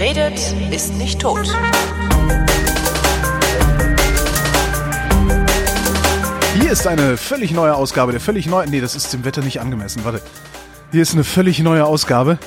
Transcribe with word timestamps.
Redet, 0.00 0.54
ist 0.72 0.94
nicht 0.94 1.20
tot. 1.20 1.46
Hier 6.58 6.72
ist 6.72 6.86
eine 6.86 7.18
völlig 7.18 7.52
neue 7.52 7.74
Ausgabe, 7.74 8.12
der 8.12 8.20
völlig 8.22 8.46
neue, 8.46 8.66
nee, 8.66 8.80
das 8.80 8.96
ist 8.96 9.12
dem 9.12 9.26
Wetter 9.26 9.42
nicht 9.42 9.60
angemessen, 9.60 10.02
warte. 10.04 10.22
Hier 10.90 11.02
ist 11.02 11.12
eine 11.12 11.22
völlig 11.22 11.58
neue 11.60 11.84
Ausgabe 11.84 12.38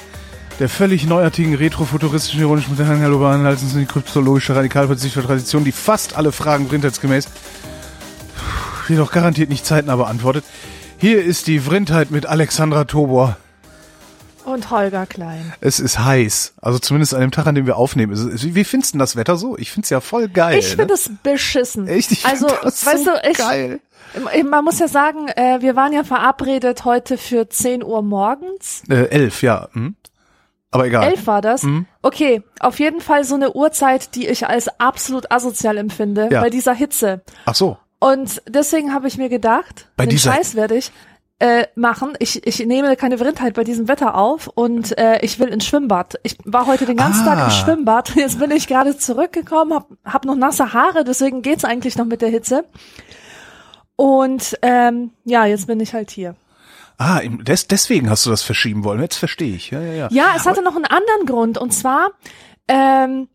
der 0.60 0.68
völlig 0.68 1.06
neuartigen 1.06 1.54
retrofuturistischen 1.54 2.42
ironischen 2.42 2.76
globalen 2.76 3.44
die 3.76 3.86
kryptologische 3.86 4.56
radikalverzicht 4.56 5.14
Tradition, 5.16 5.64
die 5.64 5.72
fast 5.72 6.16
alle 6.16 6.32
Fragen 6.32 6.68
vrindheitsgemäß 6.68 7.28
jedoch 8.90 9.12
garantiert 9.12 9.50
nicht 9.50 9.66
zeitnah 9.66 9.96
beantwortet. 9.96 10.44
Hier 10.98 11.24
ist 11.24 11.46
die 11.48 11.60
Vrindheit 11.60 12.12
mit 12.12 12.26
Alexandra 12.26 12.86
Tobor. 12.86 13.38
Und 14.46 14.70
Holger 14.72 15.06
Klein. 15.06 15.54
Es 15.62 15.80
ist 15.80 16.00
heiß. 16.00 16.56
Also 16.62 16.80
zumindest 16.80 17.14
an 17.14 17.22
dem 17.22 17.32
Tag, 17.32 17.48
an 17.48 17.56
dem 17.56 17.66
wir 17.66 17.78
aufnehmen. 17.78 18.14
Wie 18.16 18.64
findest 18.64 18.94
du 18.94 18.98
das 18.98 19.16
Wetter 19.16 19.38
so? 19.38 19.58
Ich 19.58 19.72
find's 19.72 19.90
ja 19.90 20.02
voll 20.02 20.28
geil. 20.28 20.60
Ich 20.60 20.68
finde 20.68 20.88
ne? 20.88 20.94
es 20.94 21.10
beschissen. 21.24 21.88
Echt? 21.88 22.12
Ich 22.12 22.26
also, 22.26 22.48
das 22.64 22.86
weißt 22.86 23.06
so 23.06 23.12
du, 23.12 23.30
ich, 23.30 23.38
geil. 23.38 23.80
Man 24.46 24.64
muss 24.64 24.80
ja 24.80 24.88
sagen, 24.88 25.28
äh, 25.30 25.62
wir 25.62 25.76
waren 25.76 25.94
ja 25.94 26.04
verabredet 26.04 26.86
heute 26.86 27.18
für 27.18 27.50
10 27.50 27.84
Uhr 27.84 28.02
morgens. 28.04 28.84
Äh, 28.90 29.06
elf, 29.10 29.42
ja. 29.42 29.70
Hm. 29.74 29.96
Aber 30.72 30.88
egal. 30.88 31.04
Elf 31.04 31.28
war 31.28 31.42
das? 31.42 31.64
Mhm. 31.64 31.86
Okay, 32.02 32.42
auf 32.60 32.80
jeden 32.80 33.00
Fall 33.00 33.24
so 33.24 33.36
eine 33.36 33.54
Uhrzeit, 33.54 34.16
die 34.16 34.28
ich 34.28 34.48
als 34.48 34.68
absolut 34.80 35.32
asozial 35.32 35.78
empfinde, 35.78 36.30
Ja. 36.32 36.42
bei 36.42 36.50
dieser 36.50 36.74
Hitze. 36.74 37.22
Ach 37.46 37.56
so. 37.56 37.78
Und 38.00 38.42
deswegen 38.50 38.94
habe 38.94 39.08
ich 39.08 39.18
mir 39.18 39.30
gedacht, 39.30 39.88
Bei 39.96 40.06
den 40.06 40.10
dieser- 40.10 40.34
Scheiß 40.34 40.56
werde 40.56 40.76
ich 40.76 40.92
äh, 41.40 41.68
machen. 41.76 42.14
Ich, 42.20 42.46
ich 42.48 42.66
nehme 42.66 42.96
keine 42.96 43.18
Vrindheit 43.18 43.54
bei 43.56 43.64
diesem 43.64 43.88
Wetter 43.88 44.16
auf 44.16 44.48
und 44.48 44.98
äh, 44.98 45.20
ich 45.22 45.40
will 45.40 45.50
ins 45.50 45.66
Schwimmbad. 45.66 46.20
Ich 46.24 46.38
war 46.46 46.68
heute 46.68 46.86
den 46.86 46.98
ganzen 46.98 47.28
Ah. 47.28 47.36
Tag 47.36 47.46
im 47.46 47.52
Schwimmbad. 47.52 48.10
Jetzt 48.16 48.40
bin 48.40 48.52
ich 48.52 48.68
gerade 48.68 48.98
zurückgekommen, 48.98 49.74
hab, 49.74 49.88
hab 50.06 50.26
noch 50.26 50.36
nasse 50.36 50.74
Haare, 50.74 51.04
deswegen 51.04 51.42
geht's 51.42 51.66
eigentlich 51.66 51.98
noch 51.98 52.06
mit 52.06 52.22
der 52.22 52.30
Hitze. 52.30 52.66
Und 53.96 54.58
ähm, 54.62 55.12
ja, 55.24 55.46
jetzt 55.46 55.68
bin 55.68 55.80
ich 55.80 55.94
halt 55.94 56.10
hier. 56.10 56.36
Ah, 56.98 57.22
des, 57.22 57.68
deswegen 57.68 58.10
hast 58.10 58.26
du 58.26 58.30
das 58.32 58.42
verschieben 58.42 58.84
wollen. 58.84 59.02
Jetzt 59.02 59.18
verstehe 59.18 59.56
ich. 59.56 59.72
Ja, 59.72 59.82
ja, 59.82 59.94
ja. 59.94 60.08
Ja, 60.12 60.34
es 60.36 60.46
hatte 60.46 60.62
noch 60.64 60.76
einen 60.76 60.86
anderen 60.86 61.26
Grund 61.26 61.58
und 61.58 61.72
zwar 61.72 62.12
ähm, 62.68 63.28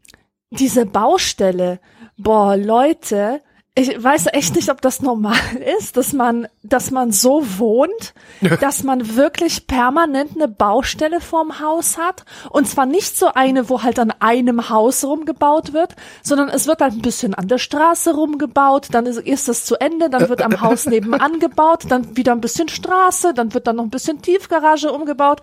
diese 0.51 0.87
Baustelle. 0.87 1.81
Boah, 2.17 2.57
Leute, 2.57 3.41
ich 3.79 4.03
weiß 4.03 4.27
echt 4.33 4.57
nicht, 4.57 4.71
ob 4.71 4.81
das 4.81 5.03
normal 5.03 5.39
ist, 5.79 5.97
dass 5.97 6.13
man, 6.13 6.49
dass 6.65 6.91
man 6.91 7.13
so 7.13 7.45
wohnt, 7.59 8.13
dass 8.61 8.83
man 8.83 9.15
wirklich 9.15 9.69
permanent 9.69 10.33
eine 10.35 10.49
Baustelle 10.49 11.21
vorm 11.21 11.61
Haus 11.61 11.97
hat 11.97 12.25
und 12.51 12.67
zwar 12.67 12.87
nicht 12.87 13.17
so 13.17 13.29
eine, 13.33 13.69
wo 13.69 13.85
halt 13.85 14.01
an 14.01 14.13
einem 14.19 14.69
Haus 14.69 15.05
rumgebaut 15.05 15.75
wird, 15.75 15.95
sondern 16.23 16.49
es 16.49 16.67
wird 16.67 16.81
halt 16.81 16.95
ein 16.95 17.03
bisschen 17.03 17.35
an 17.35 17.47
der 17.47 17.59
Straße 17.59 18.15
rumgebaut, 18.15 18.89
dann 18.91 19.07
ist, 19.07 19.21
ist 19.21 19.49
es 19.49 19.65
zu 19.65 19.77
Ende, 19.77 20.11
dann 20.11 20.29
wird 20.29 20.43
am 20.43 20.61
Haus 20.61 20.87
nebenan 20.87 21.39
gebaut, 21.39 21.85
dann 21.89 22.17
wieder 22.17 22.33
ein 22.33 22.41
bisschen 22.41 22.69
Straße, 22.69 23.33
dann 23.33 23.55
wird 23.55 23.69
dann 23.69 23.77
noch 23.77 23.85
ein 23.85 23.91
bisschen 23.91 24.21
Tiefgarage 24.23 24.91
umgebaut. 24.91 25.41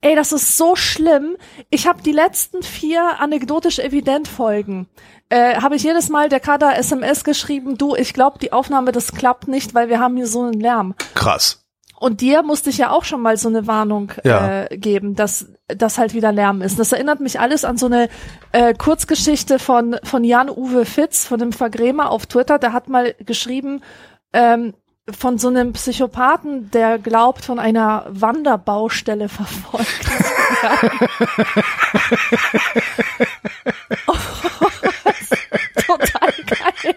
Ey, 0.00 0.14
das 0.14 0.32
ist 0.32 0.58
so 0.58 0.76
schlimm. 0.76 1.36
Ich 1.70 1.86
habe 1.86 2.02
die 2.02 2.12
letzten 2.12 2.62
vier 2.62 3.20
anekdotisch 3.20 3.78
evident 3.78 4.28
Folgen. 4.28 4.86
Äh, 5.30 5.56
habe 5.60 5.76
ich 5.76 5.82
jedes 5.82 6.08
Mal 6.10 6.28
der 6.28 6.40
Kader 6.40 6.76
SMS 6.78 7.24
geschrieben, 7.24 7.76
du, 7.78 7.94
ich 7.96 8.12
glaube, 8.12 8.38
die 8.38 8.52
Aufnahme, 8.52 8.92
das 8.92 9.12
klappt 9.12 9.48
nicht, 9.48 9.74
weil 9.74 9.88
wir 9.88 9.98
haben 9.98 10.16
hier 10.16 10.26
so 10.26 10.42
einen 10.42 10.60
Lärm. 10.60 10.94
Krass. 11.14 11.60
Und 11.98 12.20
dir 12.20 12.42
musste 12.42 12.68
ich 12.70 12.78
ja 12.78 12.90
auch 12.90 13.04
schon 13.04 13.22
mal 13.22 13.36
so 13.38 13.48
eine 13.48 13.66
Warnung 13.66 14.12
Ja. 14.24 14.64
äh, 14.64 14.76
geben, 14.76 15.14
dass 15.14 15.46
das 15.68 15.96
halt 15.96 16.12
wieder 16.12 16.32
Lärm 16.32 16.60
ist. 16.60 16.78
Das 16.78 16.92
erinnert 16.92 17.20
mich 17.20 17.40
alles 17.40 17.64
an 17.64 17.78
so 17.78 17.86
eine 17.86 18.08
äh, 18.52 18.74
Kurzgeschichte 18.74 19.58
von 19.58 19.96
von 20.04 20.22
Jan-Uwe 20.24 20.84
Fitz, 20.84 21.24
von 21.24 21.38
dem 21.38 21.52
Vergrämer 21.52 22.10
auf 22.10 22.26
Twitter. 22.26 22.58
Der 22.58 22.72
hat 22.74 22.88
mal 22.88 23.14
geschrieben, 23.20 23.80
ähm, 24.34 24.74
von 25.10 25.38
so 25.38 25.48
einem 25.48 25.72
Psychopathen, 25.72 26.70
der 26.72 26.98
glaubt, 26.98 27.44
von 27.44 27.58
einer 27.58 28.04
Wanderbaustelle 28.08 29.28
verfolgt. 29.28 29.86
zu 30.04 30.62
werden. 30.62 30.90
oh, 34.06 34.14
total 35.86 36.32
geil. 36.46 36.96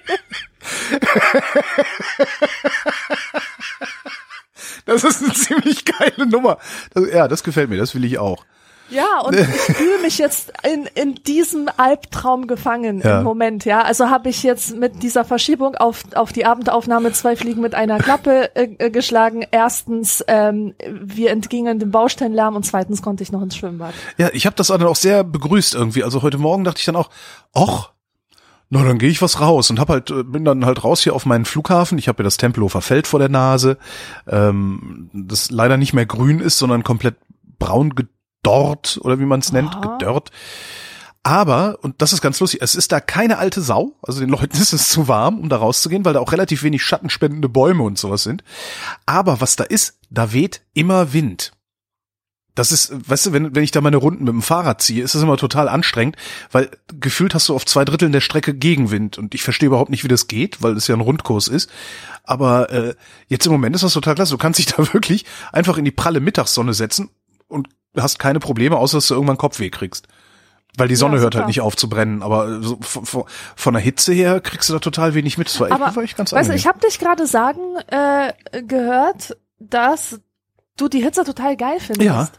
Das 4.86 5.04
ist 5.04 5.22
eine 5.24 5.34
ziemlich 5.34 5.84
geile 5.86 6.26
Nummer. 6.28 6.58
Das, 6.94 7.04
ja, 7.12 7.28
das 7.28 7.44
gefällt 7.44 7.70
mir. 7.70 7.78
Das 7.78 7.94
will 7.94 8.06
ich 8.06 8.18
auch. 8.20 8.46
Ja, 8.90 9.20
und 9.20 9.36
ich 9.38 9.46
fühle 9.46 10.00
mich 10.02 10.18
jetzt 10.18 10.54
in, 10.64 10.86
in 10.96 11.16
diesem 11.16 11.70
Albtraum 11.76 12.48
gefangen 12.48 13.02
Ja. 13.02 13.18
im 13.20 13.26
Moment, 13.26 13.66
ja. 13.66 13.82
Also 13.82 14.10
habe 14.10 14.30
ich 14.30 14.44
jetzt 14.44 14.78
mit 14.78 15.04
dieser 15.04 15.26
Verschiebung 15.26 15.76
auf, 15.76 16.04
auf 16.16 16.32
die 16.32 16.46
Abendaufnahme 16.46 17.12
zwei 17.12 17.36
Fliegen 17.36 17.60
mit 17.62 17.76
einer 17.76 17.98
Klappe 17.98 18.56
äh, 18.56 18.70
äh, 18.78 18.90
geschlagen. 18.90 19.46
Erstens, 19.52 20.24
ähm, 20.30 20.74
wir 20.90 21.32
entgingen 21.32 21.80
dem 21.80 21.92
Baustellenlärm 21.92 22.56
und 22.56 22.64
zweitens 22.66 23.02
konnte 23.02 23.24
ich 23.24 23.32
noch 23.34 23.42
ins 23.42 23.58
Schwimmbad. 23.58 23.94
Ja, 24.18 24.30
ich 24.32 24.46
habe 24.46 24.56
das 24.56 24.68
dann 24.68 24.82
auch 24.84 24.96
sehr 24.96 25.26
begrüßt 25.26 25.76
irgendwie. 25.76 26.06
Also 26.06 26.22
heute 26.22 26.38
Morgen 26.38 26.64
dachte 26.64 26.80
ich 26.80 26.86
dann 26.86 26.96
auch, 26.96 27.10
ach, 27.54 27.90
na 28.70 28.84
dann 28.84 28.98
gehe 28.98 29.10
ich 29.10 29.22
was 29.22 29.40
raus 29.40 29.70
und 29.70 29.80
hab 29.80 29.90
halt 29.90 30.12
äh, 30.12 30.24
bin 30.24 30.46
dann 30.46 30.66
halt 30.66 30.84
raus 30.84 31.02
hier 31.02 31.16
auf 31.16 31.26
meinen 31.26 31.46
Flughafen. 31.46 31.98
Ich 31.98 32.08
habe 32.08 32.20
ja 32.20 32.24
das 32.24 32.38
Tempelhofer 32.38 32.82
Feld 32.82 33.08
vor 33.08 33.20
der 33.20 33.30
Nase, 33.30 33.78
ähm, 34.28 35.10
das 35.14 35.52
leider 35.52 35.78
nicht 35.78 35.94
mehr 35.94 36.06
grün 36.06 36.40
ist, 36.40 36.58
sondern 36.58 36.84
komplett 36.84 37.16
braun 37.60 37.94
gedorrt 37.96 39.00
oder 39.02 39.20
wie 39.20 39.26
man 39.26 39.40
es 39.40 39.52
nennt, 39.52 39.82
gedörrt. 39.82 40.32
Aber, 41.24 41.80
und 41.82 42.02
das 42.02 42.14
ist 42.14 42.22
ganz 42.22 42.40
lustig, 42.40 42.62
es 42.62 42.74
ist 42.74 42.94
da 42.94 43.02
keine 43.02 43.38
alte 43.38 43.60
Sau, 43.60 43.98
also 44.02 44.22
den 44.22 44.30
Leuten 44.30 44.56
ist 44.62 44.72
es 44.72 44.90
zu 44.90 45.08
warm, 45.10 45.40
um 45.40 45.50
da 45.50 45.58
rauszugehen, 45.58 46.06
weil 46.06 46.14
da 46.14 46.20
auch 46.22 46.32
relativ 46.32 46.64
wenig 46.64 46.84
schattenspendende 46.84 47.50
Bäume 47.50 47.84
und 47.84 47.98
sowas 47.98 48.24
sind. 48.24 48.44
Aber 49.06 49.42
was 49.42 49.58
da 49.58 49.66
ist, 49.66 50.00
da 50.10 50.32
weht 50.32 50.62
immer 50.74 51.12
Wind. 51.12 51.52
Das 52.58 52.72
ist, 52.72 52.92
weißt 53.08 53.28
du, 53.28 53.34
wenn, 53.34 53.56
wenn 53.56 53.64
ich 53.64 53.70
da 53.70 53.82
meine 53.82 53.98
Runden 53.98 54.24
mit 54.24 54.34
dem 54.34 54.42
Fahrrad 54.42 54.82
ziehe, 54.82 55.04
ist 55.04 55.14
das 55.14 55.22
immer 55.22 55.38
total 55.38 55.70
anstrengend, 55.70 56.16
weil 56.52 56.72
gefühlt 57.00 57.36
hast 57.36 57.48
du 57.50 57.54
auf 57.56 57.68
zwei 57.68 57.86
Dritteln 57.86 58.12
der 58.12 58.20
Strecke 58.20 58.56
Gegenwind 58.56 59.20
und 59.20 59.36
ich 59.36 59.44
verstehe 59.44 59.68
überhaupt 59.68 59.92
nicht, 59.92 60.04
wie 60.04 60.08
das 60.08 60.26
geht, 60.26 60.64
weil 60.64 60.76
es 60.76 60.88
ja 60.88 60.96
ein 60.96 61.02
Rundkurs 61.02 61.48
ist. 61.50 61.70
Aber 62.24 62.72
äh, 62.72 62.96
jetzt 63.28 63.46
im 63.46 63.52
Moment 63.52 63.76
ist 63.76 63.84
das 63.84 63.94
total 63.94 64.16
klasse. 64.16 64.32
Du 64.32 64.40
kannst 64.40 64.58
dich 64.58 64.66
da 64.76 64.92
wirklich 64.92 65.26
einfach 65.52 65.78
in 65.78 65.86
die 65.86 65.92
pralle 65.92 66.20
Mittagssonne 66.20 66.74
setzen 66.74 67.12
und 67.48 67.70
hast 67.96 68.18
keine 68.18 68.40
Probleme, 68.40 68.76
außer 68.76 68.98
dass 68.98 69.08
du 69.08 69.14
irgendwann 69.14 69.38
Kopfweh 69.38 69.70
kriegst. 69.70 70.08
Weil 70.78 70.88
die 70.88 70.96
Sonne 70.96 71.18
Ja, 71.18 71.22
hört 71.22 71.36
halt 71.36 71.46
nicht 71.48 71.62
auf 71.62 71.76
zu 71.76 71.90
brennen, 71.90 72.24
aber 72.24 72.62
so 72.64 72.80
von, 72.82 73.06
von, 73.06 73.24
von 73.56 73.74
der 73.76 73.84
Hitze 73.84 74.14
her 74.14 74.42
kriegst 74.42 74.68
du 74.70 74.74
da 74.74 74.80
total 74.80 75.14
wenig 75.14 75.38
mit. 75.38 75.48
Das 75.48 75.60
war 75.60 75.68
echt, 75.68 75.80
Aber 75.80 75.96
war 75.96 76.04
echt 76.04 76.18
ganz 76.18 76.32
weißt 76.32 76.50
du, 76.50 76.54
angenehm. 76.54 76.58
ich 76.58 76.68
habe 76.68 76.80
dich 76.80 76.98
gerade 76.98 77.28
sagen 77.28 77.62
äh, 77.88 78.34
gehört, 78.64 79.38
dass 79.60 80.20
du 80.76 80.88
die 80.88 81.04
Hitze 81.04 81.24
total 81.24 81.56
geil 81.56 81.78
findest. 81.80 82.02
Ja. 82.02 82.30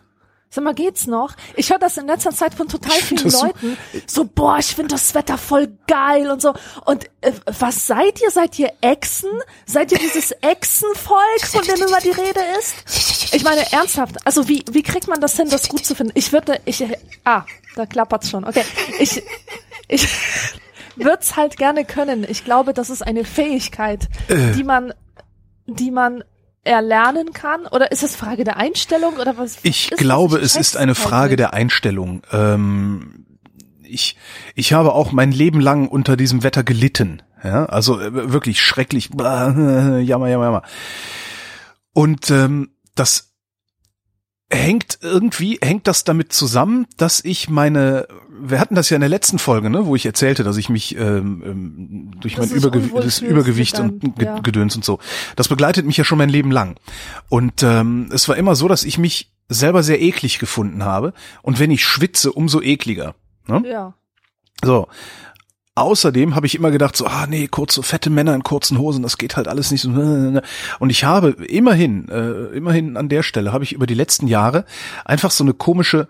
Sag 0.50 0.64
mal, 0.64 0.72
geht's 0.72 1.06
noch? 1.06 1.34
Ich 1.56 1.68
höre 1.70 1.78
das 1.78 1.98
in 1.98 2.06
letzter 2.06 2.30
Zeit 2.30 2.54
von 2.54 2.68
total 2.68 2.96
vielen 3.02 3.22
das 3.22 3.42
Leuten. 3.42 3.76
So, 4.06 4.24
boah, 4.24 4.56
ich 4.58 4.74
finde 4.74 4.94
das 4.94 5.14
Wetter 5.14 5.36
voll 5.36 5.68
geil 5.86 6.30
und 6.30 6.40
so. 6.40 6.54
Und 6.86 7.04
äh, 7.20 7.32
was 7.58 7.86
seid 7.86 8.20
ihr? 8.22 8.30
Seid 8.30 8.58
ihr 8.58 8.72
Echsen? 8.80 9.28
Seid 9.66 9.92
ihr 9.92 9.98
dieses 9.98 10.32
Echsenvolk, 10.40 11.46
von 11.46 11.62
dem 11.62 11.86
immer 11.86 12.00
die 12.00 12.10
Rede 12.10 12.40
ist? 12.58 13.34
Ich 13.34 13.44
meine, 13.44 13.70
ernsthaft. 13.72 14.16
Also, 14.24 14.48
wie, 14.48 14.64
wie 14.70 14.82
kriegt 14.82 15.06
man 15.06 15.20
das 15.20 15.36
hin, 15.36 15.50
das 15.50 15.68
gut 15.68 15.84
zu 15.84 15.94
finden? 15.94 16.12
Ich 16.14 16.32
würde, 16.32 16.60
ich, 16.64 16.82
ah, 17.24 17.44
da 17.76 17.84
klappert's 17.84 18.30
schon. 18.30 18.44
Okay. 18.44 18.64
Ich, 19.00 19.22
ich 19.86 20.08
würd's 20.96 21.36
halt 21.36 21.58
gerne 21.58 21.84
können. 21.84 22.24
Ich 22.26 22.44
glaube, 22.46 22.72
das 22.72 22.88
ist 22.88 23.02
eine 23.02 23.24
Fähigkeit, 23.24 24.08
Äh. 24.28 24.52
die 24.52 24.64
man, 24.64 24.94
die 25.66 25.90
man 25.90 26.24
erlernen 26.68 27.32
kann? 27.32 27.66
Oder 27.66 27.90
ist 27.90 28.02
es 28.02 28.14
Frage 28.14 28.44
der 28.44 28.56
Einstellung 28.56 29.16
oder 29.16 29.36
was? 29.36 29.58
Ich 29.62 29.88
das? 29.88 29.98
glaube, 29.98 30.38
es 30.38 30.54
ist 30.56 30.76
eine 30.76 30.94
halt 30.94 30.98
Frage 30.98 31.36
der 31.36 31.54
Einstellung. 31.54 32.22
Ähm, 32.30 33.26
ich, 33.82 34.16
ich 34.54 34.72
habe 34.72 34.92
auch 34.92 35.12
mein 35.12 35.32
Leben 35.32 35.60
lang 35.60 35.88
unter 35.88 36.16
diesem 36.16 36.42
Wetter 36.42 36.62
gelitten. 36.62 37.22
Ja, 37.42 37.66
also 37.66 38.00
äh, 38.00 38.32
wirklich 38.32 38.60
schrecklich. 38.60 39.10
Jammer, 39.18 40.00
jammer, 40.02 40.28
jammer. 40.28 40.62
Und 41.94 42.30
ähm, 42.30 42.70
das 42.94 43.32
hängt 44.50 44.98
irgendwie, 45.02 45.58
hängt 45.62 45.86
das 45.86 46.04
damit 46.04 46.32
zusammen, 46.32 46.86
dass 46.96 47.24
ich 47.24 47.48
meine, 47.48 48.08
wir 48.40 48.60
hatten 48.60 48.74
das 48.74 48.90
ja 48.90 48.96
in 48.96 49.00
der 49.00 49.08
letzten 49.08 49.38
Folge, 49.38 49.70
ne, 49.70 49.86
wo 49.86 49.96
ich 49.96 50.06
erzählte, 50.06 50.44
dass 50.44 50.56
ich 50.56 50.68
mich 50.68 50.96
ähm, 50.96 51.42
ähm, 51.44 52.10
durch 52.20 52.34
Dass 52.34 52.50
mein 52.50 52.64
unwohl 52.64 53.02
das 53.02 53.20
Übergewicht 53.20 53.78
mit 53.82 54.04
und 54.04 54.22
ja. 54.22 54.38
Gedöns 54.40 54.76
und 54.76 54.84
so. 54.84 54.98
Das 55.36 55.48
begleitet 55.48 55.86
mich 55.86 55.96
ja 55.96 56.04
schon 56.04 56.18
mein 56.18 56.28
Leben 56.28 56.50
lang. 56.50 56.76
Und 57.28 57.62
ähm, 57.62 58.08
es 58.12 58.28
war 58.28 58.36
immer 58.36 58.54
so, 58.54 58.68
dass 58.68 58.84
ich 58.84 58.98
mich 58.98 59.32
selber 59.48 59.82
sehr 59.82 60.00
eklig 60.00 60.38
gefunden 60.38 60.84
habe. 60.84 61.12
Und 61.42 61.58
wenn 61.58 61.70
ich 61.70 61.84
schwitze, 61.84 62.32
umso 62.32 62.60
ekliger. 62.60 63.14
Ne? 63.46 63.62
Ja. 63.66 63.94
So. 64.62 64.88
Außerdem 65.74 66.34
habe 66.34 66.46
ich 66.46 66.56
immer 66.56 66.72
gedacht, 66.72 66.96
so, 66.96 67.06
ah 67.06 67.26
nee, 67.28 67.46
kurze, 67.46 67.84
fette 67.84 68.10
Männer 68.10 68.34
in 68.34 68.42
kurzen 68.42 68.78
Hosen, 68.78 69.04
das 69.04 69.16
geht 69.16 69.36
halt 69.36 69.46
alles 69.46 69.70
nicht 69.70 69.82
so. 69.82 69.90
Und 69.90 70.90
ich 70.90 71.04
habe 71.04 71.30
immerhin, 71.46 72.08
äh, 72.08 72.56
immerhin 72.56 72.96
an 72.96 73.08
der 73.08 73.22
Stelle, 73.22 73.52
habe 73.52 73.62
ich 73.62 73.72
über 73.72 73.86
die 73.86 73.94
letzten 73.94 74.26
Jahre 74.26 74.64
einfach 75.04 75.30
so 75.30 75.44
eine 75.44 75.54
komische 75.54 76.08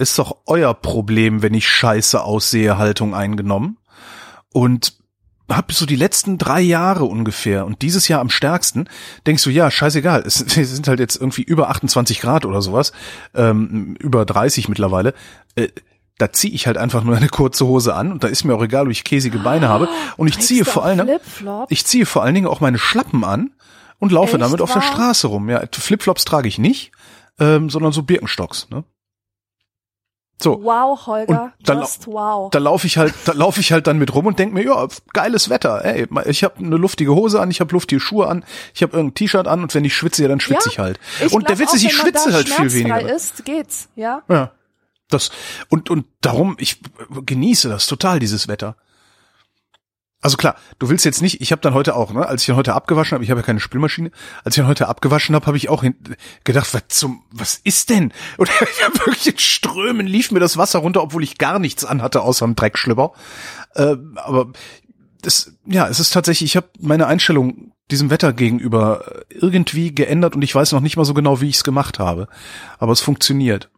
ist 0.00 0.18
doch 0.18 0.38
euer 0.46 0.74
Problem, 0.74 1.42
wenn 1.42 1.54
ich 1.54 1.68
scheiße 1.68 2.22
aussehe, 2.22 2.78
Haltung 2.78 3.14
eingenommen. 3.14 3.78
Und 4.52 5.00
hab 5.48 5.72
so 5.72 5.86
die 5.86 5.96
letzten 5.96 6.38
drei 6.38 6.60
Jahre 6.60 7.04
ungefähr 7.04 7.66
und 7.66 7.82
dieses 7.82 8.08
Jahr 8.08 8.20
am 8.20 8.30
stärksten, 8.30 8.88
denkst 9.26 9.42
du, 9.42 9.50
ja, 9.50 9.70
scheißegal, 9.70 10.22
es 10.24 10.34
sind 10.46 10.88
halt 10.88 11.00
jetzt 11.00 11.16
irgendwie 11.16 11.42
über 11.42 11.70
28 11.70 12.20
Grad 12.20 12.44
oder 12.44 12.62
sowas, 12.62 12.92
ähm, 13.34 13.96
über 13.98 14.24
30 14.24 14.68
mittlerweile. 14.68 15.14
Äh, 15.56 15.68
da 16.18 16.32
ziehe 16.32 16.52
ich 16.52 16.66
halt 16.66 16.76
einfach 16.76 17.02
nur 17.02 17.16
eine 17.16 17.28
kurze 17.28 17.66
Hose 17.66 17.94
an 17.94 18.12
und 18.12 18.22
da 18.22 18.28
ist 18.28 18.44
mir 18.44 18.54
auch 18.54 18.62
egal, 18.62 18.84
ob 18.86 18.90
ich 18.90 19.04
käsige 19.04 19.38
Beine 19.38 19.68
habe. 19.68 19.88
Und 20.16 20.28
ich 20.28 20.38
ziehe 20.38 20.64
vor 20.64 20.84
allen 20.84 20.98
Dingen, 20.98 21.18
ich 21.70 21.86
ziehe 21.86 22.04
vor 22.04 22.22
allen 22.22 22.34
Dingen 22.34 22.46
auch 22.46 22.60
meine 22.60 22.78
Schlappen 22.78 23.24
an 23.24 23.52
und 23.98 24.12
laufe 24.12 24.36
Echt 24.36 24.42
damit 24.42 24.60
auf 24.60 24.72
der 24.72 24.82
wahr? 24.82 24.92
Straße 24.92 25.28
rum. 25.28 25.48
Ja, 25.48 25.62
Flipflops 25.72 26.26
trage 26.26 26.46
ich 26.46 26.58
nicht, 26.58 26.92
ähm, 27.38 27.70
sondern 27.70 27.92
so 27.92 28.02
Birkenstocks. 28.02 28.68
Ne? 28.70 28.84
So, 30.42 30.62
Wow, 30.64 31.06
Holger, 31.06 31.52
Und 31.58 31.68
dann- 31.68 31.80
just 31.80 32.06
wow. 32.06 32.50
da 32.50 32.58
laufe 32.58 32.86
ich 32.86 32.96
halt, 32.96 33.14
da 33.26 33.32
laufe 33.32 33.60
ich 33.60 33.72
halt 33.72 33.86
dann 33.86 33.98
mit 33.98 34.14
rum 34.14 34.26
und 34.26 34.38
denk 34.38 34.52
mir, 34.54 34.64
ja, 34.64 34.88
geiles 35.12 35.50
Wetter. 35.50 35.84
Ey, 35.84 36.06
ich 36.26 36.42
habe 36.44 36.58
eine 36.58 36.76
luftige 36.76 37.14
Hose 37.14 37.40
an, 37.40 37.50
ich 37.50 37.60
habe 37.60 37.72
luftige 37.72 38.00
Schuhe 38.00 38.26
an, 38.26 38.44
ich 38.74 38.82
habe 38.82 38.96
irgendein 38.96 39.14
T-Shirt 39.14 39.46
an 39.46 39.62
und 39.62 39.74
wenn 39.74 39.84
ich 39.84 39.94
schwitze, 39.94 40.22
ja, 40.22 40.28
dann 40.28 40.40
schwitze 40.40 40.68
Ja, 40.68 40.72
ich 40.72 40.78
halt. 40.78 41.00
Ich 41.24 41.32
und 41.32 41.48
der 41.48 41.58
Witz 41.58 41.74
ist, 41.74 41.84
ich 41.84 41.92
schwitze 41.94 42.28
da 42.30 42.34
halt 42.36 42.48
viel 42.48 42.72
weniger. 42.72 43.14
ist, 43.14 43.44
geht's, 43.44 43.88
ja. 43.96 44.22
Ja. 44.28 44.52
Das 45.10 45.30
und 45.68 45.90
und 45.90 46.06
darum 46.20 46.56
ich 46.58 46.80
genieße 47.26 47.68
das 47.68 47.86
total 47.86 48.18
dieses 48.20 48.46
Wetter. 48.48 48.76
Also 50.22 50.36
klar, 50.36 50.56
du 50.78 50.90
willst 50.90 51.06
jetzt 51.06 51.22
nicht, 51.22 51.40
ich 51.40 51.50
habe 51.50 51.62
dann 51.62 51.72
heute 51.72 51.96
auch, 51.96 52.12
ne, 52.12 52.26
als 52.26 52.42
ich 52.42 52.46
dann 52.46 52.56
heute 52.56 52.74
abgewaschen 52.74 53.14
habe, 53.14 53.24
ich 53.24 53.30
habe 53.30 53.40
ja 53.40 53.46
keine 53.46 53.60
Spülmaschine, 53.60 54.10
als 54.44 54.54
ich 54.54 54.60
dann 54.60 54.68
heute 54.68 54.88
abgewaschen 54.88 55.34
habe, 55.34 55.46
habe 55.46 55.56
ich 55.56 55.70
auch 55.70 55.82
gedacht, 56.44 56.74
was 56.74 56.88
zum 56.88 57.22
was 57.30 57.58
ist 57.64 57.88
denn? 57.88 58.12
Und 58.36 58.50
ich 58.50 58.84
habe 58.84 58.98
wirklich 58.98 59.28
in 59.28 59.38
Strömen 59.38 60.06
lief 60.06 60.30
mir 60.30 60.40
das 60.40 60.58
Wasser 60.58 60.80
runter, 60.80 61.02
obwohl 61.02 61.24
ich 61.24 61.38
gar 61.38 61.58
nichts 61.58 61.84
anhatte 61.84 62.20
außer 62.20 62.44
einem 62.44 62.54
Dreckschlipper. 62.54 63.12
Äh, 63.74 63.96
aber 64.16 64.52
das 65.22 65.54
ja, 65.64 65.88
es 65.88 66.00
ist 66.00 66.12
tatsächlich, 66.12 66.50
ich 66.50 66.56
habe 66.56 66.68
meine 66.78 67.06
Einstellung 67.06 67.72
diesem 67.90 68.10
Wetter 68.10 68.32
gegenüber 68.32 69.22
irgendwie 69.30 69.94
geändert 69.94 70.36
und 70.36 70.42
ich 70.42 70.54
weiß 70.54 70.72
noch 70.72 70.80
nicht 70.80 70.96
mal 70.96 71.04
so 71.04 71.14
genau, 71.14 71.40
wie 71.40 71.48
ich 71.48 71.56
es 71.56 71.64
gemacht 71.64 71.98
habe, 71.98 72.28
aber 72.78 72.92
es 72.92 73.00
funktioniert. 73.00 73.70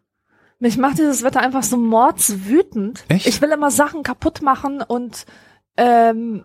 Mich 0.58 0.76
macht 0.76 0.98
dieses 0.98 1.22
Wetter 1.22 1.40
einfach 1.40 1.62
so 1.62 1.76
mordswütend. 1.76 3.04
Echt? 3.08 3.26
Ich 3.26 3.40
will 3.40 3.50
immer 3.50 3.70
Sachen 3.70 4.02
kaputt 4.02 4.42
machen 4.42 4.80
und 4.80 5.26
ähm, 5.76 6.44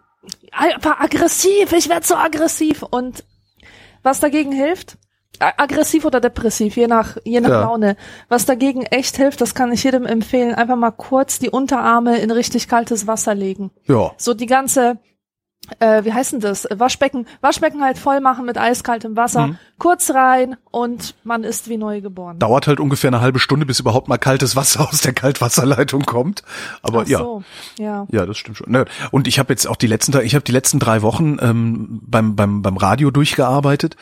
einfach 0.51 0.99
aggressiv. 0.99 1.71
Ich 1.73 1.89
werde 1.89 2.05
so 2.05 2.15
aggressiv 2.15 2.83
und 2.83 3.23
was 4.03 4.19
dagegen 4.19 4.51
hilft, 4.51 4.97
aggressiv 5.39 6.05
oder 6.05 6.19
depressiv, 6.19 6.77
je 6.77 6.87
nach 6.87 7.17
je 7.23 7.39
nach 7.41 7.49
Ja. 7.49 7.61
Laune. 7.61 7.95
Was 8.29 8.45
dagegen 8.45 8.83
echt 8.83 9.17
hilft, 9.17 9.41
das 9.41 9.53
kann 9.53 9.71
ich 9.71 9.83
jedem 9.83 10.05
empfehlen, 10.05 10.55
einfach 10.55 10.75
mal 10.75 10.91
kurz 10.91 11.39
die 11.39 11.49
Unterarme 11.49 12.17
in 12.19 12.31
richtig 12.31 12.67
kaltes 12.67 13.05
Wasser 13.07 13.35
legen. 13.35 13.71
Ja. 13.85 14.13
So 14.17 14.33
die 14.33 14.45
ganze 14.45 14.97
äh, 15.79 16.03
wie 16.05 16.13
heißt 16.13 16.33
denn 16.33 16.39
das? 16.39 16.67
Waschbecken, 16.75 17.27
Waschbecken 17.41 17.81
halt 17.83 17.97
voll 17.97 18.19
machen 18.21 18.45
mit 18.45 18.57
eiskaltem 18.57 19.15
Wasser, 19.15 19.47
Mhm. 19.47 19.57
kurz 19.77 20.09
rein 20.11 20.55
und 20.71 21.15
man 21.23 21.43
ist 21.43 21.69
wie 21.69 21.77
neu 21.77 22.01
geboren. 22.01 22.39
dauert 22.39 22.67
halt 22.67 22.79
ungefähr 22.79 23.09
eine 23.09 23.21
halbe 23.21 23.39
Stunde, 23.39 23.65
bis 23.65 23.79
überhaupt 23.79 24.07
mal 24.07 24.17
kaltes 24.17 24.55
Wasser 24.55 24.81
aus 24.89 25.01
der 25.01 25.13
Kaltwasserleitung 25.13 26.03
kommt. 26.03 26.43
Aber 26.81 27.01
Ach 27.01 27.07
ja, 27.07 27.17
so, 27.19 27.43
ja. 27.79 28.07
ja, 28.11 28.25
das 28.25 28.37
stimmt 28.37 28.57
schon. 28.57 28.85
Und 29.11 29.27
ich 29.27 29.39
habe 29.39 29.53
jetzt 29.53 29.67
auch 29.67 29.75
die 29.75 29.87
letzten, 29.87 30.11
drei- 30.11 30.23
ich 30.23 30.35
habe 30.35 30.43
die 30.43 30.51
letzten 30.51 30.79
drei 30.79 31.01
Wochen 31.01 31.37
ähm, 31.41 31.99
beim 32.03 32.35
beim 32.35 32.61
beim 32.61 32.77
Radio 32.77 33.11
durchgearbeitet 33.11 33.95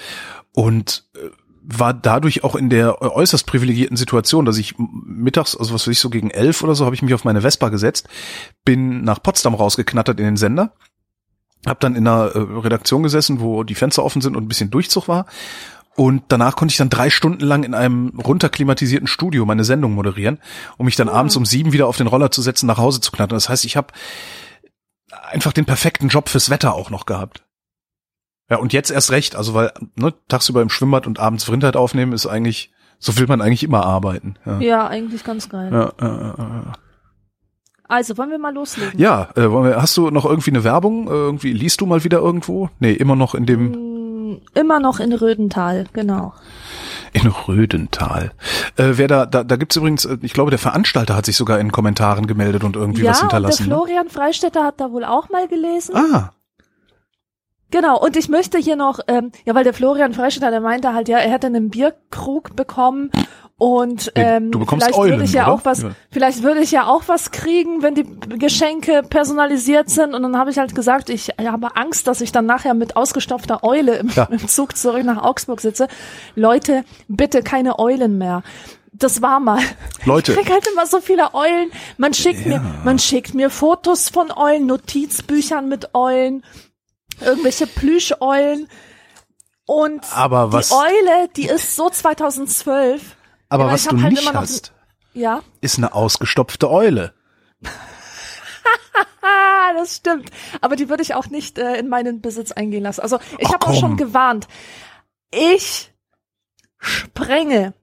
und 0.54 1.04
äh, 1.16 1.30
war 1.68 1.96
dadurch 1.96 2.44
auch 2.44 2.56
in 2.56 2.70
der 2.70 3.02
äußerst 3.02 3.48
privilegierten 3.48 3.98
Situation, 3.98 4.46
dass 4.46 4.60
ich 4.60 4.76
mittags, 4.78 5.56
also 5.58 5.74
was 5.74 5.88
weiß 5.88 5.94
ich, 5.94 6.00
so 6.00 6.12
gegen 6.12 6.30
elf 6.30 6.62
oder 6.64 6.76
so, 6.76 6.86
habe 6.86 6.94
ich 6.94 7.02
mich 7.02 7.16
auf 7.16 7.24
meine 7.24 7.42
Vespa 7.42 7.70
gesetzt, 7.70 8.08
bin 8.66 9.04
nach 9.04 9.20
Potsdam 9.24 9.56
rausgeknattert 9.56 10.20
in 10.20 10.26
den 10.26 10.38
Sender, 10.38 10.74
hab 11.66 11.80
dann 11.80 11.96
in 11.96 12.08
einer 12.08 12.36
äh, 12.36 12.40
Redaktion 12.40 13.04
gesessen, 13.04 13.40
wo 13.40 13.64
die 13.64 13.76
Fenster 13.76 14.04
offen 14.04 14.22
sind 14.22 14.36
und 14.36 14.44
ein 14.44 14.48
bisschen 14.48 14.72
Durchzug 14.72 15.08
war. 15.08 15.26
Und 15.96 16.24
danach 16.28 16.58
konnte 16.58 16.74
ich 16.74 16.78
dann 16.78 16.90
drei 16.90 17.10
Stunden 17.10 17.44
lang 17.46 17.64
in 17.64 17.74
einem 17.74 18.20
runterklimatisierten 18.20 19.08
Studio 19.08 19.46
meine 19.46 19.64
Sendung 19.64 19.94
moderieren, 19.94 20.40
um 20.78 20.86
mich 20.86 20.98
dann 20.98 21.08
abends 21.08 21.38
um 21.38 21.46
sieben 21.46 21.72
wieder 21.72 21.88
auf 21.88 21.96
den 21.96 22.08
Roller 22.08 22.32
zu 22.32 22.42
setzen, 22.42 22.68
nach 22.68 22.78
Hause 22.78 23.00
zu 23.00 23.12
knattern. 23.12 23.38
Das 23.38 23.48
heißt, 23.48 23.64
ich 23.64 23.78
habe 23.78 23.94
einfach 25.32 25.54
den 25.54 25.66
perfekten 25.66 26.10
Job 26.10 26.28
fürs 26.28 26.50
Wetter 26.50 26.74
auch 26.74 26.90
noch 26.90 27.06
gehabt. 27.06 27.46
Ja, 28.50 28.58
und 28.58 28.74
jetzt 28.74 28.92
erst 28.92 29.12
recht, 29.12 29.36
also 29.36 29.54
weil 29.54 29.72
ne, 29.96 30.14
tagsüber 30.28 30.62
im 30.62 30.70
Schwimmbad 30.70 31.08
und 31.08 31.20
abends 31.20 31.46
Vrindheit 31.46 31.78
aufnehmen 31.78 32.12
ist 32.14 32.28
eigentlich, 32.28 32.74
so 33.00 33.18
will 33.18 33.28
man 33.28 33.42
eigentlich 33.42 33.64
immer 33.64 33.86
arbeiten. 33.86 34.36
Ja, 34.46 34.60
Ja, 34.60 34.88
eigentlich 34.88 35.24
ganz 35.24 35.50
geil. 35.50 35.70
ja, 35.72 35.94
ja, 36.00 36.36
ja. 36.38 36.74
Also, 37.88 38.18
wollen 38.18 38.32
wir 38.32 38.40
mal 38.40 38.54
loslegen? 38.54 39.00
ja 39.00 39.30
äh, 39.36 39.50
wollen 39.52 39.70
wir, 39.70 39.82
hast 39.82 39.96
du 39.98 40.10
noch 40.10 40.26
irgendwie 40.26 40.52
eine 40.52 40.64
Werbung? 40.64 41.08
Äh, 41.08 41.12
Irgendwie 41.12 41.54
liest 41.54 41.82
du 41.82 41.86
mal 41.86 42.04
wieder 42.04 42.20
irgendwo? 42.20 42.70
Nee, 42.80 42.94
immer 42.94 43.16
noch 43.16 43.36
in 43.36 43.46
dem 43.46 43.72
Mm, 43.72 44.42
Immer 44.56 44.80
noch 44.80 45.00
in 45.00 45.14
Rödental, 45.14 45.86
genau. 45.94 46.34
In 47.14 47.28
Rödental. 47.28 48.32
Äh, 48.76 48.94
wer 48.96 49.08
da, 49.08 49.26
da, 49.28 49.44
da 49.44 49.56
gibt's 49.56 49.76
übrigens, 49.76 50.06
äh, 50.06 50.18
ich 50.24 50.34
glaube, 50.34 50.50
der 50.50 50.60
Veranstalter 50.60 51.16
hat 51.16 51.26
sich 51.28 51.38
sogar 51.38 51.60
in 51.60 51.72
Kommentaren 51.72 52.26
gemeldet 52.28 52.64
und 52.64 52.76
irgendwie 52.76 53.04
ja, 53.04 53.12
was 53.12 53.20
der 53.20 53.28
hinterlassen. 53.30 53.64
Ne? 53.70 53.76
Florian 53.76 54.10
Freistetter 54.10 54.64
hat 54.64 54.82
da 54.82 54.92
wohl 54.92 55.04
auch 55.06 55.30
mal 55.30 55.48
gelesen. 55.48 55.96
Ah, 55.96 56.32
Genau, 57.72 58.00
und 58.00 58.16
ich 58.16 58.30
möchte 58.30 58.58
hier 58.58 58.76
noch, 58.76 59.00
ähm, 59.08 59.32
ja, 59.44 59.54
weil 59.56 59.64
der 59.64 59.74
Florian 59.74 60.14
Freistetter, 60.14 60.52
der 60.52 60.62
meinte 60.62 60.94
halt, 60.94 61.10
ja, 61.10 61.18
er 61.18 61.32
hätte 61.32 61.48
einen 61.48 61.70
Bierkrug 61.70 62.56
bekommen 62.56 63.12
und 63.58 64.12
ähm, 64.16 64.52
du 64.52 64.60
bekommst 64.60 64.86
vielleicht 64.86 65.00
Eulen, 65.00 65.12
würde 65.14 65.24
ich 65.24 65.32
ja 65.34 65.44
oder? 65.46 65.54
auch 65.54 65.62
was, 65.64 65.82
Ja. 65.84 65.92
vielleicht 66.12 66.44
würde 66.44 66.60
ich 66.60 66.72
ja 66.72 66.88
auch 66.88 67.04
was 67.08 67.32
kriegen, 67.32 67.82
wenn 67.82 67.96
die 67.96 68.04
Geschenke 68.38 69.02
personalisiert 69.10 69.90
sind. 69.90 70.14
Und 70.14 70.24
dann 70.24 70.38
habe 70.38 70.52
ich 70.52 70.58
halt 70.58 70.76
gesagt, 70.76 71.10
ich 71.10 71.30
habe 71.40 71.76
Angst, 71.78 72.08
dass 72.08 72.20
ich 72.20 72.34
dann 72.34 72.46
nachher 72.46 72.74
mit 72.74 72.98
ausgestopfter 72.98 73.64
Eule 73.64 73.96
im, 73.96 74.10
Ja. 74.10 74.26
im 74.26 74.46
Zug 74.48 74.76
zurück 74.76 75.06
nach 75.06 75.24
Augsburg 75.24 75.62
sitze. 75.62 75.88
Leute, 76.36 76.84
bitte 77.08 77.44
keine 77.44 77.80
Eulen 77.80 78.18
mehr. 78.18 78.44
Das 78.92 79.22
war 79.22 79.40
mal. 79.40 79.60
Leute. 80.06 80.34
Ich 80.34 80.38
krieg 80.38 80.52
halt 80.52 80.68
immer 80.72 80.86
so 80.86 81.00
viele 81.00 81.34
Eulen. 81.34 81.70
Man 81.98 82.14
schickt 82.14 82.46
mir, 82.46 82.62
man 82.84 83.00
schickt 83.00 83.34
mir 83.34 83.50
Fotos 83.50 84.10
von 84.10 84.32
Eulen, 84.32 84.66
Notizbüchern 84.68 85.68
mit 85.70 85.96
Eulen, 85.96 86.44
irgendwelche 87.22 87.68
Plüscheulen. 87.68 88.68
Und 89.66 90.02
Aber 90.14 90.52
was- 90.54 90.70
die 90.70 90.76
Eule, 90.76 91.30
die 91.38 91.46
ist 91.48 91.76
so 91.76 91.90
2012. 91.90 93.16
aber 93.50 93.66
Ja, 93.68 93.72
was 93.74 93.84
du 93.86 94.02
halt 94.02 94.14
nicht 94.14 94.34
hast, 94.34 94.74
Ja. 95.14 95.42
ist 95.62 95.78
eine 95.78 95.94
ausgestopfte 95.94 96.70
Eule. 96.70 97.14
Das 99.78 99.98
stimmt. 99.98 100.30
Aber 100.62 100.76
die 100.76 100.90
würde 100.90 101.04
ich 101.04 101.16
auch 101.16 101.28
nicht 101.28 101.58
äh, 101.58 101.76
in 101.78 101.90
meinen 101.90 102.22
Besitz 102.22 102.52
eingehen 102.52 102.84
lassen. 102.84 103.02
Also 103.02 103.20
ich 103.40 103.52
habe 103.52 103.66
auch 103.68 103.78
schon 103.78 103.98
gewarnt. 103.98 104.48
Ich 105.32 105.92
sprenge 106.78 107.74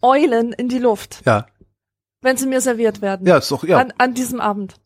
Eulen 0.00 0.52
in 0.52 0.68
die 0.68 0.78
Luft, 0.78 1.22
Ja, 1.24 1.46
wenn 2.20 2.36
sie 2.36 2.46
mir 2.46 2.60
serviert 2.60 3.00
werden. 3.02 3.26
ja, 3.26 3.38
ist 3.38 3.50
doch, 3.50 3.64
ja. 3.64 3.78
An, 3.78 3.92
an 3.98 4.14
diesem 4.14 4.40
Abend. 4.40 4.76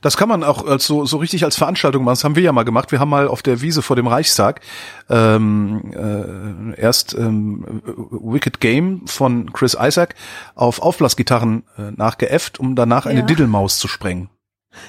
Das 0.00 0.16
kann 0.16 0.28
man 0.28 0.44
auch 0.44 0.66
als 0.66 0.86
so, 0.86 1.04
so 1.06 1.16
richtig 1.16 1.44
als 1.44 1.56
Veranstaltung 1.56 2.04
machen. 2.04 2.12
Das 2.14 2.24
haben 2.24 2.36
wir 2.36 2.42
ja 2.42 2.52
mal 2.52 2.64
gemacht. 2.64 2.92
Wir 2.92 3.00
haben 3.00 3.08
mal 3.08 3.28
auf 3.28 3.42
der 3.42 3.60
Wiese 3.62 3.82
vor 3.82 3.96
dem 3.96 4.06
Reichstag 4.06 4.60
ähm, 5.10 5.92
äh, 6.76 6.80
erst 6.80 7.14
ähm, 7.14 7.82
Wicked 8.10 8.60
Game 8.60 9.06
von 9.06 9.52
Chris 9.52 9.76
Isaac 9.80 10.14
auf 10.54 10.80
Aufblasgitarren 10.80 11.64
äh, 11.78 11.90
nachgeäfft, 11.96 12.60
um 12.60 12.76
danach 12.76 13.06
eine 13.06 13.20
Ja. 13.20 13.26
Diddlemaus 13.26 13.78
zu 13.78 13.88
sprengen. 13.88 14.28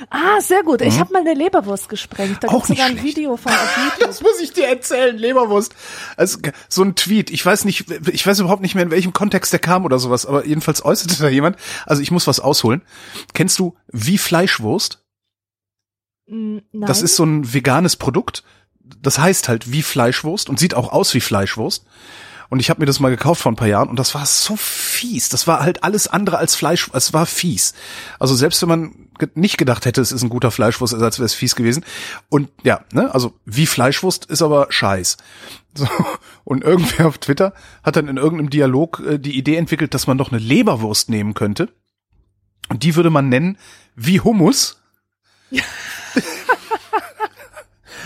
Ah, 0.10 0.40
sehr 0.42 0.63
gut. 0.63 0.82
Ich 0.82 1.00
habe 1.00 1.12
mal 1.13 1.20
eine 1.20 1.34
Leberwurst 1.34 1.90
gesprengt. 1.90 2.38
Da 2.44 2.48
Mhm. 2.48 2.52
Gibt's 2.54 2.68
sogar 2.70 2.86
ein 2.86 2.92
schlecht. 2.94 3.06
Video 3.18 3.38
von 3.38 3.52
auf 3.52 3.78
YouTube. 3.84 4.08
Das 4.08 4.22
muss 4.22 4.40
ich 4.42 4.54
dir 4.54 4.68
erzählen, 4.68 5.18
Leberwurst. 5.18 5.75
Also 6.18 6.40
so 6.70 6.84
ein 6.84 6.96
Tweet. 6.96 7.30
Ich 7.32 7.46
weiß 7.46 7.66
nicht, 7.66 7.90
ich 8.10 8.25
weiß 8.25 8.40
überhaupt 8.40 8.62
nicht 8.62 8.75
mehr, 8.75 8.84
in 8.86 8.92
welchem 8.92 9.13
Kontext 9.13 9.52
der 9.52 9.60
kam 9.60 9.86
oder 9.86 10.00
sowas, 10.00 10.25
aber 10.25 10.46
jedenfalls 10.46 10.84
äußerte 10.86 11.22
da 11.22 11.30
jemand. 11.30 11.58
Also 11.86 12.02
ich 12.02 12.12
muss 12.12 12.28
was 12.28 12.40
ausholen. 12.40 12.82
Kennst 13.34 13.60
du 13.60 13.75
wie 13.92 14.18
Fleischwurst? 14.18 15.04
Mm, 16.28 16.58
Nein. 16.72 16.88
Das 16.88 17.02
ist 17.02 17.16
so 17.16 17.24
ein 17.25 17.54
veganes 17.54 17.96
Produkt. 17.98 18.44
Das 19.02 19.20
heißt 19.20 19.48
halt 19.50 19.72
wie 19.72 19.84
Fleischwurst 19.84 20.50
und 20.50 20.60
sieht 20.60 20.75
auch 20.75 20.92
aus 20.92 21.13
wie 21.13 21.22
Fleischwurst. 21.22 21.86
Und 22.50 22.60
ich 22.60 22.70
habe 22.70 22.82
mir 22.82 22.86
das 22.86 23.00
mal 23.00 23.10
gekauft 23.10 23.42
vor 23.42 23.52
ein 23.52 23.56
paar 23.56 23.68
Jahren 23.68 23.90
und 23.90 23.98
das 23.98 24.13
war 24.13 24.25
so 24.25 24.56
fies. 24.56 25.30
Das 25.30 25.48
war 25.48 25.62
halt 25.62 25.84
alles 25.84 26.08
andere 26.08 26.38
als 26.38 26.54
Fleisch. 26.56 26.90
Es 26.94 27.12
war 27.13 27.25
fies. 27.25 27.74
Also 28.20 28.36
selbst 28.36 28.62
wenn 28.62 28.70
man 28.70 29.02
nicht 29.36 29.58
gedacht 29.58 29.86
hätte, 29.86 30.01
es 30.01 30.12
ist 30.12 30.24
ein 30.24 30.29
guter 30.29 30.51
Fleischwurstersatz, 30.51 31.20
wäre 31.20 31.25
es 31.25 31.34
fies 31.34 31.55
gewesen. 31.55 31.86
Und 32.29 32.50
ja, 32.63 32.82
ne, 32.93 33.13
also 33.13 33.34
wie 33.46 33.65
Fleischwurst 33.65 34.25
ist 34.25 34.41
aber 34.41 34.67
Scheiß. 34.70 35.17
So. 35.75 35.88
Und 36.43 36.63
irgendwer 36.63 37.08
auf 37.08 37.17
Twitter 37.17 37.51
hat 37.82 37.96
dann 37.96 38.08
in 38.08 38.17
irgendeinem 38.17 38.51
Dialog 38.51 39.01
äh, 39.08 39.17
die 39.17 39.36
Idee 39.36 39.55
entwickelt, 39.55 39.96
dass 39.96 40.05
man 40.05 40.20
doch 40.20 40.32
eine 40.32 40.39
Leberwurst 40.39 41.10
nehmen 41.10 41.34
könnte. 41.34 41.70
Und 42.70 42.84
die 42.84 42.96
würde 42.96 43.10
man 43.10 43.27
nennen 43.27 43.58
wie 43.96 44.20
Hummus. 44.20 44.79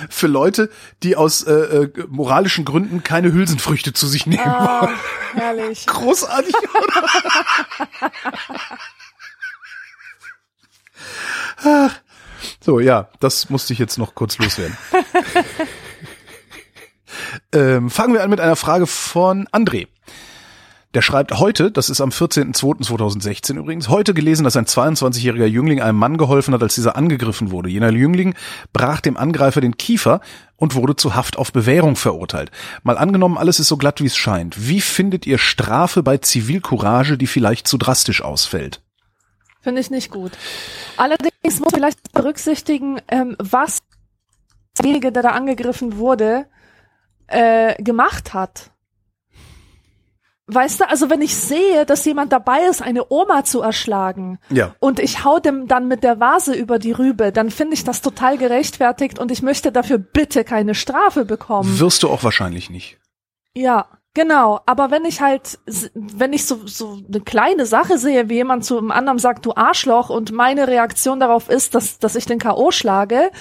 für 0.09 0.27
Leute, 0.27 0.69
die 1.03 1.15
aus 1.15 1.43
äh, 1.43 1.53
äh, 1.53 2.05
moralischen 2.07 2.65
Gründen 2.65 3.03
keine 3.03 3.31
Hülsenfrüchte 3.33 3.93
zu 3.93 4.07
sich 4.07 4.25
nehmen 4.25 4.43
wollen. 4.45 4.95
herrlich. 5.33 5.85
Großartig, 5.85 6.55
oder? 6.55 8.09
Ach. 11.63 11.91
So, 12.61 12.79
ja, 12.79 13.09
das 13.19 13.49
musste 13.49 13.73
ich 13.73 13.79
jetzt 13.79 13.97
noch 13.97 14.15
kurz 14.15 14.37
loswerden. 14.37 14.77
ähm, 17.51 17.89
fangen 17.89 18.13
wir 18.13 18.23
an 18.23 18.29
mit 18.29 18.39
einer 18.39 18.55
Frage 18.55 18.87
von 18.87 19.47
André. 19.47 19.87
Der 20.93 21.01
schreibt 21.01 21.37
heute, 21.37 21.69
das 21.69 21.89
ist 21.89 21.99
am 21.99 22.09
14.02.2016 22.09 23.57
übrigens, 23.57 23.89
heute 23.89 24.13
gelesen, 24.13 24.45
dass 24.45 24.55
ein 24.55 24.65
22-jähriger 24.65 25.45
Jüngling 25.45 25.81
einem 25.81 25.97
Mann 25.97 26.17
geholfen 26.17 26.53
hat, 26.53 26.63
als 26.63 26.75
dieser 26.75 26.95
angegriffen 26.95 27.51
wurde. 27.51 27.69
Jener 27.69 27.91
Jüngling 27.91 28.35
brach 28.71 29.01
dem 29.01 29.17
Angreifer 29.17 29.61
den 29.61 29.77
Kiefer 29.77 30.21
und 30.55 30.75
wurde 30.75 30.95
zu 30.95 31.13
Haft 31.13 31.37
auf 31.37 31.51
Bewährung 31.51 31.97
verurteilt. 31.97 32.51
Mal 32.83 32.97
angenommen, 32.97 33.37
alles 33.37 33.59
ist 33.59 33.67
so 33.67 33.77
glatt, 33.77 34.01
wie 34.01 34.07
es 34.07 34.17
scheint. 34.17 34.67
Wie 34.67 34.81
findet 34.81 35.27
ihr 35.27 35.37
Strafe 35.37 36.03
bei 36.03 36.17
Zivilcourage, 36.17 37.17
die 37.17 37.27
vielleicht 37.27 37.67
zu 37.67 37.77
drastisch 37.77 38.23
ausfällt? 38.23 38.81
Finde 39.67 39.81
ich 39.81 39.91
nicht 39.91 40.11
gut. 40.11 40.31
Allerdings 40.95 41.33
muss 41.43 41.59
man 41.59 41.71
vielleicht 41.71 42.13
berücksichtigen, 42.13 43.01
ähm, 43.09 43.35
was 43.37 43.79
derjenige, 44.79 45.11
der 45.11 45.23
da 45.23 45.31
angegriffen 45.31 45.97
wurde, 45.97 46.45
äh, 47.27 47.75
gemacht 47.83 48.33
hat. 48.33 48.71
Weißt 50.45 50.79
du, 50.79 50.89
also 50.89 51.09
wenn 51.09 51.21
ich 51.21 51.35
sehe, 51.35 51.85
dass 51.85 52.05
jemand 52.05 52.31
dabei 52.31 52.61
ist, 52.69 52.81
eine 52.81 53.11
Oma 53.11 53.43
zu 53.43 53.59
erschlagen 53.59 54.39
Ja. 54.49 54.73
und 54.79 55.01
ich 55.01 55.25
hau 55.25 55.37
dem 55.39 55.67
dann 55.67 55.89
mit 55.89 56.01
der 56.01 56.21
Vase 56.21 56.53
über 56.55 56.79
die 56.79 56.93
Rübe, 56.93 57.33
dann 57.33 57.51
finde 57.51 57.73
ich 57.73 57.83
das 57.83 58.01
total 58.01 58.37
gerechtfertigt 58.37 59.19
und 59.19 59.31
ich 59.33 59.41
möchte 59.41 59.73
dafür 59.73 59.97
bitte 59.97 60.45
keine 60.45 60.75
Strafe 60.75 61.25
bekommen. 61.25 61.77
Wirst 61.77 62.03
du 62.03 62.09
auch 62.09 62.23
wahrscheinlich 62.23 62.69
nicht. 62.69 62.97
Ja, 63.53 63.89
genau. 64.17 64.59
Aber 64.65 64.91
wenn 64.91 65.05
ich 65.05 65.21
halt, 65.21 65.59
wenn 65.93 66.33
ich 66.33 66.45
so, 66.45 66.65
so 66.65 66.99
eine 67.07 67.21
kleine 67.21 67.65
Sache 67.65 67.97
sehe, 67.97 68.29
wie 68.29 68.33
jemand 68.33 68.65
zu 68.65 68.77
einem 68.77 68.91
anderen 68.91 69.19
sagt, 69.19 69.45
du 69.45 69.53
Arschloch, 69.55 70.09
und 70.09 70.31
meine 70.31 70.67
Reaktion 70.67 71.19
darauf 71.19 71.49
ist, 71.49 71.75
dass, 71.75 71.99
dass 71.99 72.15
ich 72.15 72.25
den 72.25 72.39
K.O. 72.39 72.71
schlage, 72.71 73.31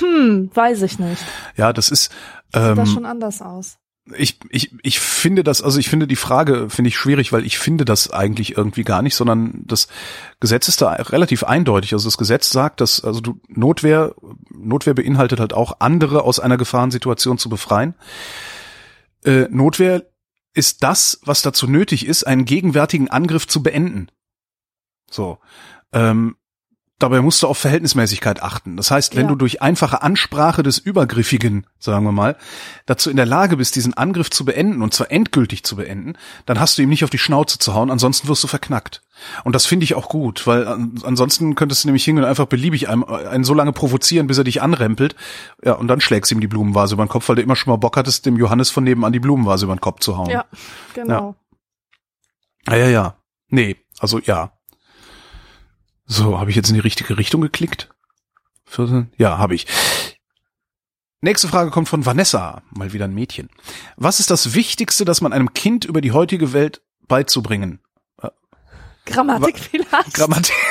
hm, 0.00 0.50
weiß 0.54 0.82
ich 0.82 0.98
nicht. 0.98 1.22
Ja, 1.56 1.72
das 1.72 1.90
ist, 1.90 2.10
Sieht 2.54 2.62
ähm, 2.62 2.76
das 2.76 2.90
schon 2.90 3.04
anders 3.04 3.42
aus. 3.42 3.76
ich, 4.16 4.40
ich, 4.48 4.74
ich 4.82 4.98
finde 4.98 5.44
das, 5.44 5.60
also 5.60 5.78
ich 5.78 5.90
finde 5.90 6.06
die 6.06 6.16
Frage, 6.16 6.70
finde 6.70 6.88
ich 6.88 6.96
schwierig, 6.96 7.30
weil 7.32 7.44
ich 7.44 7.58
finde 7.58 7.84
das 7.84 8.10
eigentlich 8.10 8.56
irgendwie 8.56 8.84
gar 8.84 9.02
nicht, 9.02 9.14
sondern 9.14 9.62
das 9.66 9.88
Gesetz 10.40 10.68
ist 10.68 10.80
da 10.80 10.92
relativ 10.92 11.44
eindeutig. 11.44 11.92
Also 11.92 12.08
das 12.08 12.16
Gesetz 12.16 12.48
sagt, 12.48 12.80
dass, 12.80 13.04
also 13.04 13.20
du, 13.20 13.40
Notwehr, 13.48 14.14
Notwehr 14.50 14.94
beinhaltet 14.94 15.38
halt 15.38 15.52
auch 15.52 15.76
andere 15.80 16.24
aus 16.24 16.40
einer 16.40 16.56
Gefahrensituation 16.56 17.36
zu 17.36 17.50
befreien. 17.50 17.94
Äh, 19.28 19.46
Notwehr 19.50 20.10
ist 20.54 20.82
das, 20.82 21.20
was 21.22 21.42
dazu 21.42 21.66
nötig 21.66 22.06
ist, 22.06 22.24
einen 22.24 22.46
gegenwärtigen 22.46 23.10
Angriff 23.10 23.46
zu 23.46 23.62
beenden. 23.62 24.10
So. 25.10 25.38
Ähm, 25.92 26.36
dabei 26.98 27.20
musst 27.20 27.42
du 27.42 27.46
auf 27.46 27.58
Verhältnismäßigkeit 27.58 28.42
achten. 28.42 28.76
Das 28.76 28.90
heißt, 28.90 29.14
wenn 29.14 29.24
Ja. 29.26 29.28
du 29.28 29.36
durch 29.36 29.62
einfache 29.62 30.02
Ansprache 30.02 30.62
des 30.62 30.78
Übergriffigen, 30.78 31.66
sagen 31.78 32.04
wir 32.04 32.12
mal, 32.12 32.36
dazu 32.86 33.08
in 33.10 33.16
der 33.16 33.26
Lage 33.26 33.56
bist, 33.56 33.76
diesen 33.76 33.94
Angriff 33.94 34.30
zu 34.30 34.44
beenden 34.44 34.82
und 34.82 34.92
zwar 34.94 35.10
endgültig 35.10 35.62
zu 35.64 35.76
beenden, 35.76 36.14
dann 36.46 36.58
hast 36.58 36.76
du 36.76 36.82
ihm 36.82 36.88
nicht 36.88 37.04
auf 37.04 37.10
die 37.10 37.18
Schnauze 37.18 37.58
zu 37.58 37.74
hauen, 37.74 37.90
ansonsten 37.90 38.26
wirst 38.28 38.42
du 38.42 38.48
verknackt. 38.48 39.02
Und 39.44 39.54
das 39.54 39.66
finde 39.66 39.84
ich 39.84 39.94
auch 39.94 40.08
gut, 40.08 40.46
weil 40.46 40.66
an, 40.66 40.94
ansonsten 41.04 41.54
könntest 41.54 41.84
du 41.84 41.88
nämlich 41.88 42.04
hingehen 42.04 42.24
und 42.24 42.30
einfach 42.30 42.46
beliebig 42.46 42.88
einen, 42.88 43.04
einen 43.04 43.44
so 43.44 43.54
lange 43.54 43.72
provozieren, 43.72 44.26
bis 44.26 44.38
er 44.38 44.44
dich 44.44 44.62
anrempelt. 44.62 45.14
Ja, 45.64 45.74
und 45.74 45.88
dann 45.88 46.00
schlägst 46.00 46.30
du 46.30 46.34
ihm 46.36 46.40
die 46.40 46.46
Blumenvase 46.48 46.94
über 46.94 47.04
den 47.04 47.08
Kopf, 47.08 47.28
weil 47.28 47.36
du 47.36 47.42
immer 47.42 47.56
schon 47.56 47.70
mal 47.72 47.76
Bock 47.78 47.96
hattest, 47.96 48.26
dem 48.26 48.36
Johannes 48.36 48.70
von 48.70 48.84
nebenan 48.84 49.12
die 49.12 49.20
Blumenvase 49.20 49.64
über 49.66 49.74
den 49.74 49.80
Kopf 49.80 50.00
zu 50.00 50.16
hauen. 50.16 50.30
Ja, 50.30 50.44
genau. 50.94 51.36
Ja, 52.68 52.76
ja, 52.76 52.88
ja. 52.88 53.14
Nee, 53.48 53.76
also 53.98 54.18
ja. 54.18 54.52
So, 56.10 56.40
habe 56.40 56.48
ich 56.48 56.56
jetzt 56.56 56.70
in 56.70 56.74
die 56.74 56.80
richtige 56.80 57.18
Richtung 57.18 57.42
geklickt? 57.42 57.90
14? 58.64 59.12
Ja, 59.18 59.36
habe 59.36 59.54
ich. 59.54 59.66
Nächste 61.20 61.48
Frage 61.48 61.70
kommt 61.70 61.88
von 61.88 62.06
Vanessa, 62.06 62.62
mal 62.70 62.94
wieder 62.94 63.04
ein 63.04 63.14
Mädchen. 63.14 63.50
Was 63.96 64.18
ist 64.18 64.30
das 64.30 64.54
Wichtigste, 64.54 65.04
das 65.04 65.20
man 65.20 65.34
einem 65.34 65.52
Kind 65.52 65.84
über 65.84 66.00
die 66.00 66.12
heutige 66.12 66.54
Welt 66.54 66.80
beizubringen? 67.06 67.80
Grammatik 69.04 69.58
vielleicht. 69.58 70.14
Grammatik. 70.14 70.54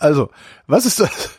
Also, 0.00 0.30
was 0.68 0.86
ist 0.86 1.00
das? 1.00 1.37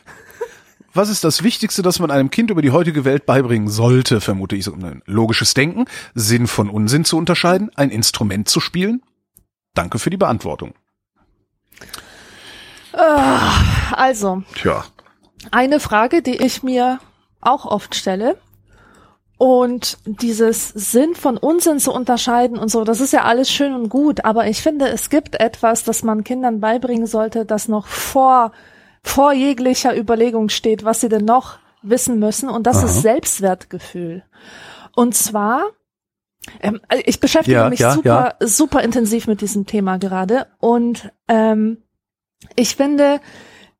Was 0.92 1.08
ist 1.08 1.22
das 1.22 1.44
Wichtigste, 1.44 1.82
das 1.82 2.00
man 2.00 2.10
einem 2.10 2.30
Kind 2.30 2.50
über 2.50 2.62
die 2.62 2.72
heutige 2.72 3.04
Welt 3.04 3.24
beibringen 3.24 3.68
sollte, 3.68 4.20
vermute 4.20 4.56
ich 4.56 4.64
so. 4.64 4.72
Ein 4.72 5.02
Logisches 5.06 5.54
Denken, 5.54 5.84
Sinn 6.14 6.48
von 6.48 6.68
Unsinn 6.68 7.04
zu 7.04 7.16
unterscheiden, 7.16 7.70
ein 7.76 7.90
Instrument 7.90 8.48
zu 8.48 8.58
spielen? 8.58 9.02
Danke 9.74 10.00
für 10.00 10.10
die 10.10 10.16
Beantwortung. 10.16 10.74
also, 13.92 14.42
Tja. 14.54 14.84
eine 15.52 15.78
Frage, 15.78 16.22
die 16.22 16.36
ich 16.36 16.64
mir 16.64 16.98
auch 17.40 17.66
oft 17.66 17.94
stelle. 17.94 18.36
Und 19.38 19.96
dieses 20.04 20.68
Sinn 20.68 21.14
von 21.14 21.38
Unsinn 21.38 21.78
zu 21.78 21.94
unterscheiden 21.94 22.58
und 22.58 22.68
so, 22.68 22.84
das 22.84 23.00
ist 23.00 23.14
ja 23.14 23.22
alles 23.22 23.50
schön 23.50 23.72
und 23.72 23.88
gut, 23.88 24.26
aber 24.26 24.48
ich 24.48 24.60
finde, 24.60 24.88
es 24.88 25.08
gibt 25.08 25.40
etwas, 25.40 25.82
das 25.82 26.02
man 26.02 26.24
Kindern 26.24 26.60
beibringen 26.60 27.06
sollte, 27.06 27.46
das 27.46 27.66
noch 27.66 27.86
vor, 27.86 28.52
vor 29.02 29.32
jeglicher 29.32 29.96
Überlegung 29.96 30.48
steht, 30.48 30.84
was 30.84 31.00
sie 31.00 31.08
denn 31.08 31.24
noch 31.24 31.58
wissen 31.82 32.18
müssen, 32.18 32.48
und 32.48 32.66
das 32.66 32.78
Aha. 32.78 32.86
ist 32.86 33.02
Selbstwertgefühl. 33.02 34.22
Und 34.94 35.14
zwar, 35.14 35.64
ähm, 36.60 36.80
ich 37.04 37.20
beschäftige 37.20 37.56
Ja, 37.56 37.68
mich 37.70 37.80
ja, 37.80 37.92
super, 37.92 38.34
super 38.40 38.82
intensiv 38.82 39.26
mit 39.26 39.40
diesem 39.40 39.66
Thema 39.66 39.98
gerade 39.98 40.46
und 40.58 41.10
ähm, 41.28 41.82
ich 42.56 42.76
finde, 42.76 43.20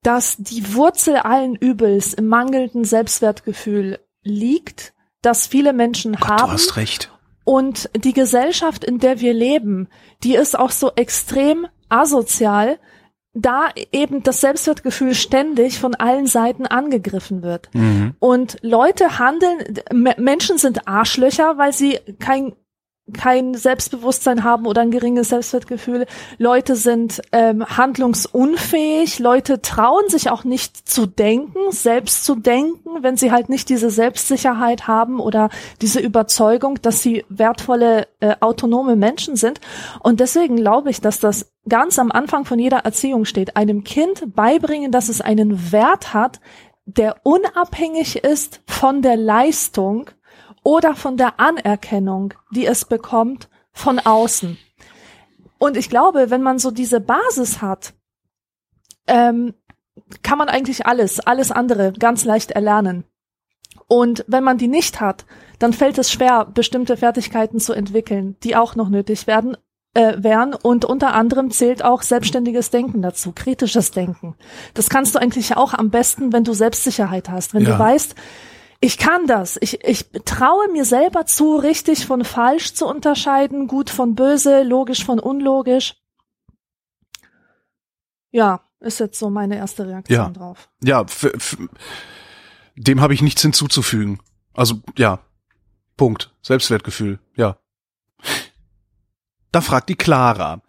dass 0.02 0.36
die 0.38 0.74
Wurzel 0.74 1.16
allen 1.16 1.56
Übels 1.56 2.14
im 2.14 2.26
mangelnden 2.26 2.84
Selbstwertgefühl 2.84 3.98
liegt, 4.22 4.94
das 5.22 5.46
viele 5.46 5.72
Menschen 5.72 6.12
Gott, 6.12 6.22
du 6.22 6.28
haben. 6.28 6.52
hast 6.52 6.76
recht. 6.76 7.10
Und 7.44 7.90
die 7.96 8.12
Gesellschaft, 8.12 8.84
in 8.84 8.98
der 8.98 9.20
wir 9.20 9.34
leben, 9.34 9.88
die 10.22 10.34
ist 10.34 10.58
auch 10.58 10.70
so 10.70 10.92
extrem 10.94 11.66
asozial, 11.88 12.78
da 13.32 13.68
eben 13.92 14.22
das 14.22 14.40
Selbstwertgefühl 14.40 15.14
ständig 15.14 15.78
von 15.78 15.94
allen 15.94 16.26
Seiten 16.26 16.66
angegriffen 16.66 17.42
wird. 17.42 17.68
Mhm. 17.72 18.14
Und 18.18 18.58
Leute 18.62 19.18
handeln, 19.18 19.80
Menschen 19.92 20.58
sind 20.58 20.88
Arschlöcher, 20.88 21.56
weil 21.56 21.72
sie 21.72 21.98
kein 22.18 22.54
kein 23.12 23.54
Selbstbewusstsein 23.54 24.44
haben 24.44 24.66
oder 24.66 24.82
ein 24.82 24.90
geringes 24.90 25.30
Selbstwertgefühl. 25.30 26.06
Leute 26.38 26.76
sind 26.76 27.20
ähm, 27.32 27.64
handlungsunfähig. 27.64 29.18
Leute 29.18 29.62
trauen 29.62 30.08
sich 30.08 30.30
auch 30.30 30.44
nicht 30.44 30.88
zu 30.88 31.06
denken, 31.06 31.70
selbst 31.70 32.24
zu 32.24 32.34
denken, 32.34 33.02
wenn 33.02 33.16
sie 33.16 33.32
halt 33.32 33.48
nicht 33.48 33.68
diese 33.68 33.90
Selbstsicherheit 33.90 34.86
haben 34.86 35.20
oder 35.20 35.50
diese 35.80 36.00
Überzeugung, 36.00 36.80
dass 36.82 37.02
sie 37.02 37.24
wertvolle, 37.28 38.08
äh, 38.20 38.34
autonome 38.40 38.96
Menschen 38.96 39.36
sind. 39.36 39.60
Und 40.00 40.20
deswegen 40.20 40.56
glaube 40.56 40.90
ich, 40.90 41.00
dass 41.00 41.20
das 41.20 41.52
ganz 41.68 41.98
am 41.98 42.10
Anfang 42.10 42.44
von 42.44 42.58
jeder 42.58 42.78
Erziehung 42.78 43.24
steht. 43.24 43.56
Einem 43.56 43.84
Kind 43.84 44.34
beibringen, 44.34 44.92
dass 44.92 45.08
es 45.08 45.20
einen 45.20 45.72
Wert 45.72 46.14
hat, 46.14 46.40
der 46.96 47.16
unabhängig 47.22 48.24
ist 48.24 48.60
von 48.66 49.02
der 49.02 49.16
Leistung 49.16 50.10
oder 50.62 50.94
von 50.94 51.16
der 51.16 51.40
Anerkennung, 51.40 52.34
die 52.50 52.66
es 52.66 52.84
bekommt 52.84 53.48
von 53.72 53.98
außen. 53.98 54.58
Und 55.58 55.76
ich 55.76 55.88
glaube, 55.90 56.30
wenn 56.30 56.42
man 56.42 56.58
so 56.58 56.70
diese 56.70 57.00
Basis 57.00 57.60
hat, 57.62 57.94
ähm, 59.06 59.54
kann 60.22 60.38
man 60.38 60.48
eigentlich 60.48 60.86
alles, 60.86 61.20
alles 61.20 61.50
andere 61.50 61.92
ganz 61.92 62.24
leicht 62.24 62.50
erlernen. 62.52 63.04
Und 63.86 64.24
wenn 64.28 64.44
man 64.44 64.58
die 64.58 64.68
nicht 64.68 65.00
hat, 65.00 65.24
dann 65.58 65.72
fällt 65.72 65.98
es 65.98 66.10
schwer, 66.10 66.44
bestimmte 66.46 66.96
Fertigkeiten 66.96 67.60
zu 67.60 67.72
entwickeln, 67.72 68.36
die 68.42 68.56
auch 68.56 68.76
noch 68.76 68.88
nötig 68.88 69.26
werden, 69.26 69.56
äh, 69.94 70.14
wären. 70.18 70.54
Und 70.54 70.84
unter 70.84 71.14
anderem 71.14 71.50
zählt 71.50 71.84
auch 71.84 72.02
selbstständiges 72.02 72.70
Denken 72.70 73.02
dazu, 73.02 73.32
kritisches 73.34 73.90
Denken. 73.90 74.36
Das 74.74 74.88
kannst 74.88 75.14
du 75.14 75.18
eigentlich 75.18 75.56
auch 75.56 75.74
am 75.74 75.90
besten, 75.90 76.32
wenn 76.32 76.44
du 76.44 76.52
Selbstsicherheit 76.52 77.28
hast, 77.28 77.52
wenn 77.52 77.64
Ja. 77.64 77.72
du 77.72 77.78
weißt, 77.78 78.14
ich 78.80 78.96
kann 78.98 79.26
das. 79.26 79.58
Ich, 79.60 79.84
ich 79.84 80.10
traue 80.24 80.68
mir 80.72 80.84
selber 80.84 81.26
zu, 81.26 81.56
richtig 81.56 82.06
von 82.06 82.24
falsch 82.24 82.72
zu 82.74 82.86
unterscheiden, 82.86 83.66
gut 83.66 83.90
von 83.90 84.14
böse, 84.14 84.62
logisch 84.62 85.04
von 85.04 85.18
unlogisch. 85.18 85.96
Ja, 88.30 88.60
ist 88.80 89.00
jetzt 89.00 89.18
so 89.18 89.28
meine 89.30 89.56
erste 89.56 89.86
Reaktion 89.86 90.18
Ja. 90.18 90.30
drauf. 90.30 90.68
Ja, 90.82 91.04
dem 92.76 93.00
habe 93.00 93.12
ich 93.14 93.22
nichts 93.22 93.42
hinzuzufügen. 93.42 94.20
Also 94.54 94.80
ja, 94.96 95.18
Punkt. 95.96 96.32
Selbstwertgefühl. 96.42 97.18
Ja, 97.36 97.58
Da 99.52 99.60
fragt 99.60 99.88
die 99.88 99.96
Clara. 99.96 100.62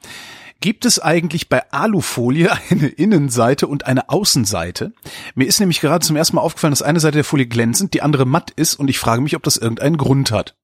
Gibt 0.62 0.86
es 0.86 1.00
eigentlich 1.00 1.50
bei 1.50 1.70
Alufolie 1.72 2.52
eine 2.70 2.88
Innenseite 2.88 3.68
und 3.68 3.88
eine 3.88 4.10
Außenseite? 4.10 4.94
Mir 5.34 5.48
ist 5.48 5.60
nämlich 5.60 5.82
gerade 5.82 6.06
zum 6.06 6.16
ersten 6.16 6.36
Mal 6.36 6.44
aufgefallen, 6.44 6.72
dass 6.72 6.84
eine 6.84 7.00
Seite 7.00 7.18
der 7.18 7.24
Folie 7.24 7.48
glänzend, 7.48 7.96
die 7.96 8.04
andere 8.04 8.26
matt 8.26 8.52
ist 8.52 8.76
und 8.76 8.88
ich 8.88 9.00
frage 9.00 9.22
mich, 9.22 9.36
ob 9.36 9.42
das 9.42 9.58
irgendeinen 9.58 9.98
Grund 9.98 10.32
hat. 10.32 10.56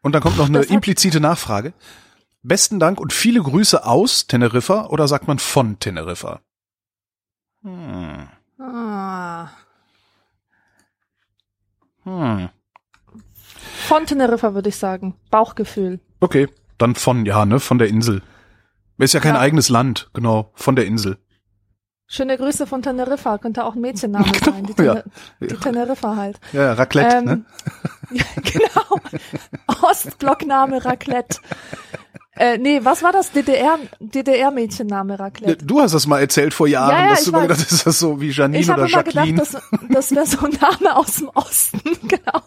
Und 0.00 0.12
dann 0.12 0.22
kommt 0.22 0.38
noch 0.38 0.46
eine 0.46 0.62
implizite 0.62 1.20
Nachfrage. 1.20 1.74
Besten 2.42 2.78
Dank 2.80 2.98
und 2.98 3.12
viele 3.12 3.42
Grüße 3.42 3.84
aus 3.84 4.26
Teneriffa 4.26 4.86
oder 4.86 5.06
sagt 5.06 5.28
man 5.28 5.38
von 5.38 5.78
Teneriffa? 5.78 6.40
Hm. 7.62 8.28
Ah. 8.58 9.48
Hm. 12.04 12.48
Von 13.86 14.06
Teneriffa 14.06 14.54
würde 14.54 14.70
ich 14.70 14.76
sagen. 14.76 15.14
Bauchgefühl. 15.30 16.00
Okay, 16.20 16.48
dann 16.78 16.94
von, 16.94 17.26
ja, 17.26 17.44
ne, 17.46 17.60
von 17.60 17.78
der 17.78 17.88
Insel. 17.88 18.22
Ist 18.98 19.14
ja 19.14 19.20
kein 19.20 19.34
Ja. 19.34 19.40
eigenes 19.40 19.68
Land, 19.68 20.08
genau, 20.14 20.50
von 20.54 20.74
der 20.76 20.86
Insel. 20.86 21.18
Schöne 22.08 22.36
Grüße 22.38 22.66
von 22.68 22.82
Teneriffa. 22.82 23.36
Könnte 23.38 23.64
auch 23.64 23.74
ein 23.74 23.80
Mädchenname 23.80 24.26
sein. 24.44 24.64
Die, 24.64 24.82
ja. 24.82 24.94
Tener 24.94 25.04
die 25.40 25.46
Teneriffa 25.56 26.14
halt. 26.16 26.38
Ja, 26.52 26.62
ja, 26.62 26.72
Raclette, 26.74 27.16
Ähm, 27.16 27.24
ne? 27.24 27.44
Ja, 28.12 28.24
genau. 28.42 29.00
Ostblockname 29.82 30.84
Raclette. 30.84 31.38
Äh, 32.38 32.58
nee, 32.58 32.80
was 32.82 33.02
war 33.02 33.12
das? 33.12 33.32
DDR, 33.32 33.78
DDR-Mädchenname 33.98 35.18
Raclette. 35.18 35.64
Du 35.64 35.80
hast 35.80 35.92
das 35.94 36.06
mal 36.06 36.20
erzählt 36.20 36.52
vor 36.52 36.66
Jahren, 36.68 36.90
Ja, 36.90 37.04
ja, 37.04 37.10
dass 37.10 37.20
ich 37.20 37.26
du 37.26 37.32
mir 37.32 37.38
weiß. 37.38 37.42
gedacht 37.48 37.60
hast, 37.64 37.72
ist 37.72 37.86
das 37.86 37.98
so 37.98 38.20
wie 38.20 38.30
Janine 38.30 38.58
Ich 38.60 38.68
habe 38.68 38.82
oder 38.82 38.90
immer 38.90 39.02
gedacht, 39.02 39.14
Jacqueline? 39.26 39.38
das, 39.38 39.56
das 39.88 40.10
wäre 40.14 40.26
so 40.26 40.44
ein 40.46 40.52
Name 40.60 40.96
aus 40.96 41.16
dem 41.16 41.28
Osten, 41.34 41.80
genau. 42.08 42.40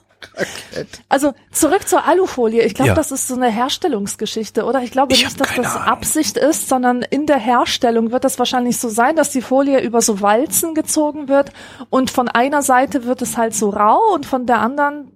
Also 1.07 1.33
zurück 1.51 1.87
zur 1.87 2.05
Alufolie. 2.05 2.61
Ich 2.63 2.73
glaube, 2.73 2.89
Ja. 2.89 2.93
das 2.95 3.11
ist 3.11 3.27
so 3.27 3.35
eine 3.35 3.49
Herstellungsgeschichte, 3.49 4.65
oder? 4.65 4.81
Ich 4.83 4.91
glaube 4.91 5.13
Ich 5.13 5.23
nicht, 5.23 5.39
dass 5.39 5.55
das 5.55 5.75
Ahnung. 5.75 5.87
Absicht 5.87 6.37
ist, 6.37 6.67
sondern 6.69 7.01
in 7.01 7.25
der 7.25 7.37
Herstellung 7.39 8.11
wird 8.11 8.23
das 8.25 8.37
wahrscheinlich 8.37 8.77
so 8.77 8.89
sein, 8.89 9.15
dass 9.15 9.31
die 9.31 9.41
Folie 9.41 9.79
über 9.81 10.01
so 10.01 10.21
Walzen 10.21 10.75
gezogen 10.75 11.29
wird 11.29 11.51
und 11.89 12.11
von 12.11 12.27
einer 12.27 12.61
Seite 12.61 13.05
wird 13.05 13.21
es 13.21 13.37
halt 13.37 13.55
so 13.55 13.69
rau 13.69 13.99
und 14.13 14.25
von 14.25 14.45
der 14.45 14.59
anderen 14.59 15.13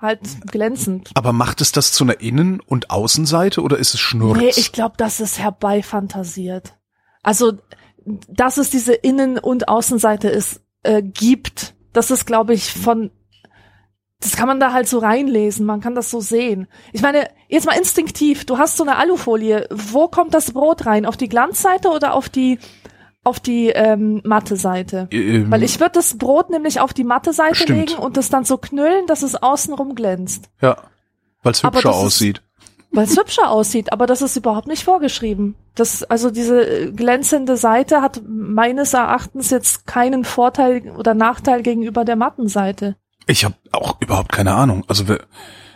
halt 0.00 0.20
glänzend. 0.50 1.10
Aber 1.14 1.32
macht 1.32 1.60
es 1.60 1.72
das 1.72 1.92
zu 1.92 2.04
einer 2.04 2.20
Innen- 2.20 2.60
und 2.60 2.90
Außenseite 2.90 3.62
oder 3.62 3.78
ist 3.78 3.94
es 3.94 4.00
Schnurz? 4.00 4.38
Nee, 4.38 4.52
ich 4.56 4.72
glaube, 4.72 4.94
das 4.96 5.20
ist 5.20 5.38
herbeifantasiert. 5.38 6.74
Also, 7.22 7.58
dass 8.04 8.56
es 8.56 8.70
diese 8.70 8.94
Innen- 8.94 9.38
und 9.38 9.68
Außenseite 9.68 10.28
ist, 10.28 10.60
äh, 10.82 11.02
gibt, 11.02 11.74
das 11.92 12.10
ist, 12.10 12.26
glaube 12.26 12.54
ich, 12.54 12.72
von, 12.72 13.10
das 14.20 14.36
kann 14.36 14.48
man 14.48 14.60
da 14.60 14.72
halt 14.72 14.88
so 14.88 14.98
reinlesen, 14.98 15.66
man 15.66 15.80
kann 15.80 15.94
das 15.94 16.10
so 16.10 16.20
sehen. 16.20 16.68
Ich 16.92 17.02
meine, 17.02 17.28
jetzt 17.48 17.66
mal 17.66 17.76
instinktiv, 17.76 18.44
du 18.46 18.58
hast 18.58 18.76
so 18.76 18.84
eine 18.84 18.96
Alufolie, 18.96 19.66
wo 19.70 20.08
kommt 20.08 20.34
das 20.34 20.52
Brot 20.52 20.86
rein? 20.86 21.06
Auf 21.06 21.16
die 21.16 21.28
Glanzseite 21.28 21.88
oder 21.88 22.14
auf 22.14 22.28
die, 22.28 22.58
auf 23.24 23.40
die 23.40 23.68
ähm, 23.68 24.20
matte 24.24 24.56
Seite? 24.56 25.08
Ähm, 25.10 25.50
Weil 25.50 25.62
ich 25.62 25.80
würde 25.80 25.92
das 25.94 26.16
Brot 26.16 26.50
nämlich 26.50 26.80
auf 26.80 26.92
die 26.94 27.04
matte 27.04 27.32
Seite 27.32 27.56
Stimmt. 27.56 27.90
legen 27.90 27.98
und 28.00 28.16
das 28.16 28.28
dann 28.30 28.44
so 28.44 28.58
knüllen, 28.58 29.06
dass 29.06 29.22
es 29.22 29.34
außenrum 29.36 29.94
glänzt. 29.94 30.50
ja, 30.60 30.76
weil 31.42 31.52
es 31.52 31.62
hübscher 31.62 31.94
aussieht. 31.94 32.42
Weil 32.90 33.04
es 33.04 33.18
hübscher 33.18 33.50
aussieht, 33.50 33.92
aber 33.92 34.06
das 34.06 34.22
ist 34.22 34.36
überhaupt 34.36 34.66
nicht 34.66 34.82
vorgeschrieben. 34.82 35.56
Das, 35.74 36.04
also 36.04 36.30
diese 36.30 36.66
äh, 36.66 36.90
glänzende 36.90 37.56
Seite 37.58 38.00
hat 38.00 38.22
meines 38.26 38.94
Erachtens 38.94 39.50
jetzt 39.50 39.86
keinen 39.86 40.24
Vorteil 40.24 40.90
oder 40.96 41.12
Nachteil 41.12 41.62
gegenüber 41.62 42.06
der 42.06 42.16
matten 42.16 42.48
Seite. 42.48 42.96
Ich 43.26 43.44
habe 43.44 43.54
auch 43.72 44.00
überhaupt 44.00 44.32
keine 44.32 44.54
Ahnung. 44.54 44.84
Also 44.88 45.04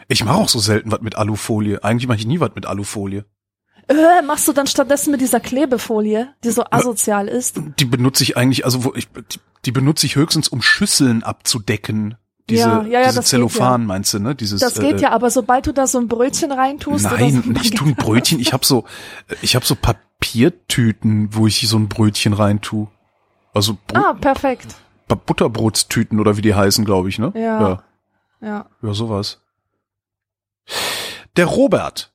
ich 0.08 0.24
mache 0.24 0.38
auch 0.38 0.48
so 0.48 0.58
selten 0.58 0.90
was 0.90 1.02
mit 1.02 1.16
Alufolie. 1.16 1.84
Eigentlich 1.84 2.08
mache 2.08 2.18
ich 2.18 2.26
nie 2.26 2.40
was 2.40 2.54
mit 2.54 2.64
Alufolie. 2.66 3.26
Äh, 3.88 4.22
machst 4.22 4.46
du 4.48 4.52
dann 4.52 4.66
stattdessen 4.66 5.10
mit 5.10 5.20
dieser 5.20 5.40
Klebefolie, 5.40 6.34
die 6.44 6.50
so 6.50 6.64
asozial 6.70 7.28
ist? 7.28 7.60
Die 7.78 7.84
benutze 7.84 8.22
ich 8.22 8.36
eigentlich, 8.36 8.64
also 8.64 8.84
wo 8.84 8.94
ich 8.94 9.08
die, 9.64 9.72
benutze 9.72 10.06
ich 10.06 10.16
höchstens, 10.16 10.48
um 10.48 10.62
Schüsseln 10.62 11.22
abzudecken. 11.22 12.16
Diese, 12.48 12.68
Ja, 12.68 12.82
ja, 12.82 13.00
ja, 13.00 13.02
diese 13.04 13.16
das 13.16 13.24
geht 13.24 13.30
Zellophan 13.30 13.86
meinst 13.86 14.14
du, 14.14 14.18
ne? 14.18 14.34
Dieses, 14.34 14.60
Das 14.60 14.74
geht 14.74 14.98
äh, 14.98 15.02
ja, 15.02 15.10
aber 15.10 15.30
sobald 15.30 15.66
du 15.66 15.72
da 15.72 15.86
so 15.86 15.98
ein 15.98 16.08
Brötchen 16.08 16.50
reintust 16.50 17.04
Nein, 17.04 17.42
so 17.44 17.50
nicht 17.50 17.76
tun 17.76 17.94
Brötchen. 17.94 18.40
Ich 18.40 18.52
habe 18.52 18.64
so, 18.64 18.84
ich 19.42 19.54
habe 19.54 19.64
so 19.64 19.76
Papiertüten, 19.76 21.34
wo 21.34 21.46
ich 21.46 21.66
so 21.68 21.76
ein 21.76 21.88
Brötchen 21.88 22.32
reintue. 22.32 22.88
Also 23.54 23.78
Bro 23.86 24.00
Ah, 24.02 24.14
perfekt. 24.14 24.74
Butterbrotstüten 25.08 26.20
oder 26.20 26.36
wie 26.36 26.42
die 26.42 26.54
heißen, 26.54 26.84
glaube 26.84 27.10
ich, 27.10 27.18
ne? 27.18 27.32
Ja. 27.34 27.60
ja. 27.60 27.82
Ja. 28.40 28.66
Ja, 28.82 28.92
sowas. 28.92 29.40
Der 31.36 31.46
Robert. 31.46 32.11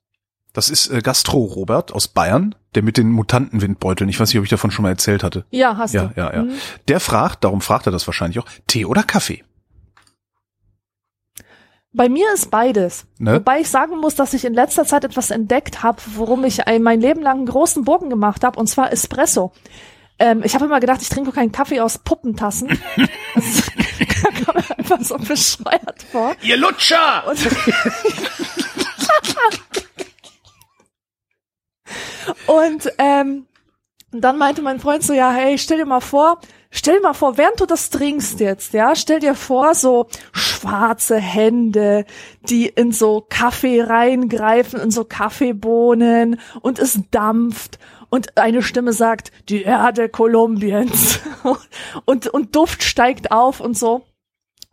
Das 0.58 0.72
ist 0.72 0.88
äh, 0.90 1.02
Gastro-Robert 1.04 1.92
aus 1.94 2.08
Bayern, 2.08 2.56
der 2.74 2.82
mit 2.82 2.98
den 2.98 3.12
Mutantenwindbeuteln. 3.12 4.10
Ich 4.10 4.20
weiß 4.20 4.30
nicht, 4.30 4.40
ob 4.40 4.44
ich 4.44 4.50
davon 4.50 4.72
schon 4.72 4.82
mal 4.82 4.90
erzählt 4.90 5.22
hatte. 5.22 5.46
Ja, 5.52 5.78
hast 5.78 5.94
Ja, 5.94 6.06
du. 6.08 6.20
ja, 6.20 6.34
ja. 6.34 6.42
Mhm. 6.46 6.54
Der 6.88 7.00
fragt, 7.00 7.44
darum 7.44 7.62
fragt 7.62 7.86
er 7.86 7.92
das 7.92 8.08
wahrscheinlich 8.08 8.40
auch, 8.40 8.48
Tee 8.66 8.84
oder 8.86 9.04
Kaffee? 9.04 9.44
Bei 11.94 12.10
mir 12.10 12.34
ist 12.34 12.50
beides. 12.50 13.06
Ne? 13.20 13.36
Wobei 13.36 13.60
ich 13.60 13.70
sagen 13.70 14.00
muss, 14.00 14.16
dass 14.16 14.34
ich 14.34 14.46
in 14.46 14.56
letzter 14.56 14.86
Zeit 14.86 15.04
etwas 15.04 15.30
entdeckt 15.30 15.84
habe, 15.84 16.02
worum 16.16 16.44
ich 16.44 16.66
ein, 16.66 16.82
mein 16.82 17.02
Leben 17.02 17.22
lang 17.22 17.38
einen 17.38 17.46
großen 17.46 17.84
Bogen 17.84 18.10
gemacht 18.10 18.44
habe, 18.44 18.60
und 18.60 18.66
zwar 18.66 18.92
Espresso. 18.92 19.52
Ähm, 20.18 20.42
ich 20.44 20.56
habe 20.56 20.66
immer 20.66 20.80
gedacht, 20.80 21.04
ich 21.04 21.10
trinke 21.10 21.32
keinen 21.34 21.52
Kaffee 21.52 21.82
aus 21.82 22.00
Puppentassen. 22.00 22.70
das 23.36 23.62
kam 24.44 24.56
mir 24.56 24.80
einfach 24.80 25.02
so 25.04 25.20
bescheuert 25.20 26.02
vor. 26.12 26.36
Ihr 26.42 26.58
Lutscher! 26.58 27.28
Und 27.30 27.38
ähm, 32.98 33.46
dann 34.12 34.38
meinte 34.38 34.62
mein 34.62 34.80
Freund 34.80 35.04
so, 35.04 35.14
ja, 35.14 35.32
hey, 35.32 35.58
stell 35.58 35.78
dir 35.78 35.86
mal 35.86 36.00
vor, 36.00 36.40
stell 36.72 36.96
dir 36.96 37.02
mal 37.02 37.14
vor, 37.14 37.38
während 37.38 37.60
du 37.60 37.66
das 37.66 37.90
trinkst 37.90 38.40
jetzt, 38.40 38.74
ja, 38.74 38.96
stell 38.96 39.20
dir 39.20 39.36
vor, 39.36 39.76
so 39.76 40.08
schwarze 40.32 41.18
Hände, 41.18 42.06
die 42.42 42.68
in 42.68 42.92
so 42.92 43.26
Kaffee 43.28 43.82
reingreifen, 43.82 44.80
in 44.80 44.92
so 44.92 45.04
Kaffeebohnen 45.04 46.40
und 46.62 46.80
es 46.80 47.00
dampft 47.12 47.80
und 48.10 48.38
eine 48.38 48.64
Stimme 48.64 48.94
sagt, 48.94 49.32
die 49.50 49.64
Erde 49.64 50.10
Kolumbiens 50.10 51.20
und, 52.06 52.28
und 52.28 52.56
Duft 52.56 52.84
steigt 52.84 53.32
auf 53.32 53.60
und 53.60 53.78
so. 53.78 54.06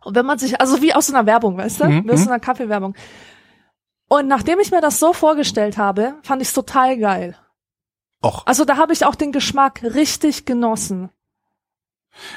Und 0.03 0.15
wenn 0.15 0.25
man 0.25 0.37
sich, 0.37 0.61
also 0.61 0.81
wie 0.81 0.93
aus 0.93 1.07
so 1.07 1.13
einer 1.13 1.25
Werbung, 1.25 1.57
weißt 1.57 1.81
du, 1.81 1.85
Mhm, 1.85 2.05
wie 2.05 2.11
aus 2.11 2.23
so 2.23 2.29
einer 2.29 2.39
Kaffeewerbung. 2.39 2.95
Und 4.07 4.27
nachdem 4.27 4.59
ich 4.59 4.71
mir 4.71 4.81
das 4.81 4.99
so 4.99 5.13
vorgestellt 5.13 5.77
habe, 5.77 6.15
fand 6.23 6.41
ich 6.41 6.49
es 6.49 6.53
total 6.53 6.97
geil. 6.97 7.35
Och, 8.23 8.43
Also 8.45 8.65
da 8.65 8.77
habe 8.77 8.93
ich 8.93 9.05
auch 9.05 9.15
den 9.15 9.31
Geschmack 9.31 9.81
richtig 9.83 10.45
genossen. 10.45 11.09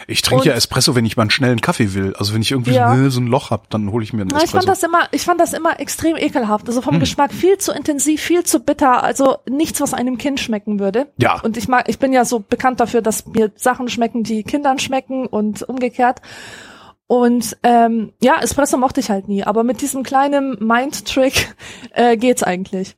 ich 0.08 0.22
trinke 0.22 0.42
Und- 0.42 0.46
ja 0.48 0.54
Espresso, 0.54 0.96
wenn 0.96 1.06
ich 1.06 1.16
mal 1.16 1.22
einen 1.22 1.30
schnellen 1.30 1.60
Kaffee 1.60 1.94
will. 1.94 2.12
Also 2.16 2.34
wenn 2.34 2.42
ich 2.42 2.50
irgendwie 2.50 2.72
Ja. 2.72 2.96
so, 2.96 3.10
so 3.10 3.20
ein 3.20 3.28
Loch 3.28 3.50
hab, 3.50 3.70
dann 3.70 3.92
hole 3.92 4.02
ich 4.02 4.12
mir 4.12 4.22
einen 4.22 4.30
Na, 4.32 4.42
ich 4.42 4.50
fand 4.50 4.64
Espresso. 4.64 4.66
das 4.66 4.82
immer, 4.82 5.08
ich 5.12 5.22
fand 5.22 5.40
das 5.40 5.52
immer 5.52 5.78
extrem 5.78 6.16
ekelhaft. 6.16 6.66
Also 6.66 6.82
vom 6.82 6.94
Hm. 6.94 7.00
Geschmack 7.00 7.32
viel 7.32 7.58
zu 7.58 7.70
intensiv, 7.72 8.20
viel 8.20 8.42
zu 8.44 8.58
bitter. 8.60 9.04
Also 9.04 9.38
nichts, 9.48 9.80
was 9.80 9.94
einem 9.94 10.18
Kind 10.18 10.40
schmecken 10.40 10.80
würde. 10.80 11.12
Ja. 11.18 11.40
Und 11.42 11.56
ich 11.56 11.68
mag, 11.68 11.88
ich 11.88 11.98
bin 12.00 12.12
ja 12.12 12.24
so 12.24 12.40
bekannt 12.40 12.80
dafür, 12.80 13.02
dass 13.02 13.24
mir 13.26 13.52
Sachen 13.54 13.88
schmecken, 13.88 14.24
die 14.24 14.42
Kindern 14.42 14.80
schmecken 14.80 15.26
und 15.28 15.62
umgekehrt. 15.68 16.22
Und 17.08 17.56
ähm, 17.64 18.12
ja, 18.20 18.40
Espresso 18.40 18.76
mochte 18.76 19.00
ich 19.00 19.10
halt 19.10 19.26
nie. 19.26 19.42
Aber 19.42 19.64
mit 19.64 19.80
diesem 19.80 20.04
kleinen 20.04 20.56
Mind-Trick 20.64 21.54
äh, 21.94 22.16
geht's 22.16 22.44
eigentlich. 22.44 22.96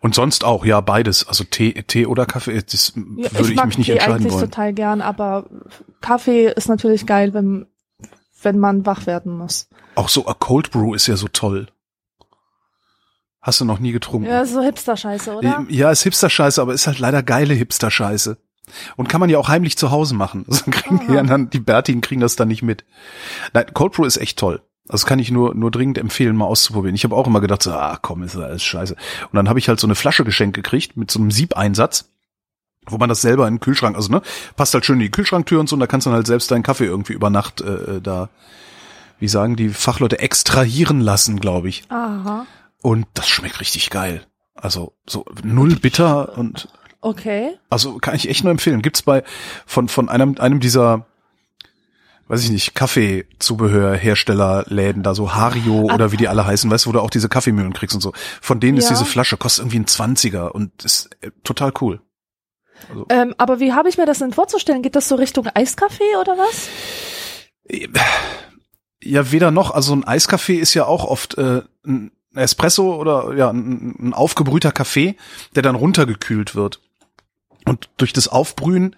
Und 0.00 0.14
sonst 0.14 0.44
auch, 0.44 0.64
ja, 0.64 0.80
beides. 0.80 1.26
Also 1.26 1.44
Tee, 1.44 1.72
Tee 1.86 2.06
oder 2.06 2.26
Kaffee, 2.26 2.62
das 2.62 2.92
Ja, 2.94 3.32
würde 3.32 3.50
ich, 3.50 3.56
mag 3.56 3.66
mich 3.66 3.78
nicht 3.78 3.86
Tee 3.86 3.92
entscheiden 3.94 4.16
eigentlich 4.16 4.32
wollen. 4.34 4.44
total 4.44 4.72
gern, 4.72 5.00
aber 5.00 5.46
Kaffee 6.00 6.52
ist 6.54 6.68
natürlich 6.68 7.06
geil, 7.06 7.34
wenn 7.34 7.66
wenn 8.42 8.58
man 8.58 8.86
wach 8.86 9.06
werden 9.06 9.36
muss. 9.36 9.68
Auch 9.94 10.08
so 10.08 10.26
a 10.26 10.34
Cold 10.34 10.70
Brew 10.70 10.94
ist 10.94 11.06
ja 11.06 11.16
so 11.16 11.28
toll. 11.28 11.66
Hast 13.42 13.60
du 13.60 13.64
noch 13.64 13.78
nie 13.78 13.92
getrunken? 13.92 14.28
Ja, 14.28 14.44
so 14.44 14.60
Hipster-Scheiße, 14.60 15.34
oder? 15.34 15.64
Ja, 15.68 15.90
ist 15.90 16.02
Hipster-Scheiße, 16.02 16.60
aber 16.60 16.74
ist 16.74 16.86
halt 16.86 16.98
leider 16.98 17.22
geile 17.22 17.54
Hipster-Scheiße. 17.54 18.36
Und 18.96 19.08
kann 19.08 19.20
man 19.20 19.30
ja 19.30 19.38
auch 19.38 19.48
heimlich 19.48 19.76
zu 19.76 19.90
Hause 19.90 20.14
machen. 20.14 20.44
Also 20.50 20.70
kriegen 20.70 21.12
ja 21.12 21.22
dann, 21.22 21.50
die 21.50 21.60
Bärtigen 21.60 22.00
kriegen 22.00 22.20
das 22.20 22.36
dann 22.36 22.48
nicht 22.48 22.62
mit. 22.62 22.84
Nein, 23.52 23.66
Cold 23.72 23.92
Brew 23.92 24.04
ist 24.04 24.16
echt 24.16 24.38
toll. 24.38 24.62
Also 24.88 25.06
kann 25.06 25.20
ich 25.20 25.30
nur, 25.30 25.54
nur 25.54 25.70
dringend 25.70 25.98
empfehlen, 25.98 26.34
mal 26.34 26.46
auszuprobieren. 26.46 26.96
Ich 26.96 27.04
habe 27.04 27.14
auch 27.14 27.26
immer 27.26 27.40
gedacht, 27.40 27.62
so, 27.62 27.70
ah 27.72 27.98
komm, 28.00 28.22
ist 28.24 28.36
alles 28.36 28.64
scheiße. 28.64 28.94
Und 28.94 29.36
dann 29.36 29.48
habe 29.48 29.58
ich 29.60 29.68
halt 29.68 29.78
so 29.78 29.86
eine 29.86 29.94
Flasche 29.94 30.24
geschenkt 30.24 30.56
gekriegt 30.56 30.96
mit 30.96 31.10
so 31.10 31.20
einem 31.20 31.30
Siebeinsatz, 31.30 32.10
wo 32.86 32.98
man 32.98 33.08
das 33.08 33.20
selber 33.20 33.46
in 33.46 33.54
den 33.54 33.60
Kühlschrank, 33.60 33.94
also 33.94 34.10
ne, 34.10 34.22
passt 34.56 34.74
halt 34.74 34.84
schön 34.84 34.96
in 34.96 35.04
die 35.04 35.10
Kühlschranktür 35.10 35.60
und 35.60 35.68
so, 35.68 35.76
und 35.76 35.80
da 35.80 35.86
kannst 35.86 36.06
du 36.06 36.10
dann 36.10 36.16
halt 36.16 36.26
selbst 36.26 36.50
deinen 36.50 36.64
Kaffee 36.64 36.86
irgendwie 36.86 37.12
über 37.12 37.30
Nacht 37.30 37.60
äh, 37.60 38.00
da, 38.00 38.30
wie 39.20 39.28
sagen 39.28 39.54
die 39.54 39.68
Fachleute, 39.68 40.18
extrahieren 40.18 41.00
lassen, 41.00 41.38
glaube 41.38 41.68
ich. 41.68 41.84
Aha. 41.88 42.46
Und 42.82 43.06
das 43.14 43.28
schmeckt 43.28 43.60
richtig 43.60 43.90
geil. 43.90 44.26
Also 44.54 44.94
so 45.06 45.24
null 45.44 45.76
bitter 45.76 46.36
und 46.36 46.68
Okay. 47.02 47.52
also 47.70 47.98
kann 47.98 48.14
ich 48.14 48.28
echt 48.28 48.44
nur 48.44 48.50
empfehlen. 48.50 48.82
Gibt's 48.82 49.02
bei 49.02 49.22
von 49.66 49.88
von 49.88 50.08
einem 50.08 50.36
einem 50.38 50.60
dieser 50.60 51.06
weiß 52.28 52.44
ich 52.44 52.50
nicht, 52.50 52.74
Kaffeezubehörherstellerläden, 52.76 55.02
da 55.02 55.16
so 55.16 55.34
Hario 55.34 55.88
Ah. 55.90 55.94
oder 55.94 56.12
wie 56.12 56.16
die 56.16 56.28
alle 56.28 56.46
heißen, 56.46 56.70
weißt 56.70 56.84
du, 56.84 56.90
wo 56.90 56.92
du 56.92 57.00
auch 57.00 57.10
diese 57.10 57.28
Kaffeemühlen 57.28 57.72
kriegst 57.72 57.96
und 57.96 58.00
so. 58.02 58.12
Von 58.40 58.60
denen 58.60 58.78
ist 58.78 58.84
Ja. 58.84 58.90
diese 58.90 59.04
Flasche, 59.04 59.36
kostet 59.36 59.62
irgendwie 59.64 59.80
ein 59.80 59.88
Zwanziger 59.88 60.54
und 60.54 60.84
ist 60.84 61.10
äh, 61.22 61.32
total 61.42 61.72
cool. 61.80 62.00
Ähm, 63.08 63.34
aber 63.36 63.58
wie 63.58 63.72
habe 63.72 63.88
ich 63.88 63.98
mir 63.98 64.06
das 64.06 64.20
denn 64.20 64.32
vorzustellen? 64.32 64.82
Geht 64.82 64.94
das 64.94 65.08
so 65.08 65.16
Richtung 65.16 65.48
Eiskaffee 65.52 66.14
oder 66.20 66.36
was? 66.38 66.68
Ja, 69.02 69.32
weder 69.32 69.50
noch. 69.50 69.70
Also 69.72 69.94
ein 69.94 70.04
Eiskaffee 70.04 70.56
ist 70.56 70.74
ja 70.74 70.84
auch 70.86 71.04
oft 71.04 71.36
äh, 71.38 71.62
ein 71.86 72.12
Espresso 72.34 72.94
oder 72.94 73.34
ja 73.36 73.50
ein, 73.50 73.96
ein 73.98 74.14
aufgebrühter 74.14 74.72
Kaffee, 74.72 75.16
der 75.56 75.62
dann 75.62 75.74
runtergekühlt 75.74 76.54
wird. 76.54 76.80
Und 77.66 77.88
durch 77.96 78.12
das 78.12 78.28
Aufbrühen, 78.28 78.96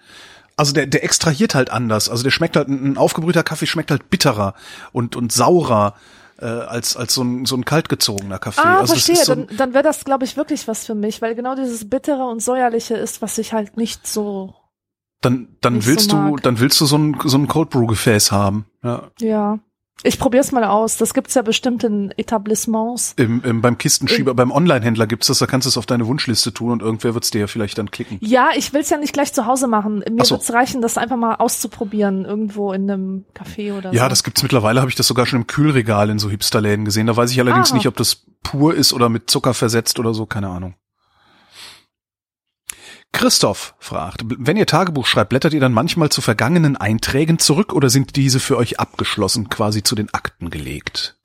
also 0.55 0.73
der, 0.73 0.87
der 0.87 1.03
extrahiert 1.03 1.55
halt 1.55 1.69
anders. 1.69 2.09
Also 2.09 2.23
der 2.23 2.31
schmeckt 2.31 2.55
halt, 2.55 2.67
ein 2.67 2.97
aufgebrühter 2.97 3.43
Kaffee 3.43 3.65
schmeckt 3.65 3.91
halt 3.91 4.09
bitterer 4.09 4.53
und, 4.91 5.15
und 5.15 5.31
saurer 5.31 5.95
äh, 6.39 6.45
als, 6.45 6.95
als 6.97 7.13
so 7.13 7.23
ein, 7.23 7.45
so 7.45 7.55
ein 7.55 7.65
kaltgezogener 7.65 8.39
Kaffee. 8.39 8.61
Ah, 8.61 8.79
also 8.79 8.93
verstehe. 8.93 9.15
so 9.15 9.35
dann 9.35 9.47
dann 9.55 9.73
wäre 9.73 9.83
das, 9.83 10.03
glaube 10.03 10.25
ich, 10.25 10.37
wirklich 10.37 10.67
was 10.67 10.85
für 10.85 10.95
mich, 10.95 11.21
weil 11.21 11.35
genau 11.35 11.55
dieses 11.55 11.89
Bittere 11.89 12.25
und 12.25 12.41
Säuerliche 12.41 12.95
ist, 12.95 13.21
was 13.21 13.37
ich 13.37 13.53
halt 13.53 13.77
nicht 13.77 14.07
so, 14.07 14.53
dann, 15.23 15.55
dann 15.61 15.85
willst 15.85 16.09
so 16.11 16.17
du, 16.17 16.21
mag. 16.21 16.43
dann 16.43 16.59
willst 16.59 16.79
du 16.81 16.85
so 16.85 16.97
ein, 16.97 17.17
so 17.23 17.37
ein 17.37 17.47
Cold 17.47 17.69
Brew 17.69 17.87
Gefäß 17.87 18.31
haben. 18.31 18.65
Ja. 18.83 19.11
ja. 19.19 19.59
Ich 20.01 20.19
probier's 20.19 20.51
mal 20.51 20.63
aus. 20.65 20.97
Das 20.97 21.13
gibt's 21.13 21.33
ja 21.35 21.41
bestimmt 21.43 21.83
in 21.83 22.13
Etablissements. 22.17 23.13
Im, 23.17 23.41
im, 23.43 23.61
beim 23.61 23.77
Kistenschieber, 23.77 24.33
beim 24.33 24.51
Online-Händler 24.51 25.07
gibt's 25.07 25.27
das, 25.27 25.39
da 25.39 25.45
kannst 25.45 25.65
du 25.65 25.69
es 25.69 25.77
auf 25.77 25.85
deine 25.85 26.07
Wunschliste 26.07 26.53
tun 26.53 26.71
und 26.71 26.81
irgendwer 26.81 27.13
wird's 27.13 27.31
dir 27.31 27.41
ja 27.41 27.47
vielleicht 27.47 27.77
dann 27.77 27.91
klicken. 27.91 28.17
Ja, 28.21 28.49
ich 28.55 28.73
will's 28.73 28.89
ja 28.89 28.97
nicht 28.97 29.13
gleich 29.13 29.33
zu 29.33 29.45
Hause 29.45 29.67
machen. 29.67 30.03
Mir 30.09 30.25
so. 30.25 30.35
wird's 30.35 30.51
reichen, 30.51 30.81
das 30.81 30.97
einfach 30.97 31.15
mal 31.15 31.35
auszuprobieren, 31.35 32.25
irgendwo 32.25 32.73
in 32.73 32.89
einem 32.89 33.25
Café 33.33 33.77
oder 33.77 33.91
so. 33.91 33.95
Ja, 33.95 34.09
das 34.09 34.23
gibt's 34.23 34.43
mittlerweile, 34.43 34.81
habe 34.81 34.89
ich 34.89 34.95
das 34.95 35.07
sogar 35.07 35.25
schon 35.25 35.41
im 35.41 35.47
Kühlregal 35.47 36.09
in 36.09 36.19
so 36.19 36.29
Hipsterläden 36.29 36.83
gesehen. 36.83 37.07
Da 37.07 37.15
weiß 37.15 37.31
ich 37.31 37.39
allerdings 37.39 37.69
Aha. 37.69 37.77
nicht, 37.77 37.87
ob 37.87 37.95
das 37.95 38.25
pur 38.43 38.75
ist 38.75 38.91
oder 38.91 39.07
mit 39.07 39.29
Zucker 39.29 39.53
versetzt 39.53 39.99
oder 39.99 40.13
so, 40.13 40.25
keine 40.25 40.49
Ahnung. 40.49 40.75
Christoph 43.13 43.75
fragt, 43.79 44.23
wenn 44.25 44.57
ihr 44.57 44.65
Tagebuch 44.65 45.05
schreibt, 45.05 45.29
blättert 45.29 45.53
ihr 45.53 45.61
dann 45.61 45.71
manchmal 45.71 46.09
zu 46.09 46.19
vergangenen 46.19 46.75
Einträgen 46.75 47.39
zurück 47.39 47.71
oder 47.71 47.89
sind 47.89 48.15
diese 48.17 48.39
für 48.39 48.57
euch 48.57 48.79
abgeschlossen, 48.79 49.49
quasi 49.49 49.83
zu 49.83 49.95
den 49.95 50.13
Akten 50.13 50.49
gelegt? 50.49 51.15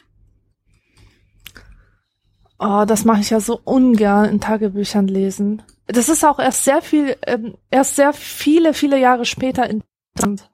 Oh, 2.60 2.84
das 2.86 3.04
mache 3.04 3.20
ich 3.20 3.30
ja 3.30 3.40
so 3.40 3.60
ungern 3.64 4.26
in 4.26 4.40
Tagebüchern 4.40 5.08
lesen. 5.08 5.62
Das 5.86 6.08
ist 6.08 6.24
auch 6.24 6.38
erst 6.38 6.64
sehr 6.64 6.82
viel, 6.82 7.16
ähm, 7.26 7.56
erst 7.70 7.96
sehr 7.96 8.12
viele, 8.12 8.74
viele 8.74 8.98
Jahre 8.98 9.24
später 9.24 9.68
interessant. 9.68 10.50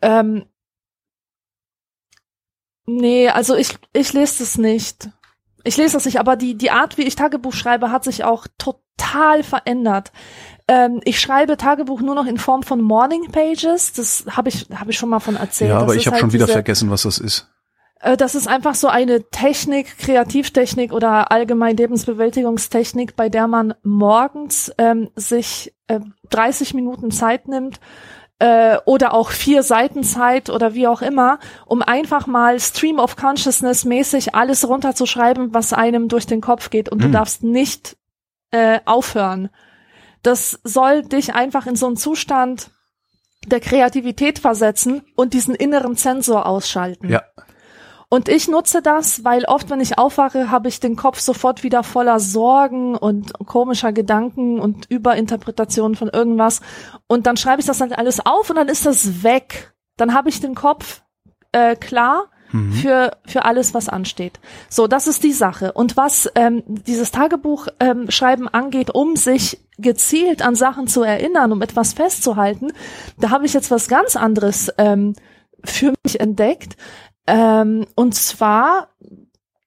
Ähm, 0.00 0.46
nee, 2.86 3.28
also 3.28 3.54
ich, 3.54 3.76
ich 3.92 4.12
lese 4.12 4.38
das 4.38 4.56
nicht. 4.56 5.10
Ich 5.66 5.76
lese 5.76 5.94
das 5.94 6.04
nicht, 6.06 6.18
aber 6.20 6.36
die, 6.36 6.54
die 6.56 6.70
Art, 6.70 6.96
wie 6.98 7.02
ich 7.02 7.16
Tagebuch 7.16 7.52
schreibe, 7.52 7.90
hat 7.90 8.04
sich 8.04 8.24
auch 8.24 8.46
total 8.58 9.42
verändert. 9.42 10.12
Ähm, 10.68 11.00
ich 11.04 11.20
schreibe 11.20 11.56
Tagebuch 11.56 12.00
nur 12.00 12.14
noch 12.14 12.26
in 12.26 12.38
Form 12.38 12.62
von 12.62 12.80
Morning 12.80 13.30
Pages. 13.30 13.92
Das 13.92 14.24
habe 14.30 14.48
ich, 14.48 14.66
habe 14.74 14.90
ich 14.90 14.96
schon 14.98 15.08
mal 15.08 15.20
von 15.20 15.36
erzählt. 15.36 15.70
ja, 15.70 15.74
Das 15.76 15.82
aber 15.84 15.94
ist 15.94 16.00
ich 16.00 16.06
habe 16.06 16.14
halt 16.14 16.20
schon 16.22 16.32
wieder 16.32 16.46
diese- 16.46 16.54
vergessen, 16.54 16.90
was 16.90 17.02
das 17.02 17.18
ist. 17.18 17.48
äh, 18.00 18.16
Das 18.16 18.34
ist 18.34 18.48
einfach 18.48 18.74
so 18.74 18.88
eine 18.88 19.28
Technik, 19.30 19.98
Kreativtechnik 19.98 20.92
oder 20.92 21.30
allgemein 21.30 21.76
Lebensbewältigungstechnik, 21.76 23.16
bei 23.16 23.28
der 23.28 23.46
man 23.46 23.74
morgens 23.82 24.72
ähm, 24.78 25.10
sich 25.14 25.74
äh, 25.88 26.00
30 26.30 26.74
Minuten 26.74 27.10
Zeit 27.10 27.48
nimmt 27.48 27.78
äh, 28.38 28.76
oder 28.84 29.14
auch 29.14 29.30
vier 29.30 29.62
Seiten 29.62 30.04
Zeit 30.04 30.50
oder 30.50 30.74
wie 30.74 30.86
auch 30.86 31.02
immer, 31.02 31.38
um 31.64 31.82
einfach 31.82 32.26
mal 32.26 32.60
Stream 32.60 32.98
of 32.98 33.16
Consciousness 33.16 33.84
mäßig 33.84 34.34
alles 34.34 34.68
runterzuschreiben, 34.68 35.54
was 35.54 35.72
einem 35.72 36.08
durch 36.08 36.26
den 36.26 36.40
Kopf 36.40 36.70
geht 36.70 36.88
und 36.88 37.00
du 37.00 37.06
Hm. 37.06 37.12
darfst 37.12 37.42
nicht 37.42 37.96
äh, 38.50 38.80
aufhören. 38.84 39.50
Das 40.22 40.60
soll 40.64 41.02
dich 41.02 41.34
einfach 41.34 41.66
in 41.66 41.76
so 41.76 41.86
einen 41.86 41.96
Zustand 41.96 42.70
der 43.46 43.60
Kreativität 43.60 44.38
versetzen 44.38 45.02
und 45.14 45.32
diesen 45.34 45.54
inneren 45.54 45.96
Zensor 45.96 46.46
ausschalten. 46.46 47.08
Ja. 47.08 47.22
Und 48.08 48.28
ich 48.28 48.48
nutze 48.48 48.82
das, 48.82 49.24
weil 49.24 49.44
oft, 49.46 49.68
wenn 49.68 49.80
ich 49.80 49.98
aufwache, 49.98 50.50
habe 50.50 50.68
ich 50.68 50.78
den 50.78 50.94
Kopf 50.94 51.18
sofort 51.18 51.64
wieder 51.64 51.82
voller 51.82 52.20
Sorgen 52.20 52.96
und 52.96 53.32
komischer 53.46 53.92
Gedanken 53.92 54.60
und 54.60 54.86
Überinterpretationen 54.88 55.96
von 55.96 56.08
irgendwas. 56.08 56.60
Und 57.08 57.26
dann 57.26 57.36
schreibe 57.36 57.60
ich 57.60 57.66
das 57.66 57.78
dann 57.78 57.92
alles 57.92 58.24
auf 58.24 58.48
und 58.48 58.56
dann 58.56 58.68
ist 58.68 58.86
das 58.86 59.24
weg. 59.24 59.74
Dann 59.96 60.14
habe 60.14 60.28
ich 60.28 60.40
den 60.40 60.54
Kopf 60.54 61.02
äh, 61.52 61.74
klar 61.74 62.30
Mhm. 62.52 62.72
für, 62.72 63.16
für 63.26 63.44
alles, 63.44 63.74
was 63.74 63.88
ansteht. 63.88 64.38
So, 64.68 64.86
das 64.86 65.06
ist 65.06 65.24
die 65.24 65.32
Sache. 65.32 65.72
Und 65.72 65.96
was 65.96 66.30
ähm, 66.34 66.62
dieses 66.66 67.10
Tagebuch 67.10 67.68
ähm, 67.80 68.10
schreiben 68.10 68.48
angeht, 68.48 68.90
um 68.94 69.16
sich 69.16 69.60
gezielt 69.78 70.42
an 70.42 70.54
Sachen 70.54 70.86
zu 70.86 71.02
erinnern, 71.02 71.52
um 71.52 71.62
etwas 71.62 71.92
festzuhalten, 71.92 72.72
da 73.18 73.30
habe 73.30 73.46
ich 73.46 73.52
jetzt 73.52 73.70
was 73.70 73.88
ganz 73.88 74.16
anderes 74.16 74.72
ähm, 74.78 75.14
für 75.64 75.92
mich 76.04 76.20
entdeckt. 76.20 76.76
Ähm, 77.26 77.86
und 77.94 78.14
zwar, 78.14 78.88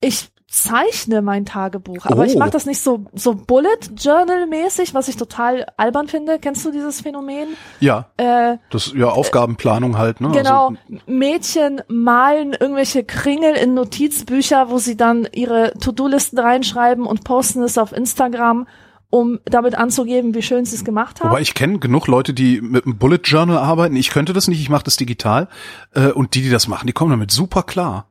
ich 0.02 0.30
zeichne 0.52 1.22
mein 1.22 1.46
Tagebuch, 1.46 2.06
aber 2.08 2.22
Oh. 2.22 2.26
ich 2.26 2.36
mache 2.36 2.50
das 2.50 2.66
nicht 2.66 2.82
so 2.82 3.06
so 3.14 3.36
Bullet 3.36 3.78
Journal 3.96 4.48
mäßig, 4.48 4.96
was 4.96 5.08
ich 5.08 5.16
total 5.16 5.68
albern 5.78 6.08
finde. 6.08 6.40
Kennst 6.40 6.66
du 6.66 6.72
dieses 6.72 7.02
Phänomen? 7.02 7.50
Ja, 7.80 8.08
Äh, 8.18 8.58
das 8.72 8.92
ja 8.96 9.10
Aufgabenplanung 9.10 10.00
halt, 10.00 10.22
ne? 10.22 10.30
Genau, 10.32 10.70
Also, 10.70 10.78
Mädchen 11.06 11.84
malen 11.88 12.54
irgendwelche 12.60 13.04
Kringel 13.04 13.54
in 13.54 13.76
Notizbücher, 13.76 14.72
wo 14.72 14.80
sie 14.80 14.98
dann 14.98 15.28
ihre 15.34 15.74
To-Do-Listen 15.80 16.40
reinschreiben 16.40 17.06
und 17.06 17.24
posten 17.24 17.62
es 17.62 17.78
auf 17.78 17.92
Instagram, 17.92 18.68
um 19.10 19.40
damit 19.46 19.76
anzugeben, 19.76 20.36
wie 20.36 20.42
schön 20.42 20.66
sie 20.66 20.76
es 20.76 20.86
gemacht 20.86 21.20
haben. 21.20 21.30
Wobei 21.30 21.42
ich 21.42 21.56
kenne 21.56 21.80
genug 21.80 22.08
Leute, 22.08 22.34
die 22.34 22.62
mit 22.62 22.86
einem 22.86 22.98
Bullet 22.98 23.22
Journal 23.24 23.58
arbeiten. 23.58 23.96
Ich 23.96 24.12
könnte 24.12 24.34
das 24.34 24.48
nicht, 24.48 24.62
ich 24.62 24.70
mache 24.70 24.84
das 24.84 24.98
digital. 24.98 25.48
Äh, 25.94 26.12
und 26.12 26.36
die, 26.36 26.42
die 26.44 26.50
das 26.50 26.68
machen, 26.68 26.88
die 26.88 26.94
kommen 26.94 27.12
damit 27.12 27.32
super 27.32 27.64
klar. 27.64 28.08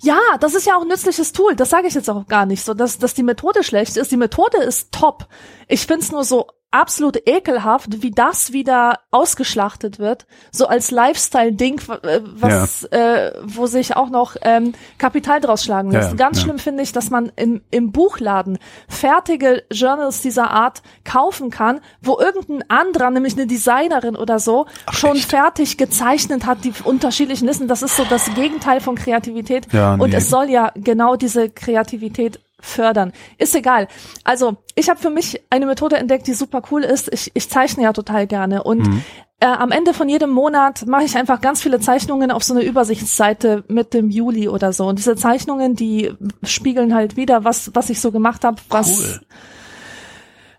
Ja, 0.00 0.18
das 0.40 0.54
ist 0.54 0.66
ja 0.66 0.76
auch 0.76 0.82
ein 0.82 0.88
nützliches 0.88 1.32
Tool. 1.32 1.56
Das 1.56 1.70
sage 1.70 1.88
ich 1.88 1.94
jetzt 1.94 2.10
auch 2.10 2.26
gar 2.26 2.46
nicht 2.46 2.64
so, 2.64 2.74
dass, 2.74 2.98
dass 2.98 3.14
die 3.14 3.22
Methode 3.22 3.62
schlecht 3.62 3.96
ist. 3.96 4.12
Die 4.12 4.16
Methode 4.16 4.58
ist 4.58 4.92
top. 4.92 5.28
Ich 5.66 5.86
find's 5.86 6.12
nur 6.12 6.24
so 6.24 6.46
absolut 6.70 7.16
ekelhaft, 7.26 8.02
wie 8.02 8.10
das 8.10 8.52
wieder 8.52 8.98
ausgeschlachtet 9.10 9.98
wird, 9.98 10.26
so 10.50 10.66
als 10.66 10.90
Lifestyle-Ding, 10.90 11.80
äh, 12.02 12.20
was, 12.24 12.84
äh, 12.84 13.32
wo 13.42 13.66
sich 13.66 13.96
auch 13.96 14.10
noch 14.10 14.36
ähm, 14.42 14.74
Kapital 14.98 15.40
draus 15.40 15.64
schlagen 15.64 15.90
Ja, 15.92 15.98
lässt. 16.00 16.10
ja, 16.10 16.16
Ganz 16.16 16.38
ja. 16.38 16.44
schlimm 16.44 16.58
finde 16.58 16.82
ich, 16.82 16.92
dass 16.92 17.08
man 17.10 17.32
im, 17.36 17.62
im 17.70 17.90
Buchladen 17.92 18.58
fertige 18.88 19.64
Journals 19.72 20.20
dieser 20.20 20.50
Art 20.50 20.82
kaufen 21.04 21.50
kann, 21.50 21.80
wo 22.02 22.18
irgendein 22.18 22.68
anderer, 22.68 23.10
nämlich 23.10 23.34
eine 23.34 23.46
Designerin 23.46 24.16
oder 24.16 24.38
so, 24.38 24.66
schon 24.92 25.16
echt? 25.16 25.30
fertig 25.30 25.78
gezeichnet 25.78 26.44
hat, 26.44 26.64
die 26.64 26.72
unterschiedlichen 26.84 27.46
Listen. 27.46 27.68
Das 27.68 27.82
ist 27.82 27.96
so 27.96 28.04
das 28.04 28.32
Gegenteil 28.34 28.80
von 28.80 28.94
Kreativität. 28.94 29.72
Ja, 29.72 29.94
Und 29.94 30.10
nee. 30.10 30.16
es 30.16 30.28
soll 30.28 30.50
ja 30.50 30.70
genau 30.74 31.16
diese 31.16 31.48
Kreativität 31.48 32.40
fördern. 32.60 33.12
Ist 33.38 33.54
egal. 33.54 33.88
Also, 34.24 34.56
ich 34.74 34.88
habe 34.88 34.98
für 35.00 35.10
mich 35.10 35.40
eine 35.50 35.66
Methode 35.66 35.96
entdeckt, 35.96 36.26
die 36.26 36.34
super 36.34 36.62
cool 36.70 36.82
ist. 36.82 37.12
Ich, 37.12 37.30
ich 37.34 37.48
zeichne 37.48 37.84
ja 37.84 37.92
total 37.92 38.26
gerne. 38.26 38.62
Und 38.64 38.86
Mhm. 38.86 39.02
äh, 39.40 39.46
am 39.46 39.70
Ende 39.70 39.94
von 39.94 40.08
jedem 40.08 40.30
Monat 40.30 40.86
mache 40.86 41.04
ich 41.04 41.16
einfach 41.16 41.40
ganz 41.40 41.62
viele 41.62 41.78
Zeichnungen 41.80 42.30
auf 42.32 42.42
so 42.42 42.54
eine 42.54 42.64
Übersichtsseite 42.64 43.64
mit 43.68 43.94
dem 43.94 44.10
Juli 44.10 44.48
oder 44.48 44.72
so. 44.72 44.86
Und 44.86 44.98
diese 44.98 45.14
Zeichnungen, 45.14 45.76
die 45.76 46.12
spiegeln 46.42 46.94
halt 46.94 47.16
wieder, 47.16 47.44
was, 47.44 47.70
was 47.74 47.90
ich 47.90 48.00
so 48.00 48.10
gemacht 48.10 48.44
habe, 48.44 48.56
was 48.68 48.98
Cool. 48.98 49.20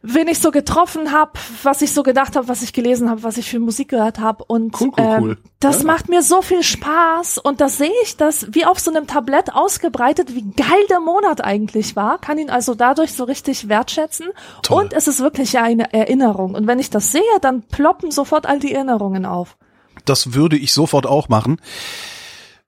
Wen 0.02 0.28
ich 0.30 0.40
so 0.40 0.52
getroffen 0.52 1.12
habe, 1.12 1.34
was 1.64 1.82
ich 1.82 1.92
so 1.92 2.04
gedacht 2.04 2.36
habe, 2.38 2.48
was 2.48 2.62
ich 2.62 2.72
gelesen 2.74 3.10
habe, 3.10 3.24
was 3.24 3.38
ich 3.38 3.50
für 3.50 3.60
Musik 3.60 3.90
gehört 3.90 4.20
habe 4.20 4.44
und 4.46 4.80
Cool, 4.80 4.90
cool, 4.90 4.94
ähm, 4.98 5.24
cool. 5.24 5.38
das 5.60 5.80
Ja. 5.80 5.88
macht 5.88 6.08
mir 6.08 6.22
so 6.22 6.42
viel 6.42 6.64
Spaß 6.64 7.38
und 7.40 7.60
das 7.60 7.78
sehe 7.78 7.92
ich 8.04 8.16
das 8.16 8.48
wie 8.54 8.66
auf 8.66 8.80
so 8.80 8.92
einem 8.92 9.08
Tablett 9.08 9.54
ausgebreitet, 9.54 10.34
wie 10.34 10.44
geil 10.56 10.86
der 10.90 11.02
Monat 11.02 11.44
eigentlich 11.44 11.96
war, 11.98 12.18
kann 12.20 12.38
ihn 12.38 12.50
also 12.50 12.76
dadurch 12.76 13.12
so 13.14 13.26
richtig 13.26 13.68
wertschätzen 13.68 14.28
Toll. 14.62 14.84
und 14.84 14.94
es 14.94 15.08
ist 15.10 15.20
wirklich 15.20 15.58
eine 15.58 15.92
Erinnerung 15.94 16.56
und 16.56 16.66
wenn 16.66 16.80
ich 16.80 16.90
das 16.90 17.12
sehe, 17.12 17.22
dann 17.42 17.64
ploppen 17.64 18.12
sofort 18.12 18.46
all 18.46 18.60
die 18.60 18.74
Erinnerungen 18.74 19.26
auf. 19.26 19.58
Das 20.06 20.34
würde 20.34 20.56
ich 20.58 20.72
sofort 20.74 21.06
auch 21.08 21.28
machen. 21.28 21.60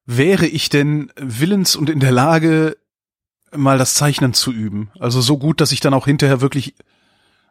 Wäre 0.05 0.47
ich 0.47 0.69
denn 0.69 1.11
willens 1.15 1.75
und 1.75 1.89
in 1.89 1.99
der 2.01 2.11
Lage, 2.11 2.75
mal 3.55 3.77
das 3.77 3.95
Zeichnen 3.95 4.33
zu 4.33 4.51
üben? 4.51 4.91
Also 4.99 5.21
so 5.21 5.37
gut, 5.37 5.61
dass 5.61 5.71
ich 5.71 5.79
dann 5.79 5.93
auch 5.93 6.05
hinterher 6.05 6.41
wirklich 6.41 6.75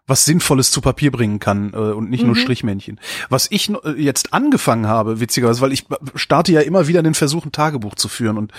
was 0.07 0.25
Sinnvolles 0.25 0.71
zu 0.71 0.81
Papier 0.81 1.11
bringen 1.11 1.39
kann 1.39 1.73
äh, 1.73 1.77
und 1.77 2.11
nicht 2.11 2.25
nur 2.25 2.35
Mhm. 2.35 2.41
Strichmännchen. 2.41 3.01
Was 3.29 3.47
ich 3.51 3.71
äh, 3.71 3.91
jetzt 3.97 4.35
angefangen 4.35 4.87
habe, 4.87 5.21
witzigerweise, 5.21 5.61
weil 5.61 5.73
ich 5.73 5.87
starte 6.15 6.53
ja 6.53 6.61
immer 6.61 6.89
wieder 6.89 7.03
den 7.03 7.15
Versuch, 7.15 7.45
ein 7.45 7.53
Tagebuch 7.53 7.95
zu 7.95 8.09
führen 8.09 8.39
und 8.39 8.53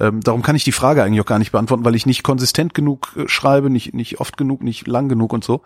ähm, 0.00 0.20
darum 0.20 0.42
kann 0.42 0.56
ich 0.56 0.64
die 0.64 0.72
Frage 0.72 1.02
eigentlich 1.02 1.20
auch 1.20 1.26
gar 1.26 1.38
nicht 1.38 1.52
beantworten, 1.52 1.84
weil 1.84 1.94
ich 1.94 2.06
nicht 2.06 2.22
konsistent 2.22 2.74
genug 2.74 3.12
äh, 3.16 3.28
schreibe, 3.28 3.70
nicht, 3.70 3.94
nicht 3.94 4.20
oft 4.20 4.36
genug, 4.36 4.62
nicht 4.62 4.86
lang 4.86 5.08
genug 5.08 5.32
und 5.32 5.44
so. 5.44 5.62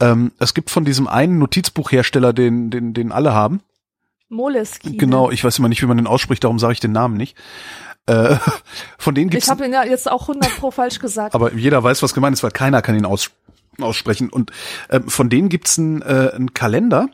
Ähm, 0.00 0.32
es 0.38 0.54
gibt 0.54 0.70
von 0.70 0.84
diesem 0.84 1.08
einen 1.08 1.38
Notizbuchhersteller, 1.38 2.32
den, 2.32 2.70
den, 2.70 2.94
den 2.94 3.12
alle 3.12 3.32
haben, 3.32 3.60
Moleskine. 4.30 4.96
Genau, 4.98 5.30
ich 5.30 5.42
weiß 5.42 5.58
immer 5.58 5.68
nicht, 5.70 5.80
wie 5.80 5.86
man 5.86 5.96
den 5.96 6.06
ausspricht, 6.06 6.44
darum 6.44 6.58
sage 6.58 6.74
ich 6.74 6.80
den 6.80 6.92
Namen 6.92 7.16
nicht. 7.16 7.36
Äh, 8.06 8.36
von 8.98 9.14
denen 9.14 9.30
gibt's 9.30 9.46
Ich 9.46 9.50
habe 9.50 9.64
ihn 9.64 9.72
ja 9.72 9.84
jetzt 9.84 10.10
auch 10.10 10.28
100 10.28 10.58
pro 10.58 10.70
falsch 10.70 10.98
gesagt. 10.98 11.34
aber 11.34 11.54
jeder 11.54 11.82
weiß, 11.82 12.02
was 12.02 12.12
gemeint 12.12 12.34
ist, 12.34 12.42
weil 12.42 12.50
keiner 12.50 12.82
kann 12.82 12.94
ihn 12.94 13.06
aus, 13.06 13.30
aussprechen. 13.82 14.30
Und 14.30 14.50
ähm, 14.90 15.08
von 15.08 15.28
denen 15.30 15.48
gibt's 15.48 15.78
einen, 15.78 16.02
äh, 16.02 16.32
einen 16.34 16.54
Kalender, 16.54 17.08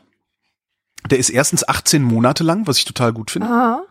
der 1.09 1.19
ist 1.19 1.29
erstens 1.29 1.67
18 1.67 2.01
Monate 2.01 2.43
lang, 2.43 2.67
was 2.67 2.77
ich 2.77 2.85
total 2.85 3.13
gut 3.13 3.31
finde. 3.31 3.47
Aha. 3.47 3.83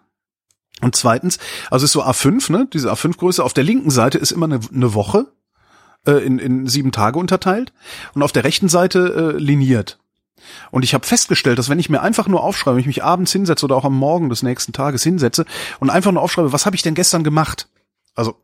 Und 0.80 0.96
zweitens, 0.96 1.38
also 1.70 1.84
ist 1.84 1.92
so 1.92 2.02
A5, 2.02 2.50
ne, 2.50 2.68
diese 2.72 2.92
A5-Größe. 2.92 3.42
Auf 3.42 3.54
der 3.54 3.64
linken 3.64 3.90
Seite 3.90 4.18
ist 4.18 4.32
immer 4.32 4.46
eine, 4.46 4.60
eine 4.74 4.94
Woche 4.94 5.26
äh, 6.06 6.24
in, 6.24 6.38
in 6.38 6.66
sieben 6.66 6.92
Tage 6.92 7.18
unterteilt 7.18 7.72
und 8.14 8.22
auf 8.22 8.32
der 8.32 8.44
rechten 8.44 8.68
Seite 8.68 9.34
äh, 9.36 9.38
liniert. 9.38 9.98
Und 10.70 10.82
ich 10.82 10.92
habe 10.92 11.06
festgestellt, 11.06 11.58
dass 11.58 11.68
wenn 11.68 11.78
ich 11.78 11.88
mir 11.88 12.02
einfach 12.02 12.26
nur 12.26 12.42
aufschreibe, 12.42 12.76
wenn 12.76 12.80
ich 12.80 12.86
mich 12.86 13.04
abends 13.04 13.32
hinsetze 13.32 13.64
oder 13.64 13.76
auch 13.76 13.84
am 13.84 13.96
Morgen 13.96 14.28
des 14.28 14.42
nächsten 14.42 14.72
Tages 14.72 15.02
hinsetze 15.02 15.46
und 15.80 15.90
einfach 15.90 16.12
nur 16.12 16.22
aufschreibe, 16.22 16.52
was 16.52 16.66
habe 16.66 16.76
ich 16.76 16.82
denn 16.82 16.94
gestern 16.94 17.24
gemacht? 17.24 17.68
Also 18.14 18.36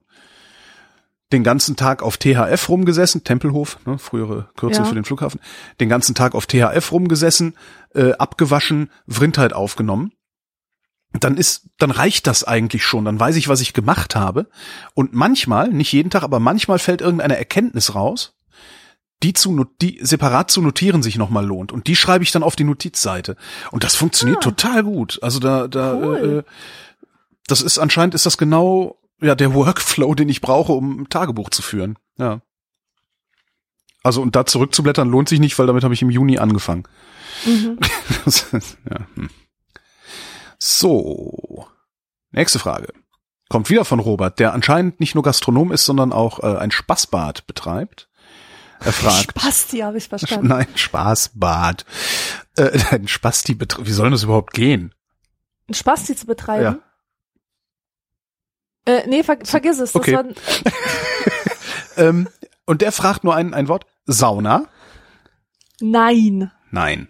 den 1.32 1.44
ganzen 1.44 1.76
Tag 1.76 2.02
auf 2.02 2.16
THF 2.16 2.68
rumgesessen, 2.68 3.22
Tempelhof, 3.24 3.78
ne, 3.86 3.98
frühere 3.98 4.48
Kürzel 4.56 4.82
Ja. 4.82 4.88
für 4.88 4.94
den 4.94 5.04
Flughafen, 5.04 5.40
den 5.80 5.88
ganzen 5.88 6.14
Tag 6.14 6.34
auf 6.34 6.46
THF 6.46 6.90
rumgesessen, 6.92 7.56
äh, 7.94 8.12
abgewaschen, 8.14 8.90
Vrindheit 9.08 9.52
aufgenommen. 9.52 10.12
Dann 11.12 11.36
ist, 11.36 11.68
dann 11.78 11.90
reicht 11.90 12.26
das 12.28 12.44
eigentlich 12.44 12.84
schon. 12.84 13.04
Dann 13.04 13.18
weiß 13.18 13.34
ich, 13.36 13.48
was 13.48 13.60
ich 13.60 13.72
gemacht 13.72 14.14
habe. 14.14 14.46
Und 14.94 15.12
manchmal, 15.12 15.68
nicht 15.68 15.92
jeden 15.92 16.10
Tag, 16.10 16.22
aber 16.22 16.38
manchmal 16.38 16.78
fällt 16.78 17.00
irgendeine 17.00 17.36
Erkenntnis 17.36 17.96
raus, 17.96 18.36
die 19.24 19.32
zu, 19.32 19.66
die 19.82 19.98
separat 20.02 20.50
zu 20.52 20.62
notieren 20.62 21.02
sich 21.02 21.16
nochmal 21.18 21.44
lohnt. 21.44 21.72
Und 21.72 21.88
die 21.88 21.96
schreibe 21.96 22.22
ich 22.22 22.30
dann 22.30 22.44
auf 22.44 22.54
die 22.56 22.62
Notizseite. 22.64 23.36
Und 23.72 23.82
das 23.82 23.96
funktioniert 23.96 24.38
Ah. 24.38 24.42
total 24.50 24.84
gut. 24.84 25.18
Also 25.20 25.40
da, 25.40 25.66
da, 25.68 25.94
Cool. 25.94 26.44
äh, 26.46 26.50
das 27.48 27.60
ist 27.60 27.78
anscheinend 27.78 28.14
ist 28.14 28.24
das 28.26 28.38
genau, 28.38 28.96
ja, 29.20 29.34
der 29.34 29.54
Workflow, 29.54 30.14
den 30.14 30.28
ich 30.28 30.40
brauche, 30.40 30.72
um 30.72 31.02
ein 31.02 31.08
Tagebuch 31.08 31.50
zu 31.50 31.62
führen. 31.62 31.98
Ja. 32.18 32.40
Also 34.02 34.22
und 34.22 34.34
da 34.34 34.46
zurückzublättern 34.46 35.08
lohnt 35.08 35.28
sich 35.28 35.40
nicht, 35.40 35.58
weil 35.58 35.66
damit 35.66 35.84
habe 35.84 35.94
ich 35.94 36.02
im 36.02 36.10
Juni 36.10 36.38
angefangen. 36.38 36.84
Mhm. 37.44 37.78
Ist- 38.26 38.52
ja, 38.52 39.06
hm. 39.14 39.30
So. 40.58 41.66
Nächste 42.32 42.58
Frage. 42.58 42.92
Kommt 43.48 43.68
wieder 43.70 43.84
von 43.84 43.98
Robert, 43.98 44.38
der 44.38 44.52
anscheinend 44.54 45.00
nicht 45.00 45.14
nur 45.14 45.24
Gastronom 45.24 45.72
ist, 45.72 45.84
sondern 45.84 46.12
auch 46.12 46.38
äh, 46.40 46.56
ein 46.58 46.70
Spaßbad 46.70 47.46
betreibt. 47.46 48.08
Er 48.78 48.92
fragt. 48.92 49.38
Spasti 49.38 49.78
habe 49.78 49.98
ich 49.98 50.08
verstanden. 50.08 50.46
Nein, 50.48 50.66
Spaßbad. 50.74 51.84
Äh, 52.56 52.78
ein 52.90 53.08
Spasti 53.08 53.54
betreibt. 53.54 53.88
Wie 53.88 53.92
soll 53.92 54.10
das 54.10 54.22
überhaupt 54.22 54.54
gehen? 54.54 54.94
Ein 55.68 55.74
Spasti 55.74 56.14
zu 56.14 56.26
betreiben? 56.26 56.80
Äh, 58.86 59.06
nee, 59.08 59.22
ver 59.22 59.38
vergiss 59.44 59.78
es. 59.78 59.94
Okay. 59.94 60.14
war, 60.14 60.24
Ähm, 61.96 62.28
und 62.66 62.82
der 62.82 62.92
fragt 62.92 63.24
nur 63.24 63.34
ein, 63.34 63.52
ein 63.54 63.68
Wort. 63.68 63.84
Sauna? 64.06 64.66
nein. 65.80 66.50
Nein. 66.70 67.08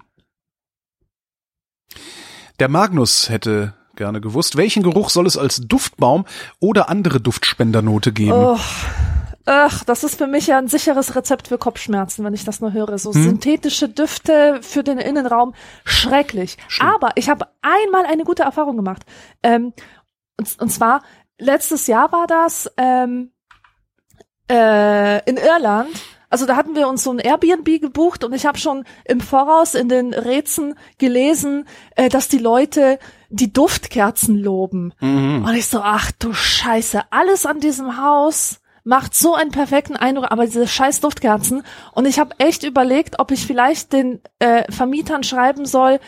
Der 2.58 2.68
Magnus 2.68 3.28
hätte 3.28 3.74
gerne 3.96 4.20
gewusst, 4.20 4.56
welchen 4.56 4.82
Geruch 4.82 5.10
soll 5.10 5.26
es 5.26 5.36
als 5.36 5.56
Duftbaum 5.66 6.24
oder 6.60 6.88
andere 6.88 7.20
Duftspendernote 7.20 8.12
geben? 8.12 8.32
Oh. 8.32 8.58
Ach, 9.46 9.84
das 9.84 10.04
ist 10.04 10.16
für 10.16 10.26
mich 10.26 10.46
ja 10.46 10.58
ein 10.58 10.68
sicheres 10.68 11.16
Rezept 11.16 11.48
für 11.48 11.58
Kopfschmerzen, 11.58 12.24
wenn 12.24 12.34
ich 12.34 12.44
das 12.44 12.60
nur 12.60 12.72
höre. 12.72 12.98
So 12.98 13.12
Hm? 13.12 13.22
synthetische 13.22 13.88
Düfte 13.88 14.60
für 14.62 14.84
den 14.84 14.98
Innenraum, 14.98 15.54
schrecklich. 15.84 16.56
Stimmt. 16.68 16.90
Aber 16.90 17.10
ich 17.16 17.28
habe 17.28 17.46
einmal 17.62 18.04
eine 18.06 18.24
gute 18.24 18.42
Erfahrung 18.44 18.76
gemacht. 18.76 19.02
Ähm, 19.42 19.72
und, 20.38 20.60
und 20.60 20.68
zwar, 20.70 21.02
letztes 21.40 21.86
Jahr 21.86 22.12
war 22.12 22.26
das 22.26 22.70
ähm, 22.76 23.32
äh, 24.50 25.28
in 25.28 25.36
Irland. 25.36 25.90
Also 26.28 26.46
da 26.46 26.54
hatten 26.54 26.76
wir 26.76 26.86
uns 26.86 27.02
so 27.02 27.10
ein 27.10 27.18
Airbnb 27.18 27.80
gebucht 27.80 28.22
und 28.22 28.32
ich 28.32 28.46
habe 28.46 28.56
schon 28.56 28.84
im 29.04 29.20
Voraus 29.20 29.74
in 29.74 29.88
den 29.88 30.14
Rätseln 30.14 30.76
gelesen, 30.98 31.66
äh, 31.96 32.08
dass 32.08 32.28
die 32.28 32.38
Leute 32.38 33.00
die 33.30 33.52
Duftkerzen 33.52 34.38
loben. 34.38 34.94
Mhm. 35.00 35.44
Und 35.44 35.54
ich 35.54 35.66
so, 35.66 35.80
ach 35.82 36.12
du 36.12 36.32
Scheiße, 36.32 37.02
alles 37.10 37.46
an 37.46 37.58
diesem 37.58 38.00
Haus 38.00 38.60
macht 38.84 39.14
so 39.14 39.34
einen 39.34 39.50
perfekten 39.50 39.96
Eindruck, 39.96 40.30
aber 40.30 40.46
diese 40.46 40.66
scheiß 40.66 41.00
Duftkerzen. 41.00 41.62
Und 41.92 42.06
ich 42.06 42.18
habe 42.18 42.34
echt 42.38 42.62
überlegt, 42.62 43.18
ob 43.18 43.30
ich 43.30 43.46
vielleicht 43.46 43.92
den 43.92 44.20
äh, 44.38 44.70
Vermietern 44.72 45.22
schreiben 45.22 45.66
soll, 45.66 46.00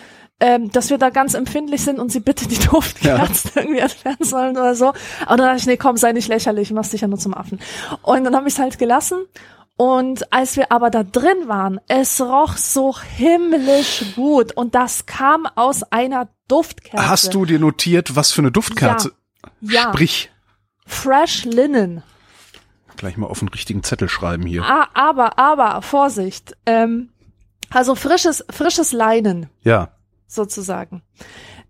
ähm, 0.43 0.73
dass 0.73 0.91
wir 0.91 0.99
da 0.99 1.11
ganz 1.11 1.35
empfindlich 1.35 1.83
sind 1.83 2.01
und 2.01 2.11
sie 2.11 2.19
bitte 2.19 2.49
die 2.49 2.59
Duftkerzen 2.69 3.53
irgendwie 3.55 3.79
entfernen 3.79 4.25
sollen 4.25 4.57
oder 4.57 4.75
so. 4.75 4.89
Aber 5.25 5.37
dann 5.37 5.47
dachte 5.47 5.59
ich, 5.59 5.67
nee, 5.67 5.77
komm, 5.77 5.97
sei 5.97 6.11
nicht 6.11 6.27
lächerlich, 6.27 6.73
machst 6.73 6.93
dich 6.93 7.03
ja 7.03 7.09
nur 7.09 7.21
zum 7.21 7.33
Affen. 7.33 7.61
Und 8.03 8.25
dann 8.25 8.35
habe 8.35 8.49
ich 8.49 8.55
es 8.55 8.59
halt 8.59 8.77
gelassen. 8.81 9.25
Und 9.77 10.33
als 10.33 10.57
wir 10.57 10.73
aber 10.73 10.91
da 10.91 11.05
drin 11.05 11.47
waren, 11.47 11.81
es 11.87 12.21
roch 12.21 12.57
so 12.57 12.99
himmlisch 12.99 14.05
gut. 14.17 14.53
Und 14.53 14.75
das 14.75 15.07
kam 15.07 15.47
aus 15.55 15.85
einer 15.85 16.29
Duftkerze. 16.49 17.09
Hast 17.09 17.35
du 17.35 17.45
dir 17.45 17.61
notiert, 17.61 18.17
was 18.17 18.33
für 18.33 18.43
eine 18.43 18.51
Duftkerze? 18.51 19.13
Ja. 19.61 19.83
Sprich. 19.93 20.33
Fresh 20.87 21.45
Linen. 21.45 22.03
Gleich 22.97 23.17
mal 23.17 23.29
auf 23.29 23.39
den 23.39 23.49
richtigen 23.49 23.85
Zettel 23.85 24.09
schreiben 24.09 24.45
hier. 24.45 24.65
Ah, 24.65 24.89
aber, 24.95 25.39
aber, 25.39 25.83
Vorsicht. 25.83 26.57
Ähm, 26.67 27.11
also 27.71 27.95
frisches, 27.95 28.45
frisches 28.51 28.91
Leinen 28.91 29.49
Ja. 29.63 29.93
Sozusagen. 30.35 31.03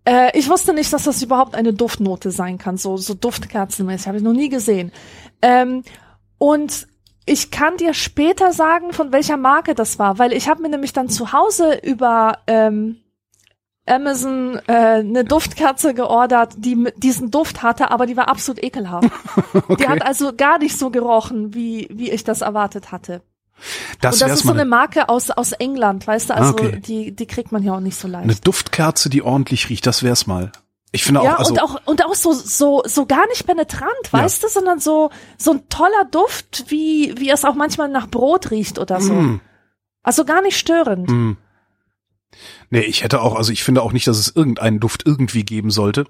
Äh, 0.05 0.37
ich 0.39 0.49
wusste 0.49 0.73
nicht, 0.73 0.93
dass 0.93 1.05
das 1.05 1.23
überhaupt 1.23 1.55
eine 1.55 1.73
Duftnote 1.73 2.31
sein 2.31 2.59
kann, 2.59 2.77
so, 2.77 2.97
so 2.97 3.15
Duftkerzenmäßig. 3.15 4.09
Habe 4.09 4.19
ich 4.19 4.25
noch 4.25 4.33
nie 4.33 4.49
gesehen. 4.49 4.93
Ähm, 5.41 5.83
und 6.39 6.89
ich 7.25 7.51
kann 7.51 7.77
dir 7.77 7.95
später 7.95 8.53
sagen, 8.53 8.93
von 8.93 9.13
welcher 9.13 9.37
Marke 9.37 9.75
das 9.75 9.99
war, 9.99 10.19
weil 10.19 10.33
ich 10.33 10.49
habe 10.49 10.63
mir 10.63 10.69
nämlich 10.69 10.93
dann 10.93 11.09
zu 11.09 11.33
Hause 11.33 11.79
über 11.83 12.39
ähm, 12.49 12.97
Amazon 13.87 14.61
äh, 14.67 14.73
eine 14.73 15.25
Duftkerze 15.25 15.95
geordert, 15.95 16.55
die 16.57 16.89
diesen 16.97 17.31
Duft 17.31 17.63
hatte, 17.63 17.91
aber 17.91 18.07
die 18.07 18.17
war 18.17 18.29
absolut 18.29 18.63
ekelhaft. 18.63 19.11
Die 19.79 19.89
hat 19.89 20.03
also 20.03 20.33
gar 20.37 20.59
nicht 20.59 20.79
so 20.79 20.91
gerochen, 20.91 21.55
wie, 21.55 21.89
wie 21.93 22.11
ich 22.11 22.23
das 22.25 22.43
erwartet 22.43 22.93
hatte. 22.93 23.23
Das, 24.01 24.15
Und 24.21 24.29
das 24.29 24.41
ist 24.41 24.47
so 24.47 24.53
eine 24.53 24.65
Marke 24.65 25.09
aus, 25.09 25.31
aus 25.31 25.53
England, 25.53 26.07
weißt 26.07 26.31
du, 26.31 26.35
also 26.35 26.53
Okay. 26.55 26.81
die, 26.81 27.15
die 27.15 27.27
kriegt 27.27 27.53
man 27.53 27.63
ja 27.63 27.75
auch 27.75 27.81
nicht 27.81 27.97
so 27.97 28.09
leicht. 28.09 28.25
eine 28.25 28.35
Duftkerze, 28.35 29.09
die 29.09 29.23
ordentlich 29.23 29.69
riecht. 29.69 29.87
Das 29.87 30.03
wär's 30.03 30.27
mal. 30.27 30.51
Ich 30.95 31.05
finde 31.05 31.21
auch, 31.21 31.25
ja, 31.25 31.37
also 31.37 31.53
und 31.53 31.63
auch, 31.63 31.81
und 31.87 32.05
auch 32.05 32.15
so, 32.15 32.33
so, 32.33 32.83
so 32.85 33.07
gar 33.07 33.27
nicht 33.29 33.47
penetrant, 33.47 33.91
weißt 34.11 34.43
du, 34.43 34.49
sondern 34.49 34.79
so, 34.79 35.11
so 35.39 35.53
ein 35.53 35.69
toller 35.71 36.05
Duft, 36.11 36.65
wie, 36.69 37.15
wie 37.17 37.31
es 37.31 37.45
auch 37.47 37.55
manchmal 37.55 37.89
nach 37.89 38.09
Brot 38.09 38.51
riecht 38.51 38.79
oder 38.79 39.01
so. 39.01 39.15
Mm, 39.15 39.41
Also 40.03 40.25
gar 40.27 40.43
nicht 40.43 40.59
störend. 40.59 41.09
mm. 41.09 41.37
Nee, 42.71 42.81
ich 42.81 43.05
hätte 43.05 43.21
auch, 43.23 43.37
also 43.37 43.53
ich 43.53 43.63
finde 43.65 43.83
auch 43.83 43.93
nicht, 43.93 44.07
dass 44.07 44.19
es 44.19 44.35
irgendeinen 44.35 44.81
Duft 44.81 45.07
irgendwie 45.07 45.45
geben 45.45 45.71
sollte. 45.71 46.07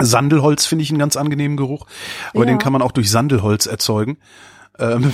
Sandelholz 0.00 0.66
finde 0.66 0.82
ich 0.84 0.90
einen 0.90 0.98
ganz 0.98 1.16
angenehmen 1.16 1.56
Geruch, 1.56 1.86
aber 2.30 2.40
Ja. 2.40 2.46
den 2.46 2.58
kann 2.58 2.72
man 2.72 2.82
auch 2.82 2.92
durch 2.92 3.10
Sandelholz 3.10 3.66
erzeugen. 3.66 4.18
Ähm, 4.78 5.12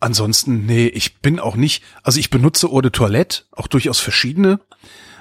ansonsten, 0.00 0.66
nee, 0.66 0.86
ich 0.86 1.20
bin 1.20 1.40
auch 1.40 1.56
nicht, 1.56 1.82
also 2.02 2.18
ich 2.18 2.30
benutze 2.30 2.68
Eau 2.68 2.80
de 2.80 2.90
Toilette, 2.90 3.44
auch 3.52 3.66
durchaus 3.66 4.00
verschiedene. 4.00 4.60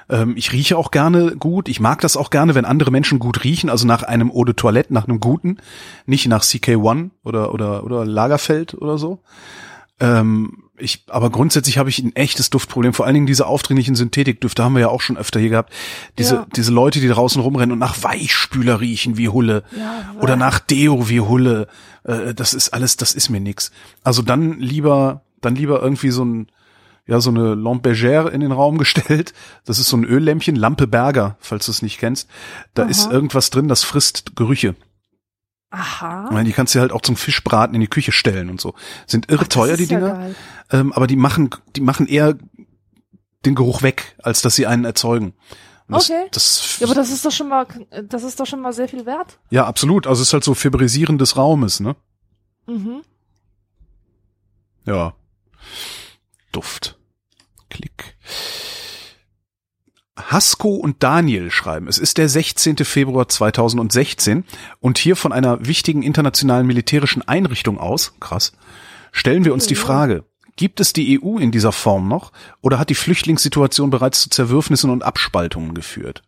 Ähm, 0.10 0.36
ich 0.38 0.52
rieche 0.52 0.78
auch 0.78 0.92
gerne 0.92 1.36
gut. 1.38 1.70
Ich 1.70 1.80
mag 1.80 2.02
das 2.02 2.18
auch 2.18 2.30
gerne, 2.30 2.56
wenn 2.56 2.66
andere 2.66 2.92
Menschen 2.92 3.20
gut 3.20 3.44
riechen, 3.44 3.70
also 3.70 3.88
nach 3.88 4.04
einem 4.04 4.32
Eau 4.32 4.44
de 4.44 4.54
Toilette, 4.54 4.94
nach 4.94 5.08
einem 5.08 5.20
guten, 5.20 5.58
nicht 6.06 6.28
nach 6.28 6.44
CK1 6.44 7.12
oder, 7.24 7.54
oder, 7.54 7.84
oder 7.84 8.06
Lagerfeld 8.06 8.74
oder 8.76 8.98
so. 8.98 9.22
Ähm, 10.00 10.64
ich, 10.78 11.04
aber 11.08 11.30
grundsätzlich 11.30 11.78
habe 11.78 11.90
ich 11.90 12.00
ein 12.00 12.16
echtes 12.16 12.50
Duftproblem. 12.50 12.94
Vor 12.94 13.06
allen 13.06 13.14
Dingen 13.14 13.26
diese 13.26 13.48
aufdringlichen 13.48 13.96
Synthetikdüfte 13.96 14.64
haben 14.64 14.74
wir 14.74 14.82
ja 14.82 14.90
auch 14.90 15.02
schon 15.02 15.18
öfter 15.18 15.40
hier 15.40 15.50
gehabt. 15.50 15.74
Diese, 16.18 16.36
Ja. 16.36 16.48
diese 16.56 16.72
Leute, 16.72 17.00
die 17.00 17.08
draußen 17.08 17.42
rumrennen 17.42 17.72
und 17.74 17.80
nach 17.80 18.04
Weichspüler 18.04 18.82
riechen 18.82 19.18
wie 19.18 19.30
Hulle 19.30 19.64
Ja, 19.78 20.14
oder 20.22 20.36
nach 20.36 20.60
Deo 20.60 21.10
wie 21.10 21.22
Hulle. 21.22 21.68
Äh, 22.04 22.34
das 22.34 22.54
ist 22.54 22.70
alles, 22.74 22.98
das 22.98 23.14
ist 23.14 23.30
mir 23.30 23.40
nix. 23.40 23.72
Also 24.04 24.22
dann 24.22 24.60
lieber, 24.60 25.22
dann 25.42 25.56
lieber 25.56 25.82
irgendwie 25.82 26.12
so 26.12 26.26
ein, 26.26 26.48
ja, 27.08 27.20
so 27.22 27.30
eine 27.30 27.54
Lampe 27.56 27.92
Bergère 27.92 28.30
in 28.30 28.42
den 28.42 28.52
Raum 28.52 28.78
gestellt. 28.78 29.34
Das 29.66 29.80
ist 29.80 29.88
so 29.90 29.98
ein 29.98 30.04
Öllämpchen, 30.04 30.56
Lampe 30.56 30.88
Berger, 30.88 31.38
falls 31.40 31.66
du 31.66 31.72
es 31.72 31.82
nicht 31.84 32.00
kennst. 32.00 32.28
Da 32.74 32.84
Aha. 32.84 32.90
ist 32.90 33.12
irgendwas 33.12 33.50
drin, 33.50 33.68
das 33.68 33.84
frisst 33.84 34.36
Gerüche. 34.36 34.76
Aha. 35.72 36.42
Die 36.44 36.54
kannst 36.54 36.74
du 36.74 36.80
halt 36.80 36.92
auch 36.94 37.02
zum 37.02 37.18
Fischbraten 37.18 37.76
in 37.76 37.82
die 37.82 37.88
Küche 37.88 38.12
stellen 38.14 38.50
und 38.50 38.62
so. 38.62 38.76
Sind 39.08 39.30
irre 39.30 39.44
Ach, 39.44 39.48
teuer, 39.50 39.76
die 39.76 39.84
ja 39.84 40.00
Dinger. 40.00 40.14
geil. 40.14 40.36
Ähm, 40.71 40.93
aber 40.93 41.08
die 41.08 41.15
machen, 41.15 41.49
die 41.75 41.82
machen 41.82 42.08
eher 42.08 42.38
den 43.45 43.56
Geruch 43.56 43.82
weg, 43.82 44.15
als 44.21 44.41
dass 44.41 44.56
sie 44.56 44.67
einen 44.67 44.86
erzeugen. 44.86 45.34
Das, 45.88 46.10
Okay. 46.10 46.28
Das, 46.32 46.80
Ja, 46.80 46.88
aber 46.88 46.95
das 46.95 47.12
ist 47.12 47.23
doch 47.25 47.32
schon 47.32 47.49
mal, 47.49 47.67
das 48.08 48.23
ist 48.23 48.39
doch 48.39 48.47
schon 48.47 48.62
mal 48.62 48.73
sehr 48.73 48.88
viel 48.88 49.06
wert. 49.06 49.39
ja, 49.51 49.65
absolut. 49.65 50.08
Also 50.08 50.21
es 50.21 50.30
ist 50.30 50.34
halt 50.34 50.43
so 50.43 50.56
Fibrisieren 50.56 51.17
des 51.17 51.38
Raumes, 51.38 51.80
ne? 51.80 51.95
Mhm. 52.65 53.01
Ja. 54.86 55.13
Duft. 56.51 56.97
Klick. 57.69 58.17
Hasko 60.17 60.69
und 60.69 61.04
Daniel 61.04 61.51
schreiben, 61.51 61.88
es 61.88 61.97
ist 61.97 62.17
der 62.17 62.30
16. 62.30 62.78
Februar 62.78 63.28
2016 63.28 64.45
und 64.80 64.97
hier 64.97 65.15
von 65.15 65.34
einer 65.34 65.65
wichtigen 65.67 66.04
internationalen 66.04 66.65
militärischen 66.65 67.21
Einrichtung 67.21 67.78
aus, 67.78 68.13
krass, 68.21 68.54
stellen 69.12 69.43
wir 69.43 69.54
uns 69.54 69.67
die 69.67 69.75
Frage, 69.75 70.23
gibt 70.56 70.80
es 70.80 70.94
die 70.94 71.22
EU 71.22 71.38
in 71.38 71.52
dieser 71.52 71.72
Form 71.72 72.08
noch 72.08 72.32
oder 72.62 72.80
hat 72.80 72.89
die 72.89 72.96
Flüchtlingssituation 72.96 73.89
bereits 73.89 74.22
zu 74.22 74.30
Zerwürfnissen 74.30 74.89
und 74.89 75.04
Abspaltungen 75.04 75.74
geführt? 75.74 76.24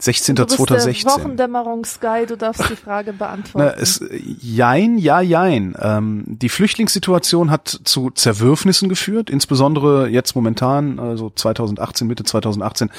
Du 0.00 0.06
bist 0.06 0.28
der 0.28 0.34
16.02.16. 0.46 1.04
Wochendämmerungsguy, 1.04 2.24
du 2.26 2.36
darfst 2.36 2.70
die 2.70 2.76
Frage 2.76 3.12
beantworten. 3.12 3.70
Na, 3.76 3.82
es, 3.82 4.02
jein, 4.40 4.96
ja, 4.96 5.20
jein. 5.20 5.74
Ähm, 5.78 6.24
die 6.26 6.48
Flüchtlingssituation 6.48 7.50
hat 7.50 7.80
zu 7.84 8.10
Zerwürfnissen 8.10 8.88
geführt, 8.88 9.28
insbesondere 9.28 10.08
jetzt 10.08 10.34
momentan, 10.34 10.98
also 10.98 11.28
2018, 11.28 12.06
Mitte 12.06 12.24
2018, 12.24 12.90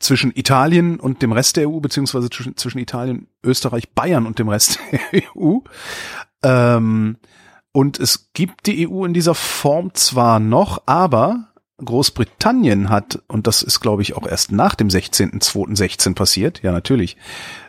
zwischen 0.00 0.32
Italien 0.34 1.00
und 1.00 1.22
dem 1.22 1.32
Rest 1.32 1.56
der 1.56 1.68
EU, 1.68 1.80
beziehungsweise 1.80 2.28
zwischen, 2.28 2.56
zwischen 2.58 2.78
Italien, 2.78 3.26
Österreich, 3.42 3.90
Bayern 3.94 4.26
und 4.26 4.38
dem 4.38 4.50
Rest 4.50 4.78
der 5.12 5.22
EU. 5.34 5.60
Ähm, 6.42 7.16
und 7.72 7.98
es 7.98 8.32
gibt 8.32 8.66
die 8.66 8.88
EU 8.88 9.04
in 9.04 9.14
dieser 9.14 9.34
Form 9.34 9.94
zwar 9.94 10.40
noch, 10.40 10.82
aber 10.86 11.48
Großbritannien 11.78 12.90
hat, 12.90 13.22
und 13.26 13.46
das 13.46 13.62
ist 13.62 13.80
glaube 13.80 14.02
ich 14.02 14.16
auch 14.16 14.26
erst 14.26 14.52
nach 14.52 14.74
dem 14.74 14.88
16.02.16 14.88 16.14
passiert, 16.14 16.62
ja 16.62 16.72
natürlich, 16.72 17.16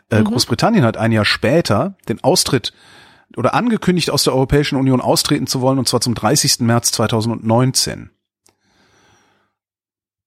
äh, 0.09 0.23
Großbritannien 0.23 0.83
hat 0.83 0.97
ein 0.97 1.11
Jahr 1.11 1.25
später 1.25 1.95
den 2.09 2.23
Austritt 2.23 2.73
oder 3.37 3.53
angekündigt 3.53 4.09
aus 4.09 4.23
der 4.23 4.33
Europäischen 4.33 4.77
Union 4.77 5.01
austreten 5.01 5.47
zu 5.47 5.61
wollen, 5.61 5.79
und 5.79 5.87
zwar 5.87 6.01
zum 6.01 6.15
30. 6.15 6.59
März 6.59 6.91
2019. 6.91 8.09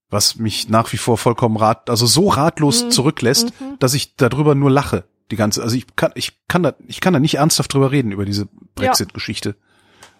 Was 0.08 0.36
mich 0.36 0.68
nach 0.68 0.92
wie 0.92 0.96
vor 0.96 1.18
vollkommen 1.18 1.56
rat, 1.56 1.90
also 1.90 2.06
so 2.06 2.28
ratlos 2.28 2.88
zurücklässt, 2.88 3.52
dass 3.78 3.94
ich 3.94 4.16
darüber 4.16 4.54
nur 4.54 4.70
lache. 4.70 5.04
Die 5.30 5.36
ganze, 5.36 5.62
also 5.62 5.76
ich 5.76 5.96
kann, 5.96 6.12
ich 6.14 6.46
kann 6.48 6.62
da, 6.62 6.74
ich 6.86 7.00
kann 7.00 7.12
da 7.12 7.20
nicht 7.20 7.36
ernsthaft 7.36 7.72
drüber 7.72 7.90
reden 7.90 8.12
über 8.12 8.24
diese 8.24 8.48
Brexit-Geschichte. 8.74 9.56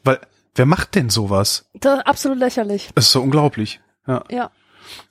Weil, 0.05 0.21
wer 0.55 0.67
macht 0.67 0.95
denn 0.95 1.11
sowas? 1.11 1.67
Das 1.75 1.99
ist 1.99 2.07
absolut 2.07 2.39
lächerlich. 2.39 2.91
Das 2.95 3.07
ist 3.07 3.13
so 3.13 3.23
unglaublich. 3.23 3.81
Ja. 4.07 4.23
Ja. 4.31 4.51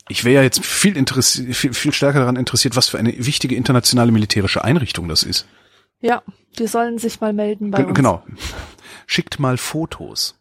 Ich 0.07 0.23
wäre 0.23 0.35
ja 0.35 0.41
jetzt 0.43 0.63
viel, 0.63 0.95
interessi 0.97 1.53
viel, 1.53 1.73
viel 1.73 1.93
stärker 1.93 2.19
daran 2.19 2.35
interessiert, 2.35 2.75
was 2.75 2.89
für 2.89 2.99
eine 2.99 3.13
wichtige 3.25 3.55
internationale 3.55 4.11
militärische 4.11 4.63
Einrichtung 4.63 5.07
das 5.07 5.23
ist. 5.23 5.47
Ja. 5.99 6.21
Die 6.59 6.67
sollen 6.67 6.99
sich 6.99 7.19
mal 7.21 7.33
melden 7.33 7.71
bei 7.71 7.79
Gen- 7.79 7.87
uns. 7.87 7.95
Genau. 7.95 8.23
Schickt 9.07 9.39
mal 9.39 9.57
Fotos. 9.57 10.35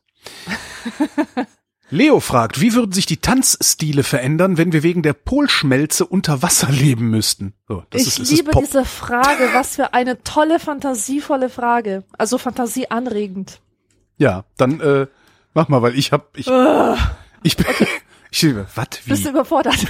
Leo 1.90 2.20
fragt, 2.20 2.60
wie 2.60 2.72
würden 2.74 2.92
sich 2.92 3.04
die 3.04 3.18
Tanzstile 3.18 4.02
verändern, 4.02 4.56
wenn 4.56 4.72
wir 4.72 4.82
wegen 4.82 5.02
der 5.02 5.12
Polschmelze 5.12 6.06
unter 6.06 6.40
Wasser 6.40 6.70
leben 6.70 7.10
müssten? 7.10 7.52
So, 7.68 7.84
das 7.90 8.02
ich 8.06 8.18
ist, 8.18 8.30
liebe 8.30 8.50
diese 8.58 8.84
Frage. 8.86 9.50
Was 9.52 9.76
für 9.76 9.92
eine 9.92 10.22
tolle, 10.22 10.58
fantasievolle 10.58 11.50
Frage. 11.50 12.04
Also 12.16 12.38
fantasieanregend. 12.38 13.60
Ja, 14.18 14.44
dann 14.56 14.80
äh, 14.80 15.06
mach 15.54 15.68
mal, 15.68 15.82
weil 15.82 15.98
ich 15.98 16.12
hab 16.12 16.36
ich 16.36 16.46
ich 17.42 17.56
bin 17.56 17.66
ich 18.30 18.56
was 18.74 18.88
Bist 19.06 19.24
du 19.24 19.28
wie? 19.28 19.30
überfordert? 19.30 19.76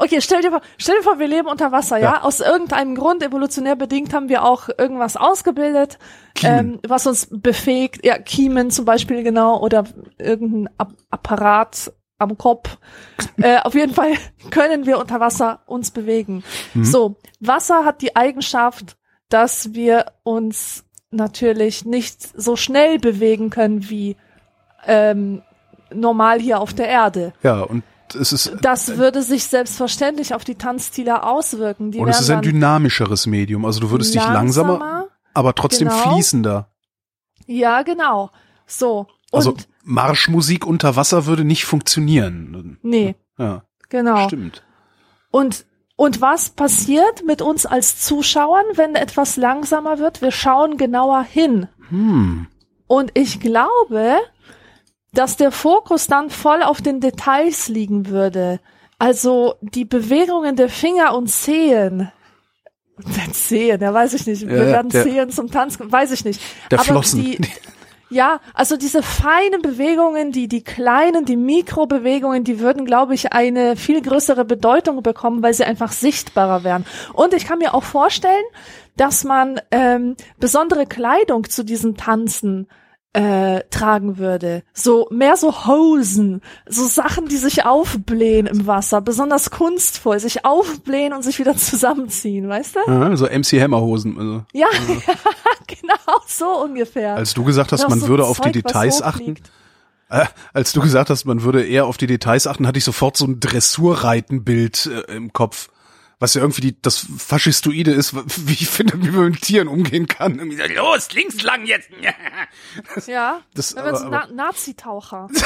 Okay, 0.00 0.20
stell 0.20 0.42
dir 0.42 0.50
vor, 0.50 0.60
stell 0.76 0.96
dir 0.98 1.02
vor, 1.02 1.18
wir 1.18 1.26
leben 1.26 1.48
unter 1.48 1.72
Wasser, 1.72 1.96
ja? 1.96 2.16
Ja. 2.16 2.22
Aus 2.24 2.40
irgendeinem 2.40 2.94
Grund, 2.94 3.22
evolutionär 3.22 3.74
bedingt, 3.74 4.12
haben 4.12 4.28
wir 4.28 4.44
auch 4.44 4.68
irgendwas 4.76 5.16
ausgebildet, 5.16 5.98
Kiemen. 6.34 6.74
ähm, 6.74 6.80
was 6.86 7.06
uns 7.06 7.28
befähigt, 7.30 8.04
ja, 8.04 8.18
Kiemen 8.18 8.70
zum 8.70 8.84
Beispiel, 8.84 9.22
genau, 9.22 9.58
oder 9.60 9.84
irgendein 10.18 10.68
Ap 10.76 10.92
Apparat 11.10 11.90
am 12.18 12.36
Kopf. 12.36 12.76
äh, 13.38 13.60
auf 13.60 13.74
jeden 13.74 13.94
Fall 13.94 14.12
können 14.50 14.84
wir 14.84 14.98
unter 14.98 15.20
Wasser 15.20 15.62
uns 15.66 15.90
bewegen. 15.90 16.44
So, 16.74 17.16
Wasser 17.40 17.84
hat 17.86 18.02
die 18.02 18.14
Eigenschaft, 18.14 18.96
dass 19.30 19.72
wir 19.72 20.12
uns 20.22 20.84
natürlich 21.12 21.84
nicht 21.84 22.20
so 22.40 22.56
schnell 22.56 22.98
bewegen 22.98 23.50
können 23.50 23.88
wie 23.88 24.16
ähm, 24.86 25.42
normal 25.92 26.40
hier 26.40 26.60
auf 26.60 26.72
der 26.72 26.88
Erde. 26.88 27.32
Ja, 27.42 27.60
und 27.60 27.84
es 28.14 28.32
ist 28.32 28.52
Das 28.62 28.96
würde 28.98 29.22
sich 29.22 29.44
selbstverständlich 29.44 30.34
auf 30.34 30.44
die 30.44 30.56
Tanzstile 30.56 31.22
auswirken. 31.24 31.92
Die 31.92 31.98
und 31.98 32.08
es 32.08 32.20
ist 32.20 32.30
ein 32.30 32.42
dynamischeres 32.42 33.26
Medium, 33.26 33.64
also 33.64 33.80
du 33.80 33.90
würdest 33.90 34.14
dich 34.14 34.22
langsamer, 34.22 34.78
langsamer. 34.78 35.08
aber 35.34 35.54
trotzdem 35.54 35.88
genau. 35.88 36.12
fließender. 36.14 36.68
Ja, 37.46 37.82
genau. 37.82 38.30
So. 38.66 39.06
Und 39.30 39.36
Also 39.38 39.56
Marschmusik 39.84 40.66
unter 40.66 40.96
Wasser 40.96 41.26
würde 41.26 41.44
nicht 41.44 41.64
funktionieren. 41.64 42.78
nee, 42.82 43.14
Ja, 43.38 43.64
genau. 43.88 44.26
stimmt. 44.26 44.62
Und 45.30 45.64
und 45.96 46.20
was 46.20 46.50
passiert 46.50 47.24
mit 47.24 47.42
uns 47.42 47.66
als 47.66 48.00
Zuschauern, 48.00 48.64
wenn 48.74 48.94
etwas 48.94 49.36
langsamer 49.36 49.98
wird? 49.98 50.22
Wir 50.22 50.32
schauen 50.32 50.76
genauer 50.76 51.22
hin. 51.22 51.68
Hm. 51.90 52.46
Und 52.86 53.10
ich 53.14 53.40
glaube, 53.40 54.16
dass 55.12 55.36
der 55.36 55.52
Fokus 55.52 56.06
dann 56.06 56.30
voll 56.30 56.62
auf 56.62 56.80
den 56.80 57.00
Details 57.00 57.68
liegen 57.68 58.08
würde. 58.08 58.60
Also 58.98 59.54
die 59.60 59.84
Bewegungen 59.84 60.56
der 60.56 60.68
Finger 60.68 61.14
und 61.14 61.28
Zehen. 61.28 62.10
Zehen, 63.32 63.80
ja, 63.80 63.92
weiß 63.92 64.14
ich 64.14 64.26
nicht. 64.26 64.46
Wir 64.46 64.56
Ja, 64.56 64.66
werden 64.66 64.90
Zehen 64.90 65.30
zum 65.30 65.50
Tanz, 65.50 65.78
weiß 65.80 66.12
ich 66.12 66.24
nicht. 66.24 66.40
Der 66.70 66.78
Aber 66.78 66.86
Flossen. 66.86 67.22
Die, 67.22 67.38
ja, 68.12 68.40
also 68.54 68.76
diese 68.76 69.02
feinen 69.02 69.62
Bewegungen, 69.62 70.32
die, 70.32 70.46
die 70.46 70.62
kleinen, 70.62 71.24
die 71.24 71.36
Mikrobewegungen, 71.36 72.44
die 72.44 72.60
würden, 72.60 72.84
glaube 72.84 73.14
ich, 73.14 73.32
eine 73.32 73.76
viel 73.76 74.02
größere 74.02 74.44
Bedeutung 74.44 75.02
bekommen, 75.02 75.42
weil 75.42 75.54
sie 75.54 75.64
einfach 75.64 75.92
sichtbarer 75.92 76.62
wären. 76.62 76.84
Und 77.12 77.34
ich 77.34 77.46
kann 77.46 77.58
mir 77.58 77.74
auch 77.74 77.82
vorstellen, 77.84 78.44
dass 78.96 79.24
man 79.24 79.60
ähm, 79.70 80.16
besondere 80.38 80.86
Kleidung 80.86 81.48
zu 81.48 81.64
diesen 81.64 81.96
Tanzen 81.96 82.68
äh, 83.12 83.62
tragen 83.70 84.18
würde. 84.18 84.62
So 84.72 85.08
mehr 85.10 85.36
so 85.36 85.66
Hosen, 85.66 86.40
so 86.66 86.86
Sachen, 86.86 87.26
die 87.26 87.36
sich 87.36 87.64
aufblähen 87.64 88.46
im 88.46 88.66
Wasser, 88.66 89.00
besonders 89.00 89.50
kunstvoll, 89.50 90.18
sich 90.18 90.44
aufblähen 90.44 91.12
und 91.12 91.22
sich 91.22 91.38
wieder 91.38 91.56
zusammenziehen, 91.56 92.48
weißt 92.48 92.76
du? 92.76 92.80
Ja, 92.90 93.16
so 93.16 93.26
MC 93.26 93.60
Hammerhosen. 93.60 94.18
Also. 94.18 94.42
Ja, 94.54 94.68
genau, 95.66 96.20
so 96.26 96.62
ungefähr. 96.62 97.16
Als 97.16 97.34
du 97.34 97.44
gesagt 97.44 97.72
hast, 97.72 97.88
man 97.88 98.00
so 98.00 98.08
würde 98.08 98.24
auf 98.24 98.38
die 98.38 98.44
Zeug, 98.44 98.52
Details 98.52 99.02
achten, 99.02 99.36
äh, 100.08 100.26
als 100.52 100.72
du 100.72 100.80
gesagt 100.80 101.10
hast, 101.10 101.24
man 101.24 101.42
würde 101.42 101.64
eher 101.64 101.86
auf 101.86 101.96
die 101.96 102.06
Details 102.06 102.46
achten, 102.46 102.66
hatte 102.66 102.78
ich 102.78 102.84
sofort 102.84 103.16
so 103.16 103.26
ein 103.26 103.40
Dressurreitenbild 103.40 104.86
äh, 104.86 105.14
im 105.14 105.32
Kopf. 105.32 105.70
Was 106.22 106.34
ja 106.34 106.40
irgendwie 106.42 106.60
die, 106.60 106.80
das 106.80 107.04
Faschistoide 107.18 107.90
ist, 107.90 108.14
wie 108.46 108.52
ich 108.52 108.68
finde, 108.70 109.02
wie 109.02 109.10
man 109.10 109.30
mit 109.32 109.42
Tieren 109.42 109.66
umgehen 109.66 110.06
kann. 110.06 110.38
Irgendwie 110.38 110.56
so, 110.56 110.62
Los, 110.80 111.10
links 111.10 111.42
lang 111.42 111.66
jetzt. 111.66 111.88
Ja, 113.08 113.40
Das- 113.54 113.74
wenn 113.74 113.84
wir 113.86 113.96
so 113.96 114.08
Na 114.08 114.28
Nazi-Taucher. 114.28 115.26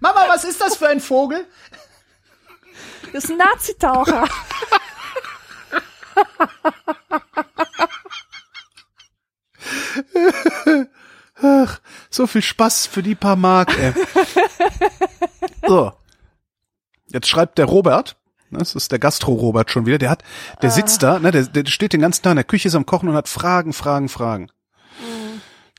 Mama, 0.00 0.26
was 0.28 0.44
ist 0.44 0.60
das 0.60 0.76
für 0.76 0.88
ein 0.88 1.00
Vogel? 1.00 1.46
Das 3.14 3.24
ist 3.24 3.30
ein 3.30 3.38
Nazi-Taucher. 3.38 4.28
So 12.10 12.26
viel 12.26 12.42
Spaß 12.42 12.86
für 12.86 13.02
die 13.02 13.14
paar 13.14 13.36
Mark, 13.36 13.76
ey. 13.78 13.94
so. 15.66 15.92
Jetzt 17.08 17.28
schreibt 17.28 17.58
der 17.58 17.66
Robert, 17.66 18.16
ne, 18.50 18.58
das 18.58 18.74
ist 18.74 18.92
der 18.92 18.98
Gastro-Robert 18.98 19.70
schon 19.70 19.86
wieder, 19.86 19.98
der 19.98 20.10
hat, 20.10 20.22
der 20.62 20.70
sitzt 20.70 21.02
da, 21.02 21.18
ne, 21.18 21.30
der, 21.30 21.44
der 21.44 21.66
steht 21.66 21.92
den 21.92 22.00
ganzen 22.00 22.22
Tag 22.22 22.32
in 22.32 22.36
der 22.36 22.44
Küche, 22.44 22.68
ist 22.68 22.74
am 22.74 22.86
Kochen 22.86 23.08
und 23.08 23.14
hat 23.14 23.28
Fragen, 23.28 23.72
Fragen, 23.72 24.08
Fragen. 24.08 24.48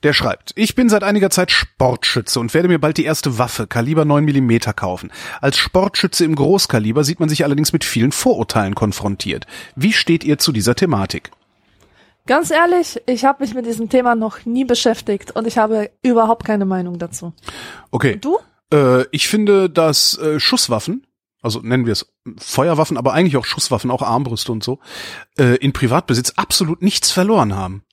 Der 0.03 0.13
schreibt, 0.13 0.51
ich 0.55 0.75
bin 0.75 0.89
seit 0.89 1.03
einiger 1.03 1.31
Zeit 1.31 1.49
Sportschütze 1.49 2.39
und 2.39 2.53
werde 2.53 2.67
mir 2.67 2.77
bald 2.77 2.97
die 2.97 3.05
erste 3.05 3.39
Waffe, 3.39 3.65
Kaliber 3.65 4.05
9 4.05 4.23
Millimeter 4.23 4.71
kaufen. 4.71 5.11
Als 5.41 5.57
Sportschütze 5.57 6.23
im 6.23 6.35
Großkaliber 6.35 7.03
sieht 7.03 7.19
man 7.19 7.29
sich 7.29 7.43
allerdings 7.43 7.73
mit 7.73 7.83
vielen 7.83 8.11
Vorurteilen 8.11 8.75
konfrontiert. 8.75 9.47
Wie 9.75 9.93
steht 9.93 10.23
ihr 10.23 10.37
zu 10.37 10.51
dieser 10.51 10.75
Thematik? 10.75 11.31
Ganz 12.27 12.51
ehrlich, 12.51 13.01
ich 13.07 13.25
habe 13.25 13.43
mich 13.43 13.55
mit 13.55 13.65
diesem 13.65 13.89
Thema 13.89 14.13
noch 14.13 14.45
nie 14.45 14.65
beschäftigt 14.65 15.31
und 15.31 15.47
ich 15.47 15.57
habe 15.57 15.89
überhaupt 16.03 16.45
keine 16.45 16.65
Meinung 16.65 16.99
dazu. 16.99 17.33
Okay. 17.89 18.17
Du? 18.17 18.37
Äh, 18.71 19.05
ich 19.11 19.27
finde, 19.27 19.69
dass 19.69 20.17
äh, 20.19 20.39
Schusswaffen, 20.39 21.06
also 21.41 21.59
nennen 21.61 21.85
wir 21.85 21.93
es 21.93 22.11
Feuerwaffen, 22.37 22.97
aber 22.97 23.13
eigentlich 23.13 23.37
auch 23.37 23.45
Schusswaffen, 23.45 23.91
auch 23.91 24.01
Armbrüste 24.01 24.51
und 24.51 24.63
so, 24.63 24.79
äh, 25.37 25.55
in 25.57 25.73
Privatbesitz 25.73 26.33
absolut 26.35 26.81
nichts 26.81 27.11
verloren 27.11 27.55
haben. 27.55 27.83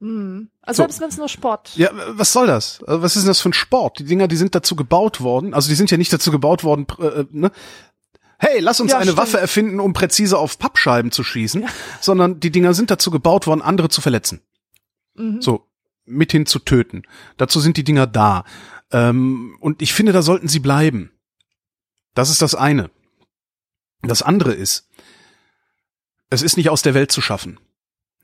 Hm. 0.00 0.50
Also 0.62 0.78
So. 0.78 0.82
selbst 0.84 1.00
wenn 1.00 1.08
es 1.08 1.16
nur 1.18 1.28
Sport. 1.28 1.72
Ja, 1.76 1.90
was 2.10 2.32
soll 2.32 2.46
das? 2.46 2.82
Also 2.84 3.02
was 3.02 3.16
ist 3.16 3.22
denn 3.22 3.28
das 3.30 3.40
für 3.40 3.48
ein 3.50 3.52
Sport? 3.54 3.98
Die 3.98 4.04
Dinger, 4.04 4.28
die 4.28 4.36
sind 4.36 4.54
dazu 4.54 4.76
gebaut 4.76 5.20
worden, 5.20 5.54
also 5.54 5.68
die 5.68 5.74
sind 5.74 5.90
ja 5.90 5.96
nicht 5.96 6.12
dazu 6.12 6.30
gebaut 6.30 6.62
worden, 6.64 6.86
pr- 6.86 7.20
äh, 7.22 7.26
ne? 7.30 7.50
Hey, 8.40 8.60
lass 8.60 8.80
uns 8.80 8.92
Ja, 8.92 8.98
eine 8.98 9.06
stimmt. 9.06 9.18
Waffe 9.18 9.40
erfinden, 9.40 9.80
um 9.80 9.92
präzise 9.92 10.38
auf 10.38 10.60
Pappscheiben 10.60 11.10
zu 11.10 11.24
schießen, 11.24 11.66
sondern 12.00 12.38
die 12.38 12.52
Dinger 12.52 12.72
sind 12.72 12.88
dazu 12.92 13.10
gebaut 13.10 13.48
worden, 13.48 13.62
andere 13.62 13.88
zu 13.88 14.00
verletzen. 14.00 14.40
Mhm. 15.16 15.42
So, 15.42 15.66
mithin 16.04 16.46
zu 16.46 16.60
töten. 16.60 17.02
Dazu 17.36 17.58
sind 17.58 17.76
die 17.76 17.82
Dinger 17.82 18.06
da. 18.06 18.44
Ähm, 18.92 19.56
und 19.60 19.82
ich 19.82 19.92
finde, 19.92 20.12
da 20.12 20.22
sollten 20.22 20.46
sie 20.46 20.60
bleiben. 20.60 21.10
Das 22.18 22.30
ist 22.30 22.42
das 22.42 22.56
eine. 22.56 22.90
Das 24.02 24.22
andere 24.22 24.52
ist, 24.52 24.88
es 26.30 26.42
ist 26.42 26.56
nicht 26.56 26.68
aus 26.68 26.82
der 26.82 26.94
Welt 26.94 27.12
zu 27.12 27.20
schaffen. 27.20 27.60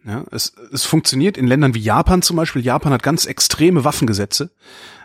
Ja, 0.05 0.25
es, 0.33 0.53
es 0.73 0.85
funktioniert 0.85 1.37
in 1.37 1.47
Ländern 1.47 1.75
wie 1.75 1.81
Japan 1.81 2.21
zum 2.21 2.37
Beispiel. 2.37 2.65
Japan 2.65 2.93
hat 2.93 3.05
ganz 3.05 3.25
extreme 3.25 3.85
Waffengesetze. 3.85 4.51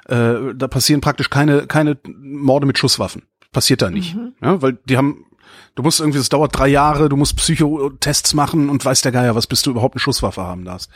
Äh, 0.07 0.55
da 0.55 0.67
passieren 0.67 1.01
praktisch 1.01 1.29
keine, 1.29 1.67
keine 1.67 1.99
Morde 2.07 2.65
mit 2.65 2.79
Schusswaffen. 2.79 3.27
Passiert 3.51 3.83
da 3.83 3.91
nicht. 3.91 4.15
Mhm. 4.15 4.33
Ja, 4.41 4.59
weil 4.63 4.79
die 4.85 4.97
haben, 4.97 5.27
du 5.75 5.83
musst 5.83 5.99
irgendwie, 5.99 6.17
es 6.17 6.29
dauert 6.29 6.57
drei 6.57 6.67
Jahre, 6.67 7.09
du 7.09 7.15
musst 7.15 7.35
Psychotests 7.35 8.33
machen 8.33 8.69
und 8.69 8.83
weiß 8.83 9.03
der 9.03 9.11
Geier, 9.11 9.35
was 9.35 9.45
bis 9.45 9.61
du 9.61 9.69
überhaupt 9.69 9.93
eine 9.93 10.01
Schusswaffe 10.01 10.41
haben 10.41 10.65
darfst. 10.65 10.89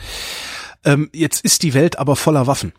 Ähm, 0.83 1.11
jetzt 1.13 1.45
ist 1.45 1.61
die 1.61 1.75
Welt 1.75 1.99
aber 1.99 2.15
voller 2.15 2.47
Waffen. 2.47 2.73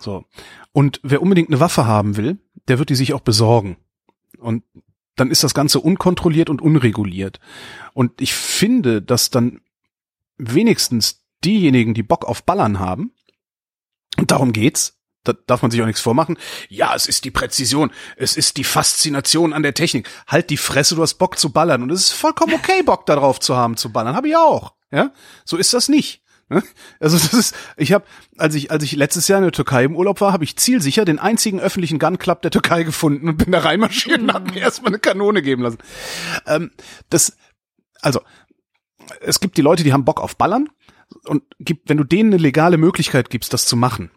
So. 0.00 0.24
Und 0.72 0.98
wer 1.02 1.20
unbedingt 1.20 1.50
eine 1.50 1.60
Waffe 1.60 1.84
haben 1.84 2.16
will, 2.16 2.38
der 2.68 2.78
wird 2.78 2.88
die 2.88 2.94
sich 2.94 3.12
auch 3.12 3.20
besorgen. 3.20 3.76
Und 4.38 4.64
dann 5.16 5.30
ist 5.30 5.42
das 5.42 5.54
Ganze 5.54 5.80
unkontrolliert 5.80 6.50
und 6.50 6.60
unreguliert. 6.60 7.40
Und 7.94 8.20
ich 8.20 8.34
finde, 8.34 9.02
dass 9.02 9.30
dann 9.30 9.60
wenigstens 10.36 11.24
diejenigen, 11.44 11.94
die 11.94 12.02
Bock 12.02 12.24
auf 12.24 12.42
Ballern 12.44 12.78
haben, 12.78 13.12
und 14.18 14.30
darum 14.30 14.52
geht's, 14.52 14.98
da 15.24 15.34
darf 15.46 15.62
man 15.62 15.70
sich 15.70 15.82
auch 15.82 15.86
nichts 15.86 16.00
vormachen. 16.00 16.38
Ja, 16.68 16.94
es 16.94 17.06
ist 17.06 17.24
die 17.24 17.30
Präzision, 17.30 17.90
es 18.16 18.36
ist 18.36 18.56
die 18.56 18.64
Faszination 18.64 19.52
an 19.52 19.62
der 19.62 19.74
Technik. 19.74 20.08
Halt 20.26 20.50
die 20.50 20.56
Fresse, 20.56 20.94
du 20.94 21.02
hast 21.02 21.14
Bock 21.14 21.38
zu 21.38 21.50
ballern 21.50 21.82
und 21.82 21.90
es 21.90 22.02
ist 22.02 22.12
vollkommen 22.12 22.54
okay, 22.54 22.82
Bock 22.82 23.06
darauf 23.06 23.40
zu 23.40 23.56
haben 23.56 23.76
zu 23.76 23.92
ballern. 23.92 24.14
Habe 24.14 24.28
ich 24.28 24.36
auch. 24.36 24.74
Ja, 24.90 25.12
so 25.44 25.56
ist 25.56 25.74
das 25.74 25.88
nicht. 25.88 26.22
Ne? 26.48 26.62
Also 27.00 27.18
das 27.18 27.34
ist, 27.34 27.56
ich 27.76 27.92
habe, 27.92 28.04
als 28.38 28.54
ich 28.54 28.70
als 28.70 28.84
ich 28.84 28.92
letztes 28.92 29.26
Jahr 29.26 29.38
in 29.38 29.44
der 29.44 29.52
Türkei 29.52 29.84
im 29.84 29.96
Urlaub 29.96 30.20
war, 30.20 30.32
habe 30.32 30.44
ich 30.44 30.56
zielsicher 30.56 31.04
den 31.04 31.18
einzigen 31.18 31.58
öffentlichen 31.58 31.98
Gun 31.98 32.18
Club 32.18 32.42
der 32.42 32.52
Türkei 32.52 32.84
gefunden 32.84 33.28
und 33.28 33.36
bin 33.36 33.52
da 33.52 33.58
reinmarschiert 33.60 34.20
und 34.20 34.32
hab 34.32 34.52
mir 34.52 34.60
erstmal 34.60 34.90
eine 34.90 35.00
Kanone 35.00 35.42
geben 35.42 35.62
lassen. 35.62 35.78
Ähm, 36.46 36.70
das, 37.10 37.36
also 38.00 38.20
es 39.20 39.40
gibt 39.40 39.56
die 39.56 39.62
Leute, 39.62 39.82
die 39.82 39.92
haben 39.92 40.04
Bock 40.04 40.20
auf 40.20 40.36
Ballern 40.36 40.68
und 41.24 41.42
gibt, 41.58 41.88
wenn 41.88 41.96
du 41.96 42.04
denen 42.04 42.32
eine 42.32 42.42
legale 42.42 42.78
Möglichkeit 42.78 43.30
gibst, 43.30 43.52
das 43.52 43.66
zu 43.66 43.76
machen, 43.76 44.10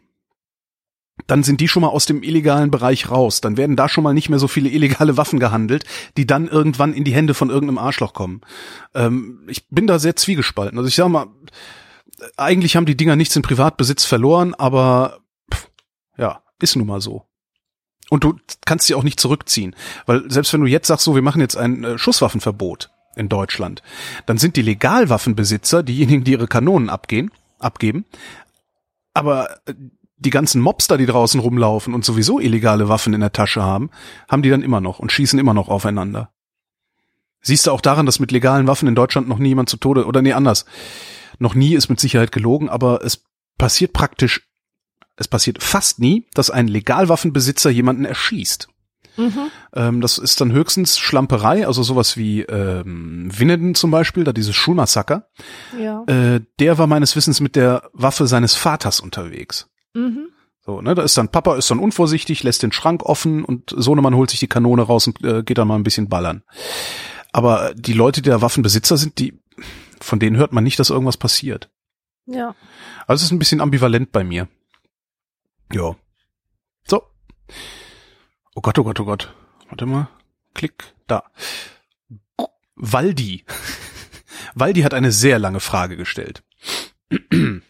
dann 1.27 1.43
sind 1.43 1.61
die 1.61 1.67
schon 1.67 1.81
mal 1.81 1.89
aus 1.89 2.05
dem 2.05 2.23
illegalen 2.23 2.71
Bereich 2.71 3.11
raus. 3.11 3.41
Dann 3.41 3.57
werden 3.57 3.75
da 3.75 3.89
schon 3.89 4.03
mal 4.03 4.13
nicht 4.13 4.29
mehr 4.29 4.39
so 4.39 4.47
viele 4.47 4.69
illegale 4.69 5.17
Waffen 5.17 5.39
gehandelt, 5.39 5.83
die 6.17 6.25
dann 6.25 6.47
irgendwann 6.47 6.93
in 6.93 7.03
die 7.03 7.13
Hände 7.13 7.33
von 7.33 7.49
irgendeinem 7.49 7.77
Arschloch 7.77 8.13
kommen. 8.13 8.41
Ähm, 8.93 9.41
ich 9.47 9.67
bin 9.69 9.87
da 9.87 9.99
sehr 9.99 10.15
zwiegespalten. 10.15 10.77
Also 10.77 10.87
ich 10.87 10.95
sag 10.95 11.09
mal, 11.09 11.27
eigentlich 12.37 12.75
haben 12.75 12.85
die 12.85 12.97
Dinger 12.97 13.15
nichts 13.15 13.35
in 13.35 13.41
Privatbesitz 13.41 14.05
verloren, 14.05 14.53
aber 14.53 15.19
pff, 15.53 15.69
ja, 16.17 16.43
ist 16.61 16.75
nun 16.75 16.87
mal 16.87 17.01
so. 17.01 17.25
Und 18.09 18.23
du 18.23 18.35
kannst 18.65 18.87
sie 18.87 18.95
auch 18.95 19.03
nicht 19.03 19.19
zurückziehen, 19.19 19.75
weil 20.05 20.29
selbst 20.31 20.51
wenn 20.53 20.61
du 20.61 20.67
jetzt 20.67 20.87
sagst, 20.87 21.05
so, 21.05 21.15
wir 21.15 21.21
machen 21.21 21.41
jetzt 21.41 21.55
ein 21.57 21.83
äh, 21.83 21.97
Schusswaffenverbot 21.97 22.89
in 23.15 23.29
Deutschland, 23.29 23.83
dann 24.25 24.37
sind 24.37 24.55
die 24.55 24.61
Legalwaffenbesitzer 24.61 25.83
diejenigen, 25.83 26.23
die 26.23 26.31
ihre 26.31 26.47
Kanonen 26.47 26.89
abgehen, 26.89 27.31
abgeben, 27.59 28.05
aber 29.13 29.59
äh, 29.67 29.73
die 30.17 30.31
ganzen 30.31 30.61
Mobster, 30.61 30.97
die 30.97 31.05
draußen 31.05 31.39
rumlaufen 31.39 31.93
und 31.93 32.03
sowieso 32.03 32.39
illegale 32.39 32.89
Waffen 32.89 33.13
in 33.13 33.21
der 33.21 33.31
Tasche 33.31 33.63
haben, 33.63 33.89
haben 34.27 34.41
die 34.41 34.49
dann 34.49 34.63
immer 34.63 34.81
noch 34.81 34.99
und 34.99 35.11
schießen 35.11 35.39
immer 35.39 35.53
noch 35.53 35.69
aufeinander. 35.69 36.31
Siehst 37.41 37.67
du 37.67 37.71
auch 37.71 37.81
daran, 37.81 38.05
dass 38.05 38.19
mit 38.19 38.31
legalen 38.31 38.67
Waffen 38.67 38.87
in 38.87 38.95
Deutschland 38.95 39.29
noch 39.29 39.37
nie 39.37 39.49
jemand 39.49 39.69
zu 39.69 39.77
Tode, 39.77 40.05
oder 40.05 40.21
nee, 40.21 40.33
anders. 40.33 40.65
Noch 41.39 41.55
nie 41.55 41.73
ist 41.73 41.89
mit 41.89 41.99
Sicherheit 41.99 42.31
gelogen, 42.31 42.69
aber 42.69 43.03
es 43.03 43.23
passiert 43.57 43.93
praktisch, 43.93 44.47
es 45.15 45.27
passiert 45.27 45.63
fast 45.63 45.99
nie, 45.99 46.27
dass 46.33 46.49
ein 46.51 46.67
Legalwaffenbesitzer 46.67 47.69
jemanden 47.69 48.05
erschießt. 48.05 48.67
Mhm. 49.17 49.51
Ähm, 49.73 50.01
das 50.01 50.17
ist 50.17 50.39
dann 50.39 50.51
höchstens 50.51 50.97
Schlamperei, 50.97 51.67
also 51.67 51.83
sowas 51.83 52.15
wie 52.15 52.41
ähm, 52.41 53.29
Winneden 53.37 53.75
zum 53.75 53.91
Beispiel, 53.91 54.23
da 54.23 54.31
dieses 54.31 54.55
Schulmassaker. 54.55 55.29
Ja. 55.77 56.03
Äh, 56.05 56.41
der 56.59 56.77
war 56.77 56.87
meines 56.87 57.15
Wissens 57.15 57.41
mit 57.41 57.55
der 57.55 57.89
Waffe 57.93 58.27
seines 58.27 58.55
Vaters 58.55 58.99
unterwegs. 58.99 59.67
Mhm. 59.93 60.29
So, 60.65 60.81
ne, 60.81 60.95
da 60.95 61.03
ist 61.03 61.17
dann 61.17 61.29
Papa 61.29 61.55
ist 61.55 61.71
dann 61.71 61.79
unvorsichtig, 61.79 62.43
lässt 62.43 62.63
den 62.63 62.71
Schrank 62.71 63.03
offen 63.03 63.43
und 63.43 63.73
Sohnemann 63.75 64.15
holt 64.15 64.29
sich 64.29 64.39
die 64.39 64.47
Kanone 64.47 64.83
raus 64.83 65.07
und 65.07 65.23
äh, 65.23 65.43
geht 65.43 65.57
dann 65.57 65.67
mal 65.67 65.75
ein 65.75 65.83
bisschen 65.83 66.09
ballern. 66.09 66.43
Aber 67.31 67.73
die 67.75 67.93
Leute, 67.93 68.21
die 68.21 68.29
da 68.29 68.41
Waffenbesitzer 68.41 68.97
sind, 68.97 69.19
die 69.19 69.39
von 70.03 70.19
denen 70.19 70.37
hört 70.37 70.53
man 70.53 70.63
nicht, 70.63 70.79
dass 70.79 70.89
irgendwas 70.89 71.17
passiert. 71.17 71.69
Ja. 72.25 72.55
Also 73.07 73.21
es 73.21 73.23
ist 73.23 73.31
ein 73.31 73.39
bisschen 73.39 73.61
ambivalent 73.61 74.11
bei 74.11 74.23
mir. 74.23 74.47
Ja. 75.71 75.95
So. 76.87 77.03
Oh 78.55 78.61
Gott, 78.61 78.77
oh 78.79 78.83
Gott, 78.83 78.99
oh 78.99 79.05
Gott. 79.05 79.33
Warte 79.69 79.85
mal. 79.85 80.09
Klick. 80.53 80.93
Da. 81.07 81.23
Waldi. 82.75 83.45
Waldi 84.55 84.81
hat 84.81 84.93
eine 84.93 85.11
sehr 85.11 85.39
lange 85.39 85.59
Frage 85.59 85.97
gestellt. 85.97 86.43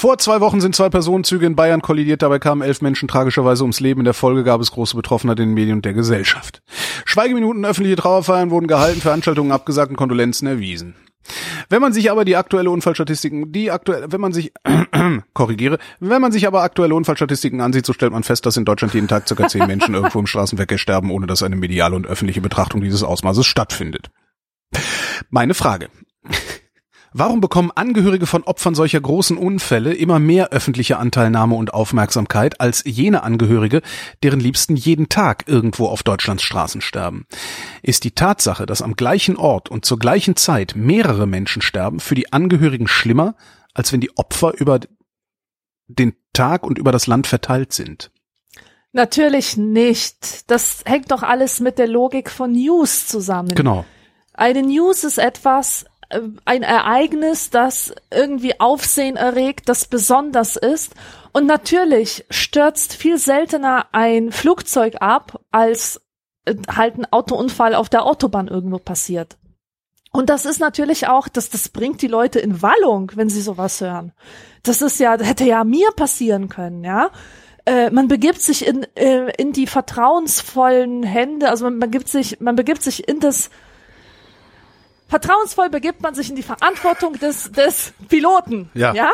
Vor 0.00 0.16
zwei 0.16 0.40
Wochen 0.40 0.62
sind 0.62 0.74
zwei 0.74 0.88
Personenzüge 0.88 1.44
in 1.44 1.56
Bayern 1.56 1.82
kollidiert, 1.82 2.22
dabei 2.22 2.38
kamen 2.38 2.62
elf 2.62 2.80
Menschen 2.80 3.06
tragischerweise 3.06 3.64
ums 3.64 3.80
Leben. 3.80 4.00
In 4.00 4.06
der 4.06 4.14
Folge 4.14 4.44
gab 4.44 4.58
es 4.62 4.70
große 4.70 4.96
Betroffenheit 4.96 5.38
in 5.40 5.50
den 5.50 5.54
Medien 5.54 5.76
und 5.76 5.84
der 5.84 5.92
Gesellschaft. 5.92 6.62
Schweigeminuten, 7.04 7.66
öffentliche 7.66 7.96
Trauerfeiern 7.96 8.50
wurden 8.50 8.66
gehalten, 8.66 9.02
Veranstaltungen 9.02 9.52
abgesagt 9.52 9.90
und 9.90 9.98
Kondolenzen 9.98 10.48
erwiesen. 10.48 10.94
Wenn 11.68 11.82
man 11.82 11.92
sich 11.92 12.10
aber 12.10 12.24
die 12.24 12.36
aktuelle 12.36 12.70
Unfallstatistiken, 12.70 13.52
die 13.52 13.70
aktuelle, 13.70 14.10
wenn 14.10 14.22
man 14.22 14.32
sich, 14.32 14.54
korrigiere, 15.34 15.76
wenn 15.98 16.22
man 16.22 16.32
sich 16.32 16.46
aber 16.46 16.62
aktuelle 16.62 16.94
Unfallstatistiken 16.94 17.60
ansieht, 17.60 17.84
so 17.84 17.92
stellt 17.92 18.12
man 18.12 18.22
fest, 18.22 18.46
dass 18.46 18.56
in 18.56 18.64
Deutschland 18.64 18.94
jeden 18.94 19.06
Tag 19.06 19.28
circa 19.28 19.48
zehn 19.48 19.66
Menschen 19.66 19.92
irgendwo 19.92 20.18
im 20.18 20.26
Straßenverkehr 20.26 20.78
sterben, 20.78 21.10
ohne 21.10 21.26
dass 21.26 21.42
eine 21.42 21.56
mediale 21.56 21.94
und 21.94 22.06
öffentliche 22.06 22.40
Betrachtung 22.40 22.80
dieses 22.80 23.02
Ausmaßes 23.02 23.44
stattfindet. 23.44 24.08
Meine 25.28 25.52
Frage. 25.52 25.90
Warum 27.12 27.40
bekommen 27.40 27.72
Angehörige 27.74 28.26
von 28.26 28.44
Opfern 28.44 28.76
solcher 28.76 29.00
großen 29.00 29.36
Unfälle 29.36 29.92
immer 29.92 30.20
mehr 30.20 30.50
öffentliche 30.50 30.98
Anteilnahme 30.98 31.56
und 31.56 31.74
Aufmerksamkeit 31.74 32.60
als 32.60 32.84
jene 32.86 33.24
Angehörige, 33.24 33.82
deren 34.22 34.38
Liebsten 34.38 34.76
jeden 34.76 35.08
Tag 35.08 35.48
irgendwo 35.48 35.86
auf 35.86 36.04
Deutschlands 36.04 36.44
Straßen 36.44 36.80
sterben? 36.80 37.26
Ist 37.82 38.04
die 38.04 38.12
Tatsache, 38.12 38.64
dass 38.64 38.80
am 38.80 38.94
gleichen 38.94 39.36
Ort 39.36 39.68
und 39.68 39.84
zur 39.84 39.98
gleichen 39.98 40.36
Zeit 40.36 40.74
mehrere 40.76 41.26
Menschen 41.26 41.62
sterben, 41.62 41.98
für 41.98 42.14
die 42.14 42.32
Angehörigen 42.32 42.86
schlimmer, 42.86 43.34
als 43.74 43.92
wenn 43.92 44.00
die 44.00 44.16
Opfer 44.16 44.52
über 44.56 44.78
den 45.88 46.14
Tag 46.32 46.62
und 46.62 46.78
über 46.78 46.92
das 46.92 47.08
Land 47.08 47.26
verteilt 47.26 47.72
sind? 47.72 48.12
Natürlich 48.92 49.56
nicht. 49.56 50.48
Das 50.48 50.82
hängt 50.84 51.10
doch 51.10 51.24
alles 51.24 51.58
mit 51.58 51.78
der 51.78 51.88
Logik 51.88 52.30
von 52.30 52.52
News 52.52 53.08
zusammen. 53.08 53.54
Genau. 53.54 53.84
Eine 54.32 54.62
News 54.62 55.02
ist 55.02 55.18
etwas, 55.18 55.84
ein 56.44 56.62
Ereignis, 56.62 57.50
das 57.50 57.94
irgendwie 58.12 58.58
Aufsehen 58.60 59.16
erregt, 59.16 59.68
das 59.68 59.86
besonders 59.86 60.56
ist. 60.56 60.94
Und 61.32 61.46
natürlich 61.46 62.24
stürzt 62.30 62.94
viel 62.94 63.18
seltener 63.18 63.86
ein 63.92 64.32
Flugzeug 64.32 64.96
ab, 65.00 65.40
als 65.50 66.00
äh, 66.44 66.56
halt 66.74 66.98
ein 66.98 67.12
Autounfall 67.12 67.74
auf 67.74 67.88
der 67.88 68.04
Autobahn 68.04 68.48
irgendwo 68.48 68.78
passiert. 68.78 69.36
Und 70.12 70.28
das 70.28 70.44
ist 70.44 70.58
natürlich 70.58 71.06
auch, 71.06 71.28
dass 71.28 71.50
das 71.50 71.68
bringt 71.68 72.02
die 72.02 72.08
Leute 72.08 72.40
in 72.40 72.62
Wallung, 72.62 73.12
wenn 73.14 73.28
sie 73.28 73.40
sowas 73.40 73.80
hören. 73.80 74.12
Das 74.64 74.82
ist 74.82 74.98
ja, 74.98 75.16
hätte 75.20 75.44
ja 75.44 75.62
mir 75.62 75.92
passieren 75.92 76.48
können, 76.48 76.82
ja. 76.82 77.10
Äh, 77.64 77.90
man 77.90 78.08
begibt 78.08 78.40
sich 78.40 78.66
in, 78.66 78.84
äh, 78.96 79.30
in 79.36 79.52
die 79.52 79.66
vertrauensvollen 79.66 81.02
Hände, 81.04 81.50
also 81.50 81.64
man 81.64 81.78
begibt 81.78 82.08
sich, 82.08 82.40
man 82.40 82.56
begibt 82.56 82.82
sich 82.82 83.06
in 83.06 83.20
das 83.20 83.50
Vertrauensvoll 85.10 85.70
begibt 85.70 86.02
man 86.02 86.14
sich 86.14 86.30
in 86.30 86.36
die 86.36 86.44
Verantwortung 86.44 87.18
des, 87.18 87.50
des 87.50 87.92
Piloten. 88.08 88.70
Ja. 88.74 88.94
ja? 88.94 89.10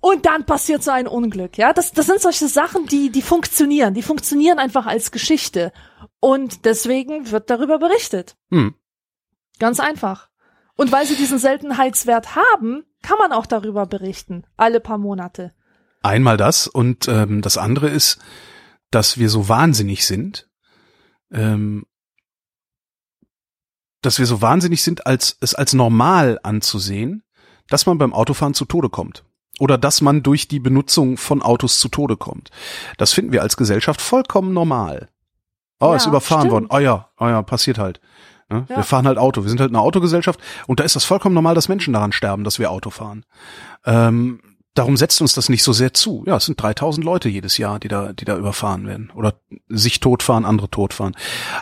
Und 0.00 0.26
dann 0.26 0.44
passiert 0.44 0.82
so 0.82 0.90
ein 0.90 1.06
Unglück, 1.06 1.56
ja. 1.56 1.72
Das, 1.72 1.92
das 1.92 2.06
sind 2.06 2.20
solche 2.20 2.48
Sachen, 2.48 2.86
die, 2.86 3.10
die 3.10 3.22
funktionieren. 3.22 3.94
Die 3.94 4.02
funktionieren 4.02 4.58
einfach 4.58 4.86
als 4.86 5.12
Geschichte. 5.12 5.72
Und 6.18 6.64
deswegen 6.64 7.30
wird 7.30 7.50
darüber 7.50 7.78
berichtet. 7.78 8.36
Hm. 8.50 8.74
Ganz 9.60 9.78
einfach. 9.78 10.28
Und 10.76 10.90
weil 10.90 11.06
sie 11.06 11.14
diesen 11.14 11.38
Seltenheitswert 11.38 12.34
haben, 12.34 12.82
kann 13.00 13.18
man 13.18 13.30
auch 13.30 13.46
darüber 13.46 13.86
berichten. 13.86 14.42
Alle 14.56 14.80
paar 14.80 14.98
Monate. 14.98 15.54
Einmal 16.02 16.36
das 16.36 16.66
und 16.66 17.06
ähm, 17.06 17.42
das 17.42 17.58
andere 17.58 17.88
ist, 17.88 18.18
dass 18.90 19.18
wir 19.18 19.28
so 19.28 19.48
wahnsinnig 19.48 20.04
sind, 20.04 20.50
ähm, 21.30 21.86
dass 24.02 24.18
wir 24.18 24.26
so 24.26 24.42
wahnsinnig 24.42 24.82
sind, 24.82 25.06
als 25.06 25.36
es 25.40 25.54
als 25.54 25.72
normal 25.72 26.38
anzusehen, 26.42 27.22
dass 27.68 27.86
man 27.86 27.98
beim 27.98 28.12
Autofahren 28.12 28.54
zu 28.54 28.64
Tode 28.64 28.90
kommt. 28.90 29.24
Oder 29.58 29.78
dass 29.78 30.00
man 30.00 30.22
durch 30.22 30.48
die 30.48 30.60
Benutzung 30.60 31.16
von 31.16 31.40
Autos 31.40 31.78
zu 31.78 31.88
Tode 31.88 32.16
kommt. 32.16 32.50
Das 32.98 33.12
finden 33.12 33.32
wir 33.32 33.42
als 33.42 33.56
Gesellschaft 33.56 34.00
vollkommen 34.00 34.52
normal. 34.52 35.08
Oh, 35.78 35.86
ja, 35.86 35.96
ist 35.96 36.06
überfahren 36.06 36.42
stimmt. 36.42 36.52
worden. 36.52 36.66
Oh 36.70 36.78
ja, 36.78 37.08
oh 37.18 37.26
ja, 37.26 37.42
passiert 37.42 37.78
halt. 37.78 38.00
Ja. 38.50 38.68
Wir 38.68 38.82
fahren 38.82 39.06
halt 39.06 39.18
Auto. 39.18 39.42
Wir 39.42 39.50
sind 39.50 39.60
halt 39.60 39.70
eine 39.70 39.80
Autogesellschaft 39.80 40.40
und 40.66 40.80
da 40.80 40.84
ist 40.84 40.96
das 40.96 41.04
vollkommen 41.04 41.34
normal, 41.34 41.54
dass 41.54 41.68
Menschen 41.68 41.92
daran 41.92 42.12
sterben, 42.12 42.44
dass 42.44 42.58
wir 42.58 42.70
Auto 42.70 42.90
fahren. 42.90 43.24
Ähm, 43.84 44.40
darum 44.74 44.96
setzt 44.96 45.20
uns 45.20 45.34
das 45.34 45.48
nicht 45.48 45.62
so 45.62 45.72
sehr 45.72 45.92
zu. 45.94 46.24
Ja, 46.26 46.36
es 46.36 46.46
sind 46.46 46.60
3000 46.60 47.04
Leute 47.04 47.28
jedes 47.28 47.58
Jahr, 47.58 47.78
die 47.78 47.88
da, 47.88 48.12
die 48.12 48.24
da 48.24 48.36
überfahren 48.36 48.86
werden 48.86 49.10
oder 49.14 49.34
sich 49.68 50.00
totfahren, 50.00 50.44
andere 50.44 50.70
totfahren. 50.70 51.14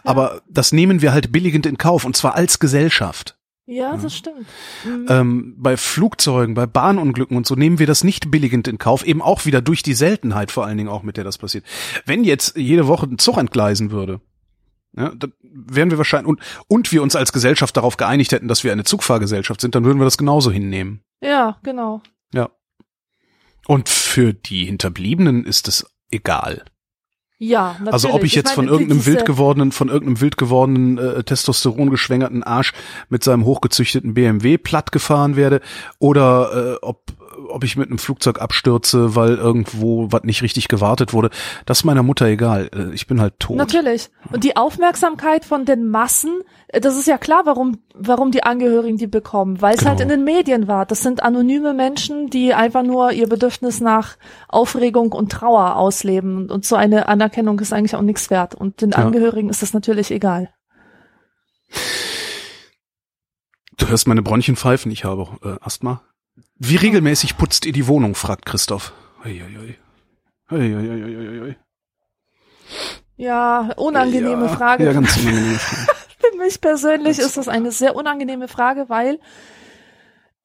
Aber 0.04 0.42
das 0.48 0.72
nehmen 0.72 1.02
wir 1.02 1.12
halt 1.12 1.32
billigend 1.32 1.66
in 1.66 1.78
Kauf 1.78 2.04
und 2.04 2.16
zwar 2.16 2.34
als 2.34 2.58
Gesellschaft. 2.58 3.36
Ja, 3.66 3.96
das 3.96 4.16
stimmt. 4.16 4.46
Mhm. 4.84 5.06
Ähm, 5.08 5.54
bei 5.56 5.76
Flugzeugen, 5.76 6.54
bei 6.54 6.66
Bahnunglücken 6.66 7.36
und 7.36 7.46
so 7.46 7.54
nehmen 7.54 7.78
wir 7.78 7.86
das 7.86 8.02
nicht 8.02 8.30
billigend 8.30 8.66
in 8.66 8.78
Kauf, 8.78 9.06
eben 9.06 9.22
auch 9.22 9.46
wieder 9.46 9.62
durch 9.62 9.84
die 9.84 9.94
Seltenheit 9.94 10.50
vor 10.50 10.66
allen 10.66 10.76
Dingen 10.76 10.88
auch, 10.88 11.04
mit 11.04 11.16
der 11.16 11.22
das 11.22 11.38
passiert. 11.38 11.64
Wenn 12.04 12.24
jetzt 12.24 12.56
jede 12.56 12.88
Woche 12.88 13.06
ein 13.06 13.18
Zug 13.18 13.36
entgleisen 13.36 13.92
würde, 13.92 14.20
ja, 14.96 15.12
dann 15.14 15.32
wären 15.40 15.92
wir 15.92 15.98
wahrscheinlich 15.98 16.28
und, 16.28 16.40
und 16.66 16.90
wir 16.90 17.00
uns 17.00 17.14
als 17.14 17.32
Gesellschaft 17.32 17.76
darauf 17.76 17.96
geeinigt 17.96 18.32
hätten, 18.32 18.48
dass 18.48 18.64
wir 18.64 18.72
eine 18.72 18.82
Zugfahrgesellschaft 18.82 19.61
sind, 19.61 19.76
dann 19.76 19.84
würden 19.84 20.00
wir 20.00 20.04
das 20.04 20.18
genauso 20.18 20.50
hinnehmen. 20.50 21.02
Ja, 21.22 21.58
genau. 21.62 22.02
Und 23.71 23.89
für 23.89 24.35
die 24.35 24.64
Hinterbliebenen 24.64 25.45
ist 25.45 25.68
es 25.68 25.87
egal. 26.11 26.64
Ja, 27.39 27.75
natürlich. 27.75 27.93
Also 27.93 28.12
ob 28.12 28.25
ich 28.25 28.35
jetzt 28.35 28.51
von 28.51 28.64
meine, 28.64 28.73
irgendeinem 28.73 28.99
diese- 28.99 29.12
wild 29.12 29.27
gewordenen, 29.27 29.71
von 29.71 29.89
irgendeinem 29.89 30.21
wild 30.21 30.37
gewordenen 30.37 30.99
äh, 30.99 31.23
Testosteron 31.23 31.89
geschwängerten 31.89 32.43
Arsch 32.43 32.73
mit 33.11 33.23
seinem 33.23 33.45
hochgezüchteten 33.45 34.12
BMW 34.14 34.59
platt 34.59 34.91
gefahren 34.91 35.37
werde 35.37 35.61
oder 36.01 36.73
äh, 36.73 36.79
ob 36.83 37.12
ob 37.51 37.64
ich 37.64 37.76
mit 37.76 37.88
einem 37.88 37.98
Flugzeug 37.98 38.40
abstürze, 38.40 39.14
weil 39.16 39.34
irgendwo 39.36 40.11
was 40.11 40.22
nicht 40.24 40.42
richtig 40.42 40.68
gewartet 40.68 41.12
wurde, 41.12 41.30
das 41.66 41.78
ist 41.80 41.84
meiner 41.84 42.03
Mutter 42.03 42.26
egal. 42.26 42.70
Äh, 42.74 42.94
Ich 42.94 43.07
bin 43.07 43.20
halt 43.20 43.38
tot. 43.38 43.57
Natürlich. 43.57 44.11
Und 44.32 44.44
die 44.44 44.57
Aufmerksamkeit 44.57 45.44
von 45.44 45.64
den 45.64 45.88
Massen, 45.88 46.40
äh, 46.68 46.80
das 46.80 46.96
ist 46.96 47.07
ja 47.07 47.18
klar, 47.18 47.42
warum, 47.44 47.78
warum 47.94 48.30
die 48.30 48.42
Angehörigen 48.42 48.96
die 48.96 49.07
bekommen, 49.07 49.61
weil 49.61 49.74
es 49.74 49.80
Genau. 49.80 49.90
halt 49.90 50.01
in 50.01 50.09
den 50.09 50.24
Medien 50.24 50.68
war. 50.68 50.86
Das 50.86 51.03
sind 51.03 51.22
anonyme 51.22 51.74
Menschen, 51.74 52.30
die 52.30 52.55
einfach 52.55 52.82
nur 52.82 53.12
ihr 53.12 53.28
Bedürfnis 53.28 53.80
nach 53.80 54.16
Aufregung 54.48 55.12
und 55.12 55.30
Trauer 55.32 55.76
ausleben. 55.76 56.51
Und 56.51 56.64
so 56.64 56.76
eine 56.76 57.09
Anerkennung 57.09 57.59
ist 57.61 57.72
eigentlich 57.72 57.94
auch 57.96 58.03
nichts 58.03 58.30
wert. 58.30 58.55
Und 58.55 58.80
den 58.80 58.90
Ja. 58.90 58.98
Angehörigen 58.98 59.48
ist 59.51 59.62
das 59.62 59.74
natürlich 59.74 60.11
egal. 60.11 60.51
Du 63.76 63.88
hörst 63.88 64.07
meine 64.07 64.22
Bronchien 64.22 64.57
pfeifen, 64.57 64.90
ich 64.92 65.05
habe 65.05 65.26
äh, 65.42 65.57
Asthma. 65.64 66.03
Wie 66.57 66.76
regelmäßig 66.76 67.37
putzt 67.37 67.64
ihr 67.66 67.72
die 67.72 67.87
Wohnung, 67.87 68.14
fragt 68.14 68.47
Christoph. 68.47 68.93
Ui, 69.24 69.43
ui, 69.43 69.59
ui. 69.59 69.76
Ui, 70.53 70.74
ui, 70.74 70.91
ui, 70.91 71.16
ui, 71.16 71.41
ui. 71.41 71.57
Ja, 73.16 73.70
unangenehme 73.76 74.47
ja, 74.47 74.49
Frage. 74.49 74.85
Ja, 74.85 74.93
ganz 74.93 75.16
unangenehme 75.16 75.59
Frage. 75.59 75.99
Für 76.20 76.37
mich 76.37 76.61
persönlich 76.61 77.18
ist 77.18 77.37
das 77.37 77.49
eine 77.49 77.72
sehr 77.72 77.97
unangenehme 77.97 78.49
Frage, 78.49 78.87
weil 78.89 79.20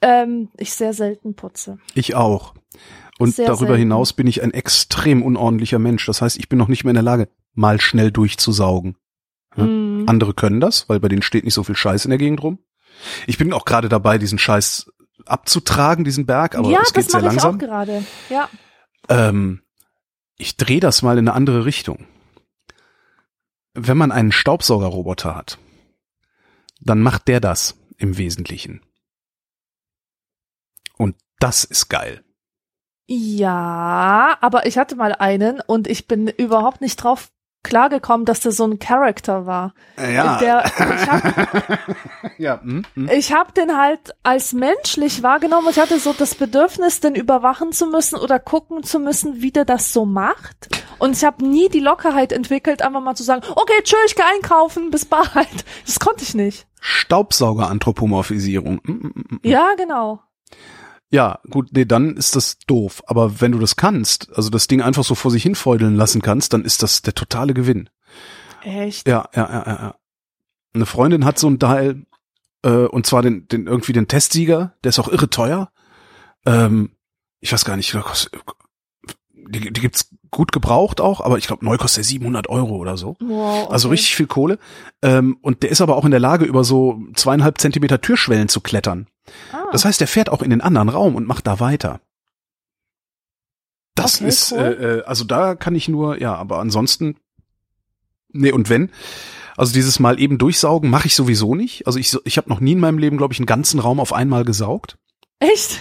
ähm, 0.02 0.50
ich 0.58 0.74
sehr 0.74 0.94
selten 0.94 1.36
putze. 1.36 1.80
Ich 1.94 2.16
auch. 2.16 2.54
Und 3.18 3.36
Sehr 3.36 3.48
darüber 3.48 3.68
selten. 3.68 3.80
hinaus 3.80 4.14
bin 4.14 4.28
ich 4.28 4.44
ein 4.44 4.52
extrem 4.52 5.24
unordentlicher 5.24 5.80
Mensch. 5.80 6.06
Das 6.06 6.22
heißt, 6.22 6.38
ich 6.38 6.50
bin 6.50 6.60
noch 6.60 6.68
nicht 6.68 6.84
mehr 6.84 6.92
in 6.92 6.96
der 6.96 7.04
Lage, 7.04 7.30
mal 7.54 7.80
schnell 7.80 8.12
durchzusaugen. 8.12 8.98
Ja. 9.56 9.64
Mm. 9.64 10.04
Andere 10.08 10.34
können 10.34 10.60
das, 10.60 10.90
weil 10.90 11.00
bei 11.00 11.08
denen 11.08 11.22
steht 11.22 11.46
nicht 11.46 11.54
so 11.54 11.64
viel 11.64 11.76
Scheiß 11.76 12.06
in 12.06 12.10
der 12.10 12.18
Gegend 12.18 12.44
rum. 12.44 12.60
Ich 13.26 13.38
bin 13.38 13.54
auch 13.54 13.66
gerade 13.66 13.90
dabei, 13.90 14.18
diesen 14.18 14.38
Scheiß 14.38 14.92
abzutragen, 15.26 16.04
diesen 16.06 16.26
Berg, 16.26 16.56
aber 16.56 16.70
ja, 16.70 16.80
es 16.82 16.94
geht 16.94 17.06
das 17.06 17.12
sehr 17.12 17.22
mache 17.22 17.36
ich 17.36 17.42
langsam. 17.44 17.56
auch 17.56 17.60
gerade. 17.60 18.06
Ja. 18.30 18.50
Ähm, 19.10 19.62
ich 20.38 20.58
drehe 20.58 20.80
das 20.80 21.02
mal 21.02 21.18
in 21.18 21.28
eine 21.28 21.36
andere 21.36 21.66
Richtung. 21.66 22.08
Wenn 23.74 23.98
man 23.98 24.12
einen 24.12 24.32
Staubsaugerroboter 24.32 25.36
hat, 25.36 25.58
dann 26.80 27.02
macht 27.02 27.28
der 27.28 27.40
das 27.40 27.78
im 27.98 28.18
Wesentlichen. 28.18 28.82
Und 30.98 31.16
das 31.40 31.64
ist 31.64 31.90
geil. 31.90 32.24
Ja, 33.08 34.38
aber 34.42 34.66
ich 34.66 34.78
hatte 34.78 34.96
mal 34.96 35.14
einen 35.14 35.62
und 35.62 35.88
ich 35.88 36.08
bin 36.08 36.28
überhaupt 36.28 36.82
nicht 36.82 36.96
drauf 36.98 37.32
klargekommen, 37.66 38.26
dass 38.26 38.40
der 38.40 38.52
so 38.52 38.66
ein 38.66 38.80
Charakter 38.80 39.46
war. 39.46 39.74
Ja. 39.98 40.38
Der, 40.38 40.64
ich 40.96 41.12
habe 41.12 41.78
ja. 42.38 42.62
Hm, 42.62 42.84
hm. 42.94 43.10
ich 43.10 43.34
hab 43.34 43.54
den 43.54 43.78
halt 43.78 44.16
als 44.24 44.54
menschlich 44.54 45.24
wahrgenommen 45.24 45.68
und 45.68 45.72
ich 45.72 45.82
hatte 45.82 46.00
so 46.00 46.14
das 46.14 46.36
Bedürfnis, 46.36 47.02
den 47.02 47.16
überwachen 47.16 47.74
zu 47.74 47.88
müssen 47.88 48.18
oder 48.18 48.40
gucken 48.40 48.84
zu 48.84 49.00
müssen, 49.00 49.42
wie 49.42 49.52
der 49.52 49.66
das 49.66 49.92
so 49.92 50.06
macht. 50.06 50.70
Und 51.00 51.18
ich 51.18 51.26
habe 51.26 51.46
nie 51.46 51.68
die 51.68 51.80
Lockerheit 51.80 52.32
entwickelt, 52.32 52.82
einfach 52.82 53.02
mal 53.02 53.16
zu 53.16 53.24
sagen, 53.24 53.42
okay, 53.56 53.82
tschö, 53.84 53.98
ich 54.06 54.16
geh 54.16 54.24
einkaufen, 54.24 54.92
bis 54.92 55.06
bald. 55.06 55.26
Das 55.86 56.00
konnte 56.00 56.24
ich 56.24 56.36
nicht. 56.36 56.68
Staubsaugeranthropomorphisierung. 56.80 58.80
Hm, 58.86 59.02
hm, 59.02 59.14
hm, 59.16 59.24
hm. 59.30 59.40
Ja, 59.44 59.74
genau. 59.76 60.22
Ja, 61.16 61.40
gut, 61.50 61.70
nee, 61.72 61.86
dann 61.86 62.18
ist 62.18 62.36
das 62.36 62.58
doof. 62.68 63.02
Aber 63.08 63.40
wenn 63.40 63.54
du 63.54 63.60
das 63.60 63.78
kannst, 63.78 64.36
also 64.36 64.50
das 64.50 64.68
Ding 64.68 64.82
einfach 64.82 65.06
so 65.06 65.16
vor 65.16 65.32
sich 65.32 65.44
hinfeudeln 65.44 65.96
lassen 65.96 66.22
kannst, 66.22 66.52
dann 66.52 66.66
ist 66.66 66.84
das 66.84 67.04
der 67.04 67.16
totale 67.16 67.54
Gewinn. 67.54 67.90
Echt? 68.64 69.08
Ja, 69.08 69.30
ja, 69.34 69.50
ja, 69.50 69.64
ja. 69.66 69.74
ja. 69.76 69.96
Eine 70.74 70.86
Freundin 70.86 71.24
hat 71.24 71.40
so 71.40 71.48
ein 71.48 71.58
Teil, 71.58 72.06
äh, 72.64 72.70
und 72.88 73.06
zwar 73.06 73.22
den, 73.22 73.48
den 73.48 73.66
irgendwie 73.66 73.94
den 73.94 74.10
Testsieger, 74.10 74.74
der 74.84 74.90
ist 74.90 75.00
auch 75.00 75.08
irre 75.08 75.30
teuer. 75.30 75.72
Ähm, 76.46 76.92
ich 77.40 77.54
weiß 77.54 77.64
gar 77.64 77.78
nicht, 77.78 77.98
die, 79.32 79.72
die 79.72 79.82
gibt's 79.82 80.10
gut 80.32 80.52
gebraucht 80.52 81.00
auch, 81.00 81.22
aber 81.22 81.38
ich 81.38 81.48
glaube, 81.48 81.64
neu 81.64 81.78
kostet 81.78 82.00
der 82.00 82.10
700 82.10 82.50
Euro 82.50 82.76
oder 82.76 82.98
so. 82.98 83.16
Wow, 83.22 83.64
okay. 83.64 83.72
Also 83.72 83.88
richtig 83.88 84.18
viel 84.18 84.28
Kohle. 84.28 84.60
Ähm, 85.02 85.38
und 85.42 85.64
der 85.64 85.70
ist 85.70 85.80
aber 85.80 85.96
auch 85.96 86.04
in 86.04 86.12
der 86.12 86.20
Lage, 86.20 86.44
über 86.44 86.66
so 86.66 87.02
zweieinhalb 87.16 87.62
Zentimeter 87.62 88.02
Türschwellen 88.02 88.50
zu 88.50 88.60
klettern. 88.60 89.08
Ah, 89.52 89.64
Das 89.72 89.86
heißt, 89.86 90.00
der 90.00 90.08
fährt 90.08 90.30
auch 90.30 90.42
in 90.42 90.50
den 90.50 90.62
anderen 90.62 90.90
Raum 90.90 91.16
und 91.16 91.28
macht 91.28 91.48
da 91.48 91.60
weiter. 91.60 92.02
Das 93.96 94.18
Okay, 94.18 94.28
ist, 94.28 94.52
cool. 94.52 94.60
äh, 94.60 94.98
äh, 95.00 95.04
also 95.06 95.24
da 95.24 95.56
kann 95.56 95.76
ich 95.76 95.88
nur, 95.88 96.20
ja, 96.22 96.36
aber 96.36 96.60
ansonsten, 96.60 97.16
nee, 98.30 98.52
und 98.52 98.70
wenn, 98.70 98.92
also 99.56 99.72
dieses 99.74 100.00
Mal 100.00 100.20
eben 100.20 100.38
durchsaugen 100.38 100.90
mache 100.90 101.08
ich 101.08 101.16
sowieso 101.16 101.56
nicht. 101.56 101.88
Also 101.88 101.98
ich, 101.98 102.16
ich 102.26 102.38
habe 102.38 102.50
noch 102.50 102.60
nie 102.60 102.74
in 102.74 102.80
meinem 102.80 102.98
Leben, 102.98 103.18
glaube 103.18 103.34
ich, 103.34 103.40
einen 103.40 103.46
ganzen 103.46 103.80
Raum 103.80 104.00
auf 104.02 104.12
einmal 104.14 104.44
gesaugt. 104.44 104.98
echt? 105.40 105.80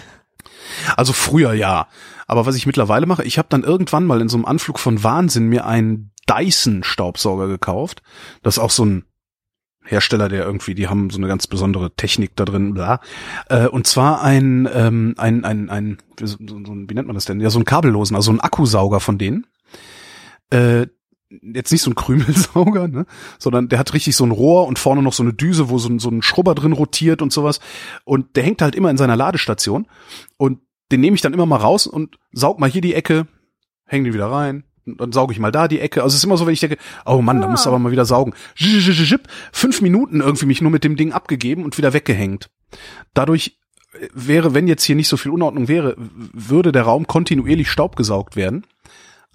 Also 0.96 1.12
früher 1.12 1.52
ja. 1.52 1.88
Aber 2.26 2.46
was 2.46 2.56
ich 2.56 2.66
mittlerweile 2.66 3.06
mache, 3.06 3.24
ich 3.24 3.36
habe 3.38 3.48
dann 3.50 3.64
irgendwann 3.64 4.06
mal 4.06 4.20
in 4.20 4.28
so 4.28 4.36
einem 4.36 4.46
Anflug 4.46 4.78
von 4.78 5.02
Wahnsinn 5.04 5.46
mir 5.48 5.66
einen 5.66 6.12
Dyson-Staubsauger 6.28 7.48
gekauft. 7.48 8.02
Das 8.42 8.56
ist 8.56 8.62
auch 8.62 8.70
so 8.70 8.84
ein 8.84 9.04
Hersteller, 9.84 10.28
der 10.28 10.44
irgendwie, 10.44 10.74
die 10.74 10.88
haben 10.88 11.10
so 11.10 11.18
eine 11.18 11.28
ganz 11.28 11.46
besondere 11.46 11.94
Technik 11.94 12.36
da 12.36 12.44
drin, 12.44 12.74
bla. 12.74 13.00
Äh, 13.48 13.68
und 13.68 13.86
zwar 13.86 14.22
ein, 14.22 14.68
ähm, 14.72 15.14
ein, 15.18 15.44
ein, 15.44 15.68
ein, 15.70 15.98
wie, 16.18 16.26
wie 16.26 16.94
nennt 16.94 17.06
man 17.06 17.14
das 17.14 17.26
denn? 17.26 17.40
Ja, 17.40 17.50
so 17.50 17.58
ein 17.58 17.64
kabellosen, 17.64 18.16
also 18.16 18.32
ein 18.32 18.40
Akkusauger 18.40 19.00
von 19.00 19.18
denen. 19.18 19.46
Äh, 20.50 20.86
jetzt 21.42 21.72
nicht 21.72 21.82
so 21.82 21.90
ein 21.90 21.94
Krümelsauger, 21.96 22.88
ne? 22.88 23.06
sondern 23.38 23.68
der 23.68 23.78
hat 23.78 23.92
richtig 23.94 24.16
so 24.16 24.24
ein 24.24 24.30
Rohr 24.30 24.66
und 24.66 24.78
vorne 24.78 25.02
noch 25.02 25.12
so 25.12 25.22
eine 25.22 25.34
Düse, 25.34 25.68
wo 25.68 25.78
so 25.78 25.88
ein, 25.88 25.98
so 25.98 26.08
ein 26.08 26.22
Schrubber 26.22 26.54
drin 26.54 26.72
rotiert 26.72 27.22
und 27.22 27.32
sowas. 27.32 27.60
Und 28.04 28.36
der 28.36 28.44
hängt 28.44 28.62
halt 28.62 28.74
immer 28.74 28.90
in 28.90 28.96
seiner 28.96 29.16
Ladestation. 29.16 29.86
Und 30.36 30.60
den 30.92 31.00
nehme 31.00 31.14
ich 31.14 31.22
dann 31.22 31.34
immer 31.34 31.46
mal 31.46 31.56
raus 31.56 31.86
und 31.86 32.18
saug 32.32 32.58
mal 32.58 32.70
hier 32.70 32.82
die 32.82 32.94
Ecke, 32.94 33.26
häng 33.86 34.04
den 34.04 34.14
wieder 34.14 34.30
rein. 34.30 34.64
Dann 34.86 35.12
sauge 35.12 35.32
ich 35.32 35.38
mal 35.38 35.50
da 35.50 35.68
die 35.68 35.80
Ecke. 35.80 36.02
Also 36.02 36.14
es 36.14 36.18
ist 36.18 36.24
immer 36.24 36.36
so, 36.36 36.46
wenn 36.46 36.52
ich 36.52 36.60
denke, 36.60 36.76
oh 37.06 37.22
Mann, 37.22 37.40
da 37.40 37.48
du 37.66 37.70
aber 37.70 37.78
mal 37.78 37.92
wieder 37.92 38.04
saugen. 38.04 38.34
Fünf 39.52 39.80
Minuten 39.80 40.20
irgendwie 40.20 40.46
mich 40.46 40.60
nur 40.60 40.70
mit 40.70 40.84
dem 40.84 40.96
Ding 40.96 41.12
abgegeben 41.12 41.64
und 41.64 41.78
wieder 41.78 41.92
weggehängt. 41.92 42.50
Dadurch 43.14 43.58
äh, 43.98 44.08
wäre, 44.12 44.54
wenn 44.54 44.68
jetzt 44.68 44.84
hier 44.84 44.96
nicht 44.96 45.08
so 45.08 45.16
viel 45.16 45.32
Unordnung 45.32 45.68
wäre, 45.68 45.94
würde 45.96 46.72
der 46.72 46.82
Raum 46.82 47.06
kontinuierlich 47.06 47.70
staubgesaugt 47.70 48.36
werden. 48.36 48.66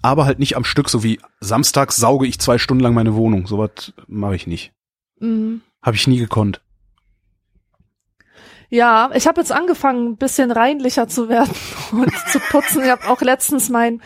Aber 0.02 0.24
halt 0.24 0.38
nicht 0.38 0.56
am 0.56 0.64
Stück, 0.64 0.88
so 0.88 1.02
wie 1.02 1.20
samstags 1.40 1.96
sauge 1.96 2.26
ich 2.26 2.38
zwei 2.38 2.58
Stunden 2.58 2.82
lang 2.82 2.94
meine 2.94 3.14
Wohnung. 3.14 3.46
Sowas 3.46 3.92
mache 4.06 4.36
ich 4.36 4.46
nicht. 4.46 4.72
Mhm. 5.18 5.60
Habe 5.82 5.96
ich 5.96 6.06
nie 6.06 6.18
gekonnt. 6.18 6.60
Ja, 8.70 9.10
ich 9.14 9.26
habe 9.26 9.40
jetzt 9.40 9.50
angefangen, 9.50 10.10
ein 10.10 10.16
bisschen 10.16 10.52
reinlicher 10.52 11.08
zu 11.08 11.28
werden 11.28 11.52
und 11.92 12.12
zu 12.28 12.38
putzen. 12.38 12.84
Ich 12.84 12.90
habe 12.90 13.08
auch 13.08 13.20
letztens 13.20 13.68
mein 13.68 14.00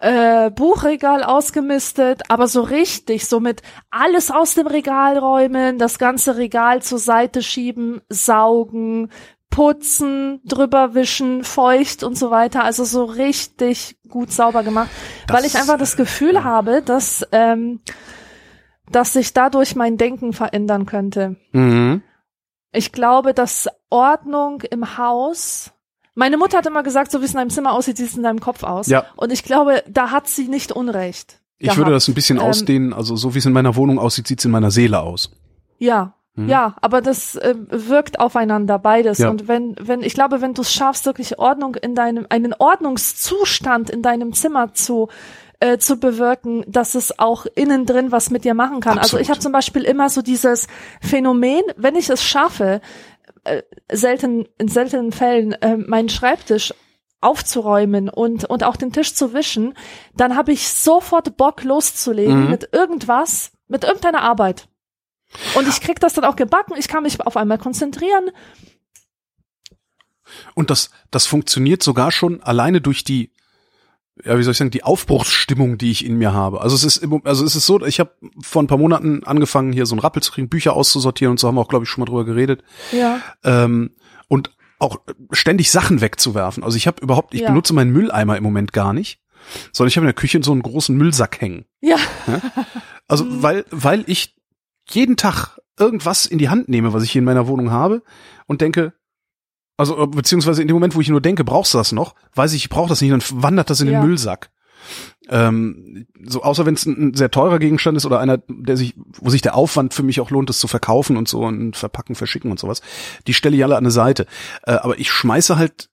äh, 0.00 0.50
Buchregal 0.50 1.22
ausgemistet, 1.22 2.22
aber 2.28 2.48
so 2.48 2.62
richtig, 2.62 3.26
so 3.26 3.38
mit 3.38 3.62
alles 3.90 4.30
aus 4.30 4.54
dem 4.54 4.66
Regal 4.66 5.18
räumen, 5.18 5.78
das 5.78 5.98
ganze 5.98 6.36
Regal 6.36 6.82
zur 6.82 6.98
Seite 6.98 7.42
schieben, 7.42 8.00
saugen, 8.08 9.10
putzen, 9.50 10.40
drüber 10.44 10.94
wischen, 10.94 11.44
feucht 11.44 12.02
und 12.02 12.16
so 12.16 12.30
weiter. 12.30 12.64
Also 12.64 12.84
so 12.84 13.04
richtig 13.04 13.98
gut 14.08 14.32
sauber 14.32 14.62
gemacht, 14.62 14.90
Das, 15.26 15.36
weil 15.36 15.44
ich 15.44 15.56
einfach 15.56 15.78
das 15.78 15.96
Gefühl 15.96 16.34
ja. 16.34 16.44
habe, 16.44 16.82
dass 16.82 17.26
ähm, 17.32 17.80
dass 18.90 19.12
sich 19.12 19.32
dadurch 19.32 19.76
mein 19.76 19.96
Denken 19.96 20.32
verändern 20.32 20.86
könnte. 20.86 21.36
Mhm. 21.52 22.02
Ich 22.72 22.92
glaube, 22.92 23.34
dass 23.34 23.68
Ordnung 23.88 24.62
im 24.62 24.96
Haus. 24.96 25.72
Meine 26.14 26.36
Mutter 26.36 26.58
hat 26.58 26.66
immer 26.66 26.82
gesagt, 26.82 27.10
so 27.10 27.20
wie 27.20 27.24
es 27.24 27.32
in 27.32 27.38
deinem 27.38 27.50
Zimmer 27.50 27.72
aussieht, 27.72 27.96
sieht 27.96 28.08
es 28.08 28.16
in 28.16 28.22
deinem 28.22 28.40
Kopf 28.40 28.62
aus. 28.62 28.88
Ja. 28.88 29.06
Und 29.16 29.32
ich 29.32 29.44
glaube, 29.44 29.82
da 29.88 30.10
hat 30.10 30.28
sie 30.28 30.48
nicht 30.48 30.72
Unrecht. 30.72 31.40
Ich 31.58 31.68
würde 31.68 31.90
gehabt. 31.90 31.96
das 31.96 32.08
ein 32.08 32.14
bisschen 32.14 32.38
Ähm, 32.38 32.44
ausdehnen. 32.44 32.92
Also 32.92 33.16
so 33.16 33.34
wie 33.34 33.38
es 33.38 33.46
in 33.46 33.52
meiner 33.52 33.76
Wohnung 33.76 33.98
aussieht, 33.98 34.26
sieht 34.26 34.38
es 34.38 34.44
in 34.44 34.50
meiner 34.50 34.70
Seele 34.70 35.00
aus. 35.00 35.30
Ja, 35.78 36.14
Ja, 36.36 36.76
aber 36.80 37.02
das 37.02 37.36
äh, 37.36 37.54
wirkt 37.68 38.18
aufeinander 38.20 38.78
beides. 38.78 39.18
Ja. 39.18 39.28
Und 39.30 39.46
wenn, 39.48 39.74
wenn, 39.80 40.02
ich 40.02 40.14
glaube, 40.14 40.40
wenn 40.40 40.54
du 40.54 40.62
es 40.62 40.72
schaffst, 40.72 41.04
wirklich 41.04 41.38
Ordnung 41.38 41.74
in 41.74 41.94
deinem, 41.94 42.26
einen 42.30 42.54
Ordnungszustand 42.54 43.90
in 43.90 44.00
deinem 44.00 44.32
Zimmer 44.32 44.72
zu 44.72 45.08
äh, 45.58 45.76
zu 45.76 45.98
bewirken, 45.98 46.64
dass 46.66 46.94
es 46.94 47.18
auch 47.18 47.44
innen 47.54 47.84
drin 47.84 48.10
was 48.12 48.30
mit 48.30 48.44
dir 48.44 48.54
machen 48.54 48.80
kann. 48.80 48.92
Also 48.92 49.18
Absolut. 49.18 49.22
ich 49.22 49.30
habe 49.30 49.40
zum 49.40 49.52
Beispiel 49.52 49.82
immer 49.82 50.08
so 50.08 50.22
dieses 50.22 50.68
Phänomen, 51.02 51.62
wenn 51.76 51.96
ich 51.96 52.08
es 52.08 52.24
schaffe, 52.24 52.80
äh, 53.44 53.62
selten 53.90 54.48
in 54.58 54.68
seltenen 54.68 55.12
Fällen 55.12 55.52
äh, 55.52 55.76
meinen 55.76 56.08
Schreibtisch 56.08 56.74
aufzuräumen 57.20 58.08
und 58.08 58.44
und 58.46 58.64
auch 58.64 58.76
den 58.76 58.92
Tisch 58.92 59.14
zu 59.14 59.34
wischen, 59.34 59.74
dann 60.16 60.36
habe 60.36 60.52
ich 60.52 60.68
sofort 60.68 61.36
Bock 61.36 61.62
loszulegen 61.64 62.44
Mhm. 62.44 62.50
mit 62.50 62.68
irgendwas, 62.72 63.52
mit 63.68 63.84
irgendeiner 63.84 64.22
Arbeit. 64.22 64.68
Und 65.54 65.68
ich 65.68 65.80
krieg 65.80 66.00
das 66.00 66.14
dann 66.14 66.24
auch 66.24 66.34
gebacken, 66.36 66.74
ich 66.76 66.88
kann 66.88 67.02
mich 67.02 67.20
auf 67.20 67.36
einmal 67.36 67.58
konzentrieren. 67.58 68.30
Und 70.54 70.70
das, 70.70 70.90
das 71.10 71.26
funktioniert 71.26 71.82
sogar 71.82 72.10
schon 72.10 72.42
alleine 72.42 72.80
durch 72.80 73.04
die, 73.04 73.30
ja, 74.24 74.38
wie 74.38 74.42
soll 74.42 74.52
ich 74.52 74.58
sagen, 74.58 74.70
die 74.70 74.84
Aufbruchsstimmung, 74.84 75.78
die 75.78 75.90
ich 75.90 76.04
in 76.04 76.16
mir 76.16 76.32
habe. 76.32 76.60
Also 76.60 76.74
es 76.76 76.84
ist, 76.84 77.06
also 77.24 77.44
es 77.44 77.56
ist 77.56 77.66
so, 77.66 77.84
ich 77.84 78.00
habe 78.00 78.12
vor 78.42 78.62
ein 78.62 78.66
paar 78.66 78.78
Monaten 78.78 79.24
angefangen, 79.24 79.72
hier 79.72 79.86
so 79.86 79.94
einen 79.94 80.00
Rappel 80.00 80.22
zu 80.22 80.32
kriegen, 80.32 80.48
Bücher 80.48 80.74
auszusortieren 80.74 81.32
und 81.32 81.40
so 81.40 81.48
haben 81.48 81.54
wir 81.56 81.60
auch, 81.60 81.68
glaube 81.68 81.84
ich, 81.84 81.88
schon 81.90 82.02
mal 82.02 82.06
drüber 82.06 82.24
geredet. 82.24 82.62
Ja. 82.92 83.20
Ähm, 83.44 83.90
und 84.28 84.50
auch 84.78 85.00
ständig 85.32 85.70
Sachen 85.70 86.00
wegzuwerfen. 86.00 86.64
Also 86.64 86.76
ich 86.76 86.86
habe 86.86 87.02
überhaupt, 87.02 87.34
ich 87.34 87.40
Ja. 87.42 87.48
benutze 87.48 87.74
meinen 87.74 87.92
Mülleimer 87.92 88.36
im 88.36 88.42
Moment 88.42 88.72
gar 88.72 88.92
nicht, 88.92 89.20
sondern 89.72 89.88
ich 89.88 89.96
habe 89.96 90.04
in 90.04 90.08
der 90.08 90.14
Küche 90.14 90.40
so 90.42 90.52
einen 90.52 90.62
großen 90.62 90.96
Müllsack 90.96 91.40
hängen. 91.40 91.64
Ja. 91.80 91.96
Also 93.08 93.24
Mhm. 93.24 93.42
weil, 93.42 93.64
weil 93.70 94.04
ich 94.06 94.36
jeden 94.88 95.16
Tag 95.16 95.58
irgendwas 95.78 96.26
in 96.26 96.38
die 96.38 96.48
Hand 96.48 96.68
nehme, 96.68 96.92
was 96.92 97.02
ich 97.02 97.10
hier 97.10 97.20
in 97.20 97.24
meiner 97.26 97.46
Wohnung 97.46 97.70
habe 97.70 98.02
und 98.46 98.60
denke, 98.60 98.92
also 99.80 99.98
äh, 100.02 100.06
beziehungsweise 100.06 100.62
in 100.62 100.68
dem 100.68 100.74
Moment, 100.74 100.94
wo 100.94 101.00
ich 101.00 101.08
nur 101.08 101.20
denke, 101.20 101.42
brauchst 101.42 101.74
du 101.74 101.78
das 101.78 101.92
noch, 101.92 102.14
weiß 102.34 102.52
ich, 102.52 102.64
ich 102.64 102.68
brauche 102.68 102.88
das 102.88 103.00
nicht, 103.00 103.12
dann 103.12 103.22
wandert 103.42 103.70
das 103.70 103.80
in 103.80 103.88
Ja. 103.88 104.00
den 104.00 104.06
Müllsack. 104.06 104.50
Ähm, 105.28 106.06
so 106.24 106.42
außer 106.42 106.66
wenn 106.66 106.74
es 106.74 106.86
ein, 106.86 107.10
ein 107.10 107.14
sehr 107.14 107.30
teurer 107.30 107.58
Gegenstand 107.58 107.96
ist 107.96 108.04
oder 108.06 108.18
einer, 108.20 108.38
der 108.48 108.76
sich, 108.76 108.94
wo 108.96 109.30
sich 109.30 109.42
der 109.42 109.54
Aufwand 109.54 109.94
für 109.94 110.02
mich 110.02 110.20
auch 110.20 110.30
lohnt, 110.30 110.48
das 110.48 110.58
zu 110.58 110.68
verkaufen 110.68 111.16
und 111.16 111.28
so 111.28 111.40
und 111.42 111.76
verpacken, 111.76 112.14
verschicken 112.14 112.50
und 112.50 112.58
sowas, 112.58 112.80
die 113.26 113.34
stelle 113.34 113.56
ich 113.56 113.62
alle 113.62 113.76
an 113.76 113.84
eine 113.84 113.90
Seite. 113.90 114.26
Äh, 114.64 114.72
aber 114.72 114.98
ich 114.98 115.10
schmeiße 115.10 115.56
halt 115.56 115.88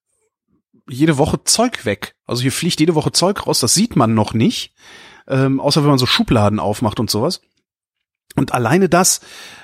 jede 0.90 1.18
Woche 1.18 1.44
Zeug 1.44 1.86
weg. 1.86 2.16
Also 2.26 2.42
hier 2.42 2.52
fliegt 2.52 2.80
jede 2.80 2.96
Woche 2.96 3.12
Zeug 3.12 3.46
raus, 3.46 3.60
das 3.60 3.74
sieht 3.74 3.96
man 3.96 4.14
noch 4.14 4.34
nicht, 4.34 4.74
ähm, 5.28 5.60
außer 5.60 5.82
wenn 5.82 5.90
man 5.90 6.00
so 6.00 6.06
Schubladen 6.06 6.60
aufmacht 6.60 7.00
und 7.00 7.10
sowas. 7.10 7.42
Und 8.36 8.54
alleine 8.54 8.90
das 8.90 9.22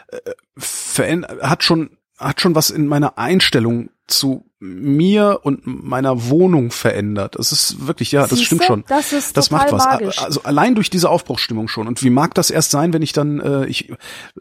äh, 0.09 1.21
hat 1.41 1.63
schon 1.63 1.97
hat 2.17 2.41
schon 2.41 2.55
was 2.55 2.69
in 2.69 2.87
meiner 2.87 3.17
Einstellung 3.17 3.89
zu 4.07 4.45
mir 4.59 5.39
und 5.43 5.61
meiner 5.65 6.29
Wohnung 6.29 6.71
verändert. 6.71 7.35
Das 7.37 7.51
ist 7.51 7.85
wirklich, 7.87 8.11
ja, 8.11 8.21
das 8.21 8.31
Siehste? 8.31 8.45
stimmt 8.45 8.63
schon. 8.65 8.83
Das 8.87 9.11
ist 9.13 9.35
Das 9.35 9.51
macht 9.51 9.71
was. 9.71 9.83
magisch. 9.83 10.21
Also 10.21 10.43
allein 10.43 10.75
durch 10.75 10.89
diese 10.89 11.09
Aufbruchsstimmung 11.09 11.67
schon. 11.67 11.87
Und 11.87 12.03
wie 12.03 12.09
mag 12.09 12.33
das 12.35 12.49
erst 12.49 12.71
sein, 12.71 12.93
wenn 12.93 13.01
ich 13.01 13.13
dann, 13.13 13.39
äh, 13.39 13.65
ich 13.65 13.91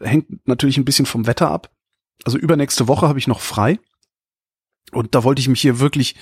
hängt 0.01 0.47
natürlich 0.47 0.77
ein 0.77 0.85
bisschen 0.85 1.05
vom 1.05 1.27
Wetter 1.27 1.49
ab. 1.49 1.71
Also 2.25 2.37
übernächste 2.37 2.87
Woche 2.87 3.07
habe 3.07 3.19
ich 3.19 3.27
noch 3.27 3.41
frei. 3.41 3.79
Und 4.91 5.15
da 5.15 5.23
wollte 5.23 5.39
ich 5.41 5.47
mich 5.49 5.61
hier 5.61 5.79
wirklich, 5.79 6.15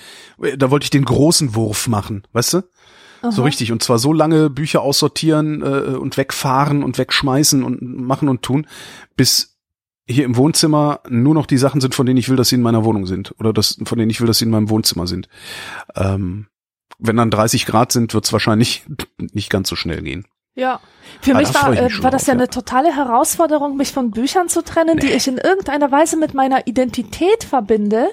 da 0.56 0.70
wollte 0.70 0.84
ich 0.84 0.90
den 0.90 1.04
großen 1.04 1.54
Wurf 1.54 1.88
machen, 1.88 2.26
weißt 2.32 2.54
du? 2.54 2.62
So 3.22 3.28
Aha. 3.28 3.42
richtig. 3.42 3.70
Und 3.70 3.82
zwar 3.82 3.98
so 3.98 4.12
lange 4.12 4.50
Bücher 4.50 4.82
aussortieren 4.82 5.62
äh, 5.62 5.94
und 5.96 6.16
wegfahren 6.16 6.82
und 6.82 6.98
wegschmeißen 6.98 7.62
und 7.62 7.80
machen 7.82 8.28
und 8.28 8.42
tun, 8.42 8.66
bis 9.16 9.51
hier 10.08 10.24
im 10.24 10.36
Wohnzimmer 10.36 11.00
nur 11.08 11.34
noch 11.34 11.46
die 11.46 11.58
Sachen 11.58 11.80
sind, 11.80 11.94
von 11.94 12.06
denen 12.06 12.18
ich 12.18 12.28
will, 12.28 12.36
dass 12.36 12.48
sie 12.48 12.56
in 12.56 12.62
meiner 12.62 12.84
Wohnung 12.84 13.06
sind. 13.06 13.34
Oder 13.38 13.52
das, 13.52 13.78
von 13.84 13.98
denen 13.98 14.10
ich 14.10 14.20
will, 14.20 14.26
dass 14.26 14.38
sie 14.38 14.44
in 14.44 14.50
meinem 14.50 14.68
Wohnzimmer 14.70 15.06
sind. 15.06 15.28
Ähm, 15.96 16.46
wenn 16.98 17.16
dann 17.16 17.30
30 17.30 17.66
Grad 17.66 17.92
sind, 17.92 18.14
wird 18.14 18.24
es 18.24 18.32
wahrscheinlich 18.32 18.84
nicht 19.18 19.50
ganz 19.50 19.68
so 19.68 19.76
schnell 19.76 20.02
gehen. 20.02 20.26
Ja. 20.54 20.80
Für 21.22 21.34
Ah, 21.34 21.38
mich 21.38 21.54
war, 21.54 21.70
mich 21.70 21.78
äh, 21.78 22.02
war 22.02 22.10
das 22.10 22.22
drauf, 22.24 22.28
ja 22.28 22.34
ja. 22.34 22.40
eine 22.40 22.48
totale 22.50 22.94
Herausforderung, 22.94 23.76
mich 23.76 23.90
von 23.92 24.10
Büchern 24.10 24.48
zu 24.50 24.62
trennen, 24.62 24.98
die 24.98 25.06
Nee. 25.06 25.14
ich 25.14 25.26
in 25.26 25.38
irgendeiner 25.38 25.90
Weise 25.90 26.18
mit 26.18 26.34
meiner 26.34 26.66
Identität 26.66 27.42
verbinde, 27.44 28.08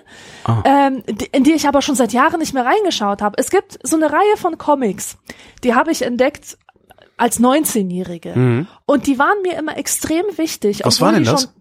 Ah. 0.46 0.64
ähm, 0.64 1.04
die- 1.10 1.26
in 1.34 1.44
die 1.44 1.52
ich 1.52 1.68
aber 1.68 1.82
schon 1.82 1.96
seit 1.96 2.14
Jahren 2.14 2.40
nicht 2.40 2.54
mehr 2.54 2.66
reingeschaut 2.66 3.22
habe. 3.22 3.36
Es 3.38 3.50
gibt 3.50 3.78
so 3.84 3.98
eine 3.98 4.12
Reihe 4.12 4.38
von 4.38 4.58
Comics, 4.58 5.18
die 5.66 5.76
habe 5.76 5.92
ich 5.92 6.02
entdeckt 6.04 6.58
als 7.18 7.42
19-Jährige. 7.42 8.66
Und 8.86 9.08
die 9.08 9.20
waren 9.20 9.42
mir 9.42 9.58
immer 9.60 9.78
extrem 9.78 10.24
wichtig. 10.38 10.80
Mhm. 10.80 10.86
Was 10.86 11.02
war 11.02 11.12
denn 11.12 11.24
die 11.24 11.30
das? 11.30 11.54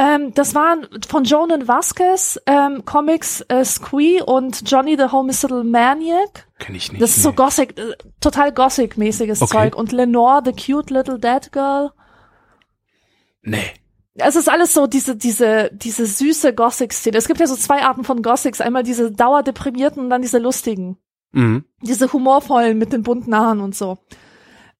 Ähm, 0.00 0.32
das 0.32 0.54
waren 0.54 0.86
von 1.08 1.24
Jonan 1.24 1.66
Vasquez 1.66 2.40
ähm, 2.46 2.84
Comics 2.84 3.40
äh, 3.48 3.64
Squee 3.64 4.22
und 4.22 4.62
Johnny 4.70 4.96
the 4.96 5.10
Homicidal 5.10 5.64
Maniac. 5.64 6.46
Kenn 6.60 6.76
ich 6.76 6.92
nicht. 6.92 7.02
Das 7.02 7.16
ist 7.16 7.24
so 7.24 7.30
nee. 7.30 7.34
Gothic, 7.34 7.76
äh, 7.76 7.96
total 8.20 8.52
Gothic-mäßiges 8.52 9.42
Okay. 9.42 9.52
Zeug. 9.52 9.74
Und 9.74 9.90
Lenore, 9.90 10.42
the 10.44 10.52
cute 10.52 10.90
little 10.90 11.18
dead 11.18 11.50
girl. 11.50 11.90
Nee. 13.42 13.72
Es 14.14 14.36
ist 14.36 14.48
alles 14.48 14.72
so 14.72 14.86
diese, 14.86 15.16
diese, 15.16 15.70
diese 15.72 16.06
süße 16.06 16.54
Gothic-Szene. 16.54 17.16
Es 17.16 17.26
gibt 17.26 17.40
ja 17.40 17.48
so 17.48 17.56
zwei 17.56 17.82
Arten 17.82 18.04
von 18.04 18.22
Gothics. 18.22 18.60
Einmal 18.60 18.84
diese 18.84 19.10
dauerdeprimierten 19.10 20.04
und 20.04 20.10
dann 20.10 20.22
diese 20.22 20.38
lustigen. 20.38 20.96
Mhm. 21.32 21.64
Diese 21.82 22.12
humorvollen 22.12 22.78
mit 22.78 22.92
den 22.92 23.02
bunten 23.02 23.34
Haaren 23.34 23.60
und 23.60 23.74
so. 23.74 23.98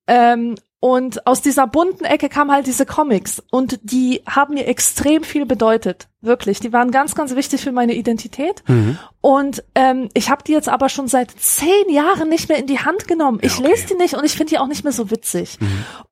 Ähm, 0.07 0.55
und 0.81 1.27
aus 1.27 1.43
dieser 1.43 1.67
bunten 1.67 2.05
Ecke 2.05 2.29
kamen 2.29 2.53
halt 2.53 2.67
diese 2.69 2.87
Comics. 2.87 3.43
Und 3.51 3.81
die 3.83 4.23
haben 4.29 4.55
mir 4.55 4.67
extrem 4.69 5.25
viel 5.25 5.45
bedeutet. 5.45 6.07
Wirklich. 6.21 6.61
Die 6.61 6.73
waren 6.73 6.93
ganz, 6.93 7.17
ganz 7.17 7.35
wichtig 7.35 7.61
für 7.63 7.73
meine 7.73 7.95
Identität. 7.95 8.63
Mhm. 8.69 8.97
Und 9.21 9.65
ähm, 9.75 10.09
ich 10.15 10.31
habe 10.31 10.45
die 10.45 10.53
jetzt 10.53 10.69
aber 10.69 10.89
schon 10.89 11.09
seit 11.09 11.33
zehn 11.33 11.91
Jahren 11.91 12.29
nicht 12.29 12.49
mehr 12.49 12.59
in 12.59 12.67
die 12.69 12.79
Hand 12.79 13.09
genommen. 13.09 13.41
Ich 13.43 13.55
Ja, 13.59 13.65
okay. 13.65 13.71
lese 13.73 13.87
die 13.89 13.95
nicht 13.95 14.15
und 14.15 14.25
ich 14.25 14.37
finde 14.37 14.51
die 14.51 14.59
auch 14.59 14.69
nicht 14.69 14.85
mehr 14.85 14.93
so 14.93 15.11
witzig. 15.11 15.59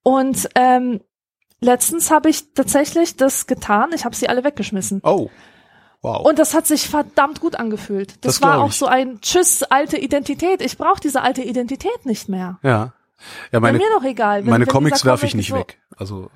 Und 0.02 0.48
ähm, 0.56 1.00
letztens 1.60 2.10
habe 2.10 2.28
ich 2.28 2.52
tatsächlich 2.54 3.16
das 3.16 3.46
getan. 3.46 3.90
Ich 3.94 4.04
habe 4.04 4.16
sie 4.16 4.28
alle 4.28 4.42
weggeschmissen. 4.42 5.00
Oh. 5.04 5.30
Wow. 6.02 6.24
Und 6.26 6.38
das 6.38 6.54
hat 6.54 6.66
sich 6.66 6.88
verdammt 6.88 7.40
gut 7.40 7.56
angefühlt. 7.56 8.14
Das, 8.24 8.36
Das 8.36 8.42
war 8.42 8.60
auch 8.60 8.68
ich. 8.70 8.76
so 8.76 8.86
ein 8.86 9.20
Tschüss, 9.22 9.62
alte 9.62 9.96
Identität. 9.96 10.60
Ich 10.60 10.76
brauche 10.76 11.00
diese 11.00 11.22
alte 11.22 11.42
Identität 11.42 12.04
nicht 12.04 12.28
mehr. 12.28 12.58
ja. 12.62 12.92
Ja, 13.52 13.60
meine, 13.60 13.78
mir 13.78 13.84
doch 13.98 14.04
egal. 14.04 14.42
Wenn, 14.44 14.50
meine 14.50 14.66
wenn 14.66 14.72
Comics 14.72 15.04
werfe 15.04 15.26
ich 15.26 15.34
nicht 15.34 15.48
so, 15.50 15.56
weg. 15.56 15.78
Also 15.96 16.30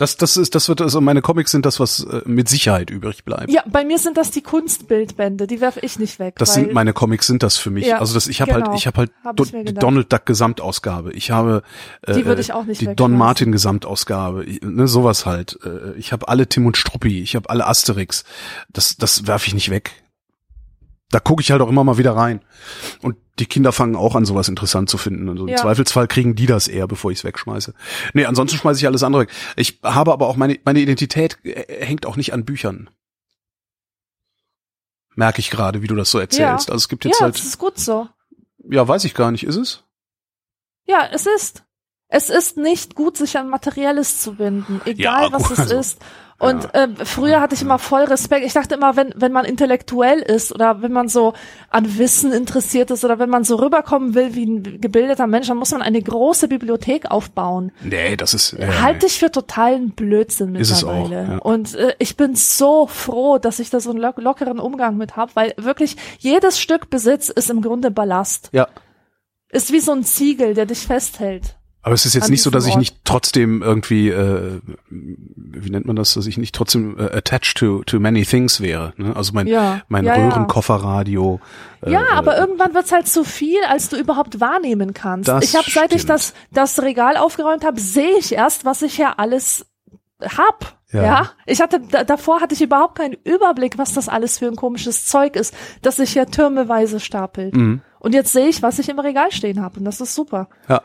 das, 0.00 0.16
das 0.16 0.38
ist, 0.38 0.54
das 0.54 0.66
wird, 0.70 0.80
also 0.80 1.02
meine 1.02 1.20
Comics 1.20 1.50
sind 1.50 1.66
das, 1.66 1.78
was 1.78 2.04
äh, 2.04 2.22
mit 2.24 2.48
Sicherheit 2.48 2.88
übrig 2.88 3.26
bleibt. 3.26 3.50
Ja, 3.50 3.62
bei 3.66 3.84
mir 3.84 3.98
sind 3.98 4.16
das 4.16 4.30
die 4.30 4.40
Kunstbildbände. 4.40 5.46
Die 5.46 5.60
werfe 5.60 5.80
ich 5.80 5.98
nicht 5.98 6.18
weg. 6.18 6.36
Das 6.38 6.54
sind 6.54 6.72
meine 6.72 6.94
Comics, 6.94 7.26
sind 7.26 7.42
das 7.42 7.58
für 7.58 7.68
mich. 7.68 7.86
Ja, 7.86 7.98
also 7.98 8.14
das, 8.14 8.26
ich 8.26 8.40
habe 8.40 8.50
genau. 8.54 8.68
halt, 8.68 8.78
ich 8.78 8.86
habe 8.86 8.96
halt 8.96 9.12
Hab 9.22 9.36
Do, 9.36 9.44
die. 9.44 9.74
Donald 9.74 10.10
Duck 10.10 10.24
Gesamtausgabe. 10.24 11.12
Ich 11.12 11.30
habe 11.30 11.62
äh, 12.00 12.14
Die 12.14 12.24
würde 12.24 12.40
ich 12.40 12.54
auch 12.54 12.64
nicht 12.64 12.80
die 12.80 12.94
Don. 12.96 13.14
Martin 13.14 13.52
Gesamtausgabe. 13.52 14.44
Ich- 14.44 14.62
Ne, 14.62 14.88
sowas 14.88 15.26
halt. 15.26 15.58
Äh, 15.64 15.98
Ich 15.98 16.12
habe 16.12 16.28
alle 16.28 16.48
Tim 16.48 16.64
und 16.64 16.78
Struppi. 16.78 17.20
Ich 17.20 17.36
habe 17.36 17.50
alle 17.50 17.66
Asterix. 17.66 18.24
Das, 18.70 18.96
das 18.96 19.26
werfe 19.26 19.48
ich 19.48 19.54
nicht 19.54 19.68
weg. 19.68 19.92
Da 21.10 21.18
gucke 21.20 21.42
ich 21.42 21.50
halt 21.50 21.60
auch 21.60 21.68
immer 21.68 21.82
mal 21.82 21.98
wieder 21.98 22.14
rein. 22.16 22.40
Und 23.02 23.16
die 23.40 23.46
Kinder 23.46 23.72
fangen 23.72 23.96
auch 23.96 24.14
an, 24.14 24.24
sowas 24.24 24.48
interessant 24.48 24.88
zu 24.88 24.96
finden. 24.96 25.28
Also 25.28 25.42
im 25.42 25.48
Ja. 25.48 25.56
Zweifelsfall 25.56 26.06
kriegen 26.06 26.36
die 26.36 26.46
das 26.46 26.68
eher, 26.68 26.86
bevor 26.86 27.10
ich 27.10 27.18
es 27.18 27.24
wegschmeiße. 27.24 27.74
Nee, 28.14 28.26
ansonsten 28.26 28.58
schmeiße 28.58 28.78
ich 28.78 28.86
alles 28.86 29.02
andere 29.02 29.22
weg. 29.22 29.30
Ich 29.56 29.80
habe 29.82 30.12
aber 30.12 30.28
auch 30.28 30.36
meine, 30.36 30.58
meine 30.64 30.78
Identität 30.78 31.38
äh, 31.44 31.84
hängt 31.84 32.06
auch 32.06 32.16
nicht 32.16 32.32
an 32.32 32.44
Büchern. 32.44 32.90
Merke 35.16 35.40
ich 35.40 35.50
gerade, 35.50 35.82
wie 35.82 35.86
du 35.88 35.96
das 35.96 36.10
so 36.10 36.18
erzählst. 36.18 36.68
Ja. 36.68 36.72
Also 36.72 36.76
es 36.76 36.88
gibt 36.88 37.04
jetzt 37.04 37.18
ja, 37.18 37.24
halt, 37.24 37.34
das 37.34 37.44
ist 37.44 37.58
gut 37.58 37.78
so. 37.78 38.08
ja, 38.70 38.86
weiß 38.86 39.04
ich 39.04 39.14
gar 39.14 39.32
nicht, 39.32 39.44
ist 39.44 39.56
es? 39.56 39.82
Ja, 40.86 41.08
es 41.12 41.26
ist. 41.26 41.64
Es 42.08 42.28
ist 42.30 42.56
nicht 42.56 42.94
gut, 42.94 43.16
sich 43.16 43.36
an 43.38 43.48
Materielles 43.48 44.20
zu 44.20 44.34
binden, 44.34 44.80
egal 44.84 45.24
Ja, 45.24 45.32
was 45.32 45.50
es 45.50 45.58
also, 45.60 45.78
ist. 45.78 45.98
Und 46.40 46.74
äh, 46.74 46.88
früher 47.04 47.40
hatte 47.40 47.54
ich 47.54 47.62
immer 47.62 47.78
voll 47.78 48.04
Respekt. 48.04 48.46
Ich 48.46 48.54
dachte 48.54 48.74
immer, 48.74 48.96
wenn, 48.96 49.12
wenn 49.14 49.30
man 49.30 49.44
intellektuell 49.44 50.20
ist 50.20 50.54
oder 50.54 50.80
wenn 50.80 50.90
man 50.90 51.08
so 51.08 51.34
an 51.68 51.98
Wissen 51.98 52.32
interessiert 52.32 52.90
ist 52.90 53.04
oder 53.04 53.18
wenn 53.18 53.28
man 53.28 53.44
so 53.44 53.56
rüberkommen 53.56 54.14
will 54.14 54.34
wie 54.34 54.46
ein 54.46 54.80
gebildeter 54.80 55.26
Mensch, 55.26 55.48
dann 55.48 55.58
muss 55.58 55.70
man 55.70 55.82
eine 55.82 56.00
große 56.00 56.48
Bibliothek 56.48 57.10
aufbauen. 57.10 57.72
Nee, 57.82 58.16
das 58.16 58.32
ist. 58.32 58.52
Ja, 58.52 58.80
Halte 58.80 59.04
ich 59.06 59.18
für 59.18 59.30
totalen 59.30 59.90
Blödsinn 59.90 60.54
Ist 60.54 60.70
es 60.70 60.82
auch, 60.82 61.02
mittlerweile. 61.08 61.32
ja. 61.34 61.38
Und 61.40 61.74
äh, 61.74 61.94
ich 61.98 62.16
bin 62.16 62.34
so 62.34 62.86
froh, 62.86 63.36
dass 63.38 63.58
ich 63.58 63.68
da 63.68 63.78
so 63.78 63.90
einen 63.90 64.00
lock 64.00 64.16
lockeren 64.16 64.58
Umgang 64.58 64.96
mit 64.96 65.16
habe, 65.16 65.32
weil 65.34 65.52
wirklich 65.58 65.96
jedes 66.18 66.58
Stück 66.58 66.88
Besitz 66.88 67.28
ist 67.28 67.50
im 67.50 67.60
Grunde 67.60 67.90
Ballast. 67.90 68.48
ja. 68.52 68.66
Ist 69.52 69.72
wie 69.72 69.80
so 69.80 69.90
ein 69.90 70.04
Ziegel, 70.04 70.54
der 70.54 70.64
dich 70.64 70.86
festhält. 70.86 71.56
Aber 71.82 71.94
es 71.94 72.04
ist 72.04 72.14
jetzt 72.14 72.28
nicht 72.28 72.42
so, 72.42 72.50
dass 72.50 72.66
ich 72.66 72.76
nicht 72.76 72.96
trotzdem 73.04 73.62
irgendwie, 73.62 74.10
äh, 74.10 74.60
wie 74.90 75.70
nennt 75.70 75.86
man 75.86 75.96
das, 75.96 76.12
dass 76.12 76.26
ich 76.26 76.36
nicht 76.36 76.54
trotzdem 76.54 76.98
äh, 76.98 77.04
attached 77.16 77.56
to, 77.56 77.82
to 77.84 77.98
many 77.98 78.24
things 78.24 78.60
wäre. 78.60 78.92
Ne? 78.96 79.16
Also 79.16 79.32
mein, 79.32 79.46
Ja, 79.46 79.80
mein 79.88 80.04
ja. 80.04 80.14
Röhrenkofferradio. 80.14 81.40
Äh, 81.80 81.92
Ja, 81.92 82.02
aber 82.12 82.36
irgendwann 82.36 82.74
wird's 82.74 82.92
halt 82.92 83.08
zu 83.08 83.24
viel, 83.24 83.60
als 83.66 83.88
du 83.88 83.96
überhaupt 83.96 84.40
wahrnehmen 84.40 84.92
kannst. 84.92 85.28
Das 85.28 85.44
ich 85.44 85.56
habe, 85.56 85.70
seit 85.70 85.92
ich 85.92 86.02
stimmt. 86.02 86.10
das, 86.10 86.34
das 86.52 86.82
Regal 86.82 87.16
aufgeräumt 87.16 87.64
habe, 87.64 87.80
sehe 87.80 88.18
ich 88.18 88.32
erst, 88.34 88.66
was 88.66 88.82
ich 88.82 88.98
ja 88.98 89.14
alles 89.16 89.66
hab. 90.22 90.78
Ja. 90.92 91.02
Ja. 91.02 91.30
ich 91.46 91.60
hatte 91.60 91.80
da, 91.80 92.04
davor 92.04 92.40
hatte 92.40 92.54
ich 92.54 92.60
überhaupt 92.60 92.98
keinen 92.98 93.16
Überblick, 93.24 93.78
was 93.78 93.94
das 93.94 94.08
alles 94.08 94.38
für 94.38 94.48
ein 94.48 94.56
komisches 94.56 95.06
Zeug 95.06 95.36
ist, 95.36 95.54
das 95.82 95.96
sich 95.96 96.14
ja 96.14 96.24
türmeweise 96.24 97.00
stapelt. 97.00 97.54
Mhm. 97.54 97.80
Und 98.00 98.12
jetzt 98.12 98.32
sehe 98.32 98.48
ich, 98.48 98.62
was 98.62 98.78
ich 98.80 98.88
im 98.88 98.98
Regal 98.98 99.30
stehen 99.30 99.62
habe 99.62 99.78
und 99.78 99.84
das 99.84 100.00
ist 100.00 100.14
super. 100.14 100.48
Ja. 100.68 100.82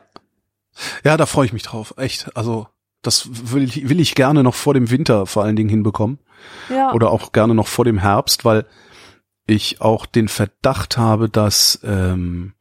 Ja, 1.04 1.18
da 1.18 1.26
freue 1.26 1.46
ich 1.46 1.54
mich 1.54 1.64
drauf. 1.64 1.94
Echt. 1.98 2.36
Also, 2.36 2.68
das 3.02 3.30
will 3.54 3.64
ich, 3.64 3.88
will 3.90 4.00
ich 4.00 4.16
gerne 4.16 4.44
noch 4.44 4.56
vor 4.56 4.74
dem 4.74 4.90
Winter 4.90 5.26
vor 5.26 5.44
allen 5.44 5.56
Dingen 5.56 5.70
hinbekommen. 5.70 6.20
Ja. 6.70 6.92
Oder 6.94 7.12
auch 7.12 7.32
gerne 7.32 7.56
noch 7.56 7.68
vor 7.68 7.86
dem 7.86 7.98
Herbst, 8.00 8.46
weil 8.46 8.66
ich 9.48 9.80
auch 9.82 10.06
den 10.06 10.28
Verdacht 10.28 10.98
habe, 10.98 11.30
dass, 11.30 11.80
ähm, 11.84 12.54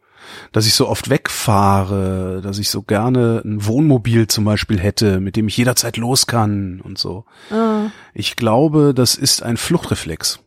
dass 0.53 0.67
ich 0.67 0.75
so 0.75 0.89
oft 0.89 1.09
wegfahre, 1.11 2.41
dass 2.43 2.59
ich 2.59 2.69
so 2.71 2.83
gerne 2.83 3.43
ein 3.45 3.65
Wohnmobil 3.67 4.27
zum 4.27 4.45
Beispiel 4.45 4.79
hätte, 4.79 5.21
mit 5.21 5.37
dem 5.37 5.49
ich 5.49 5.57
jederzeit 5.57 5.97
los 5.97 6.27
kann 6.27 6.81
und 6.83 6.99
so. 6.99 7.25
Ah, 7.51 7.87
Ich 8.13 8.37
glaube, 8.37 8.93
das 8.95 9.15
ist 9.15 9.43
ein 9.43 9.57
Fluchtreflex. 9.57 10.41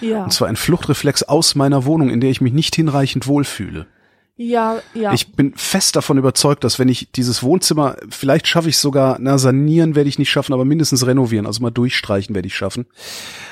ja. 0.00 0.24
Und 0.24 0.32
zwar 0.32 0.48
ein 0.48 0.56
Fluchtreflex 0.56 1.22
aus 1.24 1.54
meiner 1.54 1.84
Wohnung, 1.84 2.10
in 2.10 2.20
der 2.20 2.30
ich 2.30 2.40
mich 2.40 2.52
nicht 2.52 2.74
hinreichend 2.74 3.26
wohlfühle. 3.26 3.86
Ja, 4.40 4.80
ja. 4.94 5.12
Ich 5.12 5.32
bin 5.32 5.52
fest 5.56 5.96
davon 5.96 6.16
überzeugt, 6.16 6.62
dass 6.62 6.78
wenn 6.78 6.88
ich 6.88 7.10
dieses 7.10 7.42
Wohnzimmer, 7.42 7.96
vielleicht 8.08 8.46
schaffe 8.46 8.68
ich 8.68 8.78
sogar, 8.78 9.16
na, 9.20 9.36
sanieren 9.36 9.96
werde 9.96 10.08
ich 10.08 10.18
nicht 10.20 10.30
schaffen, 10.30 10.52
aber 10.52 10.64
mindestens 10.64 11.04
renovieren, 11.04 11.44
also 11.44 11.60
mal 11.60 11.70
durchstreichen 11.72 12.36
werde 12.36 12.46
ich 12.46 12.54
schaffen. 12.54 12.86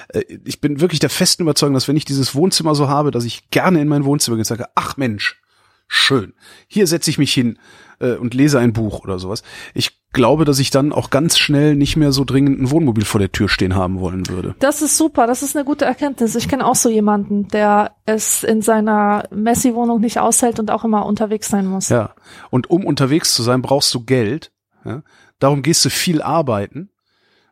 Äh, 0.09 0.22
Ich 0.45 0.61
bin 0.61 0.80
wirklich 0.80 1.01
der 1.01 1.11
festen 1.11 1.43
Überzeugung, 1.43 1.74
dass 1.74 1.89
wenn 1.89 1.97
ich 1.97 2.05
dieses 2.05 2.37
Wohnzimmer 2.37 2.76
so 2.76 2.89
habe, 2.89 3.11
dass 3.11 3.24
ich 3.24 3.51
gerne 3.51 3.80
in 3.80 3.89
mein 3.89 4.05
Wohnzimmer 4.05 4.37
gehe 4.37 4.43
und 4.43 4.47
sage, 4.47 4.66
ach 4.76 4.97
Mensch, 4.97 5.43
schön, 5.89 6.34
hier 6.68 6.87
setze 6.87 7.11
ich 7.11 7.18
mich 7.18 7.34
hin 7.34 7.59
äh, 7.99 8.12
und 8.12 8.34
lese 8.34 8.61
ein 8.61 8.72
Buch 8.72 9.01
oder 9.01 9.18
sowas. 9.18 9.43
Ich 9.74 9.99
glaube, 10.17 10.45
dass 10.45 10.59
ich 10.59 10.71
dann 10.71 10.93
auch 10.93 11.11
ganz 11.11 11.39
schnell 11.39 11.77
nicht 11.77 11.97
mehr 11.97 12.11
so 12.11 12.25
dringend 12.25 12.59
ein 12.61 12.71
Wohnmobil 12.73 13.05
vor 13.05 13.21
der 13.21 13.31
Tür 13.31 13.49
stehen 13.49 13.75
haben 13.77 14.01
wollen 14.01 14.29
würde. 14.29 14.57
Das 14.59 14.83
ist 14.83 14.97
super, 14.97 15.27
das 15.29 15.43
ist 15.45 15.55
eine 15.55 15.64
gute 15.64 15.85
Erkenntnis. 15.85 16.35
Ich 16.35 16.49
kenne 16.49 16.67
auch 16.67 16.75
so 16.75 16.89
jemanden, 16.89 17.47
der 17.49 17.95
es 18.07 18.43
in 18.43 18.62
seiner 18.62 19.25
Messi-Wohnung 19.31 20.01
nicht 20.01 20.19
aushält 20.19 20.59
und 20.59 20.71
auch 20.73 20.85
immer 20.85 21.07
unterwegs 21.07 21.49
sein 21.49 21.67
muss. 21.67 21.91
Ja. 21.91 22.14
Und 22.51 22.71
um 22.71 22.85
unterwegs 22.85 23.35
zu 23.35 23.43
sein, 23.43 23.62
brauchst 23.62 23.95
du 23.95 24.05
Geld. 24.05 24.51
Ja? 24.85 25.03
Darum 25.39 25.62
gehst 25.62 25.85
du 25.85 25.91
viel 25.91 26.23
arbeiten, 26.23 26.91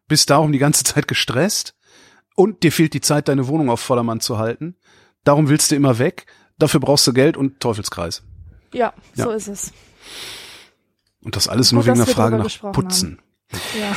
bist 0.09 0.31
darum 0.31 0.51
die 0.51 0.59
ganze 0.59 0.83
Zeit 0.85 1.07
gestresst 1.07 1.75
und 2.35 2.62
dir 2.62 2.73
fehlt 2.73 2.95
die 2.95 3.03
Zeit, 3.03 3.29
deine 3.29 3.47
Wohnung 3.47 3.71
auf 3.71 3.81
Vordermann 3.81 4.21
zu 4.21 4.39
halten. 4.39 4.77
Darum 5.23 5.49
willst 5.49 5.71
du 5.71 5.77
immer 5.77 5.99
weg. 5.99 6.27
Dafür 6.59 6.81
brauchst 6.81 7.07
du 7.07 7.12
Geld 7.12 7.37
und 7.37 7.61
Teufelskreis. 7.61 8.23
Ja, 8.73 8.93
Ja. 9.15 9.25
so 9.25 9.31
ist 9.31 9.49
es. 9.49 9.73
Und 11.25 11.37
das 11.37 11.49
alles 11.49 11.70
Gut, 11.70 11.75
nur 11.75 11.87
wegen 11.87 11.99
dass 11.99 12.07
der 12.07 12.14
Frage 12.14 12.39
nach 12.39 12.72
Putzen. 12.72 13.18
Ja. 13.79 13.95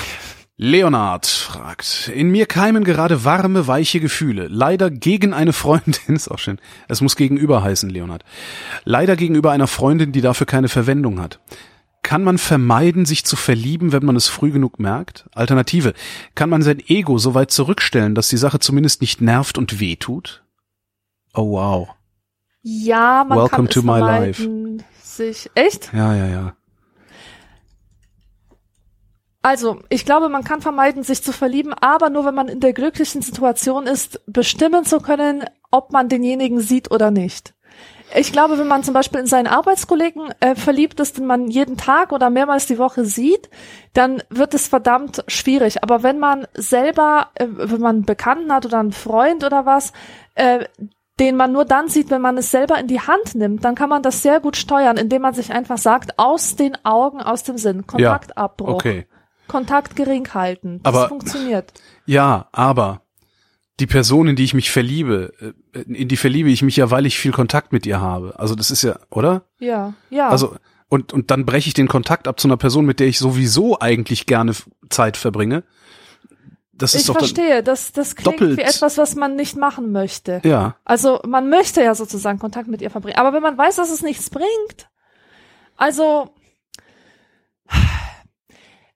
Leonard 0.59 1.27
fragt, 1.27 2.11
in 2.11 2.31
mir 2.31 2.47
keimen 2.47 2.83
gerade 2.83 3.23
warme, 3.23 3.67
weiche 3.67 3.99
Gefühle. 3.99 4.47
Leider 4.47 4.89
gegen 4.89 5.31
eine 5.31 5.53
Freundin, 5.53 5.93
ist 6.15 6.29
auch 6.29 6.39
schön. 6.39 6.59
Es 6.87 6.99
muss 7.01 7.15
gegenüber 7.15 7.61
heißen, 7.61 7.91
Leonard. 7.91 8.23
Leider 8.83 9.15
gegenüber 9.15 9.51
einer 9.51 9.67
Freundin, 9.67 10.11
die 10.11 10.21
dafür 10.21 10.47
keine 10.47 10.67
Verwendung 10.67 11.21
hat. 11.21 11.39
Kann 12.01 12.23
man 12.23 12.39
vermeiden, 12.39 13.05
sich 13.05 13.23
zu 13.23 13.35
verlieben, 13.35 13.91
wenn 13.91 14.05
man 14.05 14.15
es 14.15 14.29
früh 14.29 14.49
genug 14.49 14.79
merkt? 14.79 15.25
Alternative, 15.35 15.93
kann 16.33 16.49
man 16.49 16.63
sein 16.63 16.81
Ego 16.87 17.19
so 17.19 17.35
weit 17.35 17.51
zurückstellen, 17.51 18.15
dass 18.15 18.29
die 18.29 18.37
Sache 18.37 18.59
zumindest 18.59 19.01
nicht 19.01 19.21
nervt 19.21 19.59
und 19.59 19.79
wehtut? 19.79 20.43
Oh 21.35 21.51
wow. 21.51 21.89
Ja, 22.63 23.25
man 23.27 23.37
Welcome 23.37 23.67
kann 23.67 23.69
to 23.69 23.79
es 23.81 23.85
my 23.85 23.99
vermeiden, 23.99 24.83
sich 25.03 25.51
echt. 25.53 25.93
Ja, 25.93 26.15
ja, 26.15 26.27
ja. 26.27 26.56
Also, 29.47 29.79
ich 29.87 30.03
glaube, 30.03 30.27
man 30.27 30.43
kann 30.43 30.59
vermeiden, 30.59 31.03
sich 31.03 31.23
zu 31.23 31.31
verlieben, 31.31 31.73
aber 31.73 32.09
nur 32.09 32.25
wenn 32.25 32.35
man 32.35 32.49
in 32.49 32.59
der 32.59 32.73
glücklichen 32.73 33.21
Situation 33.21 33.87
ist, 33.87 34.19
bestimmen 34.27 34.83
zu 34.83 34.99
können, 34.99 35.45
ob 35.71 35.93
man 35.93 36.09
denjenigen 36.09 36.59
sieht 36.59 36.91
oder 36.91 37.11
nicht. 37.11 37.53
Ich 38.13 38.33
glaube, 38.33 38.59
wenn 38.59 38.67
man 38.67 38.83
zum 38.83 38.93
Beispiel 38.93 39.21
in 39.21 39.25
seinen 39.25 39.47
Arbeitskollegen 39.47 40.33
äh, 40.41 40.55
verliebt 40.55 40.99
ist, 40.99 41.17
den 41.17 41.25
man 41.25 41.47
jeden 41.47 41.77
Tag 41.77 42.11
oder 42.11 42.29
mehrmals 42.29 42.65
die 42.65 42.77
Woche 42.77 43.05
sieht, 43.05 43.49
dann 43.93 44.21
wird 44.29 44.53
es 44.53 44.67
verdammt 44.67 45.23
schwierig. 45.29 45.81
Aber 45.81 46.03
wenn 46.03 46.19
man 46.19 46.45
selber, 46.53 47.29
äh, 47.35 47.47
wenn 47.49 47.79
man 47.79 47.95
einen 47.95 48.05
Bekannten 48.05 48.51
hat 48.51 48.65
oder 48.65 48.79
einen 48.79 48.91
Freund 48.91 49.45
oder 49.45 49.65
was, 49.65 49.93
äh, 50.35 50.65
den 51.21 51.37
man 51.37 51.53
nur 51.53 51.63
dann 51.63 51.87
sieht, 51.87 52.09
wenn 52.09 52.21
man 52.21 52.37
es 52.37 52.51
selber 52.51 52.77
in 52.79 52.87
die 52.87 52.99
Hand 52.99 53.33
nimmt, 53.33 53.63
dann 53.63 53.75
kann 53.75 53.87
man 53.87 54.03
das 54.03 54.21
sehr 54.21 54.41
gut 54.41 54.57
steuern, 54.57 54.97
indem 54.97 55.21
man 55.21 55.33
sich 55.33 55.53
einfach 55.53 55.77
sagt, 55.77 56.19
aus 56.19 56.57
den 56.57 56.77
Augen, 56.83 57.21
aus 57.21 57.43
dem 57.43 57.57
Sinn, 57.57 57.87
Kontaktabbruch. 57.87 58.73
Okay. 58.73 59.07
Kontakt 59.47 59.95
gering 59.95 60.27
halten. 60.33 60.79
Das 60.83 60.93
Aber- 60.93 61.09
funktioniert. 61.09 61.73
Ja, 62.05 62.47
aber 62.51 63.01
die 63.79 63.87
Person, 63.87 64.27
in 64.27 64.35
die 64.35 64.43
ich 64.43 64.53
mich 64.53 64.71
verliebe, 64.71 65.33
äh, 65.73 65.79
in 65.81 66.07
die 66.07 66.17
verliebe 66.17 66.49
ich 66.49 66.61
mich 66.63 66.75
ja, 66.77 66.89
weil 66.89 67.05
ich 67.05 67.17
viel 67.19 67.31
Kontakt 67.31 67.71
mit 67.73 67.85
ihr 67.85 67.99
habe. 68.01 68.33
Also 68.39 68.55
das 68.55 68.71
ist 68.71 68.81
ja, 68.83 68.97
oder? 69.09 69.43
Ja, 69.59 69.93
ja. 70.09 70.29
Also 70.29 70.55
und 70.89 71.13
und 71.13 71.29
dann 71.31 71.45
breche 71.45 71.67
ich 71.67 71.73
den 71.73 71.87
Kontakt 71.87 72.27
ab 72.27 72.39
zu 72.39 72.47
einer 72.47 72.57
Person, 72.57 72.85
mit 72.85 72.99
der 72.99 73.07
ich 73.07 73.19
sowieso 73.19 73.79
eigentlich 73.79 74.25
gerne 74.25 74.53
Zeit 74.89 75.17
verbringe. 75.17 75.63
Das 76.73 76.93
ist 76.93 77.01
ich 77.01 77.07
doch 77.07 77.17
verstehe, 77.17 77.63
das, 77.63 77.91
das 77.91 78.15
klingt 78.15 78.39
doppelt- 78.39 78.57
wie 78.57 78.61
etwas, 78.61 78.97
was 78.99 79.15
man 79.15 79.35
nicht 79.35 79.57
machen 79.57 79.91
möchte. 79.91 80.41
ja, 80.43 80.75
Also 80.85 81.19
man 81.27 81.49
möchte 81.49 81.81
ja 81.83 81.95
sozusagen 81.95 82.37
Kontakt 82.37 82.67
mit 82.67 82.81
ihr 82.83 82.91
verbringen. 82.91 83.17
Aber 83.17 83.33
wenn 83.33 83.41
man 83.41 83.57
weiß, 83.57 83.77
dass 83.77 83.89
es 83.89 84.03
nichts 84.03 84.29
bringt, 84.29 84.87
also 85.75 86.29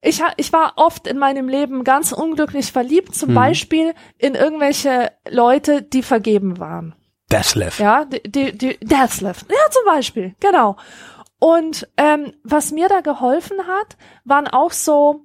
ich, 0.01 0.21
ich 0.37 0.51
war 0.51 0.73
oft 0.77 1.07
in 1.07 1.17
meinem 1.17 1.47
Leben 1.47 1.83
ganz 1.83 2.11
unglücklich 2.11 2.71
verliebt, 2.71 3.15
zum 3.15 3.29
Mhm. 3.31 3.35
Beispiel 3.35 3.93
in 4.17 4.35
irgendwelche 4.35 5.11
Leute, 5.29 5.81
die 5.83 6.01
vergeben 6.01 6.59
waren. 6.59 6.95
Deathlev. 7.31 7.79
Ja, 7.79 8.05
die, 8.05 8.21
die, 8.23 8.57
die 8.57 8.77
Deathlift. 8.79 9.45
Ja, 9.49 9.69
zum 9.69 9.85
Beispiel, 9.85 10.35
genau. 10.39 10.75
Und 11.39 11.87
ähm, 11.97 12.33
was 12.43 12.71
mir 12.71 12.87
da 12.89 13.01
geholfen 13.01 13.57
hat, 13.67 13.97
waren 14.25 14.47
auch 14.47 14.71
so, 14.71 15.21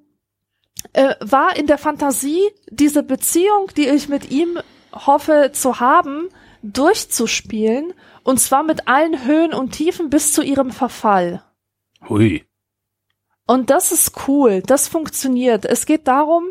äh, 0.92 1.14
war 1.20 1.56
in 1.56 1.66
der 1.66 1.78
Fantasie 1.78 2.42
diese 2.70 3.02
Beziehung, 3.02 3.70
die 3.76 3.88
ich 3.88 4.08
mit 4.08 4.30
ihm 4.30 4.58
hoffe 4.94 5.50
zu 5.52 5.80
haben, 5.80 6.28
durchzuspielen. 6.62 7.92
Und 8.22 8.40
zwar 8.40 8.62
mit 8.62 8.88
allen 8.88 9.24
Höhen 9.24 9.52
und 9.52 9.72
Tiefen 9.72 10.10
bis 10.10 10.32
zu 10.32 10.42
ihrem 10.42 10.70
Verfall. 10.70 11.42
Hui. 12.08 12.44
Und 13.46 13.70
das 13.70 13.92
ist 13.92 14.28
cool, 14.28 14.62
das 14.62 14.88
funktioniert. 14.88 15.64
Es 15.64 15.86
geht 15.86 16.08
darum, 16.08 16.50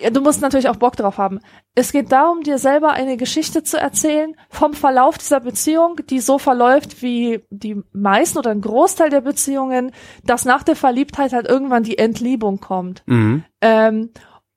ja, 0.00 0.08
du 0.08 0.22
musst 0.22 0.40
natürlich 0.40 0.68
auch 0.70 0.76
Bock 0.76 0.96
drauf 0.96 1.18
haben. 1.18 1.40
Es 1.74 1.92
geht 1.92 2.10
darum, 2.10 2.42
dir 2.42 2.56
selber 2.56 2.92
eine 2.92 3.18
Geschichte 3.18 3.62
zu 3.62 3.78
erzählen 3.78 4.34
vom 4.48 4.72
Verlauf 4.72 5.18
dieser 5.18 5.40
Beziehung, 5.40 6.00
die 6.08 6.20
so 6.20 6.38
verläuft 6.38 7.02
wie 7.02 7.44
die 7.50 7.82
meisten 7.92 8.38
oder 8.38 8.50
ein 8.50 8.62
Großteil 8.62 9.10
der 9.10 9.20
Beziehungen, 9.20 9.92
dass 10.24 10.46
nach 10.46 10.62
der 10.62 10.76
Verliebtheit 10.76 11.34
halt 11.34 11.46
irgendwann 11.46 11.82
die 11.82 11.98
Entliebung 11.98 12.60
kommt. 12.60 13.02
Mhm. 13.04 13.44
Ähm, 13.60 14.10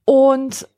und 0.10 0.70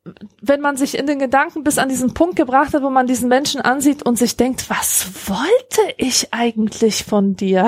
wenn 0.41 0.59
man 0.59 0.75
sich 0.75 0.97
in 0.97 1.05
den 1.05 1.19
Gedanken 1.19 1.63
bis 1.63 1.77
an 1.77 1.87
diesen 1.87 2.15
Punkt 2.15 2.35
gebracht 2.35 2.73
hat, 2.73 2.81
wo 2.81 2.89
man 2.89 3.05
diesen 3.05 3.29
Menschen 3.29 3.61
ansieht 3.61 4.01
und 4.01 4.17
sich 4.17 4.37
denkt, 4.37 4.71
was 4.71 5.05
wollte 5.27 5.93
ich 5.97 6.33
eigentlich 6.33 7.03
von 7.03 7.35
dir? 7.35 7.67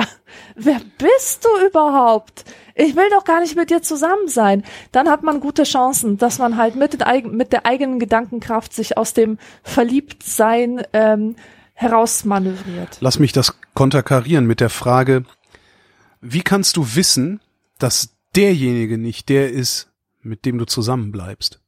Wer 0.56 0.80
bist 0.98 1.44
du 1.44 1.64
überhaupt? 1.64 2.44
Ich 2.74 2.96
will 2.96 3.08
doch 3.10 3.22
gar 3.22 3.40
nicht 3.40 3.54
mit 3.54 3.70
dir 3.70 3.80
zusammen 3.80 4.26
sein. 4.26 4.64
Dann 4.90 5.08
hat 5.08 5.22
man 5.22 5.38
gute 5.38 5.62
Chancen, 5.62 6.18
dass 6.18 6.40
man 6.40 6.56
halt 6.56 6.74
mit, 6.74 6.98
mit 7.30 7.52
der 7.52 7.64
eigenen 7.64 8.00
Gedankenkraft 8.00 8.74
sich 8.74 8.98
aus 8.98 9.14
dem 9.14 9.38
Verliebtsein 9.62 10.82
ähm, 10.92 11.36
herausmanövriert. 11.74 12.98
Lass 12.98 13.20
mich 13.20 13.30
das 13.30 13.56
konterkarieren 13.74 14.46
mit 14.46 14.58
der 14.58 14.70
Frage, 14.70 15.26
wie 16.20 16.42
kannst 16.42 16.76
du 16.76 16.96
wissen, 16.96 17.40
dass 17.78 18.16
derjenige 18.34 18.98
nicht 18.98 19.28
der 19.28 19.52
ist, 19.52 19.91
mit 20.22 20.44
dem 20.44 20.58
du 20.58 20.64
zusammenbleibst? 20.64 21.60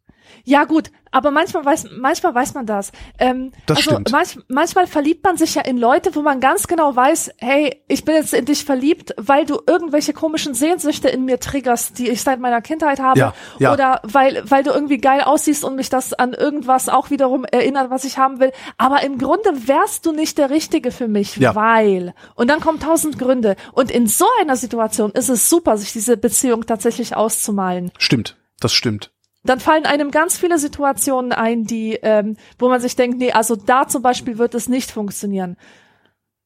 Ja 0.42 0.64
gut, 0.64 0.90
aber 1.11 1.30
manchmal 1.30 1.64
weiß 1.66 1.86
manchmal 1.98 2.34
weiß 2.34 2.55
man 2.55 2.64
das. 2.66 2.92
Ähm, 3.18 3.52
Das 3.66 3.76
also 3.78 3.90
stimmt. 3.90 4.11
Manch, 4.11 4.38
manchmal 4.48 4.86
verliebt 4.86 5.22
man 5.22 5.36
sich 5.36 5.55
ja 5.55 5.62
in 5.62 5.76
Leute, 5.76 6.14
wo 6.14 6.22
man 6.22 6.40
ganz 6.40 6.66
genau 6.66 6.96
weiß, 6.96 7.30
hey, 7.38 7.82
ich 7.88 8.05
bin 8.07 8.14
jetzt 8.14 8.32
in 8.34 8.46
dich 8.46 8.64
verliebt, 8.64 9.14
weil 9.18 9.44
du 9.44 9.61
irgendwelche 9.66 10.12
komischen 10.14 10.55
Sehnsüchte 10.55 11.09
in 11.09 11.24
mir 11.26 11.40
triggerst, 11.40 11.98
die 11.98 12.09
ich 12.09 12.22
seit 12.22 12.40
meiner 12.40 12.62
Kindheit 12.62 13.00
habe, 13.00 13.18
Ja, 13.20 13.34
ja. 13.59 13.72
oder 13.74 14.00
weil 14.02 14.42
weil 14.50 14.62
du 14.64 14.70
irgendwie 14.70 14.98
geil 14.98 15.20
aussiehst 15.20 15.62
und 15.62 15.76
mich 15.76 15.90
das 15.90 16.14
an 16.14 16.32
irgendwas 16.32 16.88
auch 16.88 17.11
wiederum 17.11 17.44
erinnert, 17.44 17.90
was 17.90 18.05
ich 18.05 18.16
haben 18.18 18.40
will. 18.40 18.50
Aber 18.78 19.02
im 19.05 19.18
Grunde 19.18 19.68
wärst 19.68 20.07
du 20.07 20.12
nicht 20.12 20.38
der 20.38 20.48
Richtige 20.50 20.90
für 20.90 21.07
mich, 21.07 21.36
Ja. 21.36 21.55
weil 21.55 22.14
und 22.34 22.48
dann 22.48 22.61
kommen 22.61 22.80
tausend 22.80 23.18
Gründe. 23.18 23.57
Und 23.72 23.90
in 23.90 24.07
so 24.09 24.24
einer 24.40 24.57
Situation 24.57 25.12
ist 25.12 25.28
es 25.28 25.48
super, 25.50 25.76
sich 25.76 25.92
diese 25.92 26.16
Beziehung 26.16 26.64
tatsächlich 26.66 27.14
auszumalen 27.14 27.92
Stimmt, 27.98 28.36
das 28.61 28.72
stimmt. 28.72 29.12
dann 29.44 29.61
fallen 29.61 29.84
einem 29.86 30.11
ganz 30.11 30.38
viele 30.38 30.59
Situationen 30.59 31.32
ein, 31.32 31.64
die, 31.64 31.94
ähm, 32.02 32.36
wo 32.59 32.68
man 32.68 32.80
sich 32.80 32.96
denkt, 32.96 33.18
nee, 33.18 33.32
also 33.32 33.57
da 33.57 33.86
zum 33.88 34.00
Beispiel 34.02 34.38
wird 34.38 34.55
es 34.55 34.68
nicht 34.68 34.90
funktionieren. 34.90 35.57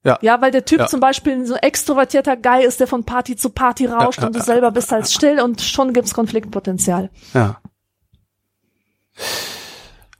Ja. 0.04 0.18
Ja, 0.22 0.40
weil 0.40 0.50
der 0.50 0.64
Typ 0.64 0.80
Ja. 0.80 0.86
zum 0.86 1.00
Beispiel 1.00 1.32
ein 1.34 1.46
so 1.46 1.54
extrovertierter 1.56 2.36
Guy 2.36 2.64
ist, 2.64 2.80
der 2.80 2.86
von 2.86 3.04
Party 3.04 3.36
zu 3.36 3.50
Party 3.50 3.86
rauscht 3.86 4.20
Ja, 4.20 4.26
und 4.28 4.36
du 4.36 4.40
selber 4.40 4.70
bist 4.70 4.90
halt 4.92 5.08
still 5.08 5.40
und 5.40 5.60
schon 5.60 5.92
gibt's 5.92 6.14
Konfliktpotenzial. 6.14 7.10
Ja. 7.34 7.60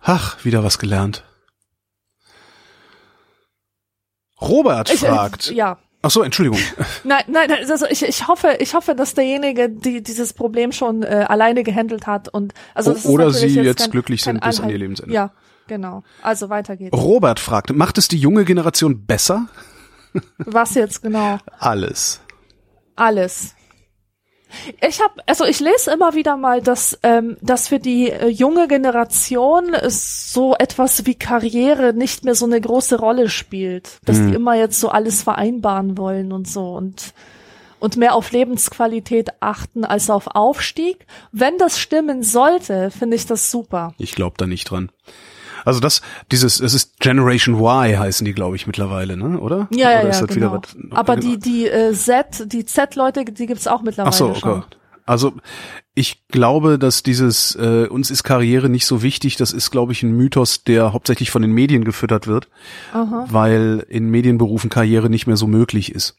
Ach, 0.00 0.44
wieder 0.44 0.62
was 0.64 0.78
gelernt. 0.78 1.24
Robert 4.40 4.90
Ich, 4.92 5.02
äh, 5.02 5.06
fragt. 5.08 5.50
ja. 5.50 5.78
Ach 6.00 6.10
so, 6.10 6.22
Entschuldigung. 6.22 6.60
Nein, 7.04 7.24
nein, 7.26 7.50
also 7.50 7.86
ich, 7.86 8.04
ich 8.04 8.28
hoffe, 8.28 8.56
ich 8.60 8.74
hoffe, 8.74 8.94
dass 8.94 9.14
derjenige, 9.14 9.68
die 9.68 10.00
dieses 10.02 10.32
Problem 10.32 10.70
schon 10.70 11.02
äh, 11.02 11.26
alleine 11.28 11.64
gehandelt 11.64 12.06
hat 12.06 12.28
und 12.28 12.54
also 12.74 12.92
ist 12.92 13.04
Oder 13.06 13.32
sie 13.32 13.46
jetzt 13.48 13.64
jetzt 13.64 13.78
kein- 13.80 13.90
glücklich 13.90 14.22
sind 14.22 14.40
bis 14.40 14.60
an 14.60 14.70
ihr 14.70 14.78
Lebensende. 14.78 15.12
Ja, 15.12 15.32
genau. 15.66 16.04
Also 16.22 16.50
weiter 16.50 16.76
geht's. 16.76 16.96
Robert 16.96 17.40
fragt, 17.40 17.74
macht 17.74 17.98
es 17.98 18.06
die 18.06 18.16
junge 18.18 18.44
Generation 18.44 19.06
besser? 19.06 19.48
Was 20.38 20.74
jetzt 20.74 21.02
genau? 21.02 21.38
Alles. 21.58 22.20
Alles. 22.94 23.54
Ich 24.86 25.00
habe, 25.00 25.14
also 25.26 25.44
ich 25.44 25.60
lese 25.60 25.90
immer 25.90 26.14
wieder 26.14 26.36
mal, 26.36 26.62
dass, 26.62 26.98
ähm, 27.02 27.36
dass 27.40 27.68
für 27.68 27.78
die 27.78 28.10
äh, 28.10 28.28
junge 28.28 28.68
Generation 28.68 29.76
so 29.88 30.54
etwas 30.58 31.06
wie 31.06 31.14
Karriere 31.14 31.92
nicht 31.92 32.24
mehr 32.24 32.34
so 32.34 32.46
eine 32.46 32.60
große 32.60 32.98
Rolle 32.98 33.28
spielt, 33.28 33.98
dass 34.04 34.16
die 34.18 34.34
immer 34.34 34.54
jetzt 34.54 34.80
so 34.80 34.88
alles 34.88 35.22
vereinbaren 35.22 35.98
wollen 35.98 36.32
und 36.32 36.48
so 36.48 36.74
und 36.74 37.12
und 37.80 37.96
mehr 37.96 38.14
auf 38.14 38.32
Lebensqualität 38.32 39.30
achten 39.40 39.84
als 39.84 40.10
auf 40.10 40.26
Aufstieg. 40.34 41.06
Wenn 41.32 41.58
das 41.58 41.78
stimmen 41.78 42.22
sollte, 42.22 42.90
finde 42.90 43.16
ich 43.16 43.26
das 43.26 43.50
super. 43.50 43.94
Ich 43.98 44.16
glaube 44.16 44.34
da 44.36 44.46
nicht 44.46 44.64
dran. 44.70 44.90
Also 45.68 45.80
das, 45.80 46.00
dieses, 46.32 46.60
es 46.60 46.72
ist 46.72 46.98
Generation 46.98 47.56
Y 47.60 47.98
heißen 47.98 48.24
die, 48.24 48.32
glaube 48.32 48.56
ich, 48.56 48.66
mittlerweile, 48.66 49.16
ne? 49.18 49.38
Oder? 49.38 49.68
Ja, 49.70 49.90
ja, 49.92 50.00
Oder 50.00 50.12
ja, 50.12 50.26
genau. 50.26 50.52
was- 50.62 50.76
Aber 50.96 51.16
die 51.16 51.38
die 51.38 51.66
äh, 51.68 51.92
Z, 51.92 52.50
die 52.52 52.64
Z-Leute, 52.64 53.24
die 53.26 53.46
gibt's 53.46 53.66
auch 53.66 53.82
mittlerweile 53.82 54.08
Ach 54.14 54.16
so, 54.16 54.34
schon. 54.34 54.50
okay. 54.50 54.62
Also 55.04 55.34
ich 55.94 56.26
glaube, 56.28 56.78
dass 56.78 57.02
dieses 57.02 57.54
äh, 57.54 57.86
uns 57.88 58.10
ist 58.10 58.22
Karriere 58.22 58.68
nicht 58.68 58.86
so 58.86 59.02
wichtig, 59.02 59.36
das 59.36 59.52
ist, 59.52 59.70
glaube 59.70 59.92
ich, 59.92 60.02
ein 60.02 60.12
Mythos, 60.12 60.64
der 60.64 60.92
hauptsächlich 60.92 61.30
von 61.30 61.42
den 61.42 61.52
Medien 61.52 61.84
gefüttert 61.84 62.26
wird, 62.26 62.48
Aha. 62.92 63.26
weil 63.30 63.84
in 63.88 64.08
Medienberufen 64.10 64.70
Karriere 64.70 65.08
nicht 65.10 65.26
mehr 65.26 65.36
so 65.36 65.46
möglich 65.46 65.94
ist. 65.94 66.16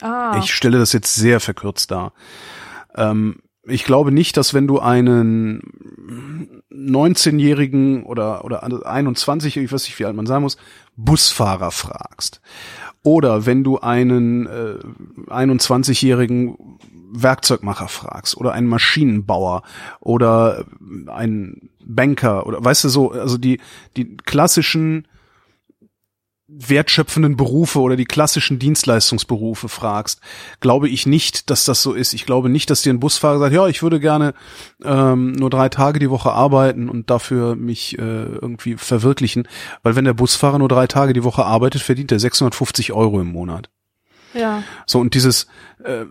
Ah. 0.00 0.36
Ich 0.42 0.52
stelle 0.52 0.78
das 0.78 0.92
jetzt 0.92 1.14
sehr 1.14 1.38
verkürzt 1.40 1.90
dar. 1.90 2.12
Ähm, 2.96 3.40
ich 3.64 3.84
glaube 3.84 4.10
nicht, 4.12 4.36
dass 4.36 4.54
wenn 4.54 4.66
du 4.66 4.80
einen 4.80 6.62
19-jährigen 6.72 8.04
oder 8.04 8.44
oder 8.44 8.62
21, 8.62 9.56
ich 9.56 9.72
weiß 9.72 9.84
nicht, 9.84 9.98
wie 9.98 10.04
alt 10.04 10.16
man 10.16 10.26
sein 10.26 10.42
muss, 10.42 10.56
Busfahrer 10.96 11.70
fragst. 11.70 12.40
Oder 13.04 13.46
wenn 13.46 13.64
du 13.64 13.78
einen 13.78 14.46
äh, 14.46 14.78
21-jährigen 15.28 16.56
Werkzeugmacher 17.12 17.88
fragst 17.88 18.36
oder 18.36 18.52
einen 18.52 18.68
Maschinenbauer 18.68 19.62
oder 20.00 20.64
einen 21.06 21.70
Banker 21.84 22.46
oder 22.46 22.64
weißt 22.64 22.84
du 22.84 22.88
so, 22.88 23.10
also 23.12 23.38
die 23.38 23.60
die 23.96 24.16
klassischen 24.16 25.06
wertschöpfenden 26.58 27.36
Berufe 27.36 27.80
oder 27.80 27.96
die 27.96 28.04
klassischen 28.04 28.58
Dienstleistungsberufe 28.58 29.68
fragst, 29.68 30.20
glaube 30.60 30.88
ich 30.88 31.06
nicht, 31.06 31.50
dass 31.50 31.64
das 31.64 31.82
so 31.82 31.92
ist. 31.92 32.12
Ich 32.12 32.26
glaube 32.26 32.48
nicht, 32.48 32.70
dass 32.70 32.82
dir 32.82 32.92
ein 32.92 33.00
Busfahrer 33.00 33.38
sagt, 33.38 33.54
ja, 33.54 33.66
ich 33.68 33.82
würde 33.82 34.00
gerne 34.00 34.34
ähm, 34.84 35.32
nur 35.32 35.50
drei 35.50 35.68
Tage 35.68 35.98
die 35.98 36.10
Woche 36.10 36.32
arbeiten 36.32 36.88
und 36.88 37.10
dafür 37.10 37.56
mich 37.56 37.98
äh, 37.98 38.02
irgendwie 38.02 38.76
verwirklichen, 38.76 39.48
weil 39.82 39.96
wenn 39.96 40.04
der 40.04 40.14
Busfahrer 40.14 40.58
nur 40.58 40.68
drei 40.68 40.86
Tage 40.86 41.12
die 41.12 41.24
Woche 41.24 41.44
arbeitet, 41.44 41.82
verdient 41.82 42.12
er 42.12 42.20
650 42.20 42.92
Euro 42.92 43.20
im 43.20 43.28
Monat. 43.28 43.70
Ja. 44.34 44.62
So, 44.86 44.98
und 44.98 45.14
dieses, 45.14 45.46
äh, 45.84 46.04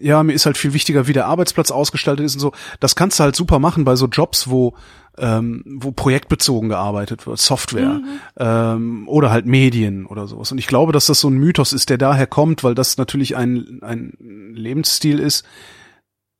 ja, 0.00 0.22
mir 0.22 0.32
ist 0.32 0.46
halt 0.46 0.56
viel 0.56 0.72
wichtiger, 0.72 1.06
wie 1.06 1.12
der 1.12 1.26
Arbeitsplatz 1.26 1.70
ausgestaltet 1.70 2.26
ist 2.26 2.34
und 2.34 2.40
so. 2.40 2.52
Das 2.80 2.96
kannst 2.96 3.18
du 3.18 3.24
halt 3.24 3.36
super 3.36 3.58
machen 3.58 3.84
bei 3.84 3.96
so 3.96 4.06
Jobs, 4.06 4.48
wo, 4.48 4.74
ähm, 5.18 5.62
wo 5.66 5.92
projektbezogen 5.92 6.68
gearbeitet 6.68 7.26
wird, 7.26 7.38
Software 7.38 8.00
ähm, 8.38 9.08
oder 9.08 9.30
halt 9.30 9.46
Medien 9.46 10.06
oder 10.06 10.26
sowas. 10.26 10.52
Und 10.52 10.58
ich 10.58 10.66
glaube, 10.66 10.92
dass 10.92 11.06
das 11.06 11.20
so 11.20 11.28
ein 11.28 11.38
Mythos 11.38 11.72
ist, 11.72 11.90
der 11.90 11.98
daher 11.98 12.26
kommt, 12.26 12.64
weil 12.64 12.74
das 12.74 12.96
natürlich 12.96 13.36
ein, 13.36 13.80
ein 13.82 14.12
Lebensstil 14.18 15.18
ist, 15.18 15.44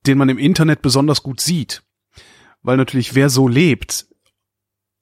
den 0.06 0.18
man 0.18 0.28
im 0.28 0.38
Internet 0.38 0.82
besonders 0.82 1.22
gut 1.22 1.40
sieht. 1.40 1.82
Weil 2.62 2.76
natürlich 2.76 3.14
wer 3.14 3.30
so 3.30 3.48
lebt, 3.48 4.06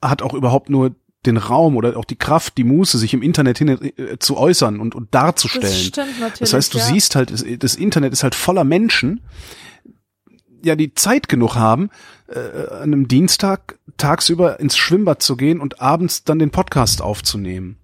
hat 0.02 0.22
auch 0.22 0.34
überhaupt 0.34 0.68
nur 0.70 0.94
den 1.26 1.36
Raum 1.36 1.76
oder 1.76 1.96
auch 1.96 2.04
die 2.04 2.16
Kraft, 2.16 2.56
die 2.56 2.64
Muße, 2.64 2.98
sich 2.98 3.12
im 3.14 3.22
Internet 3.22 3.58
hin, 3.58 3.68
äh, 3.68 4.18
zu 4.18 4.36
äußern 4.36 4.80
und, 4.80 4.94
und 4.94 5.14
darzustellen. 5.14 5.64
Das 5.64 5.84
stimmt 5.84 6.20
natürlich. 6.20 6.38
Das 6.40 6.52
heißt, 6.52 6.74
du 6.74 6.78
ja. 6.78 6.84
siehst 6.84 7.16
halt, 7.16 7.30
es- 7.30 7.44
das 7.58 7.74
Internet 7.74 8.12
ist 8.12 8.22
halt 8.22 8.34
voller 8.34 8.64
Menschen, 8.64 9.20
ja, 10.64 10.74
die 10.74 10.94
Zeit 10.94 11.28
genug 11.28 11.54
haben, 11.54 11.90
äh, 12.28 12.38
an 12.38 12.82
einem 12.92 13.08
Dienstag 13.08 13.78
tagsüber 13.98 14.58
ins 14.58 14.76
Schwimmbad 14.76 15.22
zu 15.22 15.36
gehen 15.36 15.60
und 15.60 15.80
abends 15.80 16.24
dann 16.24 16.38
den 16.38 16.50
Podcast 16.50 17.00
aufzunehmen. 17.02 17.76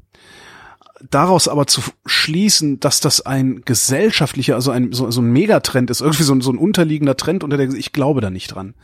Daraus 1.10 1.48
aber 1.48 1.66
zu 1.66 1.82
schließen, 2.06 2.80
dass 2.80 3.00
das 3.00 3.20
ein 3.24 3.62
gesellschaftlicher, 3.64 4.54
also 4.54 4.70
ein, 4.70 4.92
so, 4.92 5.10
so 5.10 5.20
ein 5.20 5.32
Megatrend 5.32 5.90
ist, 5.90 6.00
irgendwie 6.00 6.22
so 6.22 6.34
ein, 6.34 6.40
so 6.40 6.50
ein 6.50 6.58
unterliegender 6.58 7.16
Trend, 7.16 7.44
unter 7.44 7.56
der 7.56 7.70
ich 7.70 7.92
glaube 7.92 8.20
da 8.20 8.30
nicht 8.30 8.54
dran. 8.54 8.74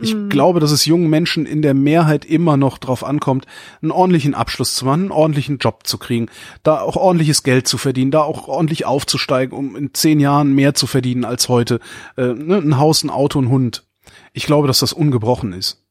Ich 0.00 0.14
glaube, 0.28 0.60
dass 0.60 0.70
es 0.70 0.84
jungen 0.84 1.10
Menschen 1.10 1.46
in 1.46 1.62
der 1.62 1.74
Mehrheit 1.74 2.24
immer 2.24 2.56
noch 2.56 2.78
drauf 2.78 3.04
ankommt, 3.04 3.46
einen 3.82 3.90
ordentlichen 3.90 4.34
Abschluss 4.34 4.74
zu 4.74 4.84
machen, 4.84 5.02
einen 5.02 5.10
ordentlichen 5.12 5.58
Job 5.58 5.86
zu 5.86 5.98
kriegen, 5.98 6.28
da 6.62 6.80
auch 6.80 6.96
ordentliches 6.96 7.42
Geld 7.42 7.66
zu 7.68 7.78
verdienen, 7.78 8.10
da 8.10 8.22
auch 8.22 8.48
ordentlich 8.48 8.86
aufzusteigen, 8.86 9.56
um 9.56 9.76
in 9.76 9.94
zehn 9.94 10.20
Jahren 10.20 10.52
mehr 10.54 10.74
zu 10.74 10.86
verdienen 10.86 11.24
als 11.24 11.48
heute. 11.48 11.80
Äh, 12.16 12.34
ne, 12.34 12.56
ein 12.56 12.78
Haus, 12.78 13.02
ein 13.02 13.10
Auto, 13.10 13.40
ein 13.40 13.48
Hund. 13.48 13.84
Ich 14.32 14.46
glaube, 14.46 14.66
dass 14.66 14.80
das 14.80 14.92
ungebrochen 14.92 15.52
ist. 15.52 15.83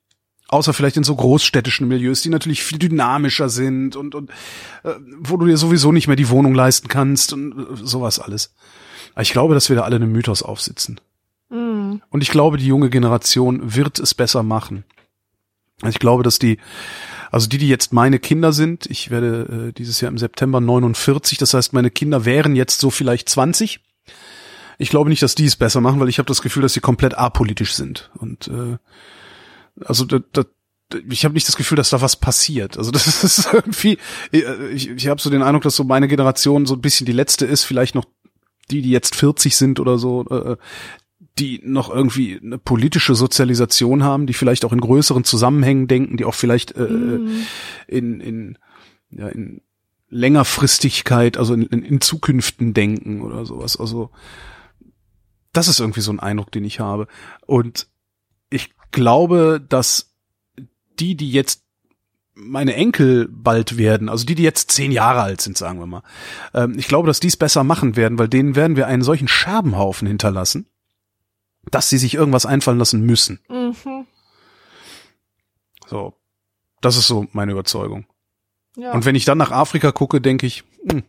Außer 0.53 0.71
vielleicht 0.71 0.97
in 0.97 1.03
so 1.03 1.15
großstädtischen 1.15 1.87
Milieus, 1.87 2.21
die 2.21 2.29
natürlich 2.29 2.61
viel 2.61 2.77
dynamischer 2.77 3.49
sind 3.49 3.95
und, 3.95 4.13
und 4.13 4.29
äh, 4.83 4.93
wo 5.17 5.35
du 5.37 5.47
dir 5.47 5.57
sowieso 5.57 5.91
nicht 5.91 6.05
mehr 6.05 6.15
die 6.15 6.29
Wohnung 6.29 6.53
leisten 6.53 6.87
kannst 6.87 7.33
und 7.33 7.53
äh, 7.53 7.75
sowas 7.75 8.19
alles. 8.19 8.53
Aber 9.13 9.23
ich 9.23 9.31
glaube, 9.31 9.55
dass 9.55 9.69
wir 9.69 9.75
da 9.75 9.81
alle 9.81 9.95
einen 9.95 10.11
Mythos 10.11 10.43
aufsitzen. 10.43 11.01
Mm. 11.49 11.95
Und 12.07 12.21
ich 12.21 12.29
glaube, 12.29 12.57
die 12.57 12.67
junge 12.67 12.91
Generation 12.91 13.75
wird 13.75 13.97
es 13.97 14.13
besser 14.13 14.43
machen. 14.43 14.83
Ich 15.87 15.97
glaube, 15.97 16.21
dass 16.21 16.37
die, 16.37 16.59
also 17.31 17.49
die, 17.49 17.57
die 17.57 17.67
jetzt 17.67 17.91
meine 17.91 18.19
Kinder 18.19 18.53
sind, 18.53 18.85
ich 18.85 19.09
werde 19.09 19.69
äh, 19.69 19.73
dieses 19.73 20.01
Jahr 20.01 20.11
im 20.11 20.19
September 20.19 20.61
49, 20.61 21.39
das 21.39 21.55
heißt, 21.55 21.73
meine 21.73 21.89
Kinder 21.89 22.25
wären 22.25 22.55
jetzt 22.55 22.79
so 22.79 22.91
vielleicht 22.91 23.27
20. 23.27 23.79
Ich 24.77 24.91
glaube 24.91 25.09
nicht, 25.09 25.23
dass 25.23 25.33
die 25.33 25.45
es 25.45 25.55
besser 25.55 25.81
machen, 25.81 25.99
weil 25.99 26.09
ich 26.09 26.19
habe 26.19 26.27
das 26.27 26.43
Gefühl, 26.43 26.61
dass 26.61 26.73
sie 26.73 26.79
komplett 26.79 27.17
apolitisch 27.17 27.73
sind. 27.73 28.11
Und 28.19 28.49
äh, 28.49 28.77
also 29.81 30.05
da, 30.05 30.19
da, 30.31 30.43
ich 31.09 31.25
habe 31.25 31.33
nicht 31.33 31.47
das 31.47 31.55
Gefühl, 31.55 31.75
dass 31.75 31.89
da 31.89 32.01
was 32.01 32.15
passiert. 32.15 32.77
Also 32.77 32.91
das 32.91 33.23
ist 33.23 33.49
irgendwie, 33.51 33.97
ich, 34.31 34.89
ich 34.89 35.07
habe 35.07 35.21
so 35.21 35.29
den 35.29 35.43
Eindruck, 35.43 35.63
dass 35.63 35.75
so 35.75 35.83
meine 35.83 36.07
Generation 36.07 36.65
so 36.65 36.75
ein 36.75 36.81
bisschen 36.81 37.05
die 37.05 37.11
letzte 37.11 37.45
ist, 37.45 37.63
vielleicht 37.63 37.95
noch 37.95 38.05
die, 38.71 38.81
die 38.81 38.91
jetzt 38.91 39.15
40 39.15 39.55
sind 39.55 39.79
oder 39.79 39.97
so, 39.97 40.25
äh, 40.29 40.57
die 41.39 41.61
noch 41.63 41.89
irgendwie 41.89 42.39
eine 42.41 42.57
politische 42.57 43.15
Sozialisation 43.15 44.03
haben, 44.03 44.27
die 44.27 44.33
vielleicht 44.33 44.65
auch 44.65 44.73
in 44.73 44.79
größeren 44.81 45.23
Zusammenhängen 45.23 45.87
denken, 45.87 46.17
die 46.17 46.25
auch 46.25 46.35
vielleicht 46.35 46.75
äh, 46.75 46.87
Mhm. 46.87 47.45
in, 47.87 48.19
in, 48.19 48.57
ja, 49.09 49.27
in 49.29 49.61
Längerfristigkeit, 50.09 51.37
also 51.37 51.55
in, 51.55 51.63
in, 51.63 51.83
in 51.83 52.01
Zukünften 52.01 52.73
denken 52.73 53.21
oder 53.21 53.45
sowas. 53.45 53.77
Also 53.77 54.11
das 55.53 55.67
ist 55.67 55.79
irgendwie 55.79 56.01
so 56.01 56.11
ein 56.11 56.19
Eindruck, 56.19 56.51
den 56.51 56.65
ich 56.65 56.79
habe. 56.79 57.07
Und 57.45 57.87
ich 58.49 58.69
glaube, 58.93 59.61
dass 59.67 60.13
die, 60.99 61.15
die 61.15 61.31
jetzt 61.31 61.63
meine 62.35 62.75
Enkel 62.75 63.27
bald 63.29 63.77
werden, 63.77 64.09
also 64.09 64.25
die, 64.25 64.35
die 64.35 64.43
jetzt 64.43 64.71
zehn 64.71 64.91
Jahre 64.91 65.21
alt 65.21 65.41
sind, 65.41 65.57
sagen 65.57 65.79
wir 65.79 65.85
mal, 65.85 66.03
ähm, 66.53 66.77
ich 66.77 66.87
glaube, 66.87 67.07
dass 67.07 67.19
die 67.19 67.27
es 67.27 67.37
besser 67.37 67.63
machen 67.63 67.95
werden, 67.95 68.17
weil 68.17 68.27
denen 68.27 68.55
werden 68.55 68.77
wir 68.77 68.87
einen 68.87 69.03
solchen 69.03 69.27
Scherbenhaufen 69.27 70.07
hinterlassen, 70.07 70.65
dass 71.69 71.89
sie 71.89 71.97
sich 71.97 72.15
irgendwas 72.15 72.45
einfallen 72.45 72.79
lassen 72.79 73.01
müssen. 73.05 73.39
Mhm. 73.49 74.05
So, 75.87 76.13
das 76.81 76.97
ist 76.97 77.07
so 77.07 77.27
meine 77.33 77.51
Überzeugung. 77.51 78.05
Ja. 78.75 78.93
Und 78.93 79.05
wenn 79.05 79.15
ich 79.15 79.25
dann 79.25 79.37
nach 79.37 79.51
Afrika 79.51 79.91
gucke, 79.91 80.19
denke 80.19 80.47
ich, 80.47 80.63
hm, 80.89 81.03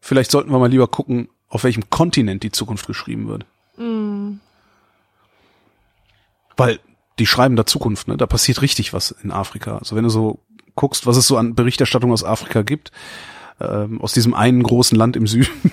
vielleicht 0.00 0.30
sollten 0.30 0.50
wir 0.50 0.58
mal 0.58 0.70
lieber 0.70 0.88
gucken, 0.88 1.28
auf 1.48 1.64
welchem 1.64 1.90
Kontinent 1.90 2.42
die 2.42 2.50
Zukunft 2.50 2.86
geschrieben 2.86 3.28
wird. 3.28 3.46
mm. 3.76 4.40
Weil 6.62 6.80
die 7.18 7.26
schreiben 7.26 7.56
da 7.56 7.66
Zukunft, 7.66 8.08
ne? 8.08 8.16
Da 8.16 8.26
passiert 8.26 8.62
richtig 8.62 8.92
was 8.92 9.10
in 9.22 9.30
Afrika. 9.30 9.78
Also 9.78 9.96
wenn 9.96 10.04
du 10.04 10.10
so 10.10 10.40
guckst, 10.74 11.06
was 11.06 11.16
es 11.16 11.26
so 11.26 11.36
an 11.36 11.54
Berichterstattung 11.54 12.12
aus 12.12 12.24
Afrika 12.24 12.62
gibt, 12.62 12.90
ähm, 13.60 14.00
aus 14.00 14.12
diesem 14.14 14.32
einen 14.32 14.62
großen 14.62 14.96
Land 14.96 15.16
im 15.16 15.26
Süden, 15.26 15.50